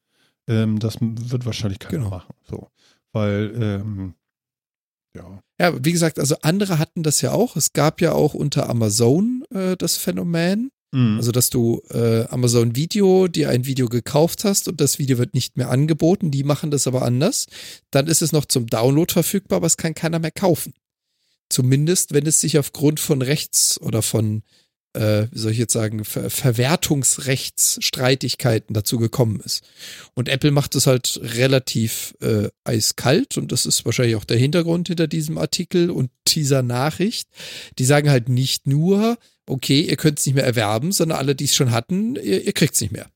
Ähm, 0.48 0.78
das 0.80 0.98
wird 1.00 1.46
wahrscheinlich 1.46 1.78
keiner 1.78 1.98
Genau. 1.98 2.10
machen. 2.10 2.34
So. 2.48 2.68
Weil, 3.12 3.52
ähm, 3.60 4.14
ja. 5.14 5.40
Ja, 5.60 5.84
wie 5.84 5.92
gesagt, 5.92 6.18
also 6.18 6.36
andere 6.42 6.78
hatten 6.78 7.02
das 7.02 7.20
ja 7.20 7.32
auch. 7.32 7.56
Es 7.56 7.72
gab 7.72 8.00
ja 8.00 8.12
auch 8.12 8.34
unter 8.34 8.68
Amazon 8.68 9.44
äh, 9.50 9.76
das 9.76 9.96
Phänomen, 9.96 10.70
Mhm. 10.90 11.18
also 11.18 11.32
dass 11.32 11.50
du 11.50 11.82
äh, 11.90 12.24
Amazon 12.28 12.74
Video, 12.74 13.28
dir 13.28 13.50
ein 13.50 13.66
Video 13.66 13.88
gekauft 13.88 14.44
hast 14.44 14.68
und 14.68 14.80
das 14.80 14.98
Video 14.98 15.18
wird 15.18 15.34
nicht 15.34 15.56
mehr 15.58 15.68
angeboten. 15.68 16.30
Die 16.30 16.44
machen 16.44 16.70
das 16.70 16.86
aber 16.86 17.02
anders. 17.02 17.46
Dann 17.90 18.06
ist 18.06 18.22
es 18.22 18.32
noch 18.32 18.46
zum 18.46 18.66
Download 18.66 19.12
verfügbar, 19.12 19.58
aber 19.58 19.66
es 19.66 19.76
kann 19.76 19.94
keiner 19.94 20.18
mehr 20.18 20.30
kaufen. 20.30 20.72
Zumindest, 21.50 22.14
wenn 22.14 22.26
es 22.26 22.40
sich 22.40 22.58
aufgrund 22.58 23.00
von 23.00 23.20
Rechts- 23.22 23.78
oder 23.80 24.00
von, 24.02 24.42
äh, 24.94 25.26
wie 25.30 25.38
soll 25.38 25.52
ich 25.52 25.58
jetzt 25.58 25.72
sagen, 25.72 26.04
Ver 26.04 26.30
Verwertungsrechtsstreitigkeiten 26.30 28.74
dazu 28.74 28.98
gekommen 28.98 29.40
ist. 29.40 29.64
Und 30.14 30.28
Apple 30.28 30.50
macht 30.50 30.74
es 30.74 30.86
halt 30.86 31.20
relativ 31.22 32.14
äh, 32.20 32.48
eiskalt 32.64 33.36
und 33.38 33.52
das 33.52 33.66
ist 33.66 33.84
wahrscheinlich 33.84 34.16
auch 34.16 34.24
der 34.24 34.38
Hintergrund 34.38 34.88
hinter 34.88 35.06
diesem 35.06 35.38
Artikel 35.38 35.90
und 35.90 36.10
dieser 36.26 36.62
Nachricht. 36.62 37.28
Die 37.78 37.84
sagen 37.84 38.10
halt 38.10 38.28
nicht 38.28 38.66
nur, 38.66 39.18
okay, 39.46 39.80
ihr 39.82 39.96
könnt 39.96 40.18
es 40.18 40.26
nicht 40.26 40.34
mehr 40.34 40.44
erwerben, 40.44 40.92
sondern 40.92 41.18
alle, 41.18 41.34
die 41.34 41.44
es 41.44 41.54
schon 41.54 41.70
hatten, 41.70 42.16
ihr, 42.16 42.44
ihr 42.44 42.52
kriegt 42.52 42.74
es 42.74 42.80
nicht 42.80 42.92
mehr. 42.92 43.10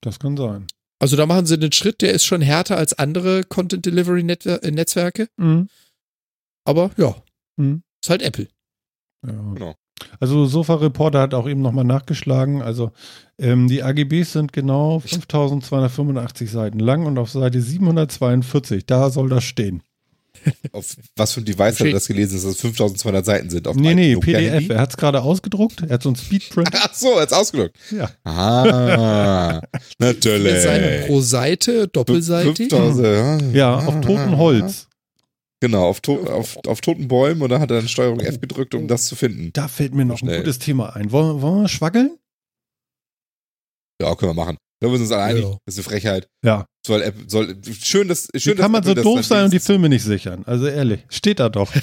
das 0.00 0.18
kann 0.18 0.36
sein. 0.36 0.66
Also 0.98 1.16
da 1.16 1.26
machen 1.26 1.46
sie 1.46 1.54
einen 1.54 1.72
Schritt, 1.72 2.02
der 2.02 2.12
ist 2.12 2.24
schon 2.24 2.42
härter 2.42 2.76
als 2.76 2.92
andere 2.94 3.44
Content 3.44 3.86
Delivery 3.86 4.20
äh, 4.20 4.70
Netzwerke, 4.70 5.28
Mhm. 5.36 5.68
aber 6.64 6.90
ja, 6.96 7.22
Mhm. 7.56 7.82
ist 8.02 8.10
halt 8.10 8.22
Apple. 8.22 8.48
Ja. 9.26 9.32
Genau. 9.32 9.76
Also 10.20 10.46
Sofa 10.46 10.74
Reporter 10.74 11.20
hat 11.20 11.34
auch 11.34 11.48
eben 11.48 11.62
nochmal 11.62 11.84
nachgeschlagen. 11.84 12.62
Also 12.62 12.92
ähm, 13.38 13.68
die 13.68 13.82
AGBs 13.82 14.32
sind 14.32 14.52
genau 14.52 15.00
5285 15.00 16.50
Seiten 16.50 16.78
lang 16.78 17.06
und 17.06 17.18
auf 17.18 17.30
Seite 17.30 17.60
742, 17.60 18.86
da 18.86 19.10
soll 19.10 19.28
das 19.28 19.44
stehen. 19.44 19.82
auf 20.72 20.96
was 21.16 21.32
für 21.32 21.40
ein 21.40 21.44
Device 21.44 21.80
hat 21.80 21.86
er 21.86 21.92
das 21.92 22.06
gelesen, 22.06 22.34
dass 22.34 22.44
es 22.44 22.60
5200 22.60 23.24
Seiten 23.24 23.50
sind? 23.50 23.68
Auf 23.68 23.76
nee, 23.76 23.94
nee, 23.94 24.14
Nokia 24.14 24.38
PDF. 24.38 24.52
Handy? 24.52 24.72
Er 24.72 24.80
hat 24.80 24.90
es 24.90 24.96
gerade 24.96 25.22
ausgedruckt. 25.22 25.82
Er 25.82 25.94
hat 25.94 26.02
so 26.02 26.10
ein 26.10 26.16
Speedprint. 26.16 26.70
Ach 26.74 26.94
so, 26.94 27.18
jetzt 27.20 27.32
ausgedrückt. 27.32 27.76
ja. 27.90 28.10
Ah, 28.24 29.60
natürlich. 29.98 30.52
Vier 30.52 30.60
Seiten 30.60 31.06
pro 31.06 31.20
Seite, 31.20 31.88
doppelseitig. 31.88 32.68
5000, 32.68 33.06
ja. 33.06 33.38
Ja, 33.52 33.76
auf 33.78 34.00
totem 34.00 34.36
Holz. 34.36 34.88
Genau, 35.64 35.86
auf, 35.86 36.02
to 36.02 36.22
auf, 36.26 36.58
auf 36.66 36.82
toten 36.82 37.08
Bäumen 37.08 37.40
und 37.40 37.48
da 37.48 37.58
hat 37.58 37.70
er 37.70 37.78
dann 37.78 37.88
Steuerung 37.88 38.20
F 38.20 38.38
gedrückt, 38.38 38.74
um 38.74 38.86
das 38.86 39.06
zu 39.06 39.16
finden. 39.16 39.50
Da 39.54 39.66
fällt 39.66 39.94
mir 39.94 40.04
noch 40.04 40.16
ein 40.16 40.18
Schnell. 40.18 40.40
gutes 40.40 40.58
Thema 40.58 40.94
ein. 40.94 41.10
Wollen, 41.10 41.40
wollen 41.40 41.62
wir 41.62 41.68
schwaggeln? 41.68 42.18
Ja, 43.98 44.14
können 44.14 44.32
wir 44.36 44.44
machen. 44.44 44.58
Da 44.80 44.88
sind 44.88 44.96
wir 44.98 45.00
uns 45.00 45.10
alle 45.12 45.22
einig. 45.22 45.42
Ja. 45.44 45.56
Das 45.64 45.74
ist 45.74 45.78
eine 45.78 45.84
Frechheit. 45.84 46.28
Ja. 46.44 46.66
Soll 46.86 47.00
App, 47.00 47.14
soll, 47.28 47.56
schön, 47.80 48.08
dass, 48.08 48.28
Wie 48.34 48.40
schön, 48.40 48.58
kann 48.58 48.72
man 48.72 48.82
dass 48.82 48.88
so 48.88 48.92
Apple 48.92 49.04
das 49.04 49.14
doof 49.14 49.24
sein 49.24 49.44
und 49.46 49.54
die 49.54 49.58
Filme 49.58 49.88
nicht 49.88 50.04
sichern? 50.04 50.42
Also 50.44 50.66
ehrlich, 50.66 51.00
steht 51.08 51.40
da 51.40 51.48
doch. 51.48 51.72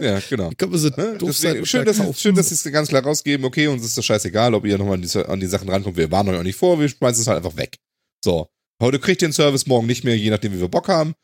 Ja, 0.00 0.18
genau. 0.28 0.50
Wie 0.50 0.54
kann 0.56 0.70
man 0.70 0.78
so 0.80 0.88
Ne? 0.88 1.18
doof 1.18 1.36
sein 1.36 1.64
schön, 1.66 1.84
dass, 1.84 2.20
schön, 2.20 2.34
dass 2.34 2.48
sie 2.48 2.54
es 2.56 2.64
ganz 2.72 2.88
klar 2.88 3.04
rausgeben, 3.04 3.46
okay, 3.46 3.68
uns 3.68 3.84
ist 3.84 3.96
das 3.96 4.04
scheißegal, 4.04 4.54
ob 4.54 4.64
ihr 4.64 4.76
nochmal 4.76 4.94
an 4.94 5.02
die, 5.02 5.18
an 5.18 5.38
die 5.38 5.46
Sachen 5.46 5.68
rankommt. 5.68 5.96
Wir 5.96 6.10
warnen 6.10 6.30
euch 6.30 6.38
auch 6.40 6.42
nicht 6.42 6.56
vor, 6.56 6.80
wir 6.80 6.88
schmeißen 6.88 7.20
es 7.22 7.28
halt 7.28 7.36
einfach 7.44 7.56
weg. 7.56 7.76
So. 8.24 8.48
Heute 8.82 8.98
kriegt 8.98 9.22
ihr 9.22 9.28
den 9.28 9.32
Service, 9.32 9.66
morgen 9.68 9.86
nicht 9.86 10.02
mehr, 10.02 10.16
je 10.16 10.30
nachdem, 10.30 10.52
wie 10.52 10.60
wir 10.60 10.68
Bock 10.68 10.88
haben. 10.88 11.14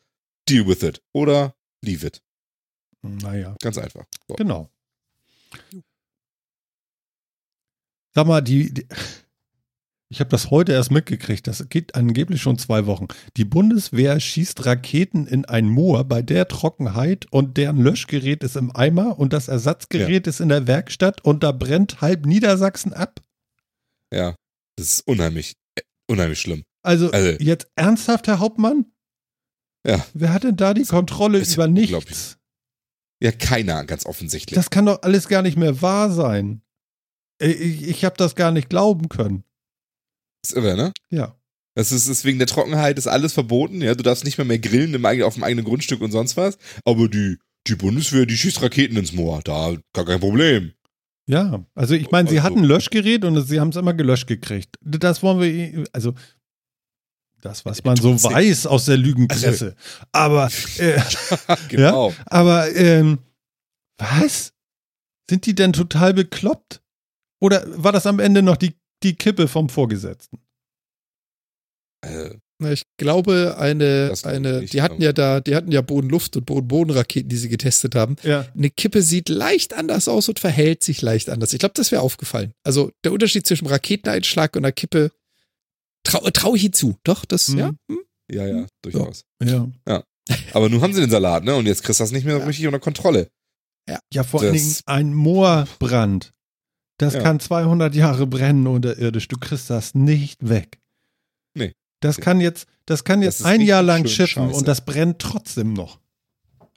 Deal 0.47 0.67
with 0.67 0.83
it. 0.83 1.01
Oder 1.13 1.54
leave 1.85 2.05
it. 2.05 2.21
Naja, 3.01 3.55
Ganz 3.61 3.77
einfach. 3.77 4.05
So. 4.27 4.35
genau. 4.35 4.69
Sag 8.13 8.27
mal, 8.27 8.41
die, 8.41 8.73
die 8.73 8.87
ich 10.09 10.19
habe 10.19 10.29
das 10.29 10.51
heute 10.51 10.71
erst 10.71 10.91
mitgekriegt. 10.91 11.47
Das 11.47 11.67
geht 11.67 11.95
angeblich 11.95 12.41
schon 12.41 12.57
zwei 12.59 12.85
Wochen. 12.85 13.07
Die 13.37 13.43
Bundeswehr 13.43 14.19
schießt 14.19 14.65
Raketen 14.65 15.25
in 15.27 15.45
ein 15.45 15.67
Moor 15.67 16.03
bei 16.05 16.21
der 16.21 16.47
Trockenheit 16.47 17.25
und 17.31 17.57
deren 17.57 17.81
Löschgerät 17.81 18.43
ist 18.43 18.55
im 18.55 18.73
Eimer 18.75 19.17
und 19.19 19.33
das 19.33 19.47
Ersatzgerät 19.47 20.27
ist 20.27 20.39
in 20.41 20.49
der 20.49 20.67
Werkstatt 20.67 21.25
und 21.25 21.43
da 21.43 21.51
brennt 21.51 22.01
halb 22.01 22.25
Niedersachsen 22.27 22.93
ab. 22.93 23.19
Ja. 24.13 24.35
Das 24.77 24.87
ist 24.87 25.07
unheimlich, 25.07 25.55
äh, 25.75 25.81
unheimlich 26.07 26.39
schlimm. 26.39 26.63
Also, 26.83 27.09
Also- 27.11 27.31
jetzt 27.43 27.67
ernsthaft, 27.75 28.27
Herr 28.27 28.39
Hauptmann? 28.39 28.85
Ja. 29.85 30.05
Wer 30.13 30.33
hat 30.33 30.43
denn 30.43 30.55
da 30.55 30.73
die 30.73 30.83
Kontrolle 30.83 31.39
Ist 31.39 31.53
über 31.55 31.67
nichts? 31.67 32.37
Ja, 33.21 33.31
keiner, 33.31 33.85
ganz 33.85 34.05
offensichtlich. 34.05 34.55
Das 34.55 34.69
kann 34.69 34.85
doch 34.85 35.01
alles 35.03 35.27
gar 35.27 35.41
nicht 35.41 35.57
mehr 35.57 35.81
wahr 35.81 36.11
sein. 36.11 36.61
Äh, 37.41 37.51
Ich, 37.51 37.87
ich 37.87 38.05
habe 38.05 38.15
das 38.17 38.35
gar 38.35 38.51
nicht 38.51 38.69
glauben 38.69 39.09
können. 39.09 39.43
ist 40.45 40.55
irre, 40.55 40.75
ne? 40.75 40.91
Ja. 41.09 41.35
Das 41.75 41.91
ist, 41.91 42.07
ist 42.07 42.23
wegen 42.25 42.39
der 42.39 42.47
Trockenheit 42.47 42.97
ist 42.97 43.07
alles 43.07 43.33
verboten, 43.33 43.81
ja. 43.81 43.95
Du 43.95 44.03
darfst 44.03 44.23
nicht 44.23 44.37
mehr 44.37 44.45
mehr 44.45 44.59
grillen 44.59 44.93
im, 44.93 45.05
auf 45.23 45.33
dem 45.35 45.43
eigenen 45.43 45.65
Grundstück 45.65 46.01
und 46.01 46.11
sonst 46.11 46.37
was. 46.37 46.57
Aber 46.85 47.07
die, 47.09 47.37
die 47.67 47.75
Bundeswehr, 47.75 48.25
die 48.25 48.37
schießt 48.37 48.61
Raketen 48.61 48.97
ins 48.97 49.11
Moor. 49.13 49.41
Da 49.43 49.75
gar 49.93 50.05
kein 50.05 50.19
Problem. 50.19 50.71
Ja, 51.27 51.65
also 51.73 51.95
ich 51.95 52.11
meine, 52.11 52.29
sie 52.29 52.37
Also- 52.39 52.45
hatten 52.49 52.59
ein 52.59 52.65
Löschgerät 52.65 53.25
und 53.25 53.41
sie 53.45 53.59
haben 53.59 53.69
es 53.69 53.75
immer 53.75 53.93
gelöscht 53.93 54.27
gekriegt. 54.27 54.77
Das 54.81 55.23
wollen 55.23 55.41
wir, 55.41 55.85
also 55.91 56.13
das, 57.45 57.63
was 57.65 57.83
man 57.83 57.95
so 57.95 58.21
weiß 58.21 58.65
aus 58.67 58.85
der 58.85 58.97
Lügenpresse. 58.97 59.75
aber, 60.11 60.49
äh, 60.77 60.99
genau. 61.69 62.13
aber, 62.25 62.75
ähm, 62.75 63.19
was? 63.97 64.51
Sind 65.29 65.45
die 65.45 65.55
denn 65.55 65.73
total 65.73 66.13
bekloppt? 66.13 66.81
Oder 67.41 67.63
war 67.81 67.91
das 67.91 68.05
am 68.05 68.19
Ende 68.19 68.41
noch 68.41 68.57
die, 68.57 68.75
die 69.03 69.15
Kippe 69.15 69.47
vom 69.47 69.69
Vorgesetzten? 69.69 70.39
Äh, 72.05 72.35
Na, 72.59 72.71
Ich 72.71 72.83
glaube, 72.97 73.55
eine, 73.57 74.13
eine, 74.23 74.65
die 74.65 74.81
hatten 74.81 74.95
aber- 74.95 75.03
ja 75.03 75.13
da, 75.13 75.39
die 75.41 75.55
hatten 75.55 75.71
ja 75.71 75.81
Boden-Luft- 75.81 76.37
und 76.37 76.45
Boden-Boden-Raketen, 76.45 77.27
die 77.29 77.37
sie 77.37 77.49
getestet 77.49 77.95
haben. 77.95 78.15
Ja. 78.23 78.45
Eine 78.55 78.69
Kippe 78.69 79.01
sieht 79.01 79.29
leicht 79.29 79.73
anders 79.73 80.07
aus 80.07 80.29
und 80.29 80.39
verhält 80.39 80.83
sich 80.83 81.01
leicht 81.01 81.29
anders. 81.29 81.53
Ich 81.53 81.59
glaube, 81.59 81.73
das 81.75 81.91
wäre 81.91 82.01
aufgefallen. 82.01 82.53
Also 82.63 82.91
der 83.03 83.11
Unterschied 83.11 83.45
zwischen 83.47 83.67
Raketeneinschlag 83.67 84.55
und 84.55 84.63
einer 84.63 84.71
Kippe 84.71 85.11
trau, 86.05 86.21
trau 86.31 86.55
ich 86.55 86.61
hinzu. 86.61 86.97
Doch, 87.03 87.25
das, 87.25 87.49
Mhm. 87.49 87.57
ja. 87.57 87.71
hm. 87.89 87.97
ja, 88.31 88.47
ja, 88.47 88.65
durchaus. 88.81 89.25
Ja. 89.43 89.67
Aber 90.53 90.69
nun 90.69 90.81
haben 90.81 90.93
sie 90.93 91.01
den 91.01 91.09
Salat, 91.09 91.43
ne? 91.43 91.55
Und 91.55 91.65
jetzt 91.67 91.83
kriegst 91.83 91.99
du 91.99 92.03
das 92.03 92.11
nicht 92.11 92.25
mehr 92.25 92.37
Ja. 92.39 92.45
richtig 92.45 92.65
unter 92.65 92.79
Kontrolle. 92.79 93.27
Ja, 94.11 94.23
vor 94.23 94.41
allen 94.41 94.53
Das- 94.53 94.61
Dingen 94.63 94.75
ein 94.87 95.13
Moorbrand. 95.13 96.31
Das 96.97 97.13
Ja. 97.13 97.21
kann 97.21 97.39
200 97.39 97.93
Jahre 97.93 98.25
brennen 98.25 98.65
unterirdisch. 98.67 99.27
Du 99.27 99.37
kriegst 99.37 99.69
das 99.69 99.93
nicht 99.93 100.47
weg. 100.49 100.79
Nee. 101.53 101.73
Das 101.99 102.17
kann 102.17 102.39
jetzt, 102.41 102.67
das 102.85 103.03
kann 103.03 103.19
Das 103.19 103.25
jetzt 103.25 103.39
ist 103.41 103.45
ein 103.45 103.61
Jahr 103.61 103.83
lang 103.83 104.07
schiffen 104.07 104.47
scheiße. 104.47 104.57
und 104.57 104.67
das 104.67 104.85
brennt 104.85 105.19
trotzdem 105.19 105.73
noch. 105.73 105.99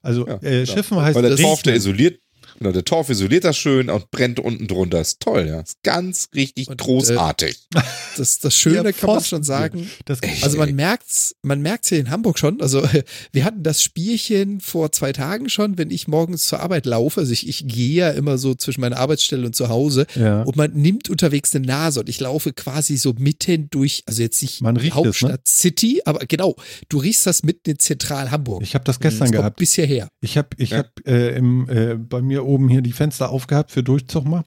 Also 0.03 0.27
Ja, 0.27 0.35
äh. 0.43 0.67
Schiffen 0.67 1.01
heißt 1.01 1.15
Weil 1.17 1.23
der. 1.23 1.37
Torf, 1.37 1.63
der 1.63 1.77
isoliert, 1.77 2.21
genau, 2.59 2.73
der 2.73 2.85
Torf 2.85 3.09
isoliert 3.11 3.45
das 3.45 3.57
schön 3.57 3.89
und 3.91 4.11
brennt 4.11 4.41
unten 4.41 4.67
drunter. 4.67 5.01
Ist 5.01 5.21
toll, 5.21 5.47
ja. 5.49 5.61
Ist 5.61 5.83
ganz 5.83 6.29
richtig 6.35 6.69
Und, 6.69 6.81
äh, 6.81 6.85
großartig. 6.85 7.57
Das, 8.17 8.41
das 8.41 8.57
Schöne 8.57 8.77
Ja, 8.83 8.93
kann 8.93 9.11
man 9.11 9.23
schon 9.23 9.45
sagen. 9.45 9.89
Das? 10.05 10.19
Also 10.43 10.59
man 10.59 10.71
Ey. 10.71 10.75
merkt's, 10.75 11.37
man 11.43 11.63
merkt's 11.63 11.89
hier 11.89 12.01
in 12.01 12.11
Hamburg 12.11 12.37
schon. 12.37 12.61
Also 12.61 12.83
wir 13.33 13.45
hatten 13.45 13.63
das 13.63 13.81
Spielchen 13.81 14.61
vor 14.61 14.91
zwei 14.91 15.13
Tagen 15.13 15.49
schon, 15.49 15.79
wenn 15.79 15.93
ich 15.93 16.09
morgens 16.09 16.49
zur 16.49 16.59
Arbeit 16.59 16.85
laufe. 16.85 17.21
Also 17.21 17.33
ich, 17.33 17.49
ich 17.49 17.69
gehe 17.69 17.95
ja 17.95 18.11
immer 18.11 18.37
so 18.37 18.57
zwischen 18.57 18.81
meiner 18.81 18.97
Arbeitsstelle 18.97 19.47
und 19.47 19.55
zu 19.55 19.69
Hause 19.69 20.07
ja. 20.17 20.43
und 20.43 20.57
man 20.57 20.73
nimmt 20.73 21.09
unterwegs 21.11 21.55
eine 21.55 21.65
Nase 21.65 22.01
und 22.01 22.09
ich 22.09 22.19
laufe 22.19 22.53
quasi 22.53 22.97
so 22.97 23.15
mitten 23.17 23.71
durch, 23.71 24.03
also 24.07 24.21
jetzt 24.21 24.43
nicht 24.43 24.63
Man 24.63 24.77
riecht 24.77 24.93
es, 24.93 24.97
Hauptstadt 24.97 25.31
ne? 25.31 25.39
City, 25.47 26.03
aber 26.05 26.27
genau, 26.27 26.57
du 26.89 26.99
riechst 26.99 27.25
das 27.25 27.45
mitten 27.45 27.71
in 27.71 27.79
Zentral 27.79 28.33
Hamburg. 28.33 28.65
Ich 28.65 28.75
habe 28.75 28.85
das 28.85 28.99
gestern 28.99 29.21
Das 29.21 29.29
kommt 29.29 29.39
gehabt. 29.43 29.57
Bis 29.59 29.75
hierher. 29.75 30.09
Ich 30.21 30.37
habe 30.37 30.49
ich 30.57 30.71
Ja. 30.71 30.79
hab, 30.79 31.07
äh, 31.07 31.37
im, 31.37 31.69
äh, 31.69 31.95
bei 31.95 32.21
mir 32.21 32.45
oben 32.49 32.69
hier 32.69 32.83
die 32.83 32.93
Fenster 32.93 33.31
aufgehabt 33.31 33.71
für 33.71 33.83
Durchzug 33.83 34.25
mal. 34.25 34.45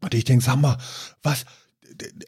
Und 0.00 0.14
ich 0.14 0.24
denke, 0.24 0.44
sag 0.44 0.56
mal, 0.56 0.78
was? 1.22 1.44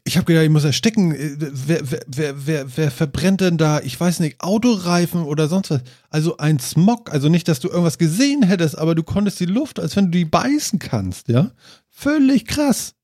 Ich 0.03 0.17
habe 0.17 0.25
gedacht, 0.25 0.43
ich 0.43 0.49
muss 0.49 0.63
ersticken. 0.65 1.13
Äh, 1.13 1.35
Wer, 1.39 1.81
wer, 2.07 2.45
wer, 2.47 2.77
wer, 2.77 2.91
verbrennt 2.91 3.41
denn 3.41 3.57
da, 3.57 3.79
ich 3.79 3.97
weiß 3.99 4.19
nicht, 4.19 4.41
Autoreifen 4.41 5.23
oder 5.23 5.47
sonst 5.47 5.69
was? 5.71 5.81
Also 6.09 6.37
ein 6.37 6.59
Smog, 6.59 7.11
also 7.11 7.29
nicht, 7.29 7.47
dass 7.47 7.59
du 7.61 7.69
irgendwas 7.69 7.97
gesehen 7.97 8.43
hättest, 8.43 8.77
aber 8.77 8.95
du 8.95 9.03
konntest 9.03 9.39
die 9.39 9.45
Luft, 9.45 9.79
als 9.79 9.95
wenn 9.95 10.05
du 10.05 10.11
die 10.17 10.25
beißen 10.25 10.79
kannst, 10.79 11.29
ja? 11.29 11.51
Völlig 11.89 12.45
krass. 12.45 12.95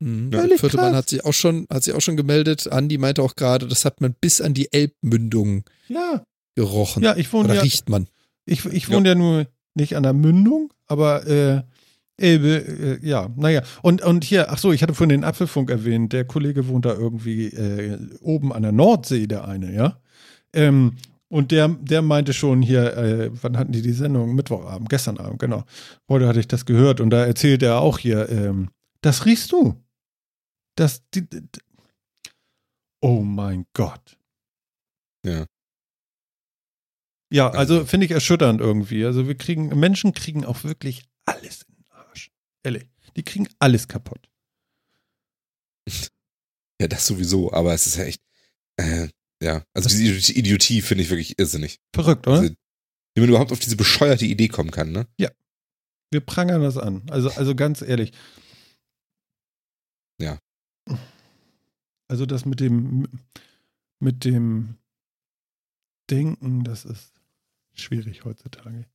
Mhm. 0.00 0.30
Völlig 0.32 0.48
Der 0.50 0.58
vierte 0.58 0.76
krass. 0.76 0.86
Mann 0.86 0.96
hat 0.96 1.08
sich 1.08 1.24
auch 1.24 1.32
schon, 1.32 1.66
hat 1.70 1.84
sich 1.84 1.94
auch 1.94 2.00
schon 2.02 2.16
gemeldet. 2.16 2.70
Andi 2.70 2.98
meinte 2.98 3.22
auch 3.22 3.36
gerade, 3.36 3.66
das 3.68 3.84
hat 3.84 4.00
man 4.00 4.14
bis 4.20 4.40
an 4.40 4.52
die 4.54 4.72
Elbmündung 4.72 5.64
Ja, 5.88 6.24
gerochen. 6.56 7.02
ja, 7.02 7.16
ich 7.16 7.32
wohne 7.32 7.46
Oder 7.46 7.54
ja, 7.56 7.62
riecht 7.62 7.88
man. 7.88 8.08
Ich, 8.46 8.64
ich 8.66 8.90
wohne 8.90 9.10
ja. 9.10 9.14
nur 9.14 9.46
nicht 9.74 9.96
an 9.96 10.02
der 10.02 10.12
Mündung, 10.12 10.72
aber 10.86 11.26
äh, 11.26 11.62
Elbe, 12.16 13.00
äh, 13.02 13.06
ja, 13.06 13.28
naja. 13.36 13.62
Und, 13.82 14.02
und 14.02 14.24
hier, 14.24 14.50
ach 14.50 14.58
so, 14.58 14.72
ich 14.72 14.82
hatte 14.82 14.94
vorhin 14.94 15.10
den 15.10 15.24
Apfelfunk 15.24 15.70
erwähnt, 15.70 16.12
der 16.12 16.24
Kollege 16.24 16.68
wohnt 16.68 16.84
da 16.84 16.94
irgendwie 16.94 17.46
äh, 17.46 17.98
oben 18.20 18.52
an 18.52 18.62
der 18.62 18.72
Nordsee, 18.72 19.26
der 19.26 19.48
eine, 19.48 19.72
ja. 19.74 20.00
Ähm, 20.52 20.92
und 21.28 21.50
der, 21.50 21.68
der 21.68 22.02
meinte 22.02 22.32
schon 22.32 22.62
hier, 22.62 22.96
äh, 22.96 23.30
wann 23.42 23.58
hatten 23.58 23.72
die 23.72 23.82
die 23.82 23.92
Sendung? 23.92 24.36
Mittwochabend, 24.36 24.88
gestern 24.88 25.18
Abend, 25.18 25.40
genau. 25.40 25.64
Heute 26.08 26.28
hatte 26.28 26.38
ich 26.38 26.46
das 26.46 26.64
gehört 26.64 27.00
und 27.00 27.10
da 27.10 27.24
erzählt 27.24 27.62
er 27.64 27.80
auch 27.80 27.98
hier, 27.98 28.28
ähm, 28.28 28.68
das 29.00 29.26
riechst 29.26 29.50
du. 29.50 29.74
Das, 30.76 31.02
die, 31.10 31.28
die, 31.28 31.42
oh 33.00 33.22
mein 33.22 33.66
Gott. 33.74 34.16
Ja. 35.26 35.46
Ja, 37.32 37.50
also 37.50 37.84
finde 37.84 38.06
ich 38.06 38.12
erschütternd 38.12 38.60
irgendwie. 38.60 39.04
Also 39.04 39.26
wir 39.26 39.36
kriegen, 39.36 39.68
Menschen 39.78 40.12
kriegen 40.14 40.44
auch 40.44 40.62
wirklich 40.64 41.04
alles 41.24 41.62
in 41.62 41.74
den 41.74 41.84
Arsch. 41.90 42.30
Ehrlich. 42.62 42.84
Die 43.16 43.22
kriegen 43.22 43.48
alles 43.58 43.88
kaputt. 43.88 44.28
Ja, 46.80 46.88
das 46.88 47.06
sowieso, 47.06 47.52
aber 47.52 47.72
es 47.72 47.86
ist 47.86 47.96
ja 47.96 48.04
echt, 48.04 48.20
äh, 48.78 49.08
ja. 49.40 49.62
Also 49.74 49.88
diese 49.88 50.32
Idiotie- 50.32 50.82
finde 50.82 51.04
ich 51.04 51.08
wirklich 51.08 51.38
irrsinnig. 51.38 51.78
Verrückt, 51.94 52.26
oder? 52.26 52.40
Also, 52.40 52.54
wie 53.14 53.20
man 53.20 53.28
überhaupt 53.28 53.52
auf 53.52 53.60
diese 53.60 53.76
bescheuerte 53.76 54.24
Idee 54.24 54.48
kommen 54.48 54.72
kann, 54.72 54.90
ne? 54.90 55.06
Wir 55.16 56.20
prangern 56.20 56.62
das 56.62 56.76
an. 56.76 57.02
Also, 57.10 57.30
also 57.30 57.54
ganz 57.54 57.80
ehrlich. 57.80 58.12
Ja. 60.20 60.38
Also 62.08 62.26
das 62.26 62.44
mit 62.44 62.58
dem, 62.58 63.08
mit 64.00 64.24
dem 64.24 64.76
Denken, 66.10 66.64
das 66.64 66.84
ist 66.84 67.13
schwierig 67.74 68.24
heutzutage. 68.24 68.86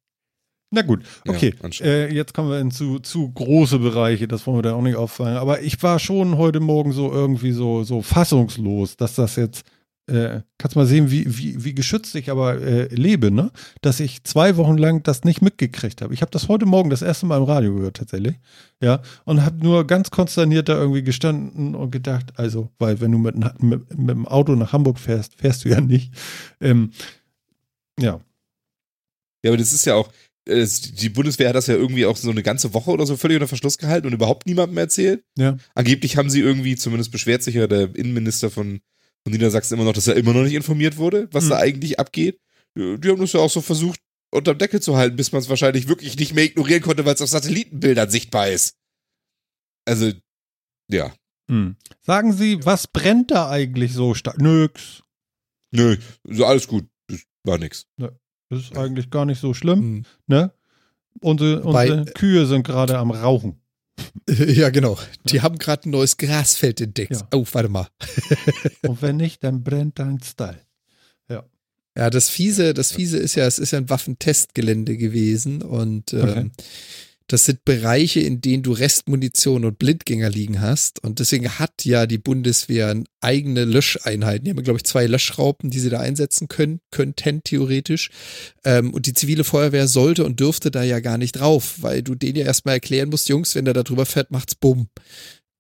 Na 0.71 0.83
gut, 0.83 1.03
Ja, 1.25 1.33
okay. 1.33 1.55
anscheinend. 1.63 1.93
äh, 1.93 2.13
jetzt 2.13 2.33
kommen 2.33 2.51
wir 2.51 2.59
in 2.59 2.69
zu, 2.69 2.99
zu 2.99 3.31
große 3.31 3.79
Bereiche, 3.79 4.27
das 4.27 4.45
wollen 4.45 4.59
wir 4.59 4.61
da 4.61 4.73
auch 4.73 4.83
nicht 4.83 4.97
auffallen. 4.97 5.37
Aber 5.37 5.61
ich 5.61 5.81
war 5.81 5.97
schon 5.97 6.37
heute 6.37 6.59
Morgen 6.59 6.91
so 6.91 7.11
irgendwie 7.11 7.53
so, 7.53 7.83
so 7.83 8.03
fassungslos, 8.03 8.95
dass 8.95 9.15
das 9.15 9.35
jetzt, 9.35 9.63
äh, 10.05 10.41
kannst 10.59 10.75
mal 10.75 10.85
sehen, 10.85 11.09
wie, 11.09 11.25
wie, 11.39 11.63
wie 11.63 11.73
geschützt 11.73 12.13
ich 12.13 12.29
aber 12.29 12.61
äh, 12.61 12.85
lebe, 12.93 13.31
ne? 13.31 13.49
Dass 13.81 13.99
ich 13.99 14.23
zwei 14.25 14.57
Wochen 14.57 14.77
lang 14.77 15.01
das 15.01 15.23
nicht 15.23 15.41
mitgekriegt 15.41 16.03
habe. 16.03 16.13
Ich 16.13 16.21
habe 16.21 16.29
das 16.31 16.47
heute 16.49 16.67
Morgen 16.67 16.91
das 16.91 17.01
erste 17.01 17.25
Mal 17.25 17.37
im 17.37 17.45
Radio 17.45 17.73
gehört, 17.73 17.97
tatsächlich. 17.97 18.35
Ja, 18.79 19.01
und 19.25 19.43
habe 19.43 19.57
nur 19.63 19.87
ganz 19.87 20.11
konsterniert 20.11 20.69
da 20.69 20.77
irgendwie 20.77 21.01
gestanden 21.03 21.73
und 21.73 21.89
gedacht, 21.89 22.33
also, 22.37 22.69
weil 22.77 23.01
wenn 23.01 23.11
du 23.11 23.17
mit, 23.17 23.35
mit, 23.59 23.97
mit 23.97 24.09
dem 24.09 24.27
Auto 24.27 24.53
nach 24.53 24.71
Hamburg 24.71 24.99
fährst, 24.99 25.33
fährst 25.33 25.65
du 25.65 25.69
ja 25.69 25.81
nicht. 25.81 26.13
Ähm, 26.61 26.91
ja, 27.99 28.19
Ja, 29.43 29.51
aber 29.51 29.57
das 29.57 29.71
ist 29.73 29.85
ja 29.85 29.95
auch, 29.95 30.11
äh, 30.45 30.65
die 30.93 31.09
Bundeswehr 31.09 31.49
hat 31.49 31.55
das 31.55 31.67
ja 31.67 31.75
irgendwie 31.75 32.05
auch 32.05 32.17
so 32.17 32.29
eine 32.29 32.43
ganze 32.43 32.73
Woche 32.73 32.91
oder 32.91 33.05
so 33.05 33.15
völlig 33.17 33.35
unter 33.35 33.47
Verschluss 33.47 33.77
gehalten 33.77 34.07
und 34.07 34.13
überhaupt 34.13 34.45
niemandem 34.47 34.77
erzählt. 34.77 35.23
ja. 35.37 35.57
Angeblich 35.75 36.17
haben 36.17 36.29
sie 36.29 36.41
irgendwie, 36.41 36.75
zumindest 36.75 37.11
beschwert 37.11 37.43
sich 37.43 37.55
ja 37.55 37.67
der 37.67 37.95
Innenminister 37.95 38.49
von, 38.49 38.81
von 39.23 39.33
Niedersachsen 39.33 39.75
immer 39.75 39.83
noch, 39.85 39.93
dass 39.93 40.07
er 40.07 40.15
immer 40.15 40.33
noch 40.33 40.43
nicht 40.43 40.53
informiert 40.55 40.97
wurde, 40.97 41.27
was 41.31 41.45
Hm. 41.45 41.49
da 41.51 41.57
eigentlich 41.57 41.99
abgeht. 41.99 42.39
Ja, 42.77 42.97
Die 42.97 43.09
haben 43.09 43.19
das 43.21 43.33
ja 43.33 43.39
auch 43.39 43.49
so 43.49 43.61
versucht, 43.61 43.99
unterm 44.31 44.57
Deckel 44.57 44.81
zu 44.81 44.95
halten, 44.97 45.15
bis 45.15 45.31
man 45.31 45.41
es 45.41 45.49
wahrscheinlich 45.49 45.87
wirklich 45.87 46.17
nicht 46.17 46.33
mehr 46.35 46.43
ignorieren 46.45 46.81
konnte, 46.81 47.03
weil 47.05 47.15
es 47.15 47.21
auf 47.21 47.29
Satellitenbildern 47.29 48.09
sichtbar 48.09 48.49
ist. 48.49 48.75
Also, 49.85 50.11
ja. 50.91 51.13
Hm. 51.49 51.75
Sagen 52.01 52.33
Sie, 52.33 52.63
was 52.63 52.85
brennt 52.87 53.31
da 53.31 53.49
eigentlich 53.49 53.93
so 53.93 54.13
stark? 54.13 54.39
Nix. 54.39 55.01
Nö, 55.71 55.97
so 56.27 56.45
alles 56.45 56.67
gut. 56.67 56.87
Das 57.07 57.23
war 57.43 57.57
nix. 57.57 57.85
Das 58.49 58.59
ist 58.61 58.77
eigentlich 58.77 59.09
gar 59.09 59.25
nicht 59.25 59.39
so 59.39 59.53
schlimm, 59.53 59.79
Mhm. 59.79 60.05
ne? 60.27 60.51
Unsere, 61.21 61.61
unsere 61.63 62.05
Kühe 62.05 62.45
sind 62.45 62.63
gerade 62.65 62.97
am 62.97 63.11
Rauchen. 63.11 63.55
Ja, 64.27 64.69
genau. 64.69 64.97
Die 65.25 65.41
haben 65.41 65.57
gerade 65.57 65.89
ein 65.89 65.91
neues 65.91 66.15
Grasfeld 66.15 66.79
entdeckt. 66.79 67.11
Ja. 67.11 67.27
Oh, 67.33 67.45
warte 67.51 67.67
mal. 67.67 67.87
Und 68.87 69.01
wenn 69.01 69.17
nicht, 69.17 69.43
dann 69.43 69.61
brennt 69.63 69.99
dein 69.99 70.21
Stall. 70.21 70.61
Ja, 71.97 72.09
das 72.09 72.29
Fiese, 72.29 72.73
das 72.73 72.93
Fiese 72.93 73.17
ist 73.17 73.35
ja, 73.35 73.45
es 73.45 73.59
ist 73.59 73.71
ja 73.71 73.79
ein 73.79 73.89
Waffentestgelände 73.89 74.95
gewesen 74.95 75.61
und 75.61 76.13
ähm, 76.13 76.19
Okay. 76.21 76.49
Das 77.29 77.45
sind 77.45 77.63
Bereiche, 77.63 78.19
in 78.19 78.41
denen 78.41 78.63
du 78.63 78.71
Restmunition 78.71 79.63
und 79.63 79.77
Blindgänger 79.77 80.29
liegen 80.29 80.61
hast 80.61 81.03
und 81.03 81.19
deswegen 81.19 81.59
hat 81.59 81.85
ja 81.85 82.07
die 82.07 82.17
Bundeswehr 82.17 83.01
eigene 83.21 83.65
Löscheinheiten. 83.65 84.45
Die 84.45 84.51
haben, 84.51 84.63
glaube 84.63 84.77
ich, 84.77 84.83
zwei 84.83 85.05
Löschraupen, 85.05 85.69
die 85.69 85.79
sie 85.79 85.91
da 85.91 85.99
einsetzen 85.99 86.47
können, 86.47 86.79
könnten 86.89 87.43
theoretisch. 87.43 88.09
Ähm, 88.65 88.93
und 88.93 89.05
die 89.05 89.13
zivile 89.13 89.43
Feuerwehr 89.43 89.87
sollte 89.87 90.25
und 90.25 90.39
dürfte 90.39 90.71
da 90.71 90.83
ja 90.83 90.99
gar 90.99 91.19
nicht 91.19 91.33
drauf, 91.33 91.75
weil 91.81 92.01
du 92.01 92.15
denen 92.15 92.37
ja 92.37 92.45
erstmal 92.45 92.75
erklären 92.75 93.09
musst, 93.09 93.29
Jungs, 93.29 93.53
wenn 93.53 93.65
der 93.65 93.75
da 93.75 93.83
drüber 93.83 94.05
fährt, 94.05 94.31
macht's 94.31 94.55
bumm. 94.55 94.87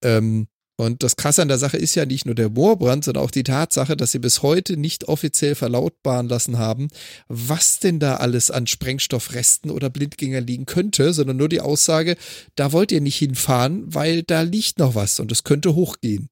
Ähm, 0.03 0.47
und 0.79 1.03
das 1.03 1.15
Krasse 1.17 1.41
an 1.41 1.47
der 1.49 1.57
Sache 1.57 1.77
ist 1.77 1.95
ja 1.95 2.05
nicht 2.05 2.25
nur 2.25 2.35
der 2.35 2.49
Moorbrand, 2.49 3.03
sondern 3.03 3.23
auch 3.23 3.31
die 3.31 3.43
Tatsache, 3.43 3.97
dass 3.97 4.11
sie 4.13 4.19
bis 4.19 4.41
heute 4.43 4.77
nicht 4.77 5.09
offiziell 5.09 5.55
verlautbaren 5.55 6.29
lassen 6.29 6.57
haben, 6.57 6.87
was 7.27 7.79
denn 7.79 7.99
da 7.99 8.15
alles 8.15 8.49
an 8.49 8.65
Sprengstoffresten 8.65 9.71
oder 9.71 9.89
Blindgängern 9.89 10.47
liegen 10.47 10.65
könnte, 10.65 11.13
sondern 11.13 11.37
nur 11.37 11.49
die 11.49 11.61
Aussage, 11.61 12.15
da 12.55 12.71
wollt 12.71 12.91
ihr 12.91 13.01
nicht 13.01 13.17
hinfahren, 13.17 13.83
weil 13.93 14.23
da 14.23 14.41
liegt 14.41 14.79
noch 14.79 14.95
was 14.95 15.19
und 15.19 15.31
es 15.31 15.43
könnte 15.43 15.75
hochgehen. 15.75 16.29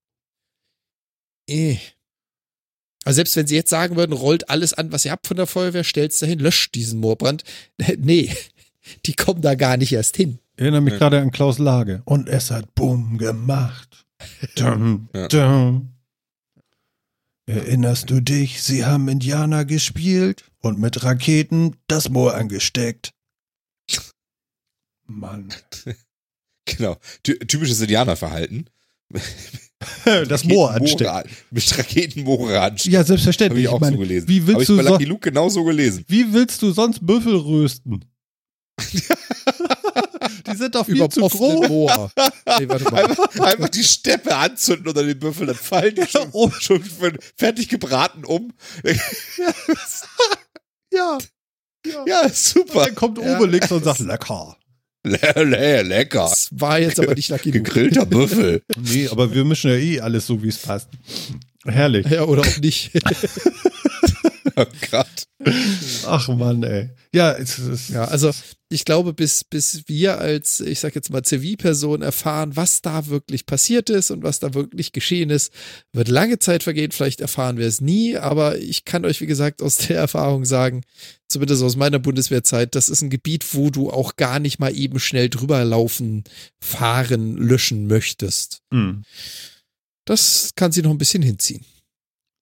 Eh. 1.49 1.77
Also 3.03 3.15
selbst 3.17 3.35
wenn 3.35 3.47
sie 3.47 3.55
jetzt 3.55 3.69
sagen 3.69 3.95
würden, 3.95 4.13
rollt 4.13 4.49
alles 4.49 4.73
an, 4.73 4.91
was 4.91 5.05
ihr 5.05 5.11
habt 5.11 5.27
von 5.27 5.37
der 5.37 5.47
Feuerwehr, 5.47 5.83
stellt's 5.83 6.19
dahin, 6.19 6.39
löscht 6.39 6.73
diesen 6.75 6.99
Moorbrand. 6.99 7.43
Nee, 7.97 8.35
die 9.05 9.13
kommen 9.13 9.41
da 9.41 9.55
gar 9.55 9.77
nicht 9.77 9.91
erst 9.93 10.15
hin. 10.17 10.39
Ich 10.55 10.61
erinnere 10.61 10.81
mich 10.81 10.93
Ja. 10.93 10.99
gerade 10.99 11.19
an 11.19 11.31
Klaus 11.31 11.59
Lage. 11.59 12.01
Und 12.05 12.27
es 12.29 12.51
hat 12.51 12.73
Bumm 12.75 13.17
gemacht. 13.17 14.06
Dum, 14.55 15.09
Ja. 15.13 15.27
dum. 15.27 15.93
Erinnerst 17.45 18.09
du 18.09 18.19
dich, 18.19 18.61
sie 18.61 18.85
haben 18.85 19.07
Indianer 19.07 19.63
gespielt 19.63 20.43
und 20.59 20.79
mit 20.79 21.03
Raketen 21.03 21.77
das 21.87 22.09
Moor 22.09 22.33
angesteckt. 22.35 23.13
Mann. 25.05 25.53
Genau. 26.69 26.97
Ty 27.23 27.39
typisches 27.39 27.79
Indianerverhalten. 27.81 28.69
Das 30.27 30.43
Moor 30.43 30.71
anstecken. 30.71 31.29
Mit 31.51 31.77
Raketen 31.77 32.23
Moore 32.23 32.59
anstecken. 32.59 32.93
Ja, 32.93 32.99
Habe 32.99 33.07
selbstverständlich. 33.07 33.63
ich 33.65 33.69
auch 33.69 33.75
Ich 33.75 33.81
meine, 33.81 33.95
so 33.95 34.01
gelesen. 34.01 34.27
wie 34.27 34.41
Habe 34.41 34.47
willst 34.47 34.61
ich 34.63 34.67
du 34.67 34.77
bei 34.77 34.83
so, 34.83 34.89
Lucky 34.89 35.05
Luke 35.05 35.29
genauso 35.29 35.63
gelesen. 35.63 36.03
wie 36.07 36.33
willst 36.33 36.61
du 36.63 36.71
sonst 36.71 37.05
Büffel 37.05 37.35
rösten? 37.35 38.03
Sind 40.57 40.75
doch 40.75 40.85
viel 40.85 41.07
zu 41.09 41.21
groß. 41.21 41.67
Moor. 41.69 42.11
Nee, 42.59 42.69
warte 42.69 42.85
mal. 42.85 43.05
Einfach, 43.05 43.39
einfach 43.39 43.69
die 43.69 43.83
Steppe 43.83 44.35
anzünden 44.35 44.87
unter 44.87 45.03
den 45.03 45.19
Büffeln, 45.19 45.47
dann 45.47 45.55
fallen 45.55 45.93
die 45.95 46.07
schon, 46.07 46.29
Oh. 46.31 46.49
schon 46.51 46.81
fertig 47.37 47.67
gebraten 47.69 48.23
um. 48.25 48.53
Ja. 50.93 51.17
Ja, 52.05 52.21
ist 52.21 52.49
super. 52.49 52.85
Dann 52.85 52.95
kommt 52.95 53.17
Ja. 53.19 53.37
Obelix 53.37 53.71
und 53.71 53.83
sagt, 53.83 53.99
lecker. 53.99 54.57
Le 55.03 55.43
le 55.43 55.83
lecker. 55.83 56.27
Das 56.29 56.49
war 56.51 56.79
jetzt 56.79 56.99
aber 56.99 57.13
nicht 57.13 57.29
Lucky. 57.29 57.51
Gegrillter 57.51 58.05
Büffel. 58.05 58.61
Nee, 58.77 59.07
aber 59.07 59.33
wir 59.33 59.45
mischen 59.45 59.69
ja 59.71 59.77
eh 59.77 60.01
alles 60.01 60.25
so, 60.27 60.41
wie 60.43 60.49
es 60.49 60.57
passt. 60.57 60.89
Herrlich. 61.65 62.07
Ja, 62.07 62.23
oder 62.23 62.41
auch 62.41 62.57
nicht. 62.57 62.91
Oh 64.59 64.65
Gott. 64.89 65.23
Ach 66.07 66.27
Mann, 66.29 66.63
ey. 66.63 66.89
Ja, 67.13 67.33
es 67.33 67.59
ist. 67.59 67.89
Ja, 67.89 68.05
also 68.05 68.31
ich 68.69 68.85
glaube, 68.85 69.13
bis, 69.13 69.43
bis 69.43 69.83
wir 69.87 70.17
als, 70.17 70.61
ich 70.61 70.79
sag 70.79 70.95
jetzt 70.95 71.11
mal, 71.11 71.21
Zivilperson 71.21 72.01
erfahren, 72.01 72.55
was 72.55 72.81
da 72.81 73.05
wirklich 73.05 73.45
passiert 73.45 73.91
ist 73.91 74.09
und 74.09 74.23
was 74.23 74.39
da 74.39 74.55
wirklich 74.55 74.93
geschehen 74.93 75.29
ist, 75.29 75.53
wird 75.93 76.07
lange 76.07 76.39
Zeit 76.39 76.63
vergehen. 76.63 76.91
Vielleicht 76.91 77.21
erfahren 77.21 77.57
wir 77.57 77.67
es 77.67 77.81
nie, 77.81 78.17
aber 78.17 78.57
ich 78.57 78.83
kann 78.83 79.05
euch, 79.05 79.21
wie 79.21 79.27
gesagt, 79.27 79.61
aus 79.61 79.77
der 79.77 79.97
Erfahrung 79.97 80.43
sagen, 80.43 80.81
zumindest 81.27 81.61
aus 81.61 81.75
meiner 81.75 81.99
Bundeswehrzeit, 81.99 82.73
das 82.73 82.89
ist 82.89 83.03
ein 83.03 83.11
Gebiet, 83.11 83.45
wo 83.53 83.69
du 83.69 83.91
auch 83.91 84.15
gar 84.15 84.39
nicht 84.39 84.57
mal 84.57 84.75
eben 84.75 84.99
schnell 84.99 85.29
drüber 85.29 85.63
laufen, 85.65 86.23
fahren, 86.59 87.37
löschen 87.37 87.85
möchtest. 87.85 88.63
Hm, 88.73 89.03
Das 90.05 90.49
kann 90.55 90.71
sie 90.71 90.81
noch 90.81 90.91
ein 90.91 90.97
bisschen 90.97 91.21
hinziehen. 91.21 91.63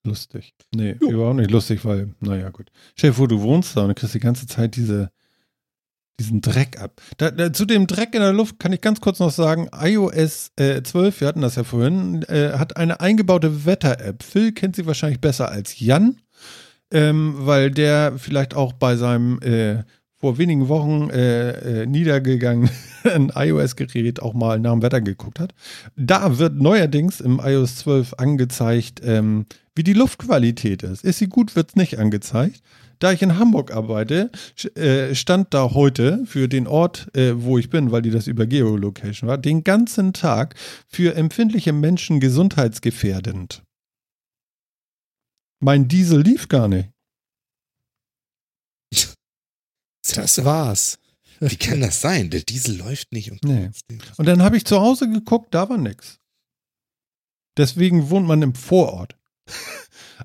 Lustig. 0.05 0.53
Nee, 0.73 0.95
Jo. 1.01 1.09
überhaupt 1.11 1.37
nicht 1.37 1.51
lustig, 1.51 1.83
weil, 1.85 2.13
naja, 2.19 2.49
gut. 2.49 2.71
Stell 2.95 3.11
dir 3.11 3.15
vor, 3.15 3.27
du 3.27 3.41
wohnst 3.41 3.75
da 3.75 3.81
und 3.81 3.89
du 3.89 3.95
kriegst 3.95 4.15
die 4.15 4.19
ganze 4.19 4.47
Zeit 4.47 4.75
diese, 4.75 5.11
diesen 6.19 6.41
Dreck 6.41 6.79
ab. 6.79 7.01
Da, 7.17 7.31
da, 7.31 7.51
zu 7.51 7.65
dem 7.65 7.87
Dreck 7.87 8.13
in 8.13 8.21
der 8.21 8.33
Luft 8.33 8.59
kann 8.59 8.71
ich 8.73 8.81
ganz 8.81 9.01
kurz 9.01 9.19
noch 9.19 9.31
sagen, 9.31 9.69
iOS 9.77 10.51
äh, 10.57 10.81
12, 10.81 11.21
wir 11.21 11.27
hatten 11.27 11.41
das 11.41 11.55
ja 11.55 11.63
vorhin, 11.63 12.23
äh, 12.23 12.53
hat 12.57 12.77
eine 12.77 13.01
eingebaute 13.01 13.65
Wetter-App. 13.65 14.23
Phil 14.23 14.51
kennt 14.53 14.75
sie 14.75 14.85
wahrscheinlich 14.85 15.19
besser 15.19 15.49
als 15.49 15.79
Jan, 15.79 16.21
ähm, 16.91 17.33
weil 17.39 17.71
der 17.71 18.13
vielleicht 18.17 18.53
auch 18.53 18.73
bei 18.73 18.95
seinem 18.95 19.39
äh, 19.41 19.83
vor 20.17 20.37
wenigen 20.37 20.69
Wochen 20.69 21.09
äh, 21.09 21.81
äh, 21.81 21.85
niedergegangenen 21.85 22.69
iOS-Gerät 23.35 24.21
auch 24.21 24.33
mal 24.33 24.59
nach 24.59 24.71
dem 24.71 24.81
Wetter 24.81 25.01
geguckt 25.01 25.39
hat. 25.39 25.53
Da 25.97 26.39
wird 26.39 26.55
neuerdings 26.55 27.19
im 27.19 27.39
iOS 27.43 27.75
12 27.77 28.13
angezeigt, 28.13 29.01
ähm, 29.03 29.45
wie 29.75 29.83
die 29.83 29.93
Luftqualität 29.93 30.83
ist. 30.83 31.03
Ist 31.03 31.19
sie 31.19 31.27
gut, 31.27 31.55
wird 31.55 31.69
es 31.69 31.75
nicht 31.75 31.99
angezeigt. 31.99 32.61
Da 32.99 33.11
ich 33.11 33.21
in 33.21 33.37
Hamburg 33.37 33.71
arbeite, 33.71 34.31
äh, 34.75 35.13
stand 35.15 35.53
da 35.53 35.73
heute 35.73 36.25
für 36.25 36.47
den 36.47 36.65
Ort, 36.65 37.13
äh, 37.15 37.43
wo 37.43 37.57
ich 37.57 37.69
bin, 37.69 37.91
weil 37.91 38.01
die 38.01 38.09
das 38.09 38.27
über 38.27 38.45
Geolocation 38.45 39.27
war, 39.27 39.37
den 39.37 39.65
ganzen 39.65 40.13
Tag 40.13 40.55
für 40.87 41.15
empfindliche 41.15 41.73
Menschen 41.73 42.21
gesundheitsgefährdend. 42.21 43.63
Mein 45.61 45.87
Diesel 45.87 46.21
lief 46.21 46.47
gar 46.47 46.67
nicht. 46.67 46.89
Das 50.13 50.45
war's. 50.45 50.99
Wie 51.39 51.55
kann 51.55 51.81
das 51.81 51.99
sein? 51.99 52.29
Der 52.29 52.41
Diesel 52.41 52.77
läuft 52.77 53.11
nicht. 53.11 53.31
Und 53.31 53.43
Nee. 53.43 53.71
Und 54.17 54.25
dann 54.27 54.43
habe 54.43 54.55
ich 54.55 54.63
zu 54.63 54.79
Hause 54.79 55.09
geguckt, 55.09 55.53
da 55.53 55.67
war 55.67 55.79
nix. 55.79 56.19
Deswegen 57.57 58.09
wohnt 58.11 58.27
man 58.27 58.43
im 58.43 58.53
Vorort. 58.53 59.17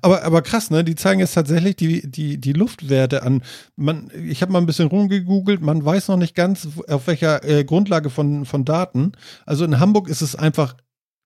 Aber, 0.01 0.23
aber 0.23 0.41
krass, 0.41 0.71
ne? 0.71 0.83
Die 0.83 0.95
zeigen 0.95 1.19
jetzt 1.19 1.33
tatsächlich 1.33 1.75
die, 1.75 2.09
die, 2.09 2.39
die 2.39 2.53
Luftwerte 2.53 3.23
an. 3.23 3.43
Man, 3.75 4.11
ich 4.13 4.41
habe 4.41 4.51
mal 4.51 4.59
ein 4.59 4.65
bisschen 4.65 4.87
rumgegoogelt, 4.87 5.61
man 5.61 5.83
weiß 5.83 6.07
noch 6.07 6.17
nicht 6.17 6.35
ganz, 6.35 6.67
auf 6.87 7.07
welcher 7.07 7.43
äh, 7.43 7.63
Grundlage 7.63 8.09
von, 8.09 8.45
von 8.45 8.65
Daten. 8.65 9.13
Also 9.45 9.65
in 9.65 9.79
Hamburg 9.79 10.07
ist 10.09 10.21
es 10.21 10.35
einfach 10.35 10.75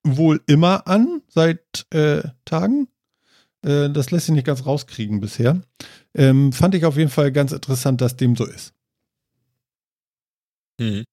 wohl 0.04 0.42
immer 0.48 0.88
an, 0.88 1.22
seit 1.28 1.86
äh, 1.92 2.24
Tagen. 2.46 2.88
Äh, 3.64 3.90
das 3.90 4.12
lässt 4.12 4.28
sich 4.28 4.36
nicht 4.36 4.48
ganz 4.48 4.66
rauskriegen 4.66 5.20
bisher. 5.20 5.62
Ähm, 6.14 6.54
fand 6.54 6.76
ich 6.76 6.86
auf 6.86 6.98
jeden 6.98 7.10
Fall 7.10 7.32
ganz 7.32 7.52
interessant, 7.52 8.02
dass 8.02 8.16
dem 8.16 8.36
so 8.36 8.46
ist. 8.46 8.74
Mhm. 10.80 11.04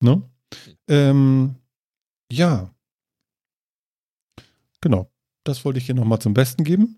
Ne? 0.00 0.22
Ähm, 0.88 1.56
ja. 2.30 2.70
Genau. 4.80 5.10
Das 5.48 5.64
wollte 5.64 5.78
ich 5.78 5.86
hier 5.86 5.94
nochmal 5.94 6.18
zum 6.20 6.34
Besten 6.34 6.62
geben. 6.62 6.96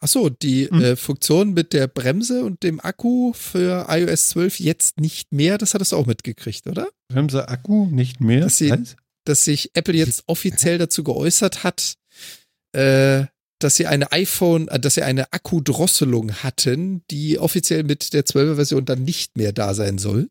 Ach 0.00 0.08
so, 0.08 0.30
die 0.30 0.68
Mhm. 0.70 0.80
äh, 0.80 0.96
Funktion 0.96 1.52
mit 1.52 1.74
der 1.74 1.86
Bremse 1.86 2.44
und 2.44 2.62
dem 2.62 2.80
Akku 2.80 3.32
für 3.34 3.86
iOS 3.90 4.28
12 4.28 4.58
jetzt 4.60 5.00
nicht 5.00 5.32
mehr, 5.32 5.58
das 5.58 5.74
hattest 5.74 5.92
du 5.92 5.96
auch 5.96 6.06
mitgekriegt, 6.06 6.66
oder? 6.66 6.88
Bremse 7.08 7.48
Akku 7.48 7.86
nicht 7.86 8.20
mehr. 8.20 8.40
Dass 8.40 8.56
sie-? 8.56 8.72
Dass 9.24 9.44
sich 9.44 9.70
Apple 9.74 9.94
jetzt 9.94 10.24
offiziell 10.26 10.78
dazu 10.78 11.04
geäußert 11.04 11.62
hat, 11.62 11.96
äh, 12.72 13.26
dass 13.58 13.76
sie 13.76 13.86
eine 13.86 14.12
iPhone, 14.12 14.68
äh, 14.68 14.80
dass 14.80 14.94
sie 14.94 15.02
eine 15.02 15.30
Akkudrosselung 15.32 16.32
hatten, 16.42 17.02
die 17.10 17.38
offiziell 17.38 17.82
mit 17.84 18.12
der 18.14 18.24
12er 18.24 18.54
Version 18.56 18.84
dann 18.86 19.04
nicht 19.04 19.36
mehr 19.36 19.52
da 19.52 19.74
sein 19.74 19.98
soll. 19.98 20.28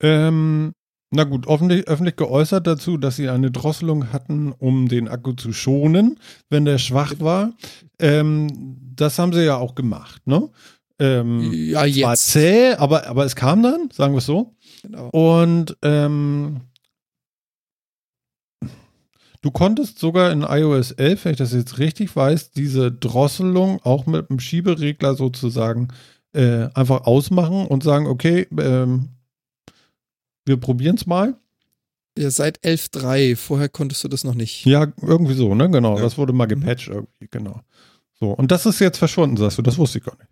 Ähm, 0.00 0.72
na 1.12 1.24
gut, 1.24 1.46
öffentlich, 1.46 1.86
öffentlich 1.88 2.16
geäußert 2.16 2.66
dazu, 2.66 2.96
dass 2.96 3.16
sie 3.16 3.28
eine 3.28 3.50
Drosselung 3.50 4.12
hatten, 4.12 4.52
um 4.52 4.88
den 4.88 5.08
Akku 5.08 5.32
zu 5.34 5.52
schonen, 5.52 6.18
wenn 6.48 6.64
der 6.64 6.78
schwach 6.78 7.14
war. 7.18 7.52
Ähm, 7.98 8.76
das 8.96 9.18
haben 9.18 9.32
sie 9.32 9.44
ja 9.44 9.56
auch 9.56 9.74
gemacht, 9.74 10.26
ne? 10.26 10.48
Ähm, 10.98 11.50
Ja, 11.52 11.80
war 11.80 11.86
jetzt. 11.86 12.30
zäh, 12.30 12.74
aber, 12.74 13.06
aber 13.06 13.24
es 13.24 13.36
kam 13.36 13.62
dann, 13.62 13.88
sagen 13.92 14.14
wir 14.14 14.18
es 14.18 14.26
so. 14.26 14.54
Genau. 14.82 15.08
Und 15.10 15.76
ähm, 15.82 16.60
du 19.42 19.50
konntest 19.50 19.98
sogar 19.98 20.30
in 20.32 20.42
iOS 20.42 20.92
11, 20.92 21.24
wenn 21.24 21.32
ich 21.32 21.38
das 21.38 21.52
jetzt 21.52 21.78
richtig 21.78 22.14
weiß, 22.14 22.52
diese 22.52 22.90
Drosselung 22.92 23.80
auch 23.82 24.06
mit 24.06 24.30
einem 24.30 24.40
Schieberegler 24.40 25.14
sozusagen 25.14 25.88
äh, 26.34 26.68
einfach 26.74 27.02
ausmachen 27.04 27.66
und 27.66 27.82
sagen, 27.82 28.06
okay, 28.06 28.46
ähm, 28.58 29.08
wir 30.44 30.56
probieren 30.56 30.96
es 30.96 31.06
mal. 31.06 31.36
Ja, 32.18 32.30
seit 32.30 32.62
11.3, 32.62 33.36
vorher 33.36 33.68
konntest 33.70 34.04
du 34.04 34.08
das 34.08 34.22
noch 34.24 34.34
nicht. 34.34 34.66
Ja, 34.66 34.92
irgendwie 35.00 35.34
so, 35.34 35.54
ne? 35.54 35.70
Genau, 35.70 35.96
Ja. 35.96 36.02
das 36.02 36.18
wurde 36.18 36.32
mal 36.34 36.46
gepatcht 36.46 36.88
irgendwie, 36.88 37.28
genau. 37.30 37.60
So, 38.20 38.30
und 38.32 38.50
das 38.52 38.66
ist 38.66 38.78
jetzt 38.80 38.98
verschwunden, 38.98 39.36
sagst 39.36 39.58
du, 39.58 39.62
das 39.62 39.78
wusste 39.78 39.98
ich 39.98 40.04
gar 40.04 40.16
nicht. 40.16 40.28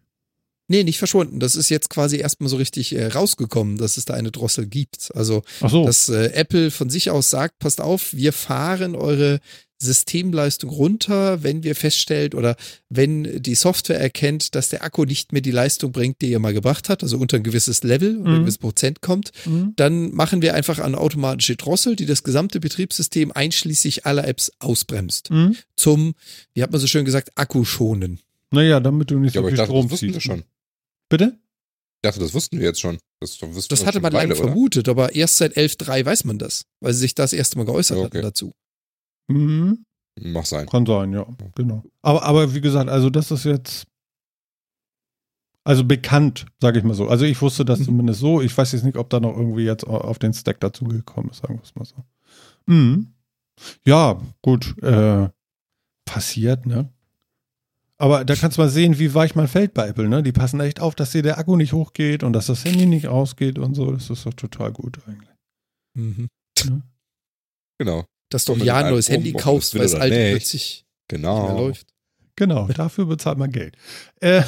Nee, 0.68 0.84
nicht 0.84 0.98
verschwunden. 0.98 1.40
Das 1.40 1.56
ist 1.56 1.68
jetzt 1.68 1.90
quasi 1.90 2.18
erstmal 2.18 2.48
so 2.48 2.56
richtig 2.56 2.94
äh, 2.94 3.06
rausgekommen, 3.08 3.76
dass 3.76 3.96
es 3.96 4.04
da 4.04 4.14
eine 4.14 4.30
Drossel 4.30 4.66
gibt. 4.66 5.10
Also 5.16 5.42
so, 5.66 5.84
dass 5.84 6.08
äh, 6.08 6.26
Apple 6.32 6.70
von 6.70 6.90
sich 6.90 7.10
aus 7.10 7.28
sagt, 7.30 7.58
passt 7.58 7.80
auf, 7.80 8.12
wir 8.14 8.32
fahren 8.32 8.94
eure 8.94 9.40
Systemleistung 9.80 10.70
runter, 10.70 11.42
wenn 11.42 11.62
wir 11.62 11.74
feststellt 11.74 12.34
oder 12.34 12.56
wenn 12.88 13.42
die 13.42 13.54
Software 13.54 13.98
erkennt, 13.98 14.54
dass 14.54 14.68
der 14.68 14.84
Akku 14.84 15.04
nicht 15.04 15.32
mehr 15.32 15.42
die 15.42 15.50
Leistung 15.50 15.90
bringt, 15.92 16.20
die 16.20 16.32
er 16.32 16.38
mal 16.38 16.52
gebracht 16.52 16.88
hat, 16.88 17.02
also 17.02 17.18
unter 17.18 17.36
ein 17.36 17.42
gewisses 17.42 17.82
Level 17.82 18.16
und 18.18 18.26
ein 18.26 18.32
Mhm. 18.34 18.40
gewisses 18.40 18.58
Prozent 18.58 19.00
kommt, 19.00 19.32
Mhm. 19.46 19.72
dann 19.76 20.12
machen 20.14 20.42
wir 20.42 20.54
einfach 20.54 20.78
eine 20.78 20.98
automatische 20.98 21.56
Drossel, 21.56 21.96
die 21.96 22.06
das 22.06 22.22
gesamte 22.22 22.60
Betriebssystem 22.60 23.32
einschließlich 23.32 24.06
aller 24.06 24.26
Apps 24.28 24.52
ausbremst. 24.58 25.30
Mhm. 25.30 25.56
Zum, 25.76 26.14
wie 26.54 26.62
hat 26.62 26.70
man 26.70 26.80
so 26.80 26.86
schön 26.86 27.04
gesagt, 27.04 27.30
Akku 27.34 27.64
schonen. 27.64 28.20
Naja, 28.50 28.80
damit 28.80 29.10
du 29.10 29.18
nicht 29.18 29.34
Ja, 29.34 29.40
so 29.40 29.40
aber 29.40 29.48
ich 29.48 29.52
viel 29.52 29.56
dachte, 29.58 29.70
Strom 29.72 29.84
das 29.86 29.92
wussten 29.92 30.06
wir 30.08 30.12
ziehst. 30.14 30.26
schon. 30.26 30.42
Bitte? 31.08 31.38
Ich 32.02 32.08
dachte, 32.08 32.20
das 32.20 32.32
wussten 32.34 32.58
wir 32.58 32.66
jetzt 32.66 32.80
schon. 32.80 32.98
Das, 33.20 33.36
das, 33.38 33.68
Das 33.68 33.80
hatte 33.84 33.96
schon 33.96 34.02
man 34.02 34.12
lange 34.12 34.34
vermutet, 34.34 34.88
aber 34.88 35.14
erst 35.14 35.36
seit 35.36 35.56
11.3 35.56 36.04
weiß 36.06 36.24
man 36.24 36.38
das, 36.38 36.64
weil 36.80 36.94
sie 36.94 37.00
sich 37.00 37.14
das 37.14 37.32
erste 37.34 37.58
Mal 37.58 37.64
geäußert 37.66 37.98
Ja, 37.98 38.04
hatten 38.04 38.16
okay. 38.16 38.22
dazu. 38.26 38.52
Mhm. 39.30 39.84
Mach 40.20 40.44
sein. 40.44 40.66
Kann 40.66 40.84
sein, 40.86 41.12
ja, 41.12 41.26
genau. 41.54 41.82
Aber, 42.02 42.22
aber 42.24 42.54
wie 42.54 42.60
gesagt, 42.60 42.90
also 42.90 43.10
das 43.10 43.30
ist 43.30 43.44
jetzt 43.44 43.86
also 45.64 45.84
bekannt, 45.84 46.46
sage 46.60 46.78
ich 46.78 46.84
mal 46.84 46.94
so. 46.94 47.06
Also 47.08 47.24
ich 47.26 47.40
wusste 47.40 47.64
das 47.64 47.80
Mhm. 47.80 47.84
zumindest 47.84 48.20
so. 48.20 48.40
Ich 48.40 48.56
weiß 48.56 48.72
jetzt 48.72 48.84
nicht, 48.84 48.96
ob 48.96 49.10
da 49.10 49.20
noch 49.20 49.36
irgendwie 49.36 49.64
jetzt 49.64 49.84
auf 49.86 50.18
den 50.18 50.32
Stack 50.32 50.58
dazugekommen 50.60 51.30
ist, 51.30 51.42
sagen 51.42 51.54
wir 51.56 51.62
es 51.62 51.74
mal 51.74 51.84
so. 51.84 51.96
Mhm. 52.66 53.12
Ja, 53.84 54.20
gut. 54.42 54.76
Äh, 54.82 55.28
passiert, 56.06 56.66
ne? 56.66 56.92
Aber 57.98 58.24
da 58.24 58.34
kannst 58.34 58.56
du 58.56 58.62
mal 58.62 58.70
sehen, 58.70 58.98
wie 58.98 59.12
weich 59.14 59.34
man 59.34 59.46
fällt 59.46 59.74
bei 59.74 59.88
Apple, 59.88 60.08
ne? 60.08 60.22
Die 60.22 60.32
passen 60.32 60.58
echt 60.60 60.80
auf, 60.80 60.94
dass 60.94 61.10
dir 61.12 61.22
der 61.22 61.38
Akku 61.38 61.56
nicht 61.56 61.74
hochgeht 61.74 62.22
und 62.24 62.32
dass 62.32 62.46
das 62.46 62.64
Handy 62.64 62.86
nicht 62.86 63.08
ausgeht 63.08 63.58
und 63.58 63.74
so. 63.74 63.92
Das 63.92 64.08
ist 64.08 64.24
doch 64.24 64.32
total 64.34 64.72
gut 64.72 64.98
eigentlich. 65.06 65.28
Mhm. 65.94 66.28
Genau. 67.78 68.04
Dass 68.30 68.44
du 68.46 68.54
mit 68.54 68.64
Jahr 68.64 68.84
ein 68.84 68.90
neues 68.90 69.08
Handy 69.10 69.32
kaufst, 69.32 69.74
weil 69.74 69.82
das 69.82 69.92
oder 69.94 70.02
alte 70.02 70.16
nicht. 70.16 70.30
plötzlich 70.32 70.86
nicht 71.10 71.22
mehr 71.22 71.32
Genau. 71.48 71.58
läuft. 71.66 71.86
Genau, 72.36 72.66
dafür 72.68 73.04
bezahlt 73.06 73.36
man 73.38 73.50
Geld. 73.52 73.76
Äh, 74.20 74.42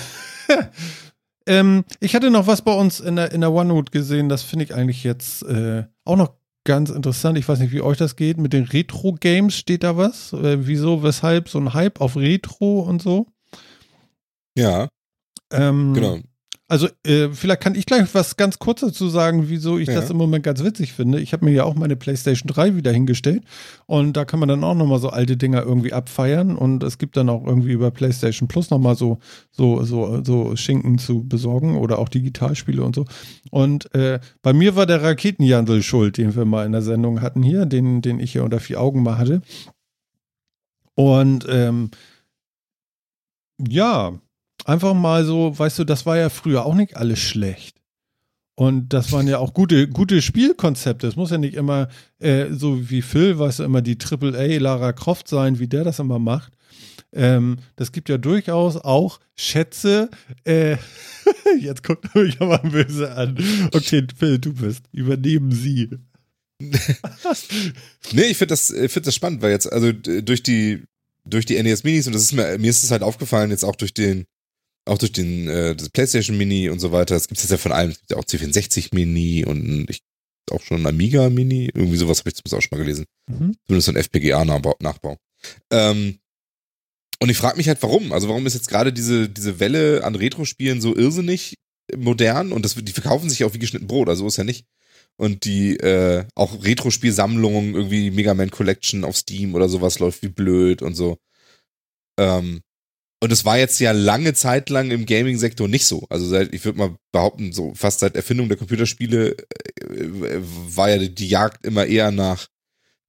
ähm, 1.47 1.85
ich 2.01 2.15
hatte 2.15 2.31
noch 2.31 2.47
was 2.47 2.63
bei 2.63 2.73
uns 2.73 3.01
in 3.01 3.17
der, 3.17 3.33
in 3.33 3.41
der 3.43 3.53
OneNote 3.53 3.91
gesehen, 3.91 4.29
das 4.29 4.43
finde 4.43 4.65
ich 4.65 4.75
eigentlich 4.75 5.05
jetzt 5.05 5.43
äh, 5.43 5.85
auch 6.05 6.17
noch 6.17 6.33
ganz 6.65 6.91
interessant. 6.91 7.37
Ich 7.37 7.49
weiß 7.49 7.59
nicht, 7.59 7.73
wie 7.73 7.81
euch 7.81 7.99
das 7.99 8.15
geht. 8.17 8.39
Mit 8.39 8.53
den 8.53 8.65
Retro-Games 8.65 9.55
steht 9.55 9.83
da 9.83 9.97
was? 9.97 10.33
Äh, 10.33 10.67
wieso, 10.67 11.03
weshalb 11.03 11.49
so 11.49 11.59
ein 11.59 11.75
Hype 11.75 12.01
auf 12.01 12.17
Retro 12.17 12.81
und 12.81 13.03
so? 13.03 13.27
Ja, 14.57 14.89
Ähm, 15.51 15.93
genau. 15.95 16.19
Also, 16.73 16.89
äh, 17.05 17.29
vielleicht 17.33 17.61
kann 17.61 17.75
ich 17.75 17.85
gleich 17.85 18.15
was 18.15 18.39
ganz 18.39 18.59
kurz 18.59 18.81
dazu 18.81 19.11
sagen, 19.11 19.51
wieso 19.51 19.79
ich 19.79 19.89
Ja. 19.89 19.95
das 19.97 20.09
im 20.09 20.17
Moment 20.17 20.43
ganz 20.43 20.65
witzig 20.65 20.95
finde. 20.95 21.21
Ich 21.21 21.35
habe 21.35 21.45
mir 21.45 21.51
ja 21.51 21.65
auch 21.65 21.75
meine 21.75 21.97
PlayStation 21.97 22.49
3 22.49 22.77
wieder 22.77 22.91
hingestellt 22.91 23.43
und 23.85 24.17
da 24.17 24.25
kann 24.25 24.41
man 24.41 24.49
dann 24.49 24.65
auch 24.65 24.75
nochmal 24.75 24.99
so 24.99 25.11
alte 25.11 25.37
Dinger 25.37 25.63
irgendwie 25.65 25.93
abfeiern 25.93 26.57
und 26.57 26.83
es 26.83 26.97
gibt 26.97 27.19
dann 27.19 27.29
auch 27.29 27.47
irgendwie 27.47 27.73
über 27.73 27.91
PlayStation 27.91 28.49
Plus 28.49 28.71
nochmal 28.71 28.97
so, 28.97 29.19
so, 29.51 29.85
so, 29.85 30.25
so 30.25 30.57
Schinken 30.57 30.97
zu 30.97 31.29
besorgen 31.29 31.77
oder 31.77 31.99
auch 31.99 32.09
Digitalspiele 32.09 32.83
und 32.83 32.95
so. 32.95 33.05
Und 33.51 33.95
äh, 33.95 34.19
bei 34.41 34.55
mir 34.55 34.75
war 34.75 34.87
der 34.87 35.03
Raketenjandel 35.03 35.83
schuld, 35.83 36.17
den 36.17 36.35
wir 36.35 36.47
mal 36.47 36.65
in 36.65 36.73
der 36.73 36.81
Sendung 36.81 37.21
hatten 37.21 37.43
hier, 37.43 37.67
den, 37.67 38.01
den 38.01 38.19
ich 38.19 38.33
hier 38.33 38.45
unter 38.45 38.61
vier 38.61 38.81
Augen 38.81 39.03
mal 39.03 39.19
hatte. 39.19 39.43
Und 40.95 41.45
ähm, 41.51 41.91
ja, 43.69 44.13
einfach 44.65 44.95
mal 44.95 45.25
so, 45.25 45.59
weißt 45.59 45.81
du, 45.81 45.85
das 45.85 46.07
war 46.07 46.17
ja 46.17 46.29
früher 46.29 46.65
auch 46.65 46.75
nicht 46.75 46.97
alles 46.97 47.19
schlecht. 47.19 47.83
Und 48.55 48.91
das 48.91 49.13
waren 49.13 49.27
ja 49.27 49.39
auch 49.39 49.55
gute, 49.55 49.89
gute 49.89 50.21
Spielkonzepte. 50.21 51.07
Es 51.07 51.17
muss 51.17 51.31
ja 51.31 51.39
nicht 51.39 51.55
immer 51.55 51.89
äh, 52.19 52.47
so 52.53 52.91
wie 52.91 53.03
Phil, 53.03 53.39
weißt 53.39 53.61
du, 53.61 53.63
immer 53.65 53.81
die 53.81 53.97
AAA 53.99 54.59
Lara 54.59 54.93
Croft 54.93 55.27
sein, 55.27 55.59
wie 55.59 55.69
der 55.69 55.85
das 55.85 55.99
immer 55.99 56.19
macht. 56.19 56.53
Ähm, 57.15 57.59
das 57.77 57.93
gibt 57.93 58.09
ja 58.09 58.19
durchaus 58.19 58.77
auch 58.77 59.21
Schätze. 59.37 60.11
Äh, 60.45 60.77
jetzt 61.61 61.83
guckt 61.83 62.09
er 62.15 62.23
mich 62.23 62.41
aber 62.41 62.59
böse 62.59 63.13
an. 63.13 63.37
Okay, 63.73 64.07
Phil, 64.17 64.39
du 64.39 64.53
bist. 64.53 64.85
Übernehmen 64.93 65.53
Sie. 65.53 65.91
Nee, 68.13 68.25
ich 68.25 68.37
finde 68.37 68.53
das, 68.53 68.73
find 68.89 69.07
das 69.07 69.15
spannend, 69.15 69.43
weil 69.43 69.51
jetzt, 69.51 69.73
also 69.73 69.91
durch 69.93 70.43
die, 70.43 70.85
durch 71.25 71.47
die 71.47 71.61
NES 71.61 71.83
Minis, 71.83 72.07
und 72.07 72.15
das 72.15 72.23
ist 72.23 72.33
mir, 72.33 72.59
mir 72.59 72.71
ist 72.71 72.85
es 72.85 72.91
halt 72.91 73.03
aufgefallen, 73.03 73.51
jetzt 73.51 73.65
auch 73.65 73.75
durch 73.75 73.95
den, 73.95 74.27
auch 74.85 74.99
durch 74.99 75.13
den 75.13 75.49
äh, 75.49 75.77
das 75.77 75.91
PlayStation 75.91 76.37
Mini 76.37 76.69
und 76.69 76.81
so 76.81 76.93
weiter, 76.93 77.15
das 77.15 77.29
gibt 77.29 77.39
es 77.39 77.45
jetzt 77.45 77.53
ja 77.53 77.59
von 77.59 77.73
allem, 77.73 77.91
es 77.91 77.99
gibt 77.99 78.11
ja 78.11 78.17
auch 78.17 78.25
C64 78.25 78.95
Mini 78.95 79.45
und 79.45 79.89
ich 79.89 80.03
auch 80.51 80.63
schon 80.63 80.83
ein 80.83 80.87
Amiga 80.87 81.31
Mini, 81.31 81.71
irgendwie 81.73 81.97
sowas 81.97 82.19
habe 82.19 82.31
ich 82.31 82.37
zumindest 82.37 82.55
auch 82.55 82.63
schon 82.63 82.79
mal 82.79 82.85
gelesen. 82.85 83.07
Mhm. 83.29 83.55
Zumindest 83.67 83.89
ein 83.89 83.97
FPGA-Nachbau. 83.97 85.17
Ähm, 85.71 86.19
und 87.21 87.29
ich 87.29 87.37
frage 87.37 87.57
mich 87.57 87.69
halt, 87.69 87.83
warum? 87.83 88.13
Also 88.13 88.29
warum 88.29 88.47
ist 88.47 88.55
jetzt 88.55 88.69
gerade 88.69 88.93
diese, 88.93 89.29
diese 89.29 89.61
Welle 89.61 90.03
an 90.05 90.17
Retro-Spielen 90.17 90.81
so 90.81 90.97
irrsinnig 90.97 91.55
modern 91.97 92.53
und 92.53 92.65
das, 92.65 92.75
die 92.75 92.93
verkaufen 92.93 93.31
sich 93.31 93.45
auch 93.45 93.55
wie 93.55 93.59
geschnitten 93.59 93.87
Brot, 93.87 94.09
also 94.09 94.27
ist 94.27 94.37
ja 94.37 94.45
nicht. 94.45 94.67
Und 95.17 95.45
die 95.45 95.77
äh, 95.77 96.25
auch 96.35 96.65
Retro-Spielsammlungen, 96.65 97.75
irgendwie 97.75 98.11
Mega 98.11 98.35
Man 98.35 98.51
Collection 98.51 99.05
auf 99.05 99.17
Steam 99.17 99.55
oder 99.55 99.69
sowas 99.69 99.99
läuft 99.99 100.23
wie 100.23 100.29
blöd 100.29 100.83
und 100.83 100.95
so. 100.95 101.19
Ähm, 102.19 102.63
und 103.23 103.31
es 103.31 103.45
war 103.45 103.57
jetzt 103.57 103.79
ja 103.79 103.93
lange 103.93 104.35
Zeit 104.35 104.69
lang 104.69 104.91
im 104.91 105.07
Gaming-Sektor 105.07 105.69
nicht 105.69 105.85
so. 105.85 106.07
Also 106.11 106.27
seit, 106.27 106.53
ich 106.53 106.65
würde 106.65 106.79
mal 106.79 106.97
behaupten, 107.13 107.53
so 107.53 107.73
fast 107.77 108.01
seit 108.01 108.17
Erfindung 108.17 108.49
der 108.49 108.59
Computerspiele 108.59 109.37
äh, 109.37 110.41
war 110.41 110.91
ja 110.91 110.99
die 110.99 111.29
Jagd 111.29 111.65
immer 111.65 111.87
eher 111.87 112.11
nach 112.11 112.49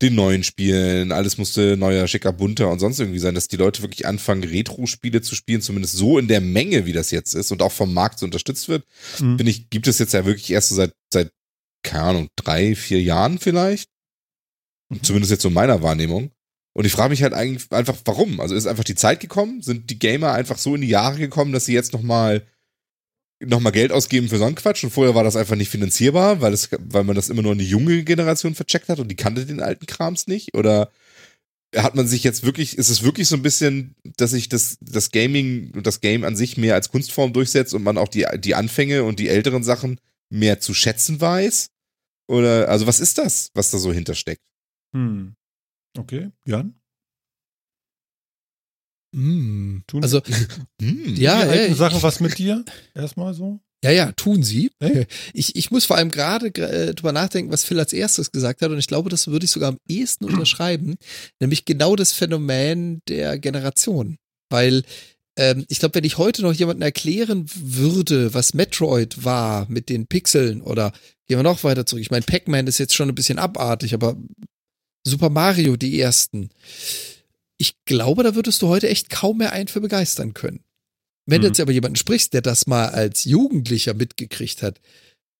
den 0.03 0.14
neuen 0.14 0.44
Spielen. 0.44 1.11
Alles 1.11 1.40
musste 1.40 1.77
neuer, 1.77 2.07
schicker, 2.07 2.31
bunter 2.31 2.69
und 2.69 2.77
sonst 2.77 2.99
irgendwie 2.99 3.18
sein, 3.18 3.34
dass 3.34 3.48
die 3.48 3.57
Leute 3.57 3.81
wirklich 3.81 4.06
anfangen, 4.06 4.44
Retro-Spiele 4.44 5.23
zu 5.23 5.34
spielen, 5.34 5.64
zumindest 5.64 5.95
so 5.95 6.19
in 6.19 6.27
der 6.27 6.41
Menge, 6.41 6.85
wie 6.85 6.94
das 6.94 7.10
jetzt 7.10 7.34
ist 7.34 7.52
und 7.52 7.64
auch 7.64 7.72
vom 7.72 7.91
Markt 7.91 8.19
so 8.19 8.27
unterstützt 8.27 8.69
wird. 8.69 8.85
Mhm. 9.19 9.38
Finde 9.38 9.49
ich, 9.49 9.72
gibt 9.72 9.88
es 9.88 9.98
jetzt 9.98 10.14
ja 10.14 10.27
wirklich 10.27 10.52
erst 10.52 10.69
so 10.69 10.76
seit, 10.76 10.94
seit, 11.11 11.31
keine 11.81 12.03
Ahnung, 12.03 12.27
drei, 12.35 12.76
vier 12.76 13.02
Jahren 13.02 13.40
vielleicht. 13.40 13.90
Zumindest 15.02 15.31
jetzt 15.31 15.41
so 15.41 15.48
in 15.48 15.56
meiner 15.56 15.81
Wahrnehmung. 15.81 16.30
Und 16.73 16.85
ich 16.85 16.91
frage 16.91 17.11
mich 17.11 17.21
halt 17.21 17.33
eigentlich 17.33 17.71
einfach, 17.71 17.95
warum? 18.05 18.39
Also 18.39 18.55
ist 18.55 18.65
einfach 18.65 18.83
die 18.83 18.95
Zeit 18.95 19.19
gekommen? 19.19 19.61
Sind 19.61 19.89
die 19.89 19.99
Gamer 19.99 20.33
einfach 20.33 20.57
so 20.57 20.75
in 20.75 20.81
die 20.81 20.87
Jahre 20.87 21.19
gekommen, 21.19 21.53
dass 21.53 21.65
sie 21.65 21.73
jetzt 21.73 21.93
nochmal 21.93 22.45
noch 23.39 23.59
mal 23.59 23.71
Geld 23.71 23.91
ausgeben 23.91 24.29
für 24.29 24.37
so 24.37 24.45
einen 24.45 24.55
Quatsch? 24.55 24.83
Und 24.83 24.89
vorher 24.89 25.13
war 25.13 25.23
das 25.23 25.35
einfach 25.35 25.55
nicht 25.55 25.69
finanzierbar, 25.69 26.41
weil, 26.41 26.53
es, 26.53 26.69
weil 26.79 27.03
man 27.03 27.15
das 27.15 27.29
immer 27.29 27.43
nur 27.43 27.51
in 27.51 27.59
die 27.59 27.67
junge 27.69 28.03
Generation 28.03 28.55
vercheckt 28.55 28.89
hat 28.89 28.99
und 28.99 29.09
die 29.09 29.15
kannte 29.15 29.45
den 29.45 29.61
alten 29.61 29.85
Krams 29.85 30.27
nicht? 30.27 30.55
Oder 30.55 30.89
hat 31.75 31.95
man 31.95 32.07
sich 32.07 32.23
jetzt 32.23 32.43
wirklich, 32.43 32.77
ist 32.77 32.89
es 32.89 33.03
wirklich 33.03 33.27
so 33.27 33.35
ein 33.35 33.41
bisschen, 33.43 33.95
dass 34.17 34.31
sich 34.31 34.49
das, 34.49 34.77
das 34.81 35.11
Gaming 35.11 35.71
und 35.75 35.85
das 35.85 36.01
Game 36.01 36.23
an 36.23 36.35
sich 36.35 36.57
mehr 36.57 36.75
als 36.75 36.89
Kunstform 36.89 37.33
durchsetzt 37.33 37.73
und 37.73 37.83
man 37.83 37.97
auch 37.97 38.07
die, 38.07 38.25
die 38.37 38.55
Anfänge 38.55 39.03
und 39.03 39.19
die 39.19 39.29
älteren 39.29 39.63
Sachen 39.63 39.99
mehr 40.29 40.59
zu 40.59 40.73
schätzen 40.73 41.21
weiß? 41.21 41.69
Oder, 42.27 42.69
also 42.69 42.87
was 42.87 42.99
ist 42.99 43.17
das, 43.17 43.49
was 43.53 43.71
da 43.71 43.77
so 43.77 43.91
hintersteckt? 43.91 44.41
Hm. 44.93 45.35
Okay, 45.97 46.31
Jan? 46.45 46.73
Mm. 49.15 49.83
Tun- 49.87 50.01
Also, 50.03 50.21
Hm. 50.81 51.15
ja, 51.15 51.43
die 51.43 51.49
alten 51.49 51.71
ja, 51.73 51.75
Sachen 51.77 52.01
was 52.01 52.19
mit 52.19 52.37
dir? 52.37 52.65
Erstmal 52.95 53.33
so? 53.33 53.59
Ja, 53.83 53.91
ja, 53.91 54.11
tun 54.13 54.43
sie. 54.43 54.71
Echt? 54.79 55.07
Ich, 55.33 55.55
ich 55.55 55.69
muss 55.71 55.85
vor 55.85 55.97
allem 55.97 56.09
gerade 56.09 56.47
äh, 56.47 56.93
drüber 56.95 57.11
nachdenken, 57.11 57.51
was 57.51 57.63
Phil 57.63 57.79
als 57.79 57.93
erstes 57.93 58.31
gesagt 58.31 58.61
hat, 58.61 58.71
und 58.71 58.79
ich 58.79 58.87
glaube, 58.87 59.09
das 59.09 59.27
würde 59.27 59.45
ich 59.45 59.51
sogar 59.51 59.69
am 59.69 59.77
ehesten 59.87 60.25
unterschreiben, 60.25 60.95
nämlich 61.39 61.65
genau 61.65 61.95
das 61.95 62.11
Phänomen 62.13 63.01
der 63.07 63.37
Generation. 63.37 64.17
Weil 64.49 64.83
ähm, 65.37 65.65
ich 65.67 65.79
glaube, 65.79 65.95
wenn 65.95 66.03
ich 66.05 66.17
heute 66.17 66.41
noch 66.41 66.53
jemandem 66.53 66.83
erklären 66.83 67.45
würde, 67.55 68.33
was 68.33 68.53
Metroid 68.53 69.23
war 69.25 69.67
mit 69.69 69.89
den 69.89 70.07
Pixeln, 70.07 70.61
oder 70.61 70.91
gehen 71.27 71.37
wir 71.37 71.43
noch 71.43 71.63
weiter 71.63 71.85
zurück, 71.85 72.01
ich 72.01 72.11
meine, 72.11 72.23
Pac-Man 72.25 72.65
ist 72.67 72.77
jetzt 72.79 72.95
schon 72.95 73.09
ein 73.09 73.15
bisschen 73.15 73.37
abartig, 73.39 73.93
aber 73.93 74.15
Super 75.05 75.30
Mario, 75.30 75.75
die 75.75 75.99
ersten. 75.99 76.49
Ich 77.57 77.75
glaube, 77.85 78.23
da 78.23 78.35
würdest 78.35 78.61
du 78.61 78.67
heute 78.67 78.89
echt 78.89 79.09
kaum 79.09 79.38
mehr 79.38 79.51
einen 79.53 79.67
für 79.67 79.81
begeistern 79.81 80.34
können. 80.34 80.63
Wenn 81.25 81.41
du 81.41 81.47
Mhm. 81.47 81.51
jetzt 81.51 81.59
aber 81.59 81.71
jemanden 81.71 81.95
sprichst, 81.95 82.34
der 82.34 82.41
das 82.41 82.67
mal 82.67 82.89
als 82.89 83.23
Jugendlicher 83.25 83.93
mitgekriegt 83.93 84.61
hat, 84.61 84.80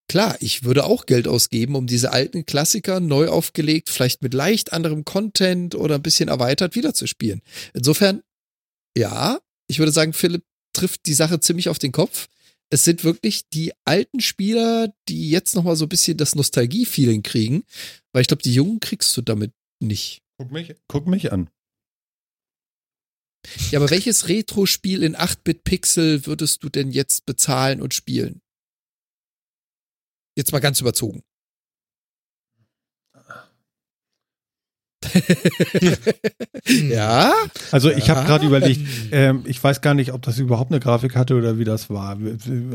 klar, 0.08 0.38
ich 0.40 0.64
würde 0.64 0.86
auch 0.86 1.06
Geld 1.06 1.28
ausgeben, 1.28 1.76
um 1.76 1.88
diese 1.88 2.12
alten 2.12 2.46
Klassiker 2.46 3.00
neu 3.00 3.28
aufgelegt, 3.28 3.90
vielleicht 3.90 4.22
mit 4.22 4.34
leicht 4.34 4.72
anderem 4.74 5.06
Content 5.06 5.76
oder 5.76 5.96
ein 5.96 6.02
bisschen 6.04 6.30
erweitert 6.30 6.76
wiederzuspielen. 6.76 7.42
Insofern, 7.74 8.22
ja, 8.98 9.40
ich 9.68 9.80
würde 9.80 9.92
sagen, 9.92 10.14
Philipp 10.14 10.44
trifft 10.74 11.06
die 11.06 11.14
Sache 11.14 11.40
ziemlich 11.40 11.70
auf 11.70 11.80
den 11.80 11.92
Kopf. 11.92 12.28
Es 12.74 12.86
sind 12.86 13.04
wirklich 13.04 13.48
die 13.50 13.72
alten 13.86 14.20
Spieler, 14.20 14.92
die 15.08 15.30
jetzt 15.30 15.54
noch 15.54 15.64
mal 15.64 15.76
so 15.76 15.86
ein 15.86 15.90
bisschen 15.90 16.18
das 16.18 16.34
Nostalgie-Feeling 16.34 17.22
kriegen, 17.22 17.66
weil 18.12 18.24
ich 18.24 18.28
glaube, 18.28 18.42
die 18.42 18.56
Jungen 18.56 18.80
kriegst 18.80 19.16
du 19.16 19.22
damit 19.22 19.54
nicht. 19.80 20.24
Guck 20.40 20.52
mich, 20.52 20.74
guck 20.88 21.06
mich 21.06 21.32
an. 21.32 21.52
Ja, 23.70 23.78
aber 23.78 23.92
welches 23.92 24.28
Retro-Spiel 24.28 25.04
in 25.04 25.16
8-Bit-Pixel 25.16 26.26
würdest 26.26 26.64
du 26.64 26.70
denn 26.70 26.90
jetzt 26.90 27.28
bezahlen 27.28 27.80
und 27.80 27.94
spielen? 27.94 28.42
Jetzt 30.36 30.52
mal 30.52 30.58
ganz 30.58 30.82
überzogen. 30.82 31.22
ja? 36.90 37.34
Also 37.72 37.90
ich 37.90 38.10
habe 38.10 38.26
gerade 38.26 38.46
überlegt, 38.46 38.82
ähm, 39.12 39.42
ich 39.46 39.64
weiß 39.64 39.82
gar 39.82 39.94
nicht, 39.94 40.14
ob 40.14 40.22
das 40.22 40.40
überhaupt 40.40 40.72
eine 40.72 40.80
Grafik 40.80 41.16
hatte 41.16 41.36
oder 41.36 41.58
wie 41.58 41.64
das 41.64 41.90
war. 41.90 42.18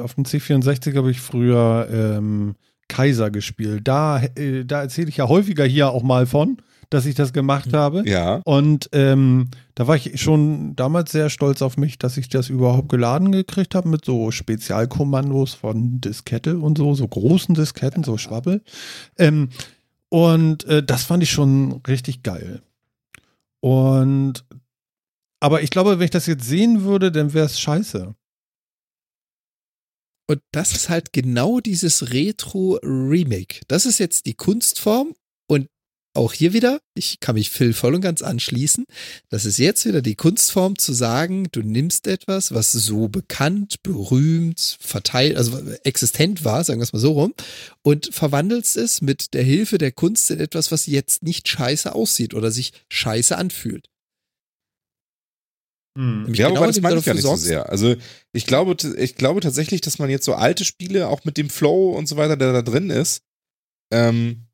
Auf 0.02 0.14
dem 0.14 0.24
C64 0.24 0.96
habe 0.96 1.10
ich 1.10 1.20
früher 1.20 1.88
ähm, 1.92 2.54
Kaiser 2.88 3.30
gespielt. 3.30 3.82
Da, 3.84 4.22
äh, 4.34 4.64
da 4.64 4.82
erzähle 4.82 5.08
ich 5.08 5.18
ja 5.18 5.28
häufiger 5.28 5.64
hier 5.64 5.90
auch 5.90 6.02
mal 6.02 6.26
von, 6.26 6.58
dass 6.90 7.06
ich 7.06 7.14
das 7.14 7.32
gemacht 7.32 7.72
habe. 7.74 8.02
Ja. 8.06 8.40
Und 8.44 8.88
ähm, 8.92 9.48
da 9.74 9.86
war 9.86 9.96
ich 9.96 10.20
schon 10.20 10.74
damals 10.74 11.12
sehr 11.12 11.30
stolz 11.30 11.62
auf 11.62 11.76
mich, 11.76 11.98
dass 11.98 12.16
ich 12.16 12.28
das 12.28 12.48
überhaupt 12.48 12.88
geladen 12.88 13.30
gekriegt 13.30 13.74
habe 13.74 13.88
mit 13.88 14.04
so 14.04 14.30
Spezialkommandos 14.30 15.54
von 15.54 16.00
Diskette 16.00 16.58
und 16.58 16.78
so, 16.78 16.94
so 16.94 17.06
großen 17.06 17.54
Disketten, 17.54 18.04
so 18.04 18.16
Schwabbel. 18.16 18.62
Ähm, 19.18 19.50
und 20.10 20.64
äh, 20.64 20.82
das 20.82 21.04
fand 21.04 21.22
ich 21.22 21.30
schon 21.30 21.82
richtig 21.86 22.22
geil. 22.22 22.62
Und 23.60 24.44
aber 25.40 25.62
ich 25.62 25.70
glaube, 25.70 25.98
wenn 25.98 26.04
ich 26.04 26.10
das 26.10 26.26
jetzt 26.26 26.44
sehen 26.44 26.82
würde, 26.82 27.12
dann 27.12 27.32
wäre 27.32 27.46
es 27.46 27.60
scheiße. 27.60 28.14
Und 30.30 30.42
das 30.52 30.72
ist 30.72 30.88
halt 30.88 31.12
genau 31.12 31.60
dieses 31.60 32.12
Retro-Remake. 32.12 33.60
Das 33.68 33.86
ist 33.86 33.98
jetzt 33.98 34.26
die 34.26 34.34
Kunstform 34.34 35.14
auch 36.14 36.32
hier 36.32 36.52
wieder, 36.52 36.80
ich 36.94 37.20
kann 37.20 37.34
mich 37.34 37.50
Phil 37.50 37.72
voll 37.72 37.94
und 37.94 38.00
ganz 38.00 38.22
anschließen. 38.22 38.84
Das 39.28 39.44
ist 39.44 39.58
jetzt 39.58 39.84
wieder 39.84 40.02
die 40.02 40.16
Kunstform 40.16 40.78
zu 40.78 40.92
sagen, 40.92 41.48
du 41.52 41.62
nimmst 41.62 42.06
etwas, 42.06 42.52
was 42.52 42.72
so 42.72 43.08
bekannt, 43.08 43.82
berühmt, 43.82 44.78
verteilt, 44.80 45.36
also 45.36 45.60
existent 45.84 46.44
war, 46.44 46.64
sagen 46.64 46.80
wir 46.80 46.84
es 46.84 46.92
mal 46.92 46.98
so 46.98 47.12
rum, 47.12 47.34
und 47.82 48.12
verwandelst 48.12 48.76
es 48.76 49.00
mit 49.00 49.34
der 49.34 49.42
Hilfe 49.42 49.78
der 49.78 49.92
Kunst 49.92 50.30
in 50.30 50.40
etwas, 50.40 50.72
was 50.72 50.86
jetzt 50.86 51.22
nicht 51.22 51.48
scheiße 51.48 51.94
aussieht 51.94 52.34
oder 52.34 52.50
sich 52.50 52.72
scheiße 52.88 53.36
anfühlt. 53.36 53.88
Hm. 55.96 56.32
Ja, 56.32 56.48
genau, 56.48 56.60
wobei 56.60 56.68
das 56.68 56.80
meine 56.80 56.98
ich 56.98 57.04
gar 57.04 57.14
nicht 57.14 57.22
so 57.22 57.36
sehr. 57.36 57.68
Also 57.68 57.96
ich 58.32 58.46
glaube, 58.46 58.76
ich 58.98 59.14
glaube 59.16 59.40
tatsächlich, 59.40 59.80
dass 59.80 59.98
man 59.98 60.10
jetzt 60.10 60.24
so 60.24 60.34
alte 60.34 60.64
Spiele, 60.64 61.08
auch 61.08 61.24
mit 61.24 61.36
dem 61.36 61.50
Flow 61.50 61.90
und 61.90 62.06
so 62.08 62.16
weiter, 62.16 62.36
der 62.36 62.52
da 62.52 62.62
drin 62.62 62.90
ist, 62.90 63.22
ähm, 63.92 64.47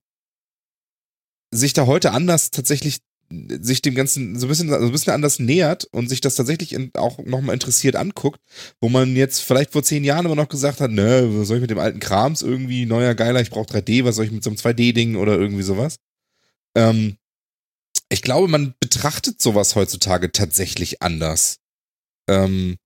sich 1.55 1.73
da 1.73 1.87
heute 1.87 2.13
anders 2.13 2.51
tatsächlich 2.51 3.01
sich 3.31 3.83
dem 3.83 3.95
Ganzen 3.95 4.39
so 4.39 4.47
ein 4.47 4.49
bisschen, 4.49 4.69
so 4.69 4.77
ein 4.77 4.93
bisschen 4.93 5.13
anders 5.13 5.39
nähert 5.39 5.85
und 5.93 6.09
sich 6.09 6.21
das 6.21 6.35
tatsächlich 6.35 6.73
in, 6.73 6.91
auch 6.95 7.19
nochmal 7.19 7.55
interessiert 7.55 7.97
anguckt, 7.97 8.41
wo 8.81 8.89
man 8.89 9.17
jetzt 9.17 9.41
vielleicht 9.41 9.73
vor 9.73 9.83
zehn 9.83 10.05
Jahren 10.05 10.27
immer 10.27 10.35
noch 10.35 10.49
gesagt 10.49 10.81
hat, 10.81 10.91
ne, 10.91 11.29
was 11.31 11.49
soll 11.49 11.57
ich 11.57 11.63
mit 11.63 11.71
dem 11.71 11.79
alten 11.79 12.01
Krams 12.01 12.43
irgendwie, 12.43 12.87
neuer 12.87 13.15
Geiler, 13.15 13.41
ich 13.41 13.51
brauche 13.51 13.67
3D, 13.67 14.05
was 14.05 14.17
soll 14.17 14.27
ich 14.27 14.31
mit 14.31 14.45
so 14.45 14.51
einem 14.51 14.59
2D-Ding 14.59 15.17
oder 15.17 15.39
irgendwie 15.39 15.63
sowas. 15.63 15.97
Ähm, 16.77 17.17
ich 18.09 18.23
glaube, 18.23 18.49
man 18.49 18.75
betrachtet 18.79 19.41
sowas 19.41 19.75
heutzutage 19.75 20.31
tatsächlich 20.31 21.03
anders. 21.03 21.59
Ähm, 22.29 22.77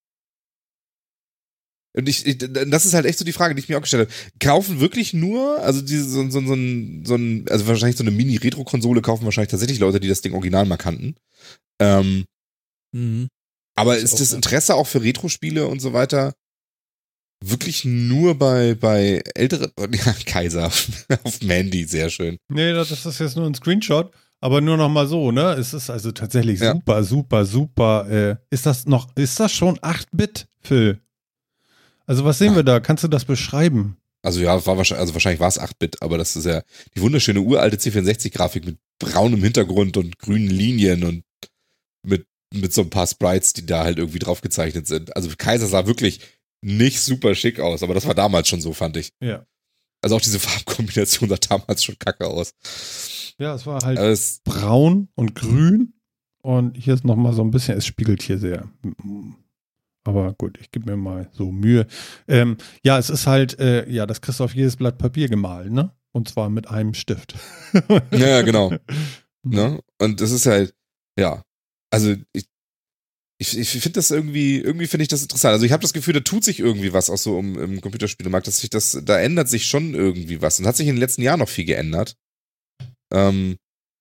und 1.99 2.09
ich, 2.09 2.25
ich, 2.27 2.39
das 2.39 2.87
ist 2.87 2.95
halt 2.95 3.05
echt 3.07 3.19
so 3.19 3.25
die 3.25 3.33
Frage, 3.33 3.55
die 3.55 3.61
ich 3.61 3.69
mir 3.69 3.77
auch 3.77 3.83
gestellt 3.83 4.09
habe. 4.09 4.39
Kaufen 4.41 4.81
wirklich 4.81 5.13
nur, 5.13 5.61
also 5.63 5.83
diese, 5.83 6.09
so, 6.09 6.23
so, 6.31 6.41
so, 6.41 6.55
ein, 6.55 7.05
so 7.05 7.17
ein, 7.17 7.45
also 7.51 7.67
wahrscheinlich 7.67 7.97
so 7.99 8.05
eine 8.05 8.13
Mini-Retro-Konsole 8.13 9.03
kaufen 9.03 9.25
wahrscheinlich 9.25 9.51
tatsächlich 9.51 9.81
Leute, 9.81 10.01
die 10.01 10.09
das 10.09 10.21
Ding 10.23 10.33
original 10.33 10.65
mal 10.65 10.77
kannten. 10.77 11.17
Ähm, 11.81 12.25
Mhm. 12.95 13.29
aber 13.77 13.99
ist 13.99 14.15
auch, 14.15 14.19
das. 14.19 14.33
Interesse 14.33 14.75
auch 14.75 14.87
für 14.87 15.03
Retro-Spiele 15.03 15.67
und 15.67 15.81
so 15.81 15.93
weiter 15.93 16.33
wirklich 17.45 17.85
nur 17.85 18.37
bei, 18.37 18.75
bei 18.75 19.23
älteren, 19.35 19.71
ja, 19.93 20.13
Kaiser 20.27 20.67
auf 21.23 21.41
Mandy, 21.43 21.85
sehr 21.85 22.11
schön. 22.11 22.37
Nee, 22.49 22.73
das 22.73 22.91
ist 22.91 23.21
jetzt 23.21 23.37
nur 23.37 23.47
ein 23.47 23.55
Screenshot, 23.55 24.13
aber 24.41 24.61
nur 24.61 24.77
noch 24.77 24.89
mal 24.89 25.07
so, 25.07 25.31
ne? 25.31 25.53
Es 25.53 25.73
ist 25.75 25.91
also 25.91 26.11
tatsächlich 26.13 26.61
Ja. 26.61 26.73
super, 26.73 27.05
super, 27.05 27.45
super. 27.45 28.09
Äh, 28.11 28.37
ist 28.51 28.67
das 28.67 28.87
noch, 28.87 29.15
ist 29.17 29.39
das 29.39 29.53
schon 29.53 29.79
8-Bit, 29.79 30.47
Phil? 30.61 31.01
Also 32.09 32.25
was 32.25 32.39
sehen 32.39 32.57
wir 32.57 32.63
da? 32.63 32.81
Kannst 32.81 33.05
du 33.05 33.09
das 33.09 33.27
beschreiben? 33.27 33.99
Also 34.23 34.41
ja, 34.41 34.67
war 34.67 34.79
wahrscheinlich, 34.79 35.03
also 35.03 35.13
wahrscheinlich 35.13 35.41
war 35.41 35.49
es 35.49 35.61
8-Bit, 35.61 36.03
aber 36.03 36.17
das 36.17 36.37
ist 36.37 36.47
ja 36.47 36.63
die 36.97 37.03
wunderschöne 37.03 37.41
uralte 37.41 37.77
C64-Grafik 37.77 38.65
mit 38.65 38.79
braunem 38.99 39.43
Hintergrund 39.43 39.97
und 39.99 40.19
grünen 40.19 40.49
Linien 40.49 41.05
und 41.05 41.23
mit, 42.03 42.27
mit 42.53 42.73
so 42.73 42.81
ein 42.81 42.91
paar 42.91 43.07
Sprites, 43.07 43.53
die 43.53 43.67
da 43.67 43.85
halt 43.85 43.99
irgendwie 43.99 44.19
drauf 44.19 44.41
gezeichnet 44.41 44.87
sind. 44.87 45.15
Also 45.15 45.31
Kaiser 45.37 45.67
sah 45.67 45.87
wirklich 45.87 46.21
nicht 46.63 47.01
super 47.01 47.35
schick 47.35 47.61
aus, 47.61 47.83
aber 47.83 47.93
das 47.93 48.07
war 48.07 48.15
damals 48.15 48.49
schon 48.49 48.63
so, 48.63 48.73
fand 48.73 48.97
ich. 48.97 49.13
Ja. 49.21 49.47
Also 50.01 50.17
auch 50.17 50.21
diese 50.21 50.41
Farbkombination 50.41 51.29
sah 51.29 51.37
damals 51.37 51.85
schon 51.85 51.99
kacke 51.99 52.27
aus. 52.27 52.55
Ja, 53.39 53.55
es 53.55 53.67
war 53.67 53.85
halt 53.85 53.99
Aber 53.99 54.09
es, 54.09 54.41
braun 54.45 55.09
und 55.15 55.35
grün 55.35 55.93
und 56.43 56.75
hier 56.75 56.95
ist 56.95 57.05
noch 57.05 57.17
mal 57.17 57.35
so 57.35 57.43
ein 57.43 57.51
bisschen, 57.51 57.77
es 57.77 57.85
spiegelt 57.85 58.23
hier 58.23 58.39
sehr. 58.39 58.67
Aber 60.09 60.33
gut, 60.33 60.57
ich 60.59 60.71
gebe 60.71 60.91
mir 60.91 60.97
mal 60.97 61.29
so 61.33 61.53
Mühe. 61.53 61.87
Ähm, 62.29 62.57
ja, 62.83 62.99
es 62.99 63.11
ist 63.11 63.27
halt, 63.27 63.59
äh, 63.59 63.87
ja, 63.91 64.07
das 64.07 64.23
kriegst 64.23 64.41
du 64.41 64.45
auf 64.45 64.55
jedes 64.55 64.77
Blatt 64.77 64.97
Papier 64.97 65.29
gemalt, 65.29 65.71
ne? 65.71 65.93
Und 66.13 66.31
zwar 66.31 66.49
mit 66.49 66.71
einem 66.71 66.95
Stift. 66.95 67.35
ja, 68.11 68.41
genau. 68.41 68.73
Ne? 69.45 69.81
Und 69.99 70.21
das 70.21 70.33
ist 70.33 70.47
halt, 70.47 70.75
ja, 71.19 71.43
also 71.91 72.15
ich, 72.33 72.49
ich, 73.39 73.57
ich 73.57 73.71
finde 73.71 73.93
das 73.93 74.11
irgendwie, 74.11 74.59
irgendwie 74.59 74.89
finde 74.89 75.03
ich 75.03 75.09
das 75.09 75.23
interessant. 75.23 75.53
Also 75.53 75.65
ich 75.65 75.73
habe 75.73 75.81
das 75.81 75.93
Gefühl, 75.93 76.13
da 76.13 76.21
tut 76.21 76.43
sich 76.43 76.59
irgendwie 76.59 76.93
was 76.93 77.09
auch 77.09 77.17
so 77.17 77.39
im, 77.39 77.57
im 77.57 77.81
Computerspielemarkt, 77.81 78.47
dass 78.47 78.59
sich 78.59 78.69
das, 78.69 78.99
da 79.05 79.19
ändert 79.19 79.49
sich 79.49 79.67
schon 79.67 79.95
irgendwie 79.95 80.43
was 80.43 80.59
und 80.59 80.67
hat 80.67 80.77
sich 80.77 80.89
in 80.89 80.97
den 80.97 81.01
letzten 81.01 81.23
Jahren 81.23 81.39
noch 81.39 81.49
viel 81.49 81.65
geändert. 81.65 82.17
Ähm, 83.13 83.57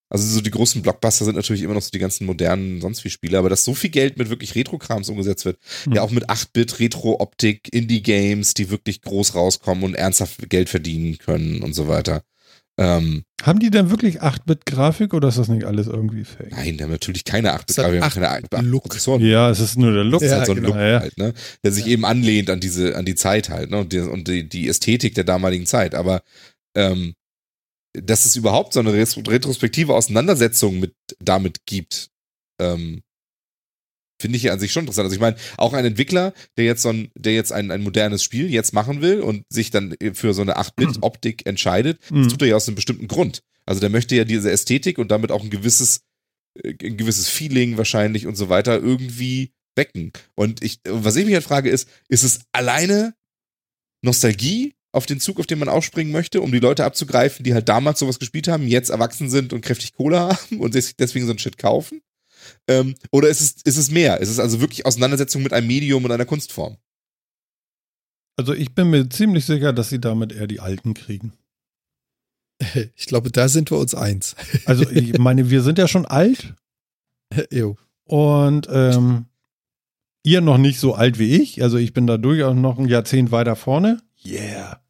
also 0.10 0.26
so 0.26 0.42
die 0.42 0.52
großen 0.52 0.82
Blockbuster 0.82 1.26
sind 1.26 1.36
natürlich 1.36 1.62
immer 1.64 1.74
noch 1.74 1.82
so 1.82 1.90
die 1.92 2.00
ganzen 2.00 2.26
modernen 2.26 2.80
sonst 2.82 3.04
wie 3.04 3.10
Spiele, 3.10 3.38
aber 3.38 3.50
dass 3.50 3.66
so 3.66 3.74
viel 3.74 3.90
Geld 3.90 4.18
mit 4.18 4.30
wirklich 4.30 4.56
Retro-Krams 4.56 5.10
umgesetzt 5.10 5.46
wird, 5.46 5.58
Hm. 5.84 5.94
ja 5.94 6.02
auch 6.02 6.12
mit 6.12 6.30
8-Bit, 6.30 6.80
Retro-Optik, 6.80 7.74
Indie-Games, 7.74 8.54
die 8.54 8.70
wirklich 8.70 9.02
groß 9.02 9.36
rauskommen 9.36 9.84
und 9.84 9.96
ernsthaft 9.96 10.50
Geld 10.50 10.70
verdienen 10.70 11.18
können 11.18 11.62
und 11.62 11.74
so 11.74 11.88
weiter. 11.88 12.24
Ähm, 12.80 13.24
Haben 13.42 13.60
die 13.60 13.72
denn 13.72 13.90
wirklich 13.90 14.22
8-Bit-Grafik 14.22 15.16
oder 15.16 15.30
ist 15.30 15.40
das 15.40 15.48
nicht 15.48 15.64
alles 15.66 15.88
irgendwie 15.88 16.24
fake? 16.24 16.52
Nein, 16.52 16.78
die 16.78 16.84
haben 16.84 16.92
natürlich 16.92 17.24
keine 17.24 17.54
8 17.54 17.72
Es 17.72 17.80
hat 17.80 17.92
wir 17.92 18.00
haben 18.02 18.08
8 18.08 18.14
keine 18.14 18.30
8 18.30 18.62
Look. 18.62 18.84
Prozessoren. 18.84 19.26
Ja, 19.26 19.50
es 19.50 19.60
ist 19.60 19.78
nur 19.80 19.92
der 19.94 20.04
Look. 20.04 20.22
Das 20.22 20.28
ist 20.28 20.32
Ja, 20.32 20.38
halt 20.38 20.46
so 20.46 20.52
ein 20.54 20.58
genau. 20.58 20.68
Look 20.70 20.78
Ja, 20.78 20.88
ja. 20.88 21.00
halt, 21.00 21.18
ne? 21.18 21.34
Der 21.64 21.72
sich 21.72 21.88
eben 21.88 22.06
anlehnt 22.06 22.52
an 22.52 22.60
diese, 22.60 22.96
an 22.96 23.04
die 23.06 23.16
Zeit 23.16 23.50
halt, 23.50 23.72
ne? 23.72 23.80
Und 23.80 23.94
die, 23.94 24.00
und 24.00 24.28
die, 24.28 24.48
die 24.48 24.68
Ästhetik 24.68 25.16
der 25.16 25.24
damaligen 25.24 25.66
Zeit. 25.66 25.96
Aber 25.96 26.22
ähm, 26.76 27.16
dass 28.03 28.26
es 28.26 28.36
überhaupt 28.36 28.74
so 28.74 28.80
eine 28.80 28.94
retrospektive 28.94 29.94
Auseinandersetzung 29.95 30.80
mit 30.80 30.94
damit 31.19 31.65
gibt, 31.65 32.10
ähm, 32.61 33.02
finde 34.19 34.38
ich 34.38 34.44
ja 34.44 34.53
an 34.53 34.60
sich 34.60 34.72
schon 34.72 34.84
interessant. 34.84 35.06
Also 35.06 35.15
ich 35.15 35.22
meine, 35.22 35.38
auch 35.57 35.74
ein 35.74 35.86
Entwickler, 35.86 36.34
der 36.57 36.65
jetzt 36.65 36.82
so 36.82 36.90
ein, 36.90 37.11
der 37.15 37.34
jetzt 37.34 37.52
ein, 37.52 37.69
ein 37.69 37.84
modernes 37.84 38.24
Spiel 38.24 38.49
jetzt 38.52 38.74
machen 38.74 39.02
will 39.02 39.22
und 39.22 39.44
sich 39.49 39.69
dann 39.69 39.95
für 40.14 40.34
so 40.34 40.41
eine 40.41 40.57
8-Bit-Optik 40.57 41.45
entscheidet, 41.45 41.99
das 42.02 42.11
Mhm. 42.11 42.30
tut 42.30 42.41
er 42.41 42.48
ja 42.48 42.56
aus 42.56 42.68
einem 42.68 42.76
bestimmten 42.76 43.07
Grund. 43.07 43.41
Also 43.65 43.80
der 43.80 43.90
möchte 43.90 44.15
ja 44.15 44.24
diese 44.24 44.49
Ästhetik 44.49 44.98
und 44.98 45.11
damit 45.11 45.32
auch 45.32 45.44
ein 45.44 45.49
gewisses, 45.52 46.02
äh, 46.64 46.74
ein 46.84 46.98
gewisses 46.98 47.30
Feeling 47.30 47.78
wahrscheinlich 47.78 48.26
und 48.26 48.36
so 48.36 48.49
weiter 48.49 48.80
irgendwie 48.80 49.52
wecken. 49.76 50.11
Und 50.36 50.64
ich, 50.64 50.80
was 50.88 51.15
ich 51.15 51.26
mich 51.26 51.36
halt 51.36 51.44
frage, 51.44 51.69
ist, 51.69 51.88
ist 52.10 52.24
es 52.24 52.40
alleine 52.52 53.14
Nostalgie 54.03 54.74
auf 54.91 55.05
den 55.05 55.19
Zug, 55.19 55.39
auf 55.39 55.47
den 55.47 55.59
man 55.59 55.69
aufspringen 55.69 56.11
möchte, 56.11 56.41
um 56.41 56.51
die 56.51 56.59
Leute 56.59 56.85
abzugreifen, 56.85 57.43
die 57.43 57.53
halt 57.53 57.69
damals 57.69 57.99
sowas 57.99 58.19
gespielt 58.19 58.47
haben, 58.47 58.68
jetzt 58.68 58.89
erwachsen 58.89 59.30
sind 59.30 59.53
und 59.53 59.61
kräftig 59.61 59.93
Cola 59.93 60.30
haben 60.49 60.59
und 60.59 60.73
sich 60.73 60.95
deswegen 60.95 61.26
so 61.26 61.34
ein 61.34 61.39
Shit 61.39 61.57
kaufen? 61.57 62.01
Ähm, 62.68 62.95
oder 63.11 63.30
ist 63.30 63.41
es, 63.41 63.55
ist 63.64 63.77
es 63.77 63.91
mehr? 63.91 64.19
Ist 64.19 64.30
es 64.30 64.39
also 64.39 64.61
wirklich 64.61 64.85
Auseinandersetzung 64.85 65.43
mit 65.43 65.53
einem 65.53 65.68
Medium 65.68 66.05
und 66.05 66.11
einer 66.11 66.26
Kunstform? 66.26 66.77
Also 68.38 68.53
ich 68.53 68.76
bin 68.76 68.89
mir 68.89 69.09
ziemlich 69.09 69.45
sicher, 69.45 69.73
dass 69.73 69.89
sie 69.89 69.99
damit 69.99 70.31
eher 70.31 70.47
die 70.47 70.59
Alten 70.59 70.93
kriegen. 70.93 71.34
Ich 72.95 73.05
glaube, 73.05 73.31
da 73.31 73.49
sind 73.49 73.72
wir 73.72 73.77
uns 73.77 73.93
eins. 73.93 74.35
Also 74.65 74.89
ich 74.89 75.18
meine, 75.18 75.49
wir 75.49 75.61
sind 75.61 75.77
ja 75.77 75.88
schon 75.88 76.05
alt 76.05 76.55
Jo. 77.51 77.77
und 78.05 78.68
ähm, 78.72 79.26
ihr 80.23 80.41
noch 80.41 80.57
nicht 80.57 80.80
so 80.80 80.95
alt 80.95 81.19
wie 81.19 81.35
ich. 81.35 81.61
Also 81.61 81.77
ich 81.77 81.93
bin 81.93 82.07
da 82.07 82.18
durchaus 82.18 82.55
noch 82.55 82.80
ein 82.80 82.88
Jahrzehnt 82.88 83.31
weiter 83.31 83.55
vorne. 83.55 84.01
Yeah. 84.30 84.82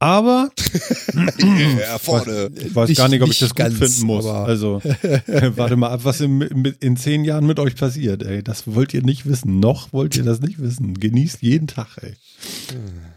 Aber 0.00 0.50
Ja, 1.80 1.98
vorne. 1.98 2.50
ich 2.54 2.72
weiß 2.74 2.94
gar 2.96 3.08
nicht, 3.08 3.20
ob 3.22 3.30
ich 3.30 3.40
das 3.40 3.50
gut 3.50 3.56
ganz, 3.56 3.78
finden 3.78 4.06
muss. 4.06 4.26
Also 4.26 4.80
warte 5.56 5.74
mal 5.76 5.88
ab, 5.90 6.00
was 6.04 6.20
in, 6.20 6.40
in, 6.40 6.96
zehn 6.96 7.24
Jahren 7.24 7.46
mit 7.46 7.58
euch 7.58 7.74
passiert. 7.74 8.22
Ey, 8.22 8.42
das 8.44 8.68
wollt 8.72 8.94
ihr 8.94 9.02
nicht 9.02 9.26
wissen. 9.26 9.58
Noch 9.58 9.92
wollt 9.92 10.14
ihr 10.16 10.22
das 10.22 10.40
nicht 10.40 10.60
wissen. 10.60 10.94
Genießt 10.94 11.42
jeden 11.42 11.66
Tag. 11.66 11.88
Ey. 12.00 12.14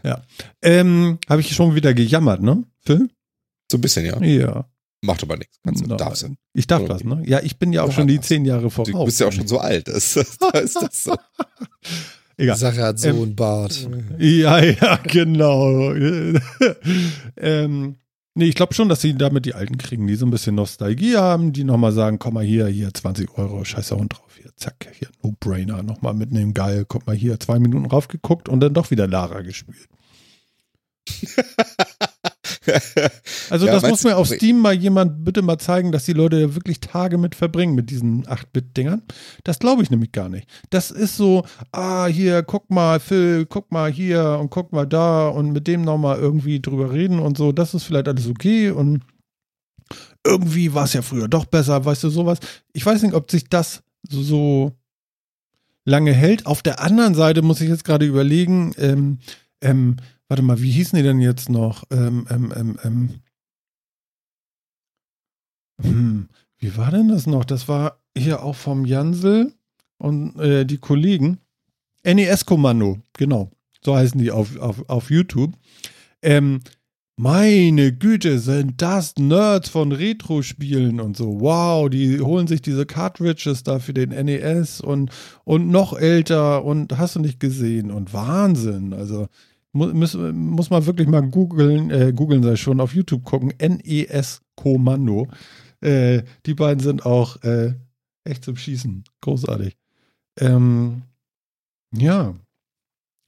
Ja. 0.02 0.22
Ähm, 0.60 1.18
Habe 1.28 1.40
ich 1.42 1.54
schon 1.54 1.76
wieder 1.76 1.94
gejammert, 1.94 2.42
ne? 2.42 2.64
Phil? 2.84 3.08
So 3.70 3.78
ein 3.78 3.80
bisschen, 3.80 4.04
ja. 4.04 4.20
Ja. 4.20 4.64
Macht 5.02 5.22
aber 5.22 5.36
nichts. 5.36 5.58
Kannst 5.64 5.84
du, 5.84 5.88
Nein. 5.88 5.98
darfst 5.98 6.22
du. 6.22 6.34
Ich 6.52 6.66
darf 6.66 6.84
das, 6.86 7.04
ne? 7.04 7.22
Ja, 7.26 7.40
ich 7.42 7.58
bin 7.58 7.72
ja 7.72 7.82
auch 7.82 7.88
Ja, 7.88 7.94
schon 7.94 8.06
die 8.08 8.16
das- 8.16 8.26
zehn 8.26 8.44
Jahre 8.44 8.70
voraus. 8.70 8.90
Du 8.90 9.04
bist 9.04 9.20
ja 9.20 9.28
auch 9.28 9.32
schon 9.32 9.46
so 9.46 9.58
alt. 9.58 9.86
Das, 9.92 10.14
das, 10.14 10.38
das. 10.74 11.04
Die 11.04 11.10
Egal. 12.36 12.56
Sache 12.56 12.82
hat 12.82 12.98
so 12.98 13.08
Ähm, 13.08 13.22
einen 13.22 13.36
Bart. 13.36 13.88
Ja, 14.18 14.58
ja, 14.62 14.96
genau. 15.04 15.92
ähm, 17.36 17.96
nee, 18.34 18.46
ich 18.46 18.54
glaube 18.54 18.74
schon, 18.74 18.88
dass 18.88 19.00
sie 19.00 19.14
damit 19.14 19.46
die 19.46 19.54
Alten 19.54 19.78
kriegen, 19.78 20.06
die 20.06 20.16
so 20.16 20.26
ein 20.26 20.30
bisschen 20.30 20.54
Nostalgie 20.54 21.16
haben, 21.16 21.52
die 21.52 21.64
nochmal 21.64 21.92
sagen, 21.92 22.18
komm 22.18 22.34
mal 22.34 22.44
hier, 22.44 22.66
hier 22.66 22.92
20 22.92 23.36
Euro, 23.38 23.64
scheiße 23.64 23.96
Hund 23.96 24.14
drauf, 24.14 24.30
hier, 24.40 24.50
zack, 24.56 24.88
hier, 24.98 25.08
No-Brainer, 25.22 25.82
nochmal 25.82 26.14
mitnehmen, 26.14 26.54
geil, 26.54 26.84
guck 26.86 27.06
mal 27.06 27.16
hier, 27.16 27.38
zwei 27.40 27.58
Minuten 27.58 27.86
raufgeguckt 27.86 28.48
und 28.48 28.60
dann 28.60 28.74
doch 28.74 28.90
wieder 28.90 29.06
Lara 29.06 29.42
gespielt. 29.42 29.88
Also 33.50 33.66
Ja, 33.66 33.72
das 33.72 33.82
muss 33.88 34.04
mir 34.04 34.16
auf 34.16 34.28
Steam 34.28 34.58
mal 34.58 34.74
jemand 34.74 35.24
bitte 35.24 35.42
mal 35.42 35.58
zeigen, 35.58 35.92
dass 35.92 36.04
die 36.04 36.12
Leute 36.12 36.54
wirklich 36.54 36.80
Tage 36.80 37.18
mit 37.18 37.34
verbringen 37.34 37.74
mit 37.74 37.90
diesen 37.90 38.24
8-Bit-Dingern. 38.26 39.02
Das 39.44 39.58
glaube 39.58 39.82
ich 39.82 39.90
nämlich 39.90 40.12
gar 40.12 40.28
nicht. 40.28 40.48
Das 40.70 40.90
ist 40.90 41.16
so, 41.16 41.44
ah, 41.72 42.06
hier, 42.06 42.42
guck 42.42 42.70
mal, 42.70 43.00
Phil, 43.00 43.46
guck 43.46 43.72
mal 43.72 43.90
hier 43.90 44.38
und 44.40 44.50
guck 44.50 44.72
mal 44.72 44.86
da 44.86 45.28
und 45.28 45.52
mit 45.52 45.66
dem 45.66 45.82
nochmal 45.82 46.18
irgendwie 46.18 46.60
drüber 46.60 46.92
reden 46.92 47.18
und 47.18 47.36
so, 47.36 47.52
das 47.52 47.74
ist 47.74 47.84
vielleicht 47.84 48.08
alles 48.08 48.28
okay 48.28 48.70
und 48.70 49.02
irgendwie 50.24 50.72
war 50.72 50.84
es 50.84 50.92
ja 50.92 51.02
früher 51.02 51.28
doch 51.28 51.44
besser, 51.44 51.84
weißt 51.84 52.04
du, 52.04 52.10
sowas. 52.10 52.38
Ich 52.72 52.86
weiß 52.86 53.02
nicht, 53.02 53.14
ob 53.14 53.30
sich 53.30 53.48
das 53.48 53.82
so, 54.08 54.22
so 54.22 54.72
lange 55.84 56.12
hält. 56.12 56.46
Auf 56.46 56.62
der 56.62 56.80
anderen 56.80 57.14
Seite 57.14 57.42
muss 57.42 57.60
ich 57.60 57.68
jetzt 57.68 57.84
gerade 57.84 58.06
überlegen, 58.06 58.72
ähm, 58.78 59.18
ähm, 59.60 59.96
warte 60.32 60.42
mal, 60.42 60.62
wie 60.62 60.70
hießen 60.70 60.96
die 60.96 61.02
denn 61.02 61.20
jetzt 61.20 61.50
noch? 61.50 61.84
Ähm, 61.90 62.26
ähm, 62.30 62.54
ähm, 62.56 62.78
ähm, 62.84 63.10
hm, 65.82 66.28
wie 66.56 66.74
war 66.78 66.90
denn 66.90 67.08
das 67.08 67.26
noch? 67.26 67.44
Das 67.44 67.68
war 67.68 68.00
hier 68.16 68.42
auch 68.42 68.56
vom 68.56 68.86
Jansel 68.86 69.52
und 69.98 70.40
äh, 70.40 70.64
die 70.64 70.78
Kollegen. 70.78 71.36
NES-Kommando, 72.02 73.00
genau. 73.12 73.50
So 73.84 73.94
heißen 73.94 74.18
die 74.18 74.30
auf, 74.30 74.56
auf, 74.56 74.88
auf 74.88 75.10
YouTube. 75.10 75.52
Ähm, 76.22 76.60
meine 77.18 77.92
Güte, 77.92 78.38
sind 78.38 78.80
das 78.80 79.16
Nerds 79.18 79.68
von 79.68 79.92
Retro-Spielen 79.92 80.98
und 80.98 81.14
so. 81.14 81.42
Wow, 81.42 81.90
die 81.90 82.22
holen 82.22 82.46
sich 82.46 82.62
diese 82.62 82.86
Cartridges 82.86 83.64
da 83.64 83.80
für 83.80 83.92
den 83.92 84.08
NES 84.08 84.80
und, 84.80 85.10
und 85.44 85.68
noch 85.68 85.92
älter 85.92 86.64
und 86.64 86.96
hast 86.96 87.16
du 87.16 87.20
nicht 87.20 87.38
gesehen 87.38 87.90
und 87.90 88.14
Wahnsinn. 88.14 88.94
Also 88.94 89.28
muss, 89.72 90.14
muss 90.14 90.70
man 90.70 90.86
wirklich 90.86 91.08
mal 91.08 91.22
googeln, 91.22 91.90
äh, 91.90 92.12
googeln 92.14 92.42
sei 92.42 92.56
schon, 92.56 92.80
auf 92.80 92.94
YouTube 92.94 93.24
gucken. 93.24 93.52
NES-Kommando. 93.58 95.28
Äh, 95.80 96.22
die 96.46 96.54
beiden 96.54 96.80
sind 96.80 97.06
auch 97.06 97.42
äh, 97.42 97.74
echt 98.24 98.44
zum 98.44 98.56
Schießen. 98.56 99.04
Großartig. 99.20 99.76
Ähm, 100.38 101.02
ja, 101.94 102.34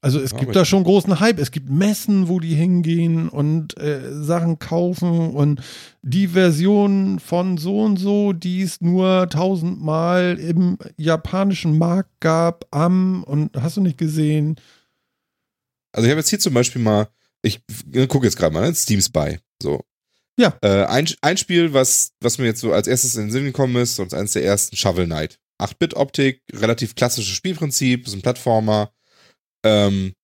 also 0.04 0.20
es 0.20 0.32
ja, 0.32 0.38
gibt 0.38 0.54
da 0.54 0.66
schon 0.66 0.84
großen 0.84 1.18
Hype. 1.18 1.38
Es 1.38 1.50
gibt 1.50 1.70
Messen, 1.70 2.28
wo 2.28 2.38
die 2.38 2.54
hingehen 2.54 3.30
und 3.30 3.78
äh, 3.78 4.12
Sachen 4.12 4.58
kaufen 4.58 5.30
und 5.30 5.62
die 6.02 6.28
Version 6.28 7.18
von 7.20 7.56
so 7.56 7.80
und 7.80 7.96
so, 7.96 8.34
die 8.34 8.60
es 8.60 8.82
nur 8.82 9.30
tausendmal 9.30 10.38
im 10.38 10.76
japanischen 10.98 11.78
Markt 11.78 12.10
gab, 12.20 12.66
am 12.70 13.24
und 13.24 13.56
hast 13.56 13.78
du 13.78 13.80
nicht 13.80 13.96
gesehen? 13.96 14.56
Also 15.94 16.06
ich 16.06 16.10
habe 16.10 16.20
jetzt 16.20 16.30
hier 16.30 16.40
zum 16.40 16.54
Beispiel 16.54 16.82
mal, 16.82 17.08
ich 17.42 17.60
gucke 18.08 18.26
jetzt 18.26 18.36
gerade 18.36 18.52
mal, 18.52 18.68
ne? 18.68 18.74
Steam 18.74 19.00
Spy. 19.00 19.38
So. 19.62 19.84
Ja. 20.38 20.58
Äh, 20.62 20.84
ein, 20.86 21.08
ein 21.22 21.36
Spiel, 21.36 21.72
was, 21.72 22.12
was 22.20 22.38
mir 22.38 22.46
jetzt 22.46 22.60
so 22.60 22.72
als 22.72 22.88
erstes 22.88 23.16
in 23.16 23.26
den 23.26 23.30
Sinn 23.30 23.44
gekommen 23.44 23.76
ist, 23.76 23.98
und 24.00 24.12
eines 24.12 24.32
der 24.32 24.44
ersten, 24.44 24.76
Shovel 24.76 25.06
Knight. 25.06 25.38
8-Bit-Optik, 25.62 26.42
relativ 26.52 26.96
klassisches 26.96 27.34
Spielprinzip, 27.34 28.06
ist 28.06 28.14
ein 28.14 28.22
Plattformer 28.22 28.92
ähm, 29.64 30.14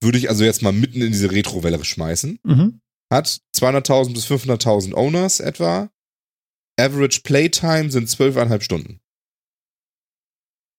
würde 0.00 0.18
ich 0.18 0.30
also 0.30 0.44
jetzt 0.44 0.62
mal 0.62 0.72
mitten 0.72 1.02
in 1.02 1.12
diese 1.12 1.30
Retro-Welle 1.30 1.84
schmeißen. 1.84 2.38
Mhm. 2.42 2.80
Hat 3.12 3.40
200.000 3.56 4.14
bis 4.14 4.26
500.000 4.26 4.94
Owners 4.94 5.40
etwa. 5.40 5.90
Average 6.78 7.20
Playtime 7.22 7.90
sind 7.90 8.08
12,5 8.08 8.62
Stunden. 8.62 9.00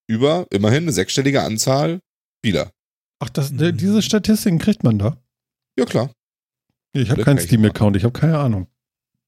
Über 0.08 0.48
immerhin 0.52 0.84
eine 0.84 0.92
sechsstellige 0.92 1.42
Anzahl 1.42 2.00
Spieler. 2.40 2.72
Ach, 3.20 3.30
das, 3.30 3.52
mhm. 3.52 3.78
diese 3.78 4.02
Statistiken 4.02 4.60
kriegt 4.60 4.84
man 4.84 5.00
da? 5.00 5.18
Ja, 5.78 5.86
klar. 5.86 6.12
Ich 6.94 7.10
habe 7.10 7.24
keinen 7.24 7.40
Steam-Account, 7.40 7.98
ich 7.98 8.04
habe 8.04 8.18
keine 8.18 8.40
Ahnung. 8.40 8.68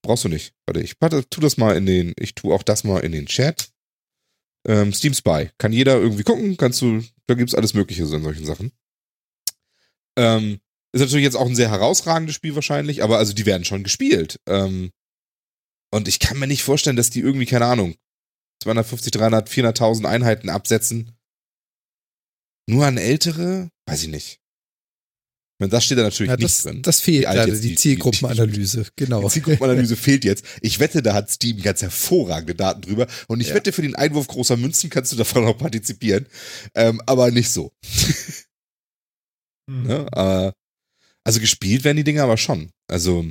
Brauchst 0.01 0.23
du 0.23 0.29
nicht. 0.29 0.53
Warte, 0.65 0.81
ich 0.81 0.95
warte, 1.01 1.29
tu 1.29 1.41
das 1.41 1.57
mal 1.57 1.75
in 1.75 1.85
den, 1.85 2.13
ich 2.17 2.33
tu 2.33 2.53
auch 2.53 2.63
das 2.63 2.83
mal 2.83 2.99
in 2.99 3.11
den 3.11 3.25
Chat. 3.25 3.71
Ähm, 4.65 4.93
Steam 4.93 5.13
Spy. 5.13 5.49
Kann 5.57 5.73
jeder 5.73 5.97
irgendwie 5.97 6.23
gucken, 6.23 6.55
kannst 6.55 6.81
du, 6.81 7.03
da 7.25 7.33
gibt's 7.33 7.55
alles 7.55 7.73
Mögliche 7.73 8.05
so 8.05 8.15
in 8.15 8.23
solchen 8.23 8.45
Sachen. 8.45 8.71
Ähm, 10.17 10.59
ist 10.93 11.01
natürlich 11.01 11.25
jetzt 11.25 11.35
auch 11.35 11.47
ein 11.47 11.55
sehr 11.55 11.69
herausragendes 11.69 12.35
Spiel 12.35 12.55
wahrscheinlich, 12.55 13.03
aber 13.03 13.17
also 13.17 13.33
die 13.33 13.45
werden 13.45 13.65
schon 13.65 13.83
gespielt. 13.83 14.39
Ähm, 14.47 14.91
und 15.91 16.07
ich 16.07 16.19
kann 16.19 16.39
mir 16.39 16.47
nicht 16.47 16.63
vorstellen, 16.63 16.95
dass 16.95 17.09
die 17.09 17.19
irgendwie, 17.19 17.45
keine 17.45 17.65
Ahnung, 17.65 17.95
250, 18.63 19.11
300, 19.11 19.49
400.000 19.49 20.05
Einheiten 20.05 20.49
absetzen. 20.49 21.16
Nur 22.69 22.85
an 22.85 22.97
ältere? 22.97 23.69
Weiß 23.85 24.03
ich 24.03 24.09
nicht. 24.09 24.39
Meine, 25.59 25.71
das 25.71 25.85
steht 25.85 25.97
da 25.97 26.03
natürlich 26.03 26.29
ja, 26.29 26.37
das, 26.37 26.65
nicht 26.65 26.65
drin. 26.65 26.81
Das 26.83 26.99
fehlt 27.01 27.23
leider, 27.23 27.47
die, 27.47 27.69
die, 27.69 27.75
Zielgruppenanalyse, 27.75 28.85
genau. 28.95 29.21
Die 29.21 29.29
Zielgruppenanalyse 29.29 29.95
fehlt 29.95 30.23
jetzt. 30.23 30.45
Ich 30.61 30.79
wette, 30.79 31.01
da 31.01 31.15
hat 31.15 31.31
Steam 31.31 31.59
ganz 31.61 31.81
hervorragende 31.81 32.53
Daten 32.53 32.81
drüber. 32.81 33.07
Und 33.27 33.41
ich 33.41 33.49
ja. 33.49 33.55
wette, 33.55 33.71
für 33.71 33.81
den 33.81 33.95
Einwurf 33.95 34.27
großer 34.27 34.55
Münzen 34.55 34.91
kannst 34.91 35.11
du 35.11 35.15
davon 35.15 35.45
auch 35.45 35.57
partizipieren. 35.57 36.27
Ähm, 36.75 37.01
aber 37.07 37.31
nicht 37.31 37.49
so. 37.49 37.71
mhm. 39.65 39.83
ne? 39.87 40.05
äh, 40.11 40.51
also 41.23 41.39
gespielt 41.39 41.83
werden 41.83 41.97
die 41.97 42.03
Dinge 42.03 42.21
aber 42.21 42.37
schon. 42.37 42.69
Also, 42.87 43.25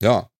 ja, 0.00 0.30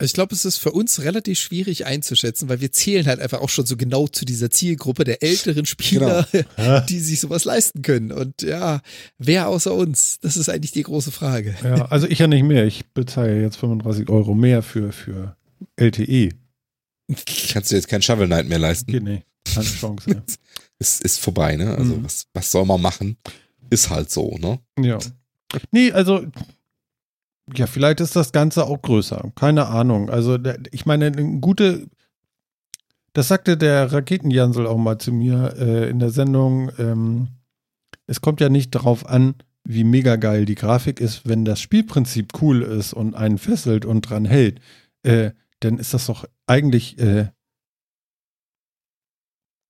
ich 0.00 0.12
glaube, 0.12 0.34
es 0.34 0.44
ist 0.44 0.58
für 0.58 0.72
uns 0.72 1.02
relativ 1.02 1.38
schwierig 1.38 1.86
einzuschätzen, 1.86 2.48
weil 2.48 2.60
wir 2.60 2.72
zählen 2.72 3.06
halt 3.06 3.20
einfach 3.20 3.40
auch 3.40 3.48
schon 3.48 3.64
so 3.64 3.76
genau 3.76 4.08
zu 4.08 4.24
dieser 4.24 4.50
Zielgruppe 4.50 5.04
der 5.04 5.22
älteren 5.22 5.66
Spieler, 5.66 6.26
genau. 6.32 6.80
die 6.88 6.98
sich 6.98 7.20
sowas 7.20 7.44
leisten 7.44 7.82
können. 7.82 8.10
Und 8.10 8.42
ja, 8.42 8.80
wer 9.18 9.48
außer 9.48 9.72
uns? 9.72 10.18
Das 10.20 10.36
ist 10.36 10.48
eigentlich 10.48 10.72
die 10.72 10.82
große 10.82 11.12
Frage. 11.12 11.54
Ja, 11.62 11.86
also 11.86 12.08
ich 12.08 12.18
ja 12.18 12.26
nicht 12.26 12.42
mehr. 12.42 12.66
Ich 12.66 12.86
bezahle 12.92 13.40
jetzt 13.40 13.56
35 13.56 14.08
Euro 14.08 14.34
mehr 14.34 14.62
für, 14.62 14.92
für 14.92 15.36
LTE. 15.76 16.30
Kannst 17.52 17.70
du 17.70 17.76
jetzt 17.76 17.88
kein 17.88 18.02
Shovel 18.02 18.26
Knight 18.26 18.48
mehr 18.48 18.58
leisten? 18.58 18.90
Geht 18.90 19.04
nicht. 19.04 19.26
Keine 19.44 19.66
Chance. 19.66 20.10
Ja. 20.10 20.22
es 20.78 21.00
ist 21.00 21.20
vorbei, 21.20 21.56
ne? 21.56 21.76
Also 21.76 21.96
mhm. 21.96 22.04
was, 22.04 22.26
was 22.32 22.50
soll 22.50 22.64
man 22.64 22.80
machen? 22.80 23.16
Ist 23.70 23.90
halt 23.90 24.10
so, 24.10 24.36
ne? 24.38 24.58
Ja. 24.80 24.98
Nee, 25.70 25.92
also 25.92 26.26
ja, 27.52 27.66
vielleicht 27.66 28.00
ist 28.00 28.16
das 28.16 28.32
Ganze 28.32 28.64
auch 28.66 28.80
größer. 28.80 29.32
Keine 29.34 29.66
Ahnung. 29.66 30.10
Also, 30.10 30.38
ich 30.70 30.86
meine, 30.86 31.06
eine 31.06 31.40
gute. 31.40 31.88
Das 33.12 33.28
sagte 33.28 33.56
der 33.56 33.92
Raketenjansel 33.92 34.66
auch 34.66 34.78
mal 34.78 34.98
zu 34.98 35.12
mir 35.12 35.54
äh, 35.56 35.88
in 35.88 35.98
der 35.98 36.10
Sendung. 36.10 36.70
Ähm, 36.78 37.28
es 38.06 38.20
kommt 38.20 38.40
ja 38.40 38.48
nicht 38.48 38.74
darauf 38.74 39.06
an, 39.06 39.34
wie 39.64 39.84
mega 39.84 40.16
geil 40.16 40.44
die 40.44 40.56
Grafik 40.56 41.00
ist, 41.00 41.26
wenn 41.26 41.44
das 41.44 41.60
Spielprinzip 41.60 42.32
cool 42.42 42.62
ist 42.62 42.92
und 42.92 43.14
einen 43.14 43.38
fesselt 43.38 43.84
und 43.84 44.02
dran 44.02 44.24
hält, 44.24 44.60
äh, 45.04 45.30
dann 45.60 45.78
ist 45.78 45.94
das 45.94 46.06
doch 46.06 46.26
eigentlich 46.46 46.98
äh, 46.98 47.28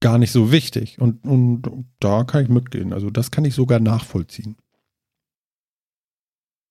gar 0.01 0.19
nicht 0.19 0.33
so 0.33 0.51
wichtig. 0.51 1.01
Und, 1.01 1.25
und 1.25 1.87
da 2.01 2.25
kann 2.25 2.43
ich 2.43 2.49
mitgehen. 2.49 2.93
Also 2.93 3.11
das 3.11 3.31
kann 3.31 3.45
ich 3.45 3.55
sogar 3.55 3.81
nachvollziehen. 3.81 4.57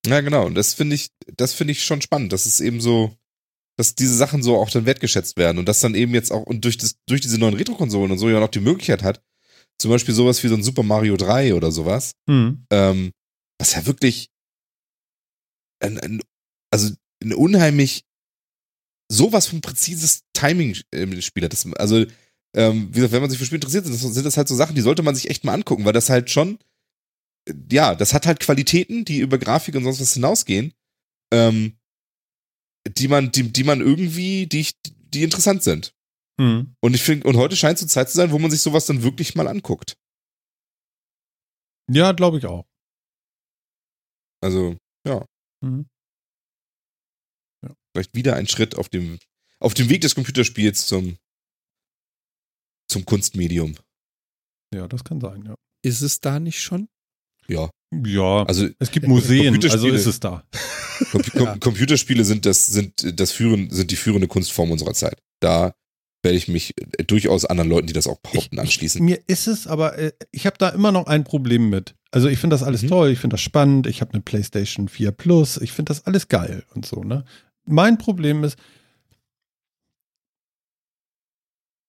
Ja, 0.06 0.20
genau. 0.20 0.46
Und 0.46 0.54
das 0.54 0.74
finde 0.74 0.94
ich, 0.96 1.08
das 1.36 1.52
finde 1.54 1.72
ich 1.72 1.84
schon 1.84 2.02
spannend. 2.02 2.32
Das 2.32 2.46
ist 2.46 2.60
eben 2.60 2.80
so, 2.80 3.16
dass 3.76 3.94
diese 3.94 4.14
Sachen 4.14 4.42
so 4.42 4.56
auch 4.56 4.70
dann 4.70 4.86
wertgeschätzt 4.86 5.36
werden 5.36 5.58
und 5.58 5.66
dass 5.66 5.80
dann 5.80 5.94
eben 5.94 6.14
jetzt 6.14 6.30
auch 6.30 6.42
und 6.42 6.64
durch 6.64 6.78
das, 6.78 6.96
durch 7.06 7.20
diese 7.20 7.38
neuen 7.38 7.54
Retro-Konsolen 7.54 8.12
und 8.12 8.18
so 8.18 8.28
ja 8.28 8.40
noch 8.40 8.48
die 8.48 8.60
Möglichkeit 8.60 9.02
hat, 9.02 9.22
zum 9.78 9.90
Beispiel 9.90 10.14
sowas 10.14 10.42
wie 10.42 10.48
so 10.48 10.54
ein 10.54 10.62
Super 10.62 10.82
Mario 10.82 11.16
3 11.16 11.54
oder 11.54 11.72
sowas, 11.72 12.12
mhm. 12.26 12.64
ähm, 12.70 13.12
was 13.58 13.74
ja 13.74 13.86
wirklich 13.86 14.30
ein, 15.80 15.98
ein, 15.98 16.22
also 16.70 16.94
ein 17.22 17.32
unheimlich 17.32 18.04
sowas 19.10 19.46
von 19.46 19.60
präzises 19.60 20.22
Timing 20.32 20.76
im 20.92 21.20
Spiel 21.20 21.44
hat. 21.44 21.52
Das, 21.52 21.66
also, 21.74 22.04
ähm, 22.56 22.88
wie 22.90 22.96
gesagt, 22.96 23.12
wenn 23.12 23.20
man 23.20 23.30
sich 23.30 23.38
für 23.38 23.44
Spiele 23.44 23.58
interessiert, 23.58 23.86
sind 23.86 24.24
das 24.24 24.36
halt 24.36 24.48
so 24.48 24.54
Sachen, 24.54 24.76
die 24.76 24.80
sollte 24.80 25.02
man 25.02 25.14
sich 25.14 25.30
echt 25.30 25.44
mal 25.44 25.54
angucken, 25.54 25.84
weil 25.84 25.92
das 25.92 26.10
halt 26.10 26.30
schon 26.30 26.58
ja, 27.70 27.94
das 27.94 28.14
hat 28.14 28.26
halt 28.26 28.40
Qualitäten, 28.40 29.04
die 29.04 29.18
über 29.18 29.38
Grafik 29.38 29.74
und 29.74 29.84
sonst 29.84 30.00
was 30.00 30.14
hinausgehen, 30.14 30.72
ähm, 31.32 31.78
die 32.88 33.08
man, 33.08 33.32
die, 33.32 33.52
die 33.52 33.64
man 33.64 33.80
irgendwie, 33.80 34.46
die, 34.46 34.66
die 34.86 35.22
interessant 35.22 35.62
sind. 35.62 35.94
Mhm. 36.38 36.74
Und 36.80 36.94
ich 36.94 37.02
finde, 37.02 37.28
und 37.28 37.36
heute 37.36 37.56
scheint 37.56 37.76
es 37.76 37.82
so 37.82 37.86
Zeit 37.86 38.10
zu 38.10 38.16
sein, 38.16 38.32
wo 38.32 38.38
man 38.38 38.50
sich 38.50 38.60
sowas 38.60 38.86
dann 38.86 39.02
wirklich 39.02 39.34
mal 39.34 39.48
anguckt. 39.48 39.96
Ja, 41.90 42.12
glaube 42.12 42.38
ich 42.38 42.46
auch. 42.46 42.66
Also, 44.42 44.76
ja. 45.06 45.24
Mhm. 45.60 45.86
ja. 47.62 47.74
Vielleicht 47.92 48.14
wieder 48.14 48.36
ein 48.36 48.48
Schritt 48.48 48.74
auf 48.74 48.88
dem, 48.88 49.18
auf 49.60 49.74
dem 49.74 49.88
Weg 49.88 50.00
des 50.00 50.14
Computerspiels 50.14 50.86
zum, 50.86 51.18
zum 52.90 53.04
Kunstmedium. 53.04 53.76
Ja, 54.74 54.88
das 54.88 55.04
kann 55.04 55.20
sein, 55.20 55.44
ja. 55.44 55.54
Ist 55.82 56.00
es 56.00 56.20
da 56.20 56.40
nicht 56.40 56.60
schon? 56.60 56.88
Ja. 57.48 57.70
Ja, 58.04 58.42
also 58.44 58.68
es 58.80 58.90
gibt 58.90 59.06
Museen, 59.06 59.54
also 59.70 59.88
ist 59.88 60.06
es 60.06 60.18
da. 60.18 60.42
Com 61.12 61.22
ja. 61.34 61.56
Computerspiele 61.58 62.24
sind 62.24 62.44
das, 62.44 62.66
sind 62.66 63.20
das 63.20 63.30
führen, 63.30 63.70
sind 63.70 63.90
die 63.90 63.96
führende 63.96 64.26
Kunstform 64.26 64.72
unserer 64.72 64.94
Zeit. 64.94 65.16
Da 65.40 65.74
werde 66.24 66.36
ich 66.36 66.48
mich 66.48 66.74
durchaus 67.06 67.44
anderen 67.44 67.70
Leuten, 67.70 67.86
die 67.86 67.92
das 67.92 68.08
auch 68.08 68.18
behaupten, 68.18 68.58
anschließen. 68.58 69.00
Ich, 69.00 69.04
mir 69.04 69.20
ist 69.28 69.46
es, 69.46 69.66
aber 69.66 69.96
äh, 69.98 70.12
ich 70.32 70.46
habe 70.46 70.56
da 70.58 70.70
immer 70.70 70.90
noch 70.90 71.06
ein 71.06 71.22
Problem 71.22 71.68
mit. 71.68 71.94
Also 72.10 72.28
ich 72.28 72.38
finde 72.38 72.54
das 72.54 72.62
alles 72.62 72.82
mhm. 72.82 72.88
toll, 72.88 73.10
ich 73.10 73.18
finde 73.18 73.34
das 73.34 73.42
spannend, 73.42 73.86
ich 73.86 74.00
habe 74.00 74.12
eine 74.14 74.22
PlayStation 74.22 74.88
4 74.88 75.12
Plus, 75.12 75.58
ich 75.58 75.72
finde 75.72 75.90
das 75.90 76.06
alles 76.06 76.28
geil 76.28 76.64
und 76.74 76.86
so, 76.86 77.02
ne? 77.04 77.24
Mein 77.66 77.98
Problem 77.98 78.44
ist, 78.44 78.58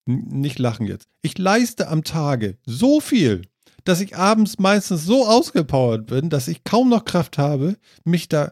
nicht 0.08 0.60
lachen 0.60 0.86
jetzt. 0.86 1.08
Ich 1.22 1.38
leiste 1.38 1.88
am 1.88 2.04
Tage 2.04 2.58
so 2.66 3.00
viel 3.00 3.42
dass 3.86 4.02
ich 4.02 4.18
abends 4.18 4.60
meistens 4.60 5.06
so 5.06 5.26
ausgepowert 5.26 6.08
bin, 6.08 6.30
dass 6.30 6.48
ich 6.48 6.64
kaum 6.64 6.90
noch 6.90 7.06
Kraft 7.06 7.38
habe, 7.38 7.78
mich 8.04 8.28
da 8.28 8.52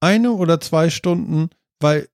eine 0.00 0.32
oder 0.32 0.60
zwei 0.60 0.88
Stunden, 0.88 1.50
weil 1.80 2.08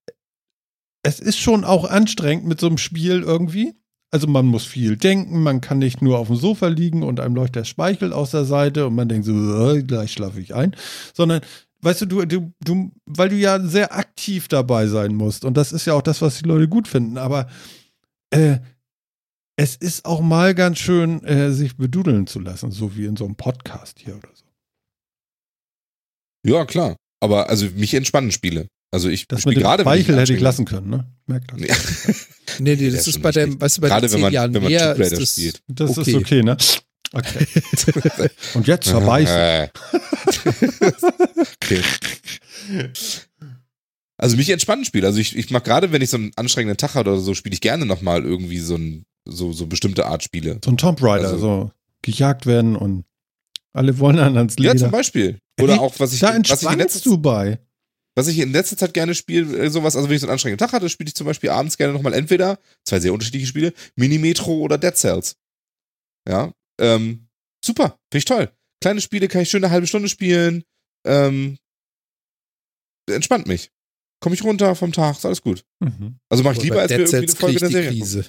es 1.02 1.20
ist 1.20 1.38
schon 1.38 1.64
auch 1.64 1.84
anstrengend 1.88 2.46
mit 2.46 2.60
so 2.60 2.66
einem 2.66 2.78
Spiel 2.78 3.22
irgendwie. 3.22 3.74
Also 4.10 4.26
man 4.26 4.46
muss 4.46 4.64
viel 4.64 4.96
denken, 4.96 5.42
man 5.42 5.60
kann 5.60 5.78
nicht 5.78 6.00
nur 6.00 6.18
auf 6.18 6.28
dem 6.28 6.36
Sofa 6.36 6.68
liegen 6.68 7.02
und 7.02 7.20
einem 7.20 7.34
läuft 7.34 7.56
der 7.56 7.64
Speichel 7.64 8.12
aus 8.12 8.30
der 8.30 8.44
Seite 8.44 8.86
und 8.86 8.94
man 8.94 9.08
denkt 9.08 9.26
so, 9.26 9.32
äh, 9.70 9.82
gleich 9.82 10.12
schlafe 10.12 10.40
ich 10.40 10.54
ein, 10.54 10.74
sondern 11.12 11.42
weißt 11.82 12.02
du, 12.02 12.06
du, 12.06 12.24
du, 12.24 12.52
du, 12.64 12.92
weil 13.04 13.28
du 13.28 13.36
ja 13.36 13.60
sehr 13.60 13.94
aktiv 13.94 14.48
dabei 14.48 14.86
sein 14.86 15.14
musst. 15.14 15.44
Und 15.44 15.56
das 15.56 15.72
ist 15.72 15.84
ja 15.84 15.94
auch 15.94 16.02
das, 16.02 16.22
was 16.22 16.38
die 16.38 16.48
Leute 16.48 16.68
gut 16.68 16.88
finden. 16.88 17.18
Aber 17.18 17.48
äh, 18.30 18.58
es 19.56 19.76
ist 19.76 20.05
auch 20.05 20.20
mal 20.20 20.55
ganz 20.55 20.78
schön, 20.78 21.22
äh, 21.24 21.52
sich 21.52 21.76
bedudeln 21.76 22.26
zu 22.26 22.40
lassen, 22.40 22.70
so 22.72 22.97
wie 22.97 23.05
in 23.06 23.16
so 23.16 23.24
einem 23.24 23.36
Podcast 23.36 23.98
hier 23.98 24.16
oder 24.16 24.28
so. 24.35 24.44
Ja, 26.47 26.64
klar. 26.66 26.97
Aber 27.20 27.48
also 27.48 27.66
mich 27.74 27.94
entspannen 27.94 28.32
Spiele. 28.32 28.68
Also 28.90 29.09
ich 29.09 29.26
Das 29.26 29.39
mit 29.39 29.55
spiele 29.55 29.60
dem 29.60 29.62
gerade 29.62 29.82
Speichel 29.82 30.18
hätte 30.18 30.35
ich 30.35 30.40
lassen 30.40 30.64
können, 30.66 30.90
ne? 30.90 31.06
Merkt 31.26 31.52
das. 31.52 31.60
Ja. 31.60 31.74
Nee, 32.60 32.76
nee, 32.76 32.85
Ja, 32.86 32.93
das 32.93 33.09
ist 33.09 33.20
bei 33.20 33.31
richtig. 33.31 33.55
dem, 33.55 33.60
weißt 33.60 33.78
du, 33.78 33.81
bei 33.81 33.89
Gerade 33.89 34.06
den 34.06 34.12
wenn 34.14 34.20
man, 34.20 34.32
Jahren 34.32 34.55
wenn 34.55 34.62
man 34.62 34.70
mehr 34.70 34.94
ist 34.94 35.12
das, 35.18 35.32
spielt. 35.32 35.60
Das 35.66 35.98
Okay. 35.98 36.10
ist 36.12 36.16
okay, 36.16 36.43
ne? 36.44 36.56
Okay. 37.12 37.47
Und 38.55 38.68
jetzt 38.68 38.86
zerbeißen. 38.86 39.36
Äh. 39.36 39.68
okay. 41.64 41.82
Also 44.16 44.36
mich 44.36 44.51
entspannen 44.51 44.85
Spiele. 44.85 45.06
Also 45.09 45.18
ich, 45.18 45.36
ich 45.36 45.51
mag 45.51 45.64
gerade, 45.64 45.90
wenn 45.90 46.02
ich 46.02 46.10
so 46.10 46.16
einen 46.16 46.31
anstrengenden 46.36 46.76
Tag 46.76 46.94
habe 46.94 47.10
oder 47.10 47.18
so, 47.20 47.35
spiele 47.35 47.55
ich 47.55 47.60
gerne 47.60 47.86
nochmal 47.86 48.22
irgendwie 48.24 48.60
so 48.60 48.76
ein, 48.76 49.05
so, 49.26 49.52
so 49.52 49.66
bestimmte 49.66 50.06
Art 50.06 50.22
Spiele. 50.22 50.59
So 50.64 50.70
ein 50.70 50.76
Tomb 50.76 51.02
Raider, 51.02 51.28
Also- 51.28 51.38
so 51.38 51.70
gejagt 52.02 52.46
werden 52.46 52.76
und 52.76 53.05
alle 53.72 53.98
wollen 53.98 54.16
dann 54.16 54.36
ans 54.36 54.56
Ja, 54.59 54.72
Leder. 54.72 54.84
zum 54.84 54.90
Beispiel. 54.90 55.38
Oder 55.60 55.74
Hey, 55.74 55.80
auch, 55.80 55.94
was 55.98 56.12
ich, 56.12 56.20
da 56.20 56.28
was 56.28 56.34
ich 56.36 56.36
in 56.36 56.42
letzter 56.42 56.70
entspannst 56.70 57.06
du 57.06 57.18
bei. 57.18 57.59
Was 58.16 58.28
ich 58.28 58.38
in 58.38 58.52
letzter 58.52 58.76
Zeit 58.76 58.94
gerne 58.94 59.14
spiele, 59.14 59.56
äh, 59.59 59.70
sowas, 59.70 59.96
also 59.96 60.09
wenn 60.09 60.14
ich 60.14 60.20
so 60.20 60.26
einen 60.26 60.32
anstrengenden 60.34 60.64
Tag 60.64 60.72
hatte, 60.72 60.88
spiele 60.88 61.09
ich 61.09 61.14
zum 61.16 61.26
Beispiel 61.26 61.51
abends 61.51 61.76
gerne 61.76 61.92
nochmal 61.92 62.12
entweder 62.14 62.59
zwei 62.84 63.01
sehr 63.01 63.12
unterschiedliche 63.12 63.46
Spiele, 63.46 63.72
Mini-Metro 63.96 64.52
oder 64.59 64.78
Dead 64.78 64.94
Cells. 64.96 65.36
Ja, 66.28 66.52
ähm, 66.80 67.26
super, 67.64 67.98
finde 68.12 68.18
ich 68.18 68.24
toll. 68.24 68.51
Kleine 68.80 69.01
Spiele 69.01 69.26
kann 69.28 69.40
ich 69.42 69.51
schön 69.51 69.64
eine 69.64 69.72
halbe 69.72 69.86
Stunde 69.88 70.09
spielen, 70.09 70.62
ähm, 71.06 71.56
entspannt 73.10 73.46
mich. 73.48 73.70
Komme 74.20 74.34
ich 74.34 74.44
runter 74.44 74.74
vom 74.76 74.92
Tag, 74.92 75.16
ist 75.16 75.26
alles 75.26 75.42
gut. 75.42 75.64
Mhm. 75.80 76.16
Also 76.28 76.44
mache 76.44 76.56
ich 76.56 76.62
lieber, 76.62 76.80
als 76.80 76.90
wir 76.90 76.98
Dead 76.98 77.06
irgendwie 77.06 77.16
eine 77.16 77.26
Cells 77.26 77.40
Folge 77.40 77.59
der 77.59 77.68
Serie. 77.70 77.90
Krise. 77.90 78.24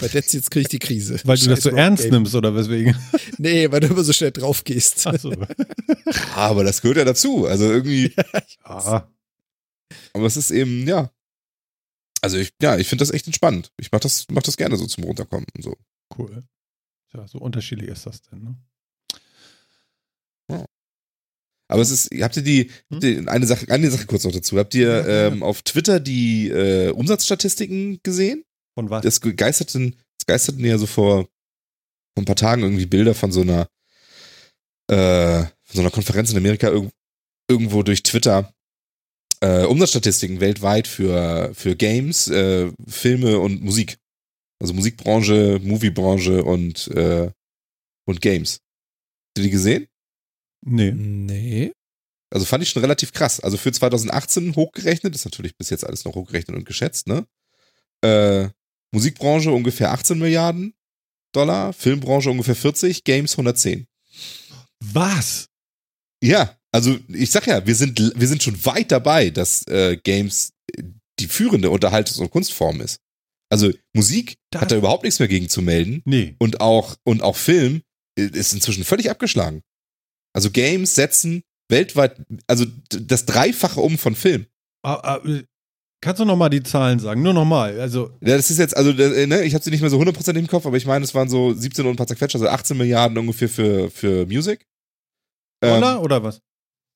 Bei 0.00 0.08
Dead 0.08 0.24
Cells 0.24 0.50
krieg 0.50 0.62
ich 0.62 0.68
die 0.68 0.78
Krise. 0.78 1.20
Weil 1.24 1.36
du 1.38 1.46
das 1.46 1.58
Scheiß 1.58 1.62
so 1.64 1.68
Rock 1.70 1.78
ernst 1.78 2.02
Game. 2.04 2.12
nimmst 2.12 2.34
oder 2.34 2.54
weswegen? 2.54 2.96
Nee, 3.38 3.70
weil 3.70 3.80
du 3.80 3.86
immer 3.88 4.02
so 4.02 4.12
schnell 4.12 4.32
drauf 4.32 4.64
gehst. 4.64 5.06
Ah, 5.06 5.14
aber 6.34 6.64
das 6.64 6.82
gehört 6.82 6.98
ja 6.98 7.04
dazu. 7.04 7.46
Also 7.46 7.70
irgendwie, 7.70 8.12
ja. 8.64 9.08
aber 10.12 10.26
es 10.26 10.36
ist 10.36 10.50
eben, 10.50 10.86
ja. 10.88 11.12
Also 12.20 12.36
ich, 12.38 12.52
ja, 12.60 12.76
ich 12.76 12.88
finde 12.88 13.02
das 13.02 13.12
echt 13.12 13.26
entspannt. 13.26 13.72
Ich 13.78 13.92
mach 13.92 14.00
das, 14.00 14.26
mach 14.30 14.42
das 14.42 14.56
gerne 14.56 14.76
so 14.76 14.86
zum 14.86 15.04
Runterkommen 15.04 15.46
und 15.54 15.62
so. 15.62 15.76
Cool. 16.18 16.42
Ja, 17.14 17.28
so 17.28 17.38
unterschiedlich 17.38 17.88
ist 17.90 18.06
das 18.06 18.20
denn, 18.22 18.42
ne? 18.42 18.56
Aber 21.70 21.82
es 21.82 21.90
ist, 21.90 22.08
habt 22.22 22.34
ihr 22.38 22.42
die, 22.42 22.70
habt 22.90 23.04
ihr 23.04 23.28
eine 23.28 23.46
Sache, 23.46 23.66
eine 23.70 23.90
Sache 23.90 24.06
kurz 24.06 24.24
noch 24.24 24.32
dazu. 24.32 24.56
Habt 24.56 24.74
ihr 24.74 24.88
Ja, 24.88 25.06
ja. 25.06 25.26
ähm, 25.26 25.42
auf 25.42 25.60
Twitter 25.62 26.00
die 26.00 26.48
äh, 26.48 26.90
Umsatzstatistiken 26.90 28.00
gesehen? 28.02 28.42
Von 28.78 28.90
was? 28.90 29.02
Das 29.02 29.20
geisterten, 29.20 29.96
es 30.20 30.26
geisterten 30.26 30.64
ja 30.64 30.78
so 30.78 30.86
vor, 30.86 31.24
vor 31.24 32.22
ein 32.22 32.26
paar 32.26 32.36
Tagen 32.36 32.62
irgendwie 32.62 32.86
Bilder 32.86 33.12
von 33.12 33.32
so 33.32 33.40
einer, 33.40 33.68
äh, 34.88 35.42
von 35.42 35.74
so 35.74 35.80
einer 35.80 35.90
Konferenz 35.90 36.30
in 36.30 36.36
Amerika 36.36 36.68
irg 36.68 36.88
irgendwo 37.50 37.82
durch 37.82 38.04
Twitter. 38.04 38.54
Äh, 39.40 39.64
Umsatzstatistiken 39.64 40.38
weltweit 40.38 40.86
für, 40.86 41.52
für 41.54 41.74
Games, 41.74 42.28
äh, 42.28 42.70
Filme 42.86 43.40
und 43.40 43.64
Musik. 43.64 43.98
Also 44.60 44.74
Musikbranche, 44.74 45.58
Moviebranche 45.60 46.44
und, 46.44 46.86
äh, 46.88 47.32
und 48.06 48.20
Games. 48.20 48.60
Habt 48.60 49.38
ihr 49.38 49.42
die 49.42 49.50
gesehen? 49.50 49.88
nee. 50.64 50.92
Nee. 50.92 51.72
Also 52.30 52.46
fand 52.46 52.62
ich 52.62 52.70
schon 52.70 52.82
relativ 52.82 53.12
krass. 53.12 53.40
Also 53.40 53.56
für 53.56 53.72
2018 53.72 54.54
hochgerechnet, 54.54 55.16
ist 55.16 55.24
natürlich 55.24 55.56
bis 55.56 55.70
jetzt 55.70 55.84
alles 55.84 56.04
noch 56.04 56.14
hochgerechnet 56.14 56.56
und 56.56 56.64
geschätzt, 56.64 57.08
ne? 57.08 57.26
Äh, 58.04 58.50
Musikbranche 58.92 59.52
ungefähr 59.52 59.92
18 59.92 60.18
Milliarden 60.18 60.74
Dollar, 61.34 61.72
Filmbranche 61.72 62.30
ungefähr 62.30 62.56
40, 62.56 63.04
Games 63.04 63.32
110. 63.32 63.86
Was? 64.82 65.48
Ja, 66.22 66.56
also 66.72 66.98
ich 67.08 67.30
sag 67.30 67.46
ja, 67.46 67.66
wir 67.66 67.74
sind, 67.74 68.12
wir 68.16 68.26
sind 68.28 68.42
schon 68.42 68.64
weit 68.64 68.90
dabei, 68.90 69.30
dass 69.30 69.66
äh, 69.68 69.96
Games 70.02 70.52
die 71.20 71.26
führende 71.26 71.68
Unterhaltungs- 71.68 72.20
und 72.20 72.30
Kunstform 72.30 72.80
ist. 72.80 73.00
Also 73.50 73.72
Musik 73.94 74.36
Das- 74.50 74.62
hat 74.62 74.72
da 74.72 74.76
überhaupt 74.76 75.04
nichts 75.04 75.18
mehr 75.18 75.28
gegen 75.28 75.48
zu 75.48 75.62
melden 75.62 76.02
Nee. 76.04 76.34
und 76.38 76.60
auch, 76.60 76.96
und 77.04 77.22
auch 77.22 77.36
Film 77.36 77.82
äh, 78.18 78.22
ist 78.26 78.52
inzwischen 78.52 78.84
völlig 78.84 79.10
abgeschlagen. 79.10 79.62
Also 80.34 80.50
Games 80.50 80.94
setzen 80.94 81.42
weltweit, 81.70 82.20
also 82.46 82.64
das 82.90 83.26
Dreifache 83.26 83.80
um 83.80 83.98
von 83.98 84.14
Film. 84.14 84.46
Äh, 86.00 86.04
kannst 86.04 86.20
du 86.20 86.24
noch 86.24 86.36
mal 86.36 86.48
die 86.48 86.62
Zahlen 86.62 86.98
sagen? 86.98 87.22
Nur 87.22 87.32
noch 87.34 87.44
mal. 87.44 87.78
Also, 87.80 88.10
Ja, 88.20 88.36
das 88.36 88.50
ist 88.50 88.58
jetzt, 88.58 88.76
also, 88.76 88.90
äh, 88.90 89.26
ne, 89.26 89.42
ich 89.44 89.54
habe 89.54 89.64
sie 89.64 89.70
nicht 89.70 89.80
mehr 89.80 89.90
so 89.90 89.98
100% 90.00 90.36
im 90.36 90.46
Kopf, 90.46 90.66
aber 90.66 90.76
ich 90.76 90.86
meine, 90.86 91.04
es 91.04 91.14
waren 91.14 91.28
so 91.28 91.52
17 91.52 91.84
und 91.84 91.92
ein 91.92 91.96
paar 91.96 92.06
zerquetscht, 92.06 92.36
also 92.36 92.48
18 92.48 92.76
Milliarden 92.76 93.18
ungefähr 93.18 93.48
für, 93.48 93.90
für 93.90 94.26
Music. 94.26 94.66
Dollar 95.60 95.96
Ähm, 95.96 96.02
oder 96.02 96.22
was? 96.22 96.40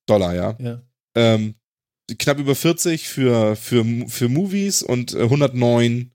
Dollar, 0.07 0.35
ja. 0.35 0.57
Ja. 0.61 0.83
Ähm, 1.17 1.55
knapp 2.19 2.39
über 2.39 2.55
40 2.55 3.09
für, 3.09 3.57
für, 3.57 3.85
für 4.09 4.29
Movies 4.29 4.83
und 4.83 5.15
äh, 5.15 5.23
109 5.23 6.13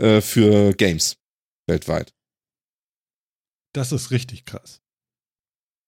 äh, 0.00 0.20
für 0.20 0.74
Games 0.74 1.16
weltweit. 1.66 2.12
Das 3.74 3.92
ist 3.92 4.10
richtig 4.10 4.44
krass. 4.44 4.81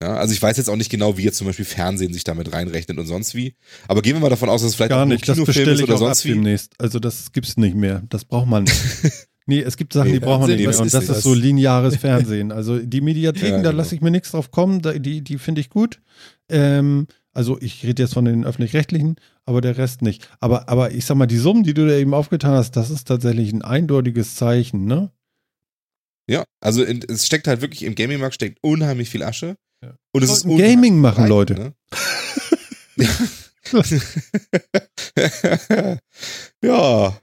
Ja, 0.02 0.16
also 0.16 0.34
ich 0.34 0.42
weiß 0.42 0.56
jetzt 0.56 0.68
auch 0.68 0.76
nicht 0.76 0.90
genau, 0.90 1.16
wie 1.16 1.22
jetzt 1.22 1.38
zum 1.38 1.46
Beispiel 1.46 1.64
Fernsehen 1.64 2.12
sich 2.12 2.24
damit 2.24 2.52
reinrechnet 2.52 2.98
und 2.98 3.06
sonst 3.06 3.34
wie. 3.34 3.54
Aber 3.88 4.02
gehen 4.02 4.14
wir 4.16 4.20
mal 4.20 4.28
davon 4.28 4.48
aus, 4.48 4.60
dass 4.60 4.70
es 4.70 4.74
vielleicht 4.74 4.90
Gar 4.90 5.06
nicht. 5.06 5.26
Das 5.28 5.42
bestelle 5.42 5.72
ist 5.72 5.78
ich 5.78 5.84
oder 5.84 5.94
auch 5.94 6.00
ab 6.00 6.06
sonst 6.08 6.24
wie. 6.24 6.30
demnächst. 6.30 6.72
Also, 6.78 6.98
das 6.98 7.32
gibt's 7.32 7.56
nicht 7.56 7.76
mehr. 7.76 8.02
Das 8.08 8.24
braucht 8.24 8.48
man 8.48 8.64
nicht. 8.64 8.74
Nee, 9.46 9.60
es 9.60 9.76
gibt 9.76 9.92
Sachen, 9.92 10.06
Nee, 10.06 10.14
die 10.14 10.20
braucht 10.20 10.40
man 10.40 10.50
nicht 10.50 10.66
mehr. 10.66 10.80
Und 10.80 10.94
das 10.94 11.06
ist 11.06 11.22
so 11.22 11.34
lineares 11.34 11.96
Fernsehen. 12.00 12.50
Also 12.50 12.78
die 12.78 13.02
Mediatheken, 13.02 13.46
Ja, 13.46 13.56
da 13.58 13.70
genau. 13.72 13.76
lasse 13.76 13.94
ich 13.94 14.00
mir 14.00 14.10
nichts 14.10 14.30
drauf 14.30 14.50
kommen. 14.50 14.80
Da, 14.80 14.94
die 14.94 15.20
die 15.20 15.36
finde 15.36 15.60
ich 15.60 15.68
gut. 15.68 16.00
Ähm, 16.48 17.06
also 17.34 17.58
ich 17.60 17.84
rede 17.84 18.02
jetzt 18.02 18.14
von 18.14 18.24
den 18.24 18.46
öffentlich-rechtlichen, 18.46 19.16
aber 19.44 19.60
der 19.60 19.76
Rest 19.76 20.00
nicht. 20.00 20.26
Aber, 20.40 20.70
aber 20.70 20.92
ich 20.92 21.04
sag 21.04 21.16
mal, 21.18 21.26
die 21.26 21.36
Summen, 21.36 21.62
die 21.62 21.74
du 21.74 21.86
da 21.86 21.94
eben 21.94 22.14
aufgetan 22.14 22.52
hast, 22.52 22.70
das 22.76 22.88
ist 22.88 23.06
tatsächlich 23.06 23.52
ein 23.52 23.60
eindeutiges 23.60 24.34
Zeichen, 24.34 24.86
ne? 24.86 25.10
Ja, 26.26 26.44
also 26.60 26.82
in, 26.82 27.02
es 27.06 27.26
steckt 27.26 27.46
halt 27.46 27.60
wirklich 27.60 27.82
im 27.82 27.94
Gaming-Markt 27.94 28.36
steckt 28.36 28.58
unheimlich 28.62 29.10
viel 29.10 29.22
Asche. 29.22 29.56
Ja. 29.84 29.98
Und 30.12 30.22
es 30.22 30.30
ist 30.30 30.44
Gaming 30.44 31.00
machen, 31.00 31.26
Leute. 31.26 31.54
Ne? 31.54 31.74
ja, 36.62 37.20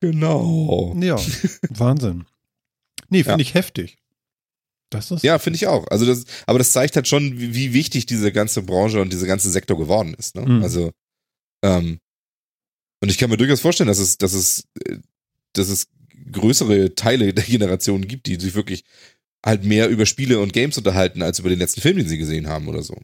genau. 0.00 0.94
Ja, 1.00 1.16
Wahnsinn. 1.70 2.26
Nee, 3.08 3.22
finde 3.24 3.42
Ja. 3.42 3.48
ich 3.48 3.54
heftig. 3.54 3.98
Das 4.90 5.10
ist 5.10 5.22
Ja, 5.24 5.38
finde 5.38 5.56
ich 5.56 5.66
auch. 5.66 5.86
Also 5.88 6.06
das, 6.06 6.24
aber 6.46 6.58
das 6.58 6.72
zeigt 6.72 6.96
halt 6.96 7.08
schon, 7.08 7.38
wie, 7.38 7.54
wie 7.54 7.72
wichtig 7.72 8.06
diese 8.06 8.30
ganze 8.32 8.62
Branche 8.62 9.00
und 9.00 9.12
dieser 9.12 9.26
ganze 9.26 9.50
Sektor 9.50 9.78
geworden 9.78 10.14
ist. 10.14 10.36
Ne? 10.36 10.42
Mhm. 10.46 10.62
Also, 10.62 10.92
ähm, 11.64 11.98
und 13.00 13.08
ich 13.10 13.18
kann 13.18 13.30
mir 13.30 13.36
durchaus 13.36 13.60
vorstellen, 13.60 13.88
dass 13.88 13.98
es, 13.98 14.18
dass 14.18 14.32
es, 14.32 14.64
äh, 14.84 14.98
dass 15.54 15.68
es 15.68 15.88
größere 16.30 16.94
Teile 16.94 17.34
der 17.34 17.44
Generation 17.44 18.06
gibt, 18.06 18.26
die 18.26 18.36
sich 18.36 18.54
wirklich 18.54 18.84
halt 19.46 19.64
mehr 19.64 19.88
über 19.88 20.04
Spiele 20.04 20.40
und 20.40 20.52
Games 20.52 20.76
unterhalten, 20.76 21.22
als 21.22 21.38
über 21.38 21.48
den 21.48 21.58
letzten 21.58 21.80
Film, 21.80 21.96
den 21.96 22.08
sie 22.08 22.18
gesehen 22.18 22.48
haben 22.48 22.68
oder 22.68 22.82
so. 22.82 23.00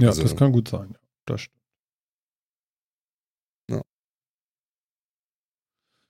ja, 0.00 0.08
also- 0.08 0.22
das 0.22 0.36
kann 0.36 0.52
gut 0.52 0.68
sein. 0.68 0.90
Ja, 0.92 0.98
Das 1.26 1.40
stimmt. 1.42 1.56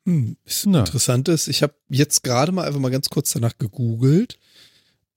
Hm, 0.08 0.36
ist 0.44 0.66
Na. 0.66 0.80
interessant 0.80 1.28
ist, 1.28 1.48
ich 1.48 1.62
habe 1.64 1.74
jetzt 1.88 2.22
gerade 2.22 2.52
mal 2.52 2.64
einfach 2.64 2.78
mal 2.78 2.90
ganz 2.92 3.08
kurz 3.08 3.32
danach 3.32 3.58
gegoogelt, 3.58 4.38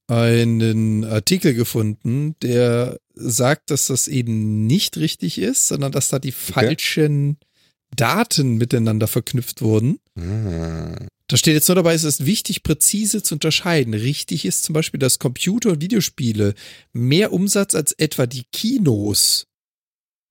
einen 0.07 1.03
Artikel 1.05 1.53
gefunden, 1.53 2.35
der 2.41 2.99
sagt, 3.13 3.69
dass 3.69 3.85
das 3.87 4.07
eben 4.07 4.65
nicht 4.65 4.97
richtig 4.97 5.37
ist, 5.37 5.67
sondern 5.67 5.91
dass 5.91 6.09
da 6.09 6.17
die 6.17 6.31
falschen 6.31 7.37
Daten 7.95 8.55
miteinander 8.57 9.07
verknüpft 9.07 9.61
wurden. 9.61 9.99
Ah. 10.17 11.05
Da 11.29 11.37
steht 11.37 11.53
jetzt 11.53 11.67
nur 11.69 11.75
dabei, 11.75 11.93
es 11.93 12.03
ist 12.03 12.25
wichtig, 12.25 12.63
präzise 12.63 13.21
zu 13.21 13.35
unterscheiden. 13.35 13.93
Richtig 13.93 14.45
ist 14.45 14.63
zum 14.63 14.73
Beispiel, 14.73 14.99
dass 14.99 15.19
Computer- 15.19 15.69
und 15.69 15.81
Videospiele 15.81 16.55
mehr 16.91 17.31
Umsatz 17.31 17.75
als 17.75 17.91
etwa 17.93 18.25
die 18.25 18.45
Kinos 18.51 19.45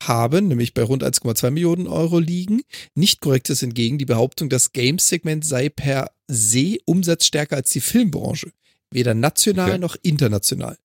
haben, 0.02 0.48
nämlich 0.48 0.74
bei 0.74 0.82
rund 0.82 1.04
1,2 1.04 1.50
Millionen 1.52 1.86
Euro 1.86 2.18
liegen. 2.18 2.62
Nicht 2.96 3.20
korrekt 3.20 3.48
ist 3.48 3.60
hingegen 3.60 3.98
die 3.98 4.06
Behauptung, 4.06 4.48
das 4.48 4.72
Games-Segment 4.72 5.44
sei 5.44 5.68
per 5.68 6.10
se 6.26 6.78
umsatzstärker 6.84 7.54
als 7.56 7.70
die 7.70 7.80
Filmbranche. 7.80 8.50
Weder 8.90 9.14
national 9.14 9.70
Okay. 9.70 9.78
noch 9.78 9.96
international. 10.02 10.78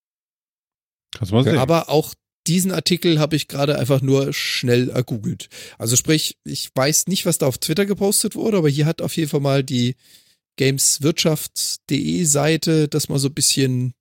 Kannst 1.11 1.31
du 1.31 1.35
mal 1.35 1.41
Okay. 1.41 1.51
sehen. 1.51 1.59
Aber 1.59 1.89
auch 1.89 2.13
diesen 2.47 2.71
Artikel 2.71 3.19
habe 3.19 3.35
ich 3.35 3.47
gerade 3.47 3.77
einfach 3.79 4.01
nur 4.01 4.33
schnell 4.33 4.89
ergoogelt. 4.89 5.49
Also 5.77 5.95
sprich, 5.95 6.37
ich 6.43 6.69
weiß 6.75 7.07
nicht, 7.07 7.25
was 7.25 7.37
da 7.37 7.47
auf 7.47 7.57
Twitter 7.57 7.85
gepostet 7.85 8.35
wurde, 8.35 8.57
aber 8.57 8.69
hier 8.69 8.85
hat 8.85 9.01
auf 9.01 9.15
jeden 9.15 9.29
Fall 9.29 9.39
mal 9.39 9.63
die 9.63 9.95
gameswirtschaft.de 10.57 12.23
Seite 12.25 12.87
das 12.87 13.09
mal 13.09 13.19
so 13.19 13.27
ein 13.29 13.33
bisschen 13.33 13.93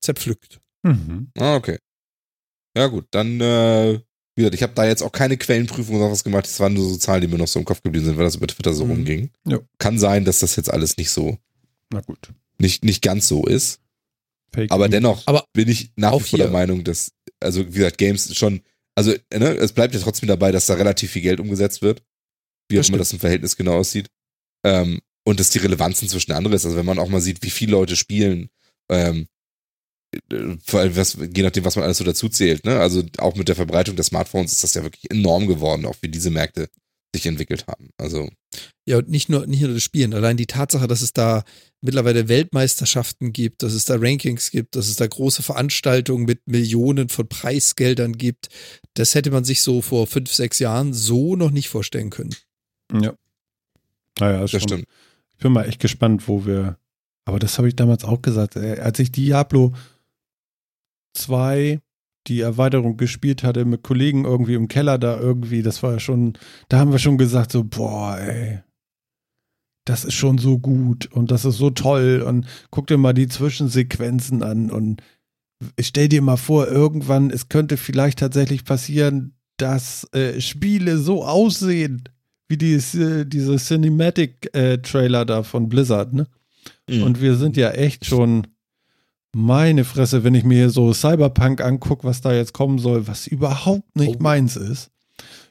zerpflückt. 0.00 0.60
Mhm. 0.82 1.30
Ah, 1.38 1.56
okay. 1.56 1.78
Ja, 2.76 2.86
gut, 2.88 3.06
dann, 3.10 3.40
äh, 3.40 4.00
Wie 4.38 4.42
gesagt, 4.42 4.54
ich 4.54 4.62
habe 4.62 4.74
da 4.74 4.84
jetzt 4.86 5.00
auch 5.02 5.12
keine 5.12 5.38
Quellenprüfung 5.38 5.96
oder 5.96 6.10
was 6.10 6.22
gemacht. 6.22 6.44
Das 6.44 6.60
waren 6.60 6.74
nur 6.74 6.86
so 6.86 6.98
Zahlen, 6.98 7.22
die 7.22 7.26
mir 7.26 7.38
noch 7.38 7.48
so 7.48 7.58
im 7.58 7.64
Kopf 7.64 7.80
geblieben 7.82 8.04
sind, 8.04 8.18
weil 8.18 8.26
das 8.26 8.36
über 8.36 8.46
Twitter 8.46 8.74
so 8.74 8.84
Mhm. 8.84 8.90
rumging. 8.90 9.30
Ja. 9.46 9.60
Kann 9.78 9.98
sein, 9.98 10.26
dass 10.26 10.40
das 10.40 10.56
jetzt 10.56 10.70
alles 10.70 10.98
nicht 10.98 11.08
so, 11.10 11.38
Na 11.90 12.02
gut. 12.02 12.34
nicht, 12.58 12.84
nicht 12.84 13.00
ganz 13.00 13.28
so 13.28 13.46
ist. 13.46 13.80
Fake 14.52 14.70
Aber 14.70 14.90
dennoch 14.90 15.22
Aber 15.26 15.46
bin 15.54 15.68
ich 15.70 15.90
nach 15.96 16.12
wie 16.18 16.20
vor 16.22 16.38
der 16.38 16.50
Meinung, 16.50 16.84
dass, 16.84 17.12
also 17.40 17.66
wie 17.66 17.78
gesagt, 17.78 17.98
Games 17.98 18.34
schon, 18.36 18.62
also 18.94 19.12
ne, 19.32 19.56
es 19.56 19.72
bleibt 19.72 19.94
ja 19.94 20.00
trotzdem 20.00 20.28
dabei, 20.28 20.52
dass 20.52 20.66
da 20.66 20.74
relativ 20.74 21.12
viel 21.12 21.22
Geld 21.22 21.40
umgesetzt 21.40 21.82
wird. 21.82 22.02
Wie 22.68 22.80
auch 22.80 22.88
immer 22.88 22.98
das 22.98 23.12
im 23.12 23.20
Verhältnis 23.20 23.56
genau 23.56 23.74
aussieht. 23.76 24.08
Ähm, 24.64 25.00
und 25.24 25.40
dass 25.40 25.50
die 25.50 25.58
Relevanz 25.58 26.02
inzwischen 26.02 26.32
andere 26.32 26.54
ist. 26.54 26.64
Also 26.64 26.76
wenn 26.76 26.86
man 26.86 26.98
auch 26.98 27.08
mal 27.08 27.20
sieht, 27.20 27.42
wie 27.42 27.50
viele 27.50 27.72
Leute 27.72 27.96
spielen, 27.96 28.48
ähm, 28.90 29.26
äh, 30.30 30.56
vor 30.64 30.80
allem 30.80 30.96
was, 30.96 31.14
je 31.14 31.42
nachdem, 31.42 31.64
was 31.64 31.76
man 31.76 31.84
alles 31.84 31.98
so 31.98 32.04
dazu 32.04 32.28
zählt, 32.28 32.64
ne? 32.64 32.78
Also 32.80 33.02
auch 33.18 33.34
mit 33.34 33.48
der 33.48 33.56
Verbreitung 33.56 33.96
der 33.96 34.04
Smartphones 34.04 34.52
ist 34.52 34.64
das 34.64 34.74
ja 34.74 34.82
wirklich 34.82 35.10
enorm 35.10 35.46
geworden, 35.46 35.84
auch 35.84 35.96
wie 36.00 36.08
diese 36.08 36.30
Märkte 36.30 36.68
sich 37.16 37.26
entwickelt 37.26 37.66
haben. 37.66 37.90
Also 37.98 38.28
Ja, 38.86 38.98
und 38.98 39.08
nicht 39.08 39.28
nur, 39.28 39.46
nicht 39.46 39.62
nur 39.62 39.72
das 39.74 39.82
Spielen. 39.82 40.14
Allein 40.14 40.36
die 40.36 40.46
Tatsache, 40.46 40.86
dass 40.86 41.02
es 41.02 41.12
da 41.12 41.44
mittlerweile 41.80 42.28
Weltmeisterschaften 42.28 43.32
gibt, 43.32 43.62
dass 43.62 43.72
es 43.72 43.84
da 43.84 43.96
Rankings 43.98 44.50
gibt, 44.50 44.76
dass 44.76 44.88
es 44.88 44.96
da 44.96 45.06
große 45.06 45.42
Veranstaltungen 45.42 46.24
mit 46.24 46.46
Millionen 46.46 47.08
von 47.08 47.28
Preisgeldern 47.28 48.12
gibt, 48.16 48.48
das 48.94 49.14
hätte 49.14 49.30
man 49.30 49.44
sich 49.44 49.62
so 49.62 49.82
vor 49.82 50.06
fünf, 50.06 50.32
sechs 50.32 50.58
Jahren 50.58 50.92
so 50.92 51.36
noch 51.36 51.50
nicht 51.50 51.68
vorstellen 51.68 52.10
können. 52.10 52.34
Ja. 52.92 53.14
Naja, 54.18 54.40
das 54.40 54.50
schon, 54.50 54.60
stimmt. 54.60 54.86
Ich 55.36 55.42
bin 55.42 55.52
mal 55.52 55.68
echt 55.68 55.80
gespannt, 55.80 56.28
wo 56.28 56.46
wir. 56.46 56.78
Aber 57.24 57.38
das 57.38 57.58
habe 57.58 57.68
ich 57.68 57.76
damals 57.76 58.04
auch 58.04 58.22
gesagt. 58.22 58.56
äh, 58.56 58.78
Als 58.78 58.98
ich 58.98 59.10
Diablo 59.12 59.74
2 61.14 61.80
die 62.26 62.40
Erweiterung 62.40 62.96
gespielt 62.96 63.42
hatte 63.42 63.64
mit 63.64 63.82
Kollegen 63.82 64.24
irgendwie 64.24 64.54
im 64.54 64.68
Keller 64.68 64.98
da 64.98 65.18
irgendwie, 65.18 65.62
das 65.62 65.82
war 65.82 65.92
ja 65.92 66.00
schon, 66.00 66.34
da 66.68 66.78
haben 66.78 66.92
wir 66.92 66.98
schon 66.98 67.18
gesagt, 67.18 67.52
so, 67.52 67.64
boah, 67.64 68.18
ey, 68.18 68.60
das 69.84 70.04
ist 70.04 70.14
schon 70.14 70.38
so 70.38 70.58
gut 70.58 71.06
und 71.12 71.30
das 71.30 71.44
ist 71.44 71.56
so 71.56 71.70
toll 71.70 72.22
und 72.26 72.46
guck 72.70 72.88
dir 72.88 72.98
mal 72.98 73.12
die 73.12 73.28
Zwischensequenzen 73.28 74.42
an 74.42 74.70
und 74.70 75.02
stell 75.80 76.08
dir 76.08 76.22
mal 76.22 76.36
vor, 76.36 76.68
irgendwann, 76.68 77.30
es 77.30 77.48
könnte 77.48 77.76
vielleicht 77.76 78.18
tatsächlich 78.18 78.64
passieren, 78.64 79.34
dass 79.56 80.06
äh, 80.12 80.40
Spiele 80.40 80.98
so 80.98 81.24
aussehen, 81.24 82.08
wie 82.48 82.58
dieses, 82.58 82.94
äh, 82.94 83.24
diese 83.24 83.56
Cinematic-Trailer 83.56 85.24
da 85.24 85.42
von 85.42 85.68
Blizzard, 85.68 86.12
ne? 86.12 86.26
Mhm. 86.88 87.02
Und 87.02 87.20
wir 87.20 87.36
sind 87.36 87.56
ja 87.56 87.70
echt 87.70 88.04
schon, 88.04 88.46
meine 89.34 89.84
Fresse, 89.84 90.24
wenn 90.24 90.34
ich 90.34 90.44
mir 90.44 90.70
so 90.70 90.92
Cyberpunk 90.92 91.60
angucke, 91.60 92.04
was 92.04 92.20
da 92.20 92.32
jetzt 92.32 92.52
kommen 92.54 92.78
soll, 92.78 93.06
was 93.06 93.26
überhaupt 93.26 93.96
nicht 93.96 94.16
Oh. 94.18 94.22
meins 94.22 94.56
ist. 94.56 94.90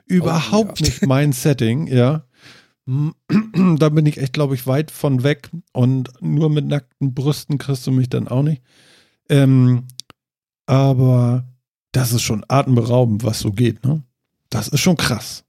Überhaupt 0.07 0.79
ja. 0.79 0.85
nicht 0.87 1.05
mein 1.05 1.31
Setting, 1.33 1.87
ja. 1.87 2.25
Da 3.77 3.89
bin 3.89 4.05
ich 4.05 4.17
echt, 4.17 4.33
glaube 4.33 4.53
ich, 4.55 4.67
weit 4.67 4.91
von 4.91 5.23
weg. 5.23 5.49
Und 5.73 6.11
nur 6.21 6.49
mit 6.49 6.65
nackten 6.67 7.13
Brüsten 7.15 7.57
kriegst 7.57 7.85
du 7.87 7.91
mich 7.91 8.09
dann 8.09 8.27
auch 8.27 8.43
nicht. 8.43 8.61
Ähm, 9.29 9.85
aber 10.67 11.47
das 11.91 12.11
ist 12.11 12.21
schon 12.21 12.43
atemberaubend, 12.47 13.23
was 13.23 13.39
so 13.39 13.51
geht, 13.51 13.83
ne? 13.85 14.03
Das 14.49 14.67
ist 14.67 14.81
schon 14.81 14.97
krass. 14.97 15.43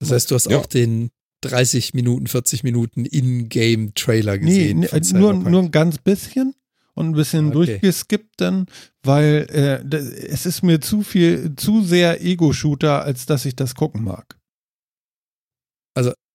Das 0.00 0.10
heißt, 0.10 0.30
du 0.30 0.34
hast 0.34 0.50
Ja. 0.50 0.58
auch 0.58 0.66
den 0.66 1.10
30 1.42 1.94
Minuten, 1.94 2.26
40 2.26 2.64
Minuten 2.64 3.04
In-Game-Trailer 3.04 4.38
Nee, 4.38 4.44
gesehen. 4.46 4.78
nee, 4.80 4.86
von 4.88 5.02
äh, 5.02 5.12
nur, 5.18 5.34
nur 5.34 5.62
ein 5.62 5.70
ganz 5.70 5.98
bisschen 5.98 6.54
und 6.94 7.06
ein 7.08 7.12
bisschen 7.12 7.46
Okay. 7.48 7.54
durchgeskippt 7.54 8.40
dann, 8.40 8.66
weil 9.02 9.46
äh, 9.50 9.96
es 10.28 10.46
ist 10.46 10.62
mir 10.62 10.80
zu 10.80 11.02
viel, 11.02 11.54
zu 11.56 11.82
sehr 11.82 12.22
Ego-Shooter, 12.24 13.02
als 13.02 13.26
dass 13.26 13.44
ich 13.44 13.56
das 13.56 13.74
gucken 13.74 14.04
mag. 14.04 14.36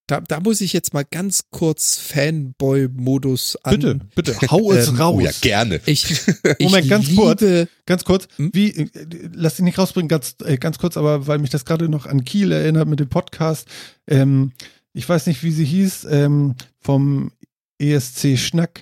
da, 0.08 0.22
da 0.22 0.40
muss 0.40 0.60
ich 0.62 0.74
jetzt 0.74 0.92
mal 0.96 1.06
ganz 1.06 1.44
kurz 1.52 1.98
Fanboy-Modus 2.00 3.58
an. 3.58 3.76
Bitte, 3.76 4.00
bitte, 4.16 4.38
hau 4.50 4.72
es 4.72 4.88
Ähm, 4.90 4.96
raus. 4.96 5.16
Oh 5.18 5.20
ja, 5.22 5.32
gerne. 5.42 5.80
Ich, 5.86 6.10
ich 6.58 6.66
Moment, 6.66 6.90
ganz 6.90 7.08
liebe, 7.10 7.22
kurz. 7.22 7.44
Ganz 7.86 8.04
kurz, 8.06 8.28
Hm? 8.38 8.50
wie, 8.54 8.72
äh, 8.72 8.90
lass 9.34 9.58
dich 9.58 9.66
nicht 9.66 9.78
rausbringen, 9.78 10.08
ganz, 10.10 10.36
äh, 10.44 10.58
ganz 10.58 10.80
kurz, 10.80 10.98
aber 10.98 11.28
weil 11.28 11.38
mich 11.38 11.52
das 11.52 11.64
gerade 11.64 11.90
noch 11.90 12.08
an 12.08 12.26
Kiel 12.26 12.52
erinnert 12.52 12.88
mit 12.88 13.00
dem 13.00 13.10
Podcast. 13.10 13.68
Ähm, 14.08 14.52
ich 14.94 15.08
weiß 15.08 15.28
nicht, 15.28 15.44
wie 15.44 15.52
sie 15.52 15.66
hieß, 15.66 16.08
ähm, 16.10 16.56
vom 16.82 17.32
ESC 17.78 18.36
Schnack. 18.38 18.82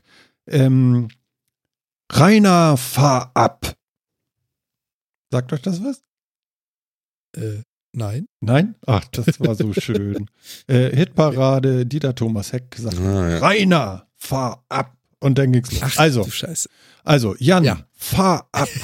Ähm, 0.50 1.10
Rainer, 2.12 2.78
fahr 2.78 3.32
ab. 3.34 3.74
Sagt 5.32 5.52
euch 5.54 5.62
das 5.62 5.84
was? 5.84 6.02
Äh, 7.36 7.62
nein. 7.94 8.28
Nein? 8.40 8.76
Ach, 8.86 9.04
das 9.12 9.40
war 9.40 9.56
so 9.56 9.74
schön. 9.74 10.30
äh, 10.68 10.96
Hitparade, 10.96 11.86
Dieter 11.86 12.16
Thomas 12.16 12.54
Heck 12.54 12.72
gesagt, 12.72 12.98
Ah, 13.00 13.30
ja. 13.30 13.40
Rainer, 13.40 14.08
fahr 14.16 14.64
ab. 14.70 14.96
Und 15.20 15.38
dann 15.38 15.52
ging's 15.52 15.72
los. 15.72 15.82
Ach, 15.84 15.98
also, 15.98 16.24
du 16.24 16.32
Scheiße. 16.32 16.70
also, 17.04 17.36
Jan, 17.40 17.64
Ja. 17.64 17.86
fahr 17.94 18.48
ab. 18.52 18.70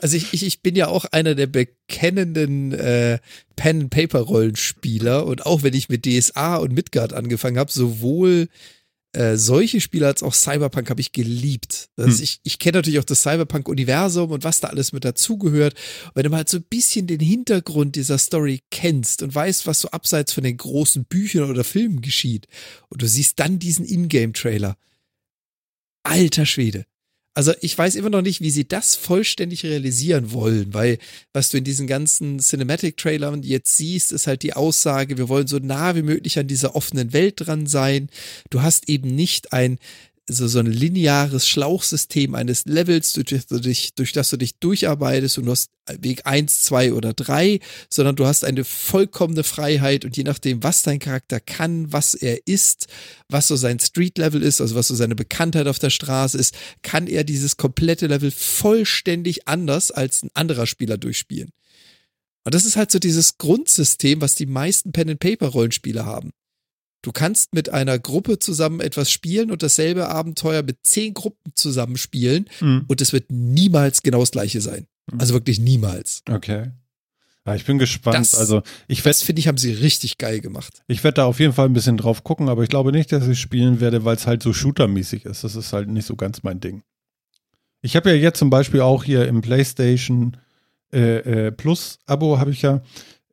Also 0.00 0.16
ich, 0.16 0.32
ich, 0.32 0.46
ich 0.46 0.62
bin 0.62 0.76
ja 0.76 0.88
auch 0.88 1.04
einer 1.04 1.34
der 1.34 1.46
bekennenden 1.46 2.72
äh, 2.72 3.18
Pen-and-Paper-Rollenspieler 3.56 5.26
und 5.26 5.44
auch 5.44 5.62
wenn 5.62 5.74
ich 5.74 5.90
mit 5.90 6.06
DSA 6.06 6.56
und 6.56 6.72
Midgard 6.72 7.12
angefangen 7.12 7.58
habe, 7.58 7.70
sowohl 7.70 8.48
äh, 9.14 9.36
solche 9.36 9.80
Spiele 9.80 10.06
als 10.06 10.22
auch 10.22 10.34
Cyberpunk 10.34 10.90
habe 10.90 11.00
ich 11.00 11.12
geliebt. 11.12 11.88
Also 11.96 12.18
Hm. 12.18 12.24
ich, 12.24 12.40
ich 12.42 12.58
kenne 12.58 12.78
natürlich 12.78 12.98
auch 12.98 13.04
das 13.04 13.22
Cyberpunk-Universum 13.22 14.30
und 14.30 14.44
was 14.44 14.60
da 14.60 14.68
alles 14.68 14.92
mit 14.92 15.04
dazugehört. 15.04 15.74
Wenn 16.14 16.24
du 16.24 16.30
mal 16.30 16.38
halt 16.38 16.48
so 16.48 16.58
ein 16.58 16.64
bisschen 16.64 17.06
den 17.06 17.20
Hintergrund 17.20 17.96
dieser 17.96 18.18
Story 18.18 18.60
kennst 18.70 19.22
und 19.22 19.34
weißt, 19.34 19.66
was 19.66 19.80
so 19.80 19.88
abseits 19.90 20.32
von 20.32 20.44
den 20.44 20.56
großen 20.56 21.04
Büchern 21.04 21.50
oder 21.50 21.64
Filmen 21.64 22.00
geschieht 22.00 22.46
und 22.88 23.02
du 23.02 23.08
siehst 23.08 23.38
dann 23.40 23.58
diesen 23.58 23.86
Ingame-Trailer. 23.86 24.76
Alter 26.02 26.44
Schwede. 26.46 26.84
Also 27.34 27.52
ich 27.60 27.76
weiß 27.76 27.96
immer 27.96 28.10
noch 28.10 28.22
nicht, 28.22 28.40
wie 28.40 28.50
sie 28.50 28.66
das 28.66 28.94
vollständig 28.94 29.64
realisieren 29.64 30.32
wollen, 30.32 30.72
weil 30.72 30.98
was 31.32 31.50
du 31.50 31.58
in 31.58 31.64
diesen 31.64 31.88
ganzen 31.88 32.38
Cinematic-Trailern 32.38 33.42
jetzt 33.42 33.76
siehst, 33.76 34.12
ist 34.12 34.28
halt 34.28 34.44
die 34.44 34.54
Aussage, 34.54 35.18
wir 35.18 35.28
wollen 35.28 35.48
so 35.48 35.58
nah 35.58 35.96
wie 35.96 36.02
möglich 36.02 36.38
an 36.38 36.46
dieser 36.46 36.76
offenen 36.76 37.12
Welt 37.12 37.34
dran 37.38 37.66
sein. 37.66 38.08
Du 38.50 38.62
hast 38.62 38.88
eben 38.88 39.14
nicht 39.16 39.52
ein 39.52 39.78
so, 40.26 40.48
so 40.48 40.58
ein 40.58 40.66
lineares 40.66 41.46
Schlauchsystem 41.46 42.34
eines 42.34 42.64
Levels, 42.64 43.12
durch 43.12 43.26
das, 43.26 43.46
du 43.46 43.60
dich, 43.60 43.94
durch 43.94 44.12
das 44.12 44.30
du 44.30 44.36
dich 44.38 44.58
durcharbeitest 44.58 45.38
und 45.38 45.46
du 45.46 45.50
hast 45.50 45.70
Weg 46.00 46.22
eins, 46.24 46.62
zwei 46.62 46.94
oder 46.94 47.12
drei, 47.12 47.60
sondern 47.90 48.16
du 48.16 48.24
hast 48.24 48.44
eine 48.44 48.64
vollkommene 48.64 49.44
Freiheit 49.44 50.06
und 50.06 50.16
je 50.16 50.24
nachdem, 50.24 50.62
was 50.62 50.82
dein 50.82 50.98
Charakter 50.98 51.40
kann, 51.40 51.92
was 51.92 52.14
er 52.14 52.46
ist, 52.46 52.86
was 53.28 53.48
so 53.48 53.56
sein 53.56 53.78
Street-Level 53.78 54.42
ist, 54.42 54.62
also 54.62 54.76
was 54.76 54.88
so 54.88 54.94
seine 54.94 55.14
Bekanntheit 55.14 55.66
auf 55.66 55.78
der 55.78 55.90
Straße 55.90 56.38
ist, 56.38 56.54
kann 56.82 57.06
er 57.06 57.22
dieses 57.22 57.58
komplette 57.58 58.06
Level 58.06 58.30
vollständig 58.30 59.46
anders 59.46 59.90
als 59.90 60.22
ein 60.22 60.30
anderer 60.32 60.66
Spieler 60.66 60.96
durchspielen. 60.96 61.50
Und 62.44 62.54
das 62.54 62.64
ist 62.64 62.76
halt 62.76 62.90
so 62.90 62.98
dieses 62.98 63.36
Grundsystem, 63.36 64.22
was 64.22 64.34
die 64.34 64.46
meisten 64.46 64.92
Pen-and-Paper-Rollenspiele 64.92 66.06
haben. 66.06 66.32
Du 67.04 67.12
kannst 67.12 67.52
mit 67.54 67.68
einer 67.68 67.98
Gruppe 67.98 68.38
zusammen 68.38 68.80
etwas 68.80 69.10
spielen 69.10 69.50
und 69.50 69.62
dasselbe 69.62 70.08
Abenteuer 70.08 70.62
mit 70.62 70.78
zehn 70.84 71.12
Gruppen 71.12 71.52
zusammen 71.54 71.98
spielen 71.98 72.46
Hm, 72.60 72.84
und 72.88 73.00
es 73.02 73.12
wird 73.12 73.30
niemals 73.30 74.02
genau 74.02 74.20
das 74.20 74.30
gleiche 74.30 74.60
sein. 74.62 74.86
Also 75.18 75.34
wirklich 75.34 75.60
niemals. 75.60 76.22
Okay. 76.30 76.70
Ja, 77.46 77.54
ich 77.54 77.66
bin 77.66 77.78
gespannt. 77.78 78.16
Das- 78.16 78.34
also 78.34 78.62
ich 78.88 78.98
Das 79.02 79.04
werde 79.04 79.18
finde 79.26 79.40
ich, 79.40 79.48
haben 79.48 79.58
sie 79.58 79.72
richtig 79.72 80.16
geil 80.16 80.40
gemacht. 80.40 80.82
ich 80.86 81.04
werd 81.04 81.18
da 81.18 81.26
auf 81.26 81.40
jeden 81.40 81.52
Fall 81.52 81.66
ein 81.66 81.74
bisschen 81.74 81.98
drauf 81.98 82.24
gucken, 82.24 82.48
aber 82.48 82.62
ich 82.62 82.70
glaube 82.70 82.90
nicht, 82.90 83.12
dass 83.12 83.28
ich 83.28 83.38
spielen 83.38 83.80
werde, 83.80 84.06
weil 84.06 84.16
es 84.16 84.26
halt 84.26 84.42
so 84.42 84.54
shootermäßig 84.54 85.26
ist. 85.26 85.44
Das 85.44 85.54
ist 85.56 85.74
halt 85.74 85.90
nicht 85.90 86.06
so 86.06 86.16
ganz 86.16 86.42
mein 86.42 86.58
Ding. 86.60 86.82
Ich 87.82 87.96
habe 87.96 88.08
ja 88.08 88.16
jetzt 88.16 88.38
zum 88.38 88.48
Beispiel 88.48 88.80
auch 88.80 89.04
hier 89.04 89.28
im 89.28 89.42
PlayStation 89.42 90.38
äh, 90.90 91.48
äh, 91.48 91.52
Plus 91.52 91.98
Abo 92.06 92.38
habe 92.38 92.50
ich 92.50 92.62
ja. 92.62 92.80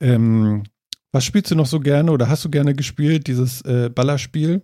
Ähm, 0.01 0.63
was 1.11 1.25
spielst 1.25 1.51
du 1.51 1.55
noch 1.55 1.65
so 1.65 1.79
gerne 1.79 2.11
oder 2.11 2.29
hast 2.29 2.45
du 2.45 2.49
gerne 2.49 2.73
gespielt, 2.73 3.27
dieses 3.27 3.61
äh, 3.61 3.89
Ballerspiel? 3.89 4.63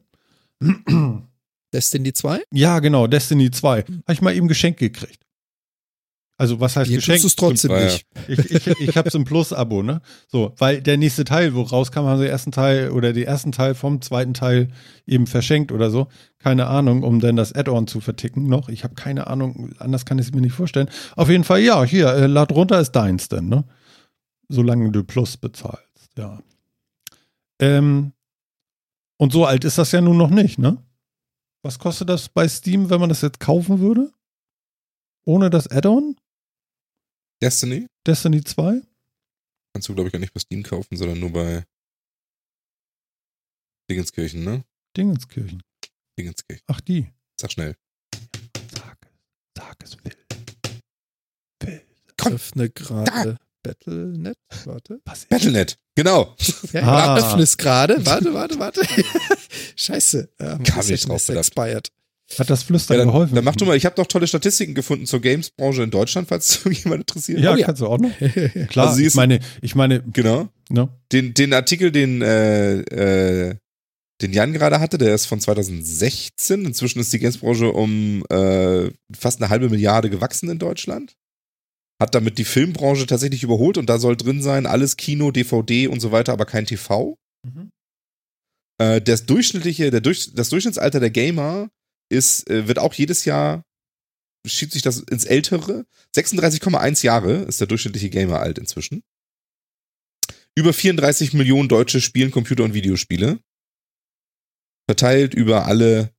Destiny 1.73 2.13
2? 2.13 2.43
Ja, 2.51 2.79
genau, 2.79 3.07
Destiny 3.07 3.51
2. 3.51 3.79
Habe 3.79 3.87
ich 4.09 4.21
mal 4.21 4.35
eben 4.35 4.47
geschenkt 4.47 4.79
gekriegt. 4.79 5.27
Also, 6.39 6.59
was 6.59 6.75
heißt 6.75 6.87
Hier 6.87 6.97
geschenkt? 6.97 7.23
tust 7.23 7.41
du 7.41 7.49
es 7.49 7.61
trotzdem 7.61 7.71
ja. 7.71 7.85
nicht. 7.85 8.05
Ich, 8.27 8.67
ich, 8.67 8.67
ich 8.67 8.97
habe 8.97 9.09
es 9.09 9.15
im 9.15 9.23
Plus-Abo, 9.23 9.81
ne? 9.81 10.01
So, 10.27 10.53
weil 10.59 10.81
der 10.81 10.97
nächste 10.97 11.23
Teil, 11.23 11.55
wo 11.55 11.63
rauskam, 11.63 12.01
haben 12.01 12.19
sie 12.19 12.25
den 12.25 12.31
ersten 12.31 12.51
Teil 12.51 12.91
oder 12.91 13.11
den 13.11 13.23
ersten 13.23 13.51
Teil 13.51 13.73
vom 13.73 14.01
zweiten 14.01 14.35
Teil 14.35 14.67
eben 15.07 15.25
verschenkt 15.25 15.71
oder 15.71 15.89
so. 15.89 16.09
Keine 16.37 16.67
Ahnung, 16.67 17.01
um 17.01 17.19
dann 17.19 17.37
das 17.37 17.53
Add-on 17.53 17.87
zu 17.87 18.01
verticken 18.01 18.47
noch. 18.47 18.69
Ich 18.69 18.83
habe 18.83 18.93
keine 18.93 19.25
Ahnung, 19.27 19.71
anders 19.79 20.05
kann 20.05 20.19
ich 20.19 20.27
es 20.27 20.33
mir 20.33 20.41
nicht 20.41 20.53
vorstellen. 20.53 20.89
Auf 21.15 21.29
jeden 21.29 21.43
Fall, 21.43 21.61
ja, 21.61 21.83
hier, 21.83 22.09
äh, 22.09 22.27
lad 22.27 22.51
runter 22.51 22.79
ist 22.79 22.91
deins 22.91 23.29
denn, 23.29 23.49
ne? 23.49 23.63
Solange 24.47 24.91
du 24.91 25.03
Plus 25.03 25.37
bezahlst, 25.37 25.86
ja. 26.17 26.41
Ähm, 27.59 28.13
und 29.17 29.33
so 29.33 29.45
alt 29.45 29.63
ist 29.63 29.77
das 29.77 29.91
ja 29.91 30.01
nun 30.01 30.17
noch 30.17 30.29
nicht, 30.29 30.59
ne? 30.59 30.83
Was 31.63 31.79
kostet 31.79 32.09
das 32.09 32.29
bei 32.29 32.47
Steam, 32.47 32.89
wenn 32.89 32.99
man 32.99 33.09
das 33.09 33.21
jetzt 33.21 33.39
kaufen 33.39 33.79
würde? 33.79 34.13
Ohne 35.25 35.49
das 35.49 35.67
Add-on? 35.67 36.15
Destiny? 37.41 37.87
Destiny 38.05 38.43
2? 38.43 38.81
Kannst 39.73 39.89
du, 39.89 39.93
glaube 39.93 40.07
ich, 40.07 40.13
gar 40.13 40.19
nicht 40.19 40.33
bei 40.33 40.39
Steam 40.39 40.63
kaufen, 40.63 40.95
sondern 40.95 41.19
nur 41.19 41.31
bei 41.31 41.65
Dingenskirchen, 43.89 44.43
ne? 44.43 44.63
Dingenskirchen. 44.95 45.63
Dingenskirchen. 46.17 46.63
Ach, 46.67 46.81
die. 46.81 47.11
Sag 47.39 47.51
schnell. 47.51 47.75
Sag 48.71 48.97
es. 49.03 49.11
Sag 49.55 49.83
es, 49.83 49.95
Phil. 49.95 50.15
Phil. 51.61 51.81
Komm. 52.17 52.33
Öffne 52.33 52.69
gerade 52.69 53.37
Battlenet. 53.63 54.37
Warte. 54.65 55.01
Battlenet, 55.03 55.77
genau. 55.97 56.33
Ja, 56.71 57.15
Ah. 57.15 57.37
es 57.39 57.57
gerade. 57.57 57.97
Warte, 58.05 58.33
warte, 58.33 58.57
warte. 58.59 58.81
Scheiße. 59.75 60.29
Ähm, 60.39 60.63
Kam 60.63 60.87
nicht 60.87 61.09
drauf, 61.09 61.27
expired. 61.27 61.89
Hat 62.37 62.49
das 62.49 62.63
Flüstern 62.63 62.95
Ja, 62.97 63.03
dann, 63.05 63.07
geholfen? 63.13 63.35
dann 63.35 63.43
mach 63.45 63.55
du 63.55 63.63
mal, 63.65 63.77
ich 63.77 63.85
habe 63.85 63.99
noch 63.99 64.07
tolle 64.07 64.27
Statistiken 64.27 64.73
gefunden 64.73 65.05
zur 65.05 65.21
Games-Branche 65.21 65.83
in 65.83 65.91
Deutschland, 65.91 66.27
falls 66.27 66.59
jemand 66.83 67.01
interessiert. 67.01 67.39
Ja, 67.39 67.53
Oh 67.53 67.55
ja. 67.55 67.65
kannst 67.65 67.81
du 67.81 67.87
auch 67.87 67.97
noch. 67.99 68.11
Klar, 68.69 68.89
Also 68.89 69.01
ich 69.01 69.15
meine, 69.15 69.39
ich 69.61 69.75
meine, 69.75 70.01
Genau. 70.11 70.49
ne? 70.69 70.89
Den, 71.13 71.33
den 71.33 71.53
Artikel, 71.53 71.91
den, 71.91 72.21
äh, 72.21 72.79
äh, 72.81 73.55
den 74.21 74.33
Jan 74.33 74.51
gerade 74.51 74.79
hatte, 74.81 74.97
der 74.97 75.15
ist 75.15 75.25
von 75.25 75.39
2016. 75.39 76.65
Inzwischen 76.65 76.99
ist 76.99 77.13
die 77.13 77.19
Games-Branche 77.19 77.71
um 77.71 78.23
äh, 78.29 78.89
fast 79.17 79.41
eine 79.41 79.49
halbe 79.49 79.69
Milliarde 79.69 80.09
gewachsen 80.09 80.49
in 80.49 80.59
Deutschland. 80.59 81.15
Hat 81.99 82.13
damit 82.13 82.37
die 82.37 82.45
Filmbranche 82.45 83.07
tatsächlich 83.07 83.43
überholt 83.43 83.77
und 83.77 83.87
da 83.87 83.97
soll 83.97 84.15
drin 84.15 84.41
sein, 84.41 84.65
alles 84.65 84.97
Kino, 84.97 85.31
DVD 85.31 85.87
und 85.87 85.99
so 85.99 86.11
weiter, 86.11 86.33
aber 86.33 86.45
kein 86.45 86.65
TV. 86.65 87.17
Mhm. 87.43 87.71
Äh, 88.79 89.01
das 89.01 89.25
durchschnittliche, 89.25 89.89
der 89.91 90.01
durch, 90.01 90.33
das 90.33 90.49
Durchschnittsalter 90.49 90.99
der 90.99 91.09
Gamer 91.09 91.69
ist, 92.09 92.49
äh, 92.49 92.67
wird 92.67 92.79
auch 92.79 92.93
jedes 92.93 93.25
Jahr, 93.25 93.63
schiebt 94.45 94.73
sich 94.73 94.81
das 94.81 94.99
ins 94.99 95.25
Ältere. 95.25 95.85
36,1 96.15 97.03
Jahre 97.03 97.43
ist 97.43 97.59
der 97.59 97.67
durchschnittliche 97.67 98.09
Gamer 98.09 98.39
alt 98.39 98.59
inzwischen. 98.59 99.03
Über 100.55 100.73
34 100.73 101.33
Millionen 101.33 101.69
Deutsche 101.69 102.01
spielen 102.01 102.31
Computer- 102.31 102.63
und 102.63 102.73
Videospiele. 102.73 103.39
Verteilt 104.89 105.33
über 105.33 105.65
alle, 105.65 106.11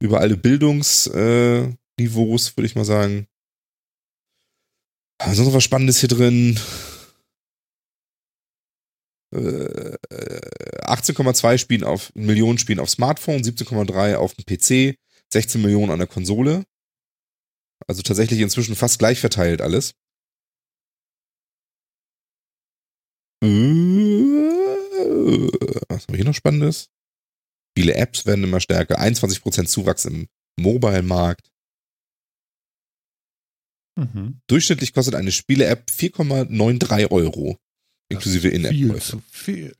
über 0.00 0.20
alle 0.20 0.36
Bildungsniveaus, 0.36 1.06
äh, 1.14 1.74
Niveaus, 1.98 2.56
würde 2.56 2.66
ich 2.66 2.76
mal 2.76 2.84
sagen. 2.84 3.26
Ist 5.24 5.38
noch 5.38 5.52
was 5.54 5.64
Spannendes 5.64 5.98
hier 6.00 6.08
drin? 6.08 6.58
Äh, 9.34 9.96
18,2 10.84 11.58
spielen 11.58 11.84
auf 11.84 12.12
Millionen 12.14 12.58
spielen 12.58 12.80
auf 12.80 12.90
Smartphone, 12.90 13.42
17,3 13.42 14.16
auf 14.16 14.34
dem 14.34 14.44
PC, 14.44 14.98
16 15.32 15.60
Millionen 15.60 15.90
an 15.90 15.98
der 15.98 16.08
Konsole. 16.08 16.64
Also 17.86 18.02
tatsächlich 18.02 18.40
inzwischen 18.40 18.76
fast 18.76 18.98
gleich 18.98 19.20
verteilt 19.20 19.60
alles. 19.60 19.94
Äh, 23.42 23.46
Was 25.88 26.04
haben 26.04 26.12
wir 26.12 26.16
hier 26.16 26.24
noch 26.24 26.34
Spannendes? 26.34 26.88
Viele 27.76 27.94
Apps 27.94 28.24
werden 28.26 28.44
immer 28.44 28.60
stärker. 28.60 28.98
21% 29.00 29.66
Zuwachs 29.66 30.06
im 30.06 30.28
Mobile-Markt. 30.58 31.50
Mhm. 33.96 34.40
Durchschnittlich 34.46 34.92
kostet 34.92 35.14
eine 35.14 35.32
Spiele-App 35.32 35.90
4,93 35.90 37.10
Euro. 37.10 37.56
Inklusive 38.08 38.50
Viel 38.50 38.52
In-App-Käufe. 38.64 39.00
zu 39.00 39.22
viel. 39.30 39.74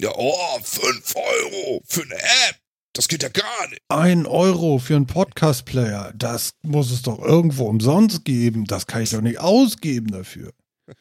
Ja, 0.00 0.10
oh, 0.16 0.58
5 0.62 1.14
Euro 1.16 1.82
für 1.84 2.02
eine 2.02 2.14
App. 2.16 2.56
Das 2.94 3.08
geht 3.08 3.22
ja 3.22 3.28
gar 3.28 3.68
nicht. 3.70 3.80
Ein 3.88 4.26
Euro 4.26 4.78
für 4.78 4.96
einen 4.96 5.06
Podcast-Player, 5.06 6.12
das 6.16 6.52
muss 6.62 6.90
es 6.90 7.02
doch 7.02 7.18
irgendwo 7.20 7.66
umsonst 7.66 8.24
geben. 8.24 8.64
Das 8.66 8.86
kann 8.86 9.02
ich 9.02 9.10
doch 9.10 9.20
nicht 9.22 9.38
ausgeben 9.38 10.10
dafür. 10.10 10.52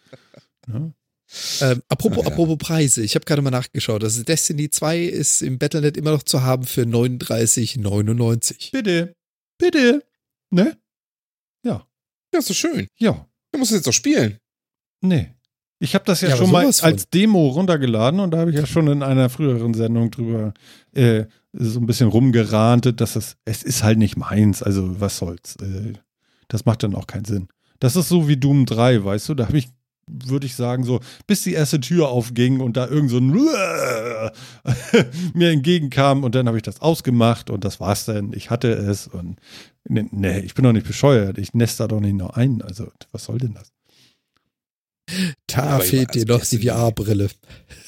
Ne? 0.68 0.94
Ähm, 1.62 1.82
apropos, 1.90 2.20
Ah, 2.20 2.28
ja. 2.28 2.32
apropos 2.34 2.58
Preise, 2.60 3.02
ich 3.04 3.16
habe 3.16 3.26
gerade 3.26 3.42
mal 3.42 3.50
nachgeschaut. 3.50 4.04
Also 4.04 4.22
Destiny 4.24 4.70
2 4.70 5.00
ist 5.06 5.42
im 5.42 5.58
Battlenet 5.58 5.98
immer 5.98 6.12
noch 6.12 6.22
zu 6.24 6.44
haben 6.44 6.66
für 6.66 6.84
39,99. 6.84 8.72
Bitte, 8.72 9.16
bitte, 9.58 10.06
ne? 10.52 10.78
Ja, 12.34 12.40
ist 12.40 12.56
schön. 12.56 12.88
Ja, 12.98 13.26
Du 13.52 13.60
musst 13.60 13.72
es 13.72 13.78
jetzt 13.78 13.88
doch 13.88 13.94
spielen. 13.94 14.38
nee. 15.02 15.32
Ich 15.84 15.96
habe 15.96 16.06
das 16.06 16.22
ja, 16.22 16.30
Ja, 16.30 16.38
schon 16.38 16.52
mal 16.52 16.64
als 16.68 17.10
Demo 17.10 17.48
runtergeladen 17.48 18.20
und 18.20 18.30
da 18.30 18.38
habe 18.38 18.52
ich 18.52 18.56
ja 18.56 18.68
schon 18.68 18.86
in 18.88 19.02
einer 19.02 19.30
früheren 19.32 19.74
Sendung 19.74 20.12
drüber 20.12 20.54
äh, 20.94 21.26
so 21.54 21.80
ein 21.80 21.88
bisschen 21.88 22.08
rumgerantet, 22.08 23.02
dass 23.02 23.16
es, 23.16 23.36
es 23.46 23.64
ist 23.64 23.82
halt 23.82 23.98
nicht 23.98 24.16
meins, 24.16 24.62
also 24.62 25.02
was 25.02 25.18
soll's. 25.18 25.56
Äh, 25.56 25.94
das 26.50 26.66
macht 26.66 26.84
dann 26.84 26.94
auch 26.94 27.08
keinen 27.08 27.26
Sinn. 27.26 27.48
Das 27.80 27.96
ist 27.96 28.10
so 28.10 28.28
wie 28.28 28.38
Doom 28.38 28.68
3, 28.68 29.04
weißt 29.04 29.30
du, 29.30 29.34
da 29.34 29.48
habe 29.48 29.58
ich, 29.58 29.70
würde 30.26 30.46
ich 30.46 30.56
sagen, 30.56 30.84
so, 30.84 31.00
bis 31.28 31.44
die 31.44 31.54
erste 31.54 31.80
Tür 31.80 32.10
aufging 32.10 32.60
und 32.60 32.78
da 32.78 32.88
irgend 32.88 33.10
so 33.10 33.18
ein 33.18 33.32
mir 35.34 35.52
entgegenkam 35.52 36.24
und 36.24 36.36
dann 36.36 36.48
habe 36.48 36.58
ich 36.58 36.64
das 36.64 36.82
ausgemacht 36.82 37.50
und 37.50 37.64
das 37.64 37.80
war's 37.80 38.06
dann. 38.06 38.34
Ich 38.34 38.50
hatte 38.50 38.72
es 38.72 39.08
und 39.08 39.40
nee, 39.88 40.06
nee, 40.12 40.40
ich 40.40 40.54
bin 40.54 40.64
doch 40.64 40.74
nicht 40.74 40.88
bescheuert, 40.88 41.38
ich 41.38 41.54
nest 41.54 41.80
da 41.80 41.88
doch 41.88 42.00
nicht 42.00 42.16
noch 42.16 42.32
ein, 42.32 42.62
also 42.62 42.90
was 43.12 43.26
soll 43.26 43.38
denn 43.38 43.54
das? 43.54 43.72
Da 45.48 45.80
fehlt 45.80 46.14
dir 46.14 46.26
noch 46.26 46.46
die 46.46 46.68
VR-Brille. 46.68 47.30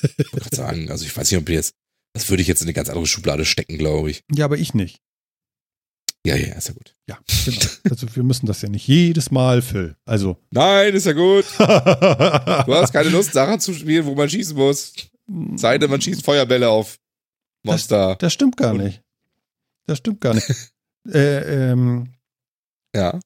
Ich 0.01 0.57
sagen, 0.57 0.91
also 0.91 1.05
ich 1.05 1.15
weiß 1.15 1.31
nicht, 1.31 1.39
ob 1.39 1.49
jetzt, 1.49 1.73
das 2.13 2.29
würde 2.29 2.41
ich 2.41 2.47
jetzt 2.47 2.61
in 2.61 2.67
eine 2.67 2.73
ganz 2.73 2.89
andere 2.89 3.07
Schublade 3.07 3.45
stecken, 3.45 3.77
glaube 3.77 4.11
ich. 4.11 4.23
Ja, 4.31 4.45
aber 4.45 4.57
ich 4.57 4.73
nicht. 4.73 4.99
Ja, 6.25 6.35
ja, 6.37 6.53
ist 6.55 6.69
ja 6.69 6.73
gut. 6.73 6.95
Ja, 7.07 7.19
genau. 7.45 7.65
Also 7.89 8.15
wir 8.15 8.23
müssen 8.23 8.45
das 8.45 8.61
ja 8.61 8.69
nicht 8.69 8.87
jedes 8.87 9.29
Mal, 9.29 9.61
Phil. 9.61 9.97
Also. 10.05 10.37
Nein, 10.51 10.93
ist 10.93 11.05
ja 11.05 11.11
gut. 11.13 11.45
Du 12.65 12.73
hast 12.73 12.93
keine 12.93 13.09
Lust, 13.09 13.33
Sachen 13.33 13.59
zu 13.59 13.73
spielen, 13.73 14.05
wo 14.05 14.15
man 14.15 14.29
schießen 14.29 14.55
muss. 14.55 14.93
Sei 15.55 15.77
denn, 15.77 15.89
man 15.89 15.99
schießt 16.01 16.23
Feuerbälle 16.23 16.69
auf 16.69 16.97
Monster. 17.63 18.15
Das 18.15 18.31
stimmt 18.33 18.55
gar 18.57 18.73
nicht. 18.73 19.01
Das 19.85 19.97
stimmt 19.97 20.21
gar 20.21 20.33
nicht. 20.33 20.49
äh, 21.09 21.71
ähm, 21.71 22.13
Ja. 22.95 23.19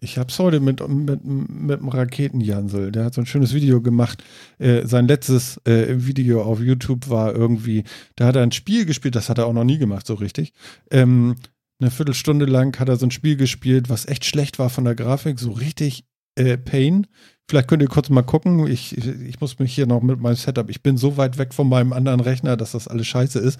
Ich 0.00 0.18
hab's 0.18 0.38
heute 0.38 0.60
mit, 0.60 0.86
mit, 0.88 1.24
mit 1.24 1.80
dem 1.80 1.88
Raketenjansel. 1.88 2.90
Der 2.92 3.04
hat 3.04 3.14
so 3.14 3.20
ein 3.20 3.26
schönes 3.26 3.54
Video 3.54 3.80
gemacht. 3.80 4.24
Äh, 4.58 4.86
sein 4.86 5.06
letztes 5.06 5.58
äh, 5.66 5.86
Video 6.06 6.42
auf 6.42 6.60
YouTube 6.60 7.08
war 7.08 7.34
irgendwie, 7.34 7.84
da 8.16 8.26
hat 8.26 8.36
er 8.36 8.42
ein 8.42 8.52
Spiel 8.52 8.86
gespielt, 8.86 9.14
das 9.14 9.28
hat 9.28 9.38
er 9.38 9.46
auch 9.46 9.52
noch 9.52 9.64
nie 9.64 9.78
gemacht, 9.78 10.06
so 10.06 10.14
richtig. 10.14 10.52
Ähm, 10.90 11.36
eine 11.80 11.90
Viertelstunde 11.90 12.46
lang 12.46 12.78
hat 12.78 12.88
er 12.88 12.96
so 12.96 13.06
ein 13.06 13.10
Spiel 13.10 13.36
gespielt, 13.36 13.88
was 13.88 14.06
echt 14.06 14.24
schlecht 14.24 14.58
war 14.58 14.70
von 14.70 14.84
der 14.84 14.94
Grafik, 14.94 15.38
so 15.38 15.50
richtig 15.50 16.04
äh, 16.34 16.56
Pain. 16.58 17.06
Vielleicht 17.48 17.68
könnt 17.68 17.82
ihr 17.82 17.88
kurz 17.88 18.08
mal 18.10 18.22
gucken. 18.22 18.66
Ich, 18.68 18.96
ich 18.96 19.40
muss 19.40 19.58
mich 19.58 19.74
hier 19.74 19.86
noch 19.86 20.02
mit 20.02 20.20
meinem 20.20 20.36
Setup, 20.36 20.70
ich 20.70 20.82
bin 20.82 20.96
so 20.96 21.16
weit 21.16 21.38
weg 21.38 21.52
von 21.52 21.68
meinem 21.68 21.92
anderen 21.92 22.20
Rechner, 22.20 22.56
dass 22.56 22.72
das 22.72 22.86
alles 22.86 23.06
scheiße 23.06 23.38
ist. 23.38 23.58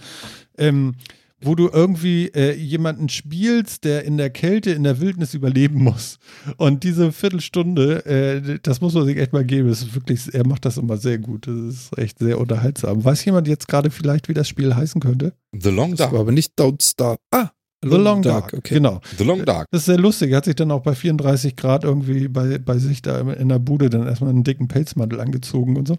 Ähm, 0.56 0.94
wo 1.42 1.54
du 1.54 1.68
irgendwie 1.72 2.28
äh, 2.28 2.54
jemanden 2.54 3.08
spielst, 3.08 3.84
der 3.84 4.04
in 4.04 4.16
der 4.18 4.30
Kälte, 4.30 4.70
in 4.72 4.82
der 4.82 5.00
Wildnis 5.00 5.34
überleben 5.34 5.82
muss. 5.82 6.18
Und 6.56 6.84
diese 6.84 7.12
Viertelstunde, 7.12 8.04
äh, 8.06 8.58
das 8.62 8.80
muss 8.80 8.94
man 8.94 9.06
sich 9.06 9.16
echt 9.16 9.32
mal 9.32 9.44
geben. 9.44 9.68
Das 9.68 9.82
ist 9.82 9.94
wirklich, 9.94 10.32
er 10.34 10.46
macht 10.46 10.64
das 10.64 10.76
immer 10.76 10.96
sehr 10.96 11.18
gut. 11.18 11.46
Das 11.46 11.56
ist 11.56 11.98
echt 11.98 12.18
sehr 12.18 12.38
unterhaltsam. 12.38 13.04
Weiß 13.04 13.24
jemand 13.24 13.48
jetzt 13.48 13.68
gerade 13.68 13.90
vielleicht, 13.90 14.28
wie 14.28 14.34
das 14.34 14.48
Spiel 14.48 14.74
heißen 14.74 15.00
könnte? 15.00 15.32
The 15.58 15.70
Long 15.70 15.92
Das 15.92 16.00
war 16.00 16.10
Dark. 16.10 16.20
aber 16.20 16.32
nicht 16.32 16.52
Don't 16.58 16.82
Starve. 16.82 17.18
Ah, 17.30 17.50
The 17.82 17.88
Long 17.96 18.20
Dark. 18.20 18.52
Okay. 18.52 18.74
Genau. 18.74 19.00
The 19.16 19.24
Long 19.24 19.42
Dark. 19.46 19.66
Das 19.70 19.80
ist 19.80 19.86
sehr 19.86 19.96
lustig. 19.98 20.32
Er 20.32 20.36
hat 20.36 20.44
sich 20.44 20.54
dann 20.56 20.70
auch 20.70 20.82
bei 20.82 20.94
34 20.94 21.56
Grad 21.56 21.84
irgendwie 21.84 22.28
bei, 22.28 22.58
bei 22.58 22.76
sich 22.76 23.00
da 23.00 23.18
in 23.32 23.48
der 23.48 23.58
Bude 23.58 23.88
dann 23.88 24.06
erstmal 24.06 24.28
einen 24.30 24.44
dicken 24.44 24.68
Pelzmantel 24.68 25.18
angezogen 25.18 25.78
und 25.78 25.88
so. 25.88 25.96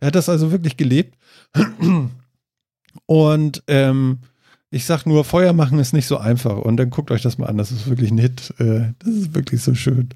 Er 0.00 0.08
hat 0.08 0.14
das 0.14 0.28
also 0.28 0.52
wirklich 0.52 0.76
gelebt. 0.76 1.16
Und 3.06 3.62
ähm, 3.66 4.18
ich 4.72 4.86
sag 4.86 5.04
nur, 5.04 5.24
Feuer 5.24 5.52
machen 5.52 5.78
ist 5.78 5.92
nicht 5.92 6.06
so 6.06 6.16
einfach. 6.16 6.56
Und 6.56 6.78
dann 6.78 6.88
guckt 6.88 7.10
euch 7.10 7.20
das 7.20 7.36
mal 7.36 7.46
an. 7.46 7.58
Das 7.58 7.70
ist 7.70 7.88
wirklich 7.88 8.10
nett. 8.10 8.54
Äh, 8.58 8.94
das 8.98 9.14
ist 9.14 9.34
wirklich 9.34 9.62
so 9.62 9.74
schön. 9.74 10.08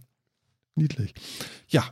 Niedlich. 0.75 1.15
Ja. 1.69 1.85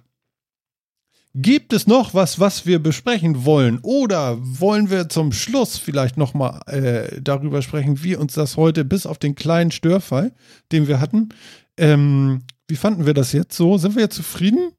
Gibt 1.35 1.75
es 1.75 1.87
noch 1.87 2.15
was, 2.15 2.41
was 2.41 2.65
wir 2.65 2.79
besprechen 2.79 3.45
wollen? 3.45 3.81
Oder 3.83 4.39
wollen 4.41 4.89
wir 4.89 5.11
zum 5.11 5.33
Schluss 5.33 5.77
vielleicht 5.77 6.17
nochmal 6.17 6.63
äh, 6.67 7.21
darüber 7.21 7.61
sprechen, 7.61 8.03
wie 8.03 8.17
uns 8.17 8.33
das 8.33 8.57
heute 8.57 8.85
bis 8.85 9.05
auf 9.05 9.19
den 9.19 9.35
kleinen 9.35 9.71
Störfall, 9.71 10.33
den 10.73 10.89
wir 10.89 11.01
hatten, 11.01 11.31
ähm, 11.77 12.45
wie 12.69 12.77
fanden 12.77 13.05
wir 13.05 13.15
das 13.15 13.33
jetzt 13.33 13.57
so? 13.57 13.77
Sind 13.77 13.95
wir 13.95 14.03
jetzt 14.03 14.17
zufrieden? 14.17 14.73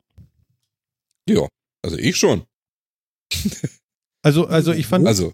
Ja, 1.29 1.47
also 1.83 1.97
ich 1.97 2.17
schon. 2.17 2.43
Also, 4.23 4.47
also 4.47 4.71
ich 4.71 4.87
fand, 4.87 5.05
Also, 5.05 5.33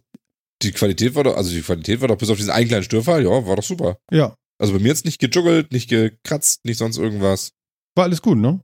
die 0.64 0.72
Qualität 0.72 1.16
war 1.16 1.24
doch, 1.24 1.36
also 1.36 1.52
die 1.52 1.62
Qualität 1.62 2.02
war 2.02 2.08
doch 2.08 2.18
bis 2.18 2.30
auf 2.30 2.38
diesen 2.38 2.52
einen 2.52 2.68
kleinen 2.68 2.84
Störfall, 2.84 3.24
ja, 3.24 3.30
war 3.48 3.56
doch 3.56 3.64
super. 3.64 3.98
ja, 4.12 4.36
Also 4.60 4.74
bei 4.74 4.80
mir 4.80 4.90
jetzt 4.90 5.06
nicht 5.06 5.20
gejuggelt, 5.20 5.72
nicht 5.72 5.90
gekratzt, 5.90 6.66
nicht 6.66 6.78
sonst 6.78 6.98
irgendwas. 6.98 7.52
war 7.96 8.06
alles 8.06 8.22
gut, 8.22 8.38
ne? 8.38 8.62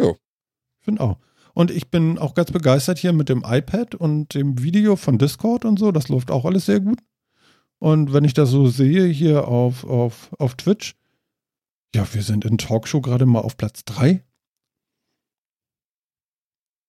Ja. 0.00 0.10
Ich 0.10 0.84
finde 0.84 1.02
auch. 1.02 1.18
Und 1.54 1.70
ich 1.70 1.90
bin 1.90 2.18
auch 2.18 2.34
ganz 2.34 2.50
begeistert 2.50 2.98
hier 2.98 3.12
mit 3.12 3.28
dem 3.28 3.44
iPad 3.46 3.94
und 3.94 4.34
dem 4.34 4.62
Video 4.62 4.96
von 4.96 5.18
Discord 5.18 5.64
und 5.66 5.78
so. 5.78 5.92
Das 5.92 6.08
läuft 6.08 6.30
auch 6.30 6.44
alles 6.46 6.64
sehr 6.66 6.80
gut. 6.80 6.98
Und 7.78 8.12
wenn 8.12 8.24
ich 8.24 8.32
das 8.32 8.48
so 8.50 8.68
sehe 8.68 9.06
hier 9.06 9.48
auf, 9.48 9.84
auf, 9.84 10.30
auf 10.38 10.54
Twitch, 10.54 10.94
ja, 11.94 12.06
wir 12.14 12.22
sind 12.22 12.44
in 12.46 12.56
Talkshow 12.56 13.02
gerade 13.02 13.26
mal 13.26 13.40
auf 13.40 13.56
Platz 13.58 13.84
3. 13.84 14.24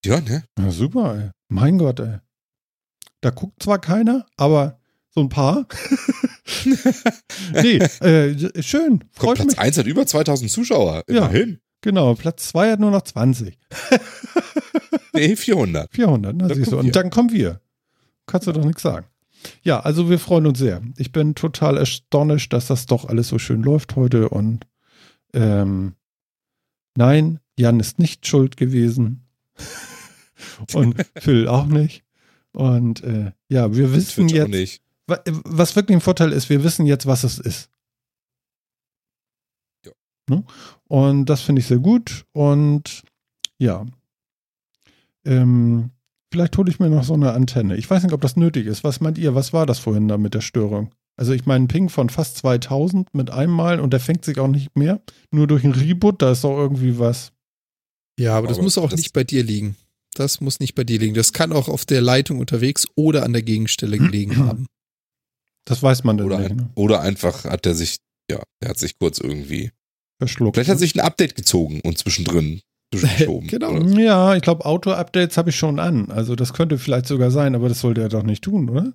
Ja, 0.05 0.21
ne? 0.21 0.43
Ja, 0.59 0.71
super, 0.71 1.15
ey. 1.17 1.31
Mein 1.49 1.77
Gott, 1.77 1.99
ey. 1.99 2.19
Da 3.23 3.29
guckt 3.29 3.63
zwar 3.63 3.79
keiner, 3.79 4.25
aber 4.35 4.81
so 5.09 5.21
ein 5.21 5.29
paar. 5.29 5.65
nee, 7.53 7.77
äh, 7.77 8.61
schön. 8.61 9.01
Freut 9.13 9.37
Platz 9.37 9.51
mich. 9.51 9.59
1 9.59 9.77
hat 9.77 9.85
über 9.85 10.05
2000 10.05 10.51
Zuschauer. 10.51 11.03
Ja. 11.07 11.27
Immerhin. 11.27 11.59
Genau, 11.79 12.15
Platz 12.15 12.49
2 12.49 12.71
hat 12.71 12.79
nur 12.79 12.91
noch 12.91 13.03
20. 13.03 13.57
Nee, 15.15 15.35
400. 15.35 15.93
400, 15.93 16.35
ne? 16.35 16.47
Dann 16.47 16.57
Siehst 16.57 16.71
du. 16.71 16.79
Und 16.79 16.95
dann 16.95 17.11
kommen 17.11 17.31
wir. 17.31 17.61
Kannst 18.25 18.47
du 18.47 18.51
doch 18.51 18.65
nichts 18.65 18.81
sagen. 18.81 19.05
Ja, 19.61 19.79
also 19.79 20.09
wir 20.09 20.17
freuen 20.17 20.47
uns 20.47 20.57
sehr. 20.57 20.81
Ich 20.97 21.11
bin 21.11 21.35
total 21.35 21.77
astonished, 21.77 22.51
dass 22.51 22.65
das 22.65 22.87
doch 22.87 23.05
alles 23.05 23.27
so 23.27 23.37
schön 23.37 23.61
läuft 23.61 23.95
heute 23.95 24.29
und 24.29 24.65
ähm, 25.33 25.93
nein, 26.95 27.39
Jan 27.59 27.79
ist 27.79 27.99
nicht 27.99 28.25
schuld 28.25 28.57
gewesen 28.57 29.27
und 30.73 30.95
Phil 31.19 31.47
auch 31.47 31.67
nicht. 31.67 32.02
Und 32.55 33.03
äh, 33.03 33.31
ja, 33.49 33.75
wir 33.75 33.93
wissen 33.93 34.25
auch 34.27 34.31
jetzt, 34.31 34.49
nicht. 34.49 34.81
wa- 35.07 35.23
was 35.45 35.75
wirklich 35.75 35.97
ein 35.97 36.01
Vorteil 36.01 36.31
ist, 36.31 36.49
wir 36.49 36.63
wissen 36.63 36.85
jetzt, 36.85 37.05
was 37.05 37.23
es 37.23 37.39
ist. 37.39 37.69
Ja. 39.85 39.91
Ne? 40.29 40.43
Und 40.87 41.25
das 41.25 41.41
finde 41.41 41.61
ich 41.61 41.67
sehr 41.67 41.79
gut. 41.79 42.25
Und 42.31 43.03
ja, 43.57 43.85
ähm, 45.25 45.89
vielleicht 46.31 46.57
hole 46.57 46.69
ich 46.69 46.79
mir 46.79 46.89
noch 46.89 47.03
so 47.03 47.13
eine 47.13 47.33
Antenne. 47.33 47.75
Ich 47.77 47.89
weiß 47.89 48.03
nicht, 48.03 48.13
ob 48.13 48.21
das 48.21 48.35
nötig 48.35 48.65
ist. 48.67 48.83
Was 48.83 49.01
meint 49.01 49.17
ihr? 49.17 49.35
Was 49.35 49.53
war 49.53 49.65
das 49.65 49.79
vorhin 49.79 50.07
da 50.07 50.17
mit 50.17 50.33
der 50.33 50.41
Störung? 50.41 50.93
Also 51.15 51.33
ich 51.33 51.45
meine, 51.45 51.65
ein 51.65 51.67
Ping 51.67 51.89
von 51.89 52.09
fast 52.09 52.37
2000 52.37 53.13
mit 53.13 53.29
einmal 53.29 53.79
und 53.79 53.93
der 53.93 53.99
fängt 53.99 54.25
sich 54.25 54.39
auch 54.39 54.47
nicht 54.47 54.75
mehr. 54.75 55.01
Nur 55.31 55.47
durch 55.47 55.63
ein 55.63 55.71
Reboot, 55.71 56.21
da 56.21 56.31
ist 56.31 56.43
doch 56.43 56.57
irgendwie 56.57 56.97
was. 56.97 57.31
Ja, 58.19 58.35
aber 58.37 58.47
das 58.47 58.57
Aber 58.57 58.63
muss 58.63 58.77
auch 58.77 58.89
das- 58.89 58.99
nicht 58.99 59.13
bei 59.13 59.23
dir 59.23 59.43
liegen. 59.43 59.75
Das 60.13 60.41
muss 60.41 60.59
nicht 60.59 60.75
bei 60.75 60.83
dir 60.83 60.99
liegen. 60.99 61.13
Das 61.15 61.33
kann 61.33 61.51
auch 61.51 61.67
auf 61.69 61.85
der 61.85 62.01
Leitung 62.01 62.39
unterwegs 62.39 62.85
oder 62.95 63.23
an 63.23 63.33
der 63.33 63.41
Gegenstelle 63.41 63.97
gelegen 63.97 64.37
haben. 64.37 64.67
Das 65.65 65.81
weiß 65.81 66.03
man 66.03 66.17
dann 66.17 66.27
Oder, 66.27 66.39
nicht. 66.39 66.51
ein, 66.51 66.57
Ne? 66.57 66.69
oder 66.75 67.01
einfach 67.01 67.45
hat 67.45 67.65
er 67.65 67.73
sich, 67.73 67.97
ja, 68.29 68.41
er 68.61 68.69
hat 68.69 68.79
sich 68.79 68.97
kurz 68.99 69.19
irgendwie. 69.19 69.71
Verschluckt. 70.19 70.55
Vielleicht 70.55 70.69
hat 70.69 70.79
sich 70.79 70.95
ein 70.95 70.99
Update 70.99 71.35
gezogen 71.35 71.79
und 71.81 71.97
zwischendrin 71.97 72.61
zwischengeschoben. 72.93 73.47
Genau. 73.47 73.77
Ja, 73.99 74.35
ich 74.35 74.41
glaube, 74.41 74.65
Auto-Updates 74.65 75.37
habe 75.37 75.49
ich 75.51 75.55
schon 75.55 75.79
an. 75.79 76.11
Also 76.11 76.35
das 76.35 76.53
könnte 76.53 76.77
vielleicht 76.77 77.07
sogar 77.07 77.31
sein, 77.31 77.55
aber 77.55 77.69
das 77.69 77.79
sollte 77.79 78.01
er 78.01 78.09
doch 78.09 78.23
nicht 78.23 78.43
tun, 78.43 78.69
oder? 78.69 78.93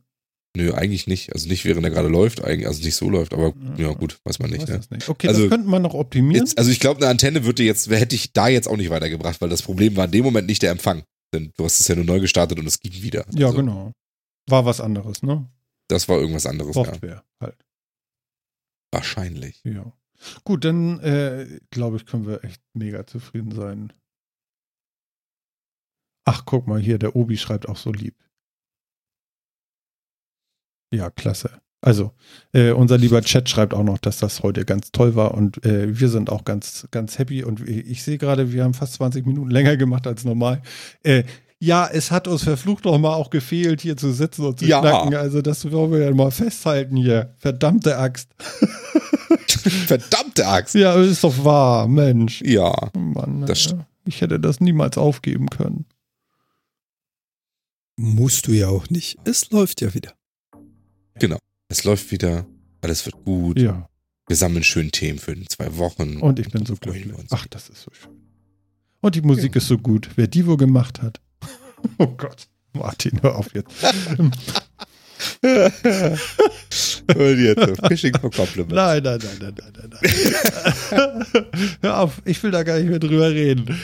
Nö, 0.56 0.72
eigentlich 0.72 1.06
nicht. 1.06 1.32
Also 1.34 1.46
nicht, 1.48 1.64
während 1.64 1.84
er 1.84 1.90
gerade 1.90 2.08
läuft, 2.08 2.42
also 2.42 2.82
nicht 2.82 2.96
so 2.96 3.08
läuft, 3.10 3.32
aber 3.34 3.52
ja, 3.76 3.92
gut, 3.92 4.18
weiß 4.24 4.38
man 4.38 4.50
nicht. 4.50 4.68
Weiß 4.68 4.90
Ne? 4.90 4.96
nicht. 4.96 5.08
Okay, 5.08 5.28
Also, 5.28 5.42
das 5.42 5.50
könnte 5.50 5.68
man 5.68 5.82
noch 5.82 5.94
optimieren. 5.94 6.44
Jetzt, 6.46 6.58
also 6.58 6.70
ich 6.70 6.80
glaube, 6.80 7.00
eine 7.00 7.08
Antenne 7.10 7.44
würde 7.44 7.62
jetzt, 7.62 7.88
hätte 7.90 8.16
ich 8.16 8.32
da 8.32 8.48
jetzt 8.48 8.66
auch 8.66 8.76
nicht 8.76 8.90
weitergebracht, 8.90 9.40
weil 9.40 9.50
das 9.50 9.62
Problem 9.62 9.96
war 9.96 10.06
in 10.06 10.10
dem 10.12 10.24
Moment 10.24 10.46
nicht 10.48 10.62
der 10.62 10.70
Empfang. 10.72 11.04
Denn 11.34 11.52
du 11.56 11.64
hast 11.64 11.78
es 11.80 11.86
ja 11.88 11.94
nur 11.94 12.04
neu 12.06 12.20
gestartet 12.20 12.58
und 12.58 12.66
es 12.66 12.80
ging 12.80 12.92
wieder. 13.02 13.26
ja, 13.34 13.48
Also, 13.48 13.58
genau. 13.58 13.92
War 14.48 14.64
was 14.64 14.80
anderes, 14.80 15.22
ne? 15.22 15.46
Das 15.88 16.08
war 16.08 16.18
irgendwas 16.18 16.46
anderes, 16.46 16.74
ja. 16.74 16.84
Software 16.84 17.24
halt. 17.40 17.56
Wahrscheinlich. 18.90 19.60
Ja. 19.64 19.92
Gut, 20.44 20.64
dann 20.64 20.98
äh, 21.00 21.60
glaube 21.70 21.98
ich, 21.98 22.06
können 22.06 22.26
wir 22.26 22.42
echt 22.42 22.60
mega 22.74 23.06
zufrieden 23.06 23.52
sein. 23.52 23.92
Ach, 26.24 26.44
guck 26.44 26.66
mal 26.66 26.80
hier, 26.80 26.98
der 26.98 27.14
Obi 27.16 27.36
schreibt 27.36 27.68
auch 27.68 27.76
so 27.76 27.92
lieb. 27.92 28.16
Ja, 30.92 31.10
klasse. 31.10 31.50
Also, 31.80 32.12
äh, 32.52 32.72
unser 32.72 32.98
lieber 32.98 33.22
Chat 33.22 33.48
schreibt 33.48 33.72
auch 33.72 33.84
noch, 33.84 33.98
dass 33.98 34.18
das 34.18 34.42
heute 34.42 34.64
ganz 34.64 34.90
toll 34.90 35.14
war 35.14 35.34
und 35.34 35.64
äh, 35.64 35.98
wir 36.00 36.08
sind 36.08 36.28
auch 36.28 36.44
ganz, 36.44 36.88
ganz 36.90 37.18
happy 37.18 37.44
und 37.44 37.60
ich 37.68 38.02
sehe 38.02 38.18
gerade, 38.18 38.52
wir 38.52 38.64
haben 38.64 38.74
fast 38.74 38.94
20 38.94 39.24
Minuten 39.26 39.50
länger 39.50 39.76
gemacht 39.76 40.06
als 40.08 40.24
normal. 40.24 40.60
Äh, 41.04 41.22
ja, 41.60 41.86
es 41.92 42.10
hat 42.10 42.26
uns 42.26 42.42
verflucht 42.44 42.84
noch 42.84 42.98
mal 42.98 43.14
auch 43.14 43.30
gefehlt, 43.30 43.80
hier 43.80 43.96
zu 43.96 44.12
sitzen 44.12 44.44
und 44.44 44.58
zu 44.58 44.64
Ja. 44.64 44.80
schnacken. 44.80 45.14
Also, 45.14 45.40
das 45.42 45.70
wollen 45.70 45.92
wir 45.92 46.00
ja 46.00 46.14
mal 46.14 46.30
festhalten 46.32 46.96
hier. 46.96 47.34
Verdammte 47.38 47.96
Axt. 47.98 48.28
Verdammte 49.86 50.46
Axt. 50.48 50.74
Ja, 50.74 50.94
ist 51.00 51.22
doch 51.24 51.44
wahr, 51.44 51.86
Mensch. 51.88 52.42
Ja. 52.42 52.74
Mann, 52.96 53.44
Das 53.46 53.66
ja. 53.66 53.86
ich 54.04 54.20
hätte 54.20 54.40
das 54.40 54.60
niemals 54.60 54.98
aufgeben 54.98 55.48
können. 55.48 55.84
Musst 57.96 58.46
du 58.46 58.52
ja 58.52 58.68
auch 58.68 58.90
nicht. 58.90 59.18
Es 59.24 59.50
läuft 59.50 59.80
ja 59.80 59.92
wieder. 59.94 60.12
Es 61.68 61.84
läuft 61.84 62.10
wieder. 62.10 62.46
Alles 62.80 63.04
wird 63.06 63.22
gut. 63.24 63.58
Ja, 63.58 63.88
Wir 64.28 64.36
sammeln 64.36 64.64
schön 64.64 64.90
Themen 64.90 65.18
für 65.18 65.32
in 65.32 65.46
zwei 65.48 65.76
Wochen. 65.76 66.18
und 66.18 66.38
ich 66.38 66.50
bin 66.50 66.64
so 66.64 66.76
glücklich. 66.76 67.12
Ach, 67.30 67.46
das 67.48 67.68
ist 67.68 67.82
so 67.82 67.90
schön. 67.92 68.12
Und 69.00 69.14
die 69.14 69.22
Musik 69.22 69.54
ist 69.56 69.68
so 69.68 69.78
gut. 69.78 70.08
Wer 70.16 70.26
die 70.26 70.46
wohl 70.46 70.56
gemacht 70.56 71.02
hat. 71.02 71.20
Oh 71.98 72.08
Gott. 72.08 72.48
Martin, 72.72 73.22
hör 73.22 73.36
auf 73.36 73.54
jetzt. 73.54 73.70
Und 77.16 77.38
jetzt 77.38 77.86
Fishing 77.86 78.12
for 78.20 78.30
Compliments. 78.30 78.74
Nein, 78.74 79.02
nein, 79.02 79.18
nein, 79.22 79.36
nein, 79.40 79.54
nein, 79.56 79.90
nein. 79.90 79.90
nein. 80.90 81.26
hör 81.82 82.00
auf, 82.00 82.20
ich 82.24 82.42
will 82.42 82.50
da 82.50 82.62
gar 82.64 82.78
nicht 82.78 82.88
mehr 82.90 82.98
drüber 82.98 83.30
reden. 83.30 83.78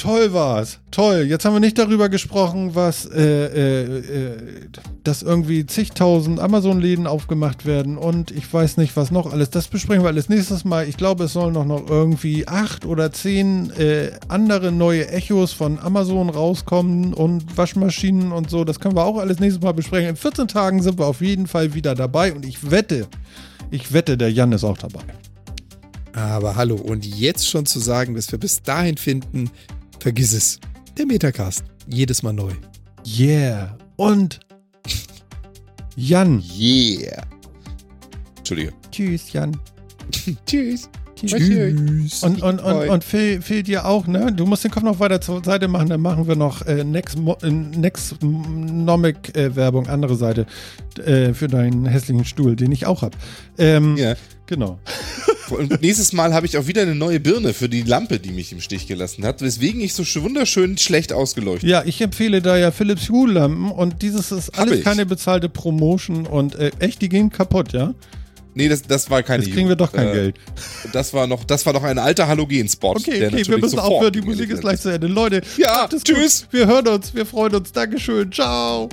Toll 0.00 0.32
war's. 0.32 0.78
Toll. 0.90 1.26
Jetzt 1.28 1.44
haben 1.44 1.52
wir 1.52 1.60
nicht 1.60 1.76
darüber 1.76 2.08
gesprochen, 2.08 2.74
was, 2.74 3.04
äh, 3.04 3.20
äh, 3.20 3.98
äh, 3.98 4.36
dass 5.04 5.20
irgendwie 5.20 5.66
zigtausend 5.66 6.40
Amazon-Läden 6.40 7.06
aufgemacht 7.06 7.66
werden 7.66 7.98
und 7.98 8.30
ich 8.30 8.50
weiß 8.50 8.78
nicht, 8.78 8.96
was 8.96 9.10
noch 9.10 9.30
alles. 9.30 9.50
Das 9.50 9.68
besprechen 9.68 10.02
wir 10.02 10.08
alles 10.08 10.30
nächstes 10.30 10.64
Mal. 10.64 10.88
Ich 10.88 10.96
glaube, 10.96 11.24
es 11.24 11.34
sollen 11.34 11.52
noch, 11.52 11.66
noch 11.66 11.86
irgendwie 11.90 12.48
acht 12.48 12.86
oder 12.86 13.12
zehn 13.12 13.72
äh, 13.72 14.12
andere 14.28 14.72
neue 14.72 15.06
Echos 15.08 15.52
von 15.52 15.78
Amazon 15.78 16.30
rauskommen 16.30 17.12
und 17.12 17.58
Waschmaschinen 17.58 18.32
und 18.32 18.48
so. 18.48 18.64
Das 18.64 18.80
können 18.80 18.96
wir 18.96 19.04
auch 19.04 19.18
alles 19.18 19.38
nächstes 19.38 19.62
Mal 19.62 19.72
besprechen. 19.72 20.08
In 20.08 20.16
14 20.16 20.48
Tagen 20.48 20.80
sind 20.82 20.98
wir 20.98 21.04
auf 21.04 21.20
jeden 21.20 21.46
Fall 21.46 21.74
wieder 21.74 21.94
dabei 21.94 22.32
und 22.32 22.46
ich 22.46 22.70
wette, 22.70 23.06
ich 23.70 23.92
wette, 23.92 24.16
der 24.16 24.32
Jan 24.32 24.52
ist 24.52 24.64
auch 24.64 24.78
dabei. 24.78 25.02
Aber 26.14 26.56
hallo, 26.56 26.76
und 26.76 27.04
jetzt 27.04 27.46
schon 27.46 27.66
zu 27.66 27.78
sagen, 27.80 28.14
dass 28.14 28.32
wir 28.32 28.38
bis 28.38 28.62
dahin 28.62 28.96
finden, 28.96 29.50
vergiss 30.00 30.32
es. 30.32 30.58
Der 30.96 31.06
Metacast. 31.06 31.64
Jedes 31.86 32.22
Mal 32.22 32.32
neu. 32.32 32.52
Yeah. 33.06 33.76
Und 33.96 34.40
Jan. 35.96 36.42
Yeah. 36.58 37.22
Entschuldige. 38.38 38.72
Tschüss, 38.90 39.32
Jan. 39.32 39.56
Tschüss. 40.46 40.88
Tschüss. 41.26 42.22
Und, 42.22 42.42
und, 42.42 42.60
und, 42.60 42.88
und 42.88 43.04
Phil, 43.04 43.42
Phil 43.42 43.62
dir 43.62 43.84
auch, 43.86 44.06
ne? 44.06 44.32
Du 44.32 44.46
musst 44.46 44.64
den 44.64 44.70
Kopf 44.70 44.82
noch 44.82 44.98
weiter 45.00 45.20
zur 45.20 45.42
Seite 45.44 45.68
machen, 45.68 45.88
dann 45.88 46.00
machen 46.00 46.26
wir 46.26 46.36
noch 46.36 46.66
äh, 46.66 46.84
Next, 46.84 47.18
äh, 47.42 47.50
Next 47.50 48.16
Nomic 48.22 49.36
äh, 49.36 49.54
Werbung, 49.56 49.86
andere 49.88 50.16
Seite, 50.16 50.46
äh, 51.04 51.32
für 51.34 51.48
deinen 51.48 51.86
hässlichen 51.86 52.24
Stuhl, 52.24 52.56
den 52.56 52.72
ich 52.72 52.86
auch 52.86 53.02
hab. 53.02 53.16
Ähm, 53.58 53.96
Ja. 53.96 54.14
Genau. 54.46 54.80
Und 55.50 55.80
nächstes 55.80 56.12
Mal 56.12 56.32
habe 56.34 56.46
ich 56.46 56.56
auch 56.58 56.66
wieder 56.66 56.82
eine 56.82 56.94
neue 56.96 57.18
Birne 57.20 57.52
für 57.54 57.68
die 57.68 57.82
Lampe, 57.82 58.18
die 58.18 58.30
mich 58.30 58.52
im 58.52 58.60
Stich 58.60 58.86
gelassen 58.88 59.24
hat, 59.24 59.42
weswegen 59.42 59.80
ich 59.80 59.94
so 59.94 60.02
sch- 60.04 60.22
wunderschön 60.22 60.76
schlecht 60.78 61.12
ausgeleuchtet 61.12 61.68
Ja, 61.68 61.82
ich 61.84 62.00
empfehle 62.00 62.40
da 62.42 62.56
ja 62.56 62.70
Philips 62.72 63.08
Hue 63.08 63.30
Lampen 63.30 63.70
und 63.70 64.02
dieses 64.02 64.30
ist 64.32 64.50
alles 64.58 64.82
keine 64.82 65.06
bezahlte 65.06 65.48
Promotion 65.48 66.26
und 66.26 66.54
äh, 66.56 66.70
echt, 66.80 67.00
die 67.02 67.08
gehen 67.08 67.30
kaputt, 67.30 67.72
ja? 67.72 67.94
Nee, 68.54 68.68
das, 68.68 68.82
das 68.82 69.08
war 69.10 69.22
keine 69.22 69.44
Jetzt 69.44 69.54
kriegen 69.54 69.68
wir 69.68 69.76
doch 69.76 69.92
kein 69.92 70.08
äh, 70.08 70.12
Geld. 70.12 70.36
Das 70.92 71.14
war 71.14 71.26
noch, 71.26 71.44
das 71.44 71.64
war 71.66 71.72
noch 71.72 71.84
ein 71.84 71.98
alter 71.98 72.26
Halogen-Spot. 72.26 72.90
Okay, 72.90 73.26
okay, 73.26 73.46
wir 73.46 73.58
müssen 73.58 73.78
aufhören, 73.78 74.12
die 74.12 74.22
Musik 74.22 74.50
ist 74.50 74.60
gleich 74.60 74.80
zu 74.80 74.88
Ende. 74.90 75.06
Leute, 75.06 75.40
Ja, 75.56 75.88
tschüss. 75.88 76.42
Gut. 76.42 76.52
Wir 76.52 76.66
hören 76.66 76.88
uns, 76.88 77.14
wir 77.14 77.26
freuen 77.26 77.54
uns. 77.54 77.72
Dankeschön, 77.72 78.32
ciao. 78.32 78.88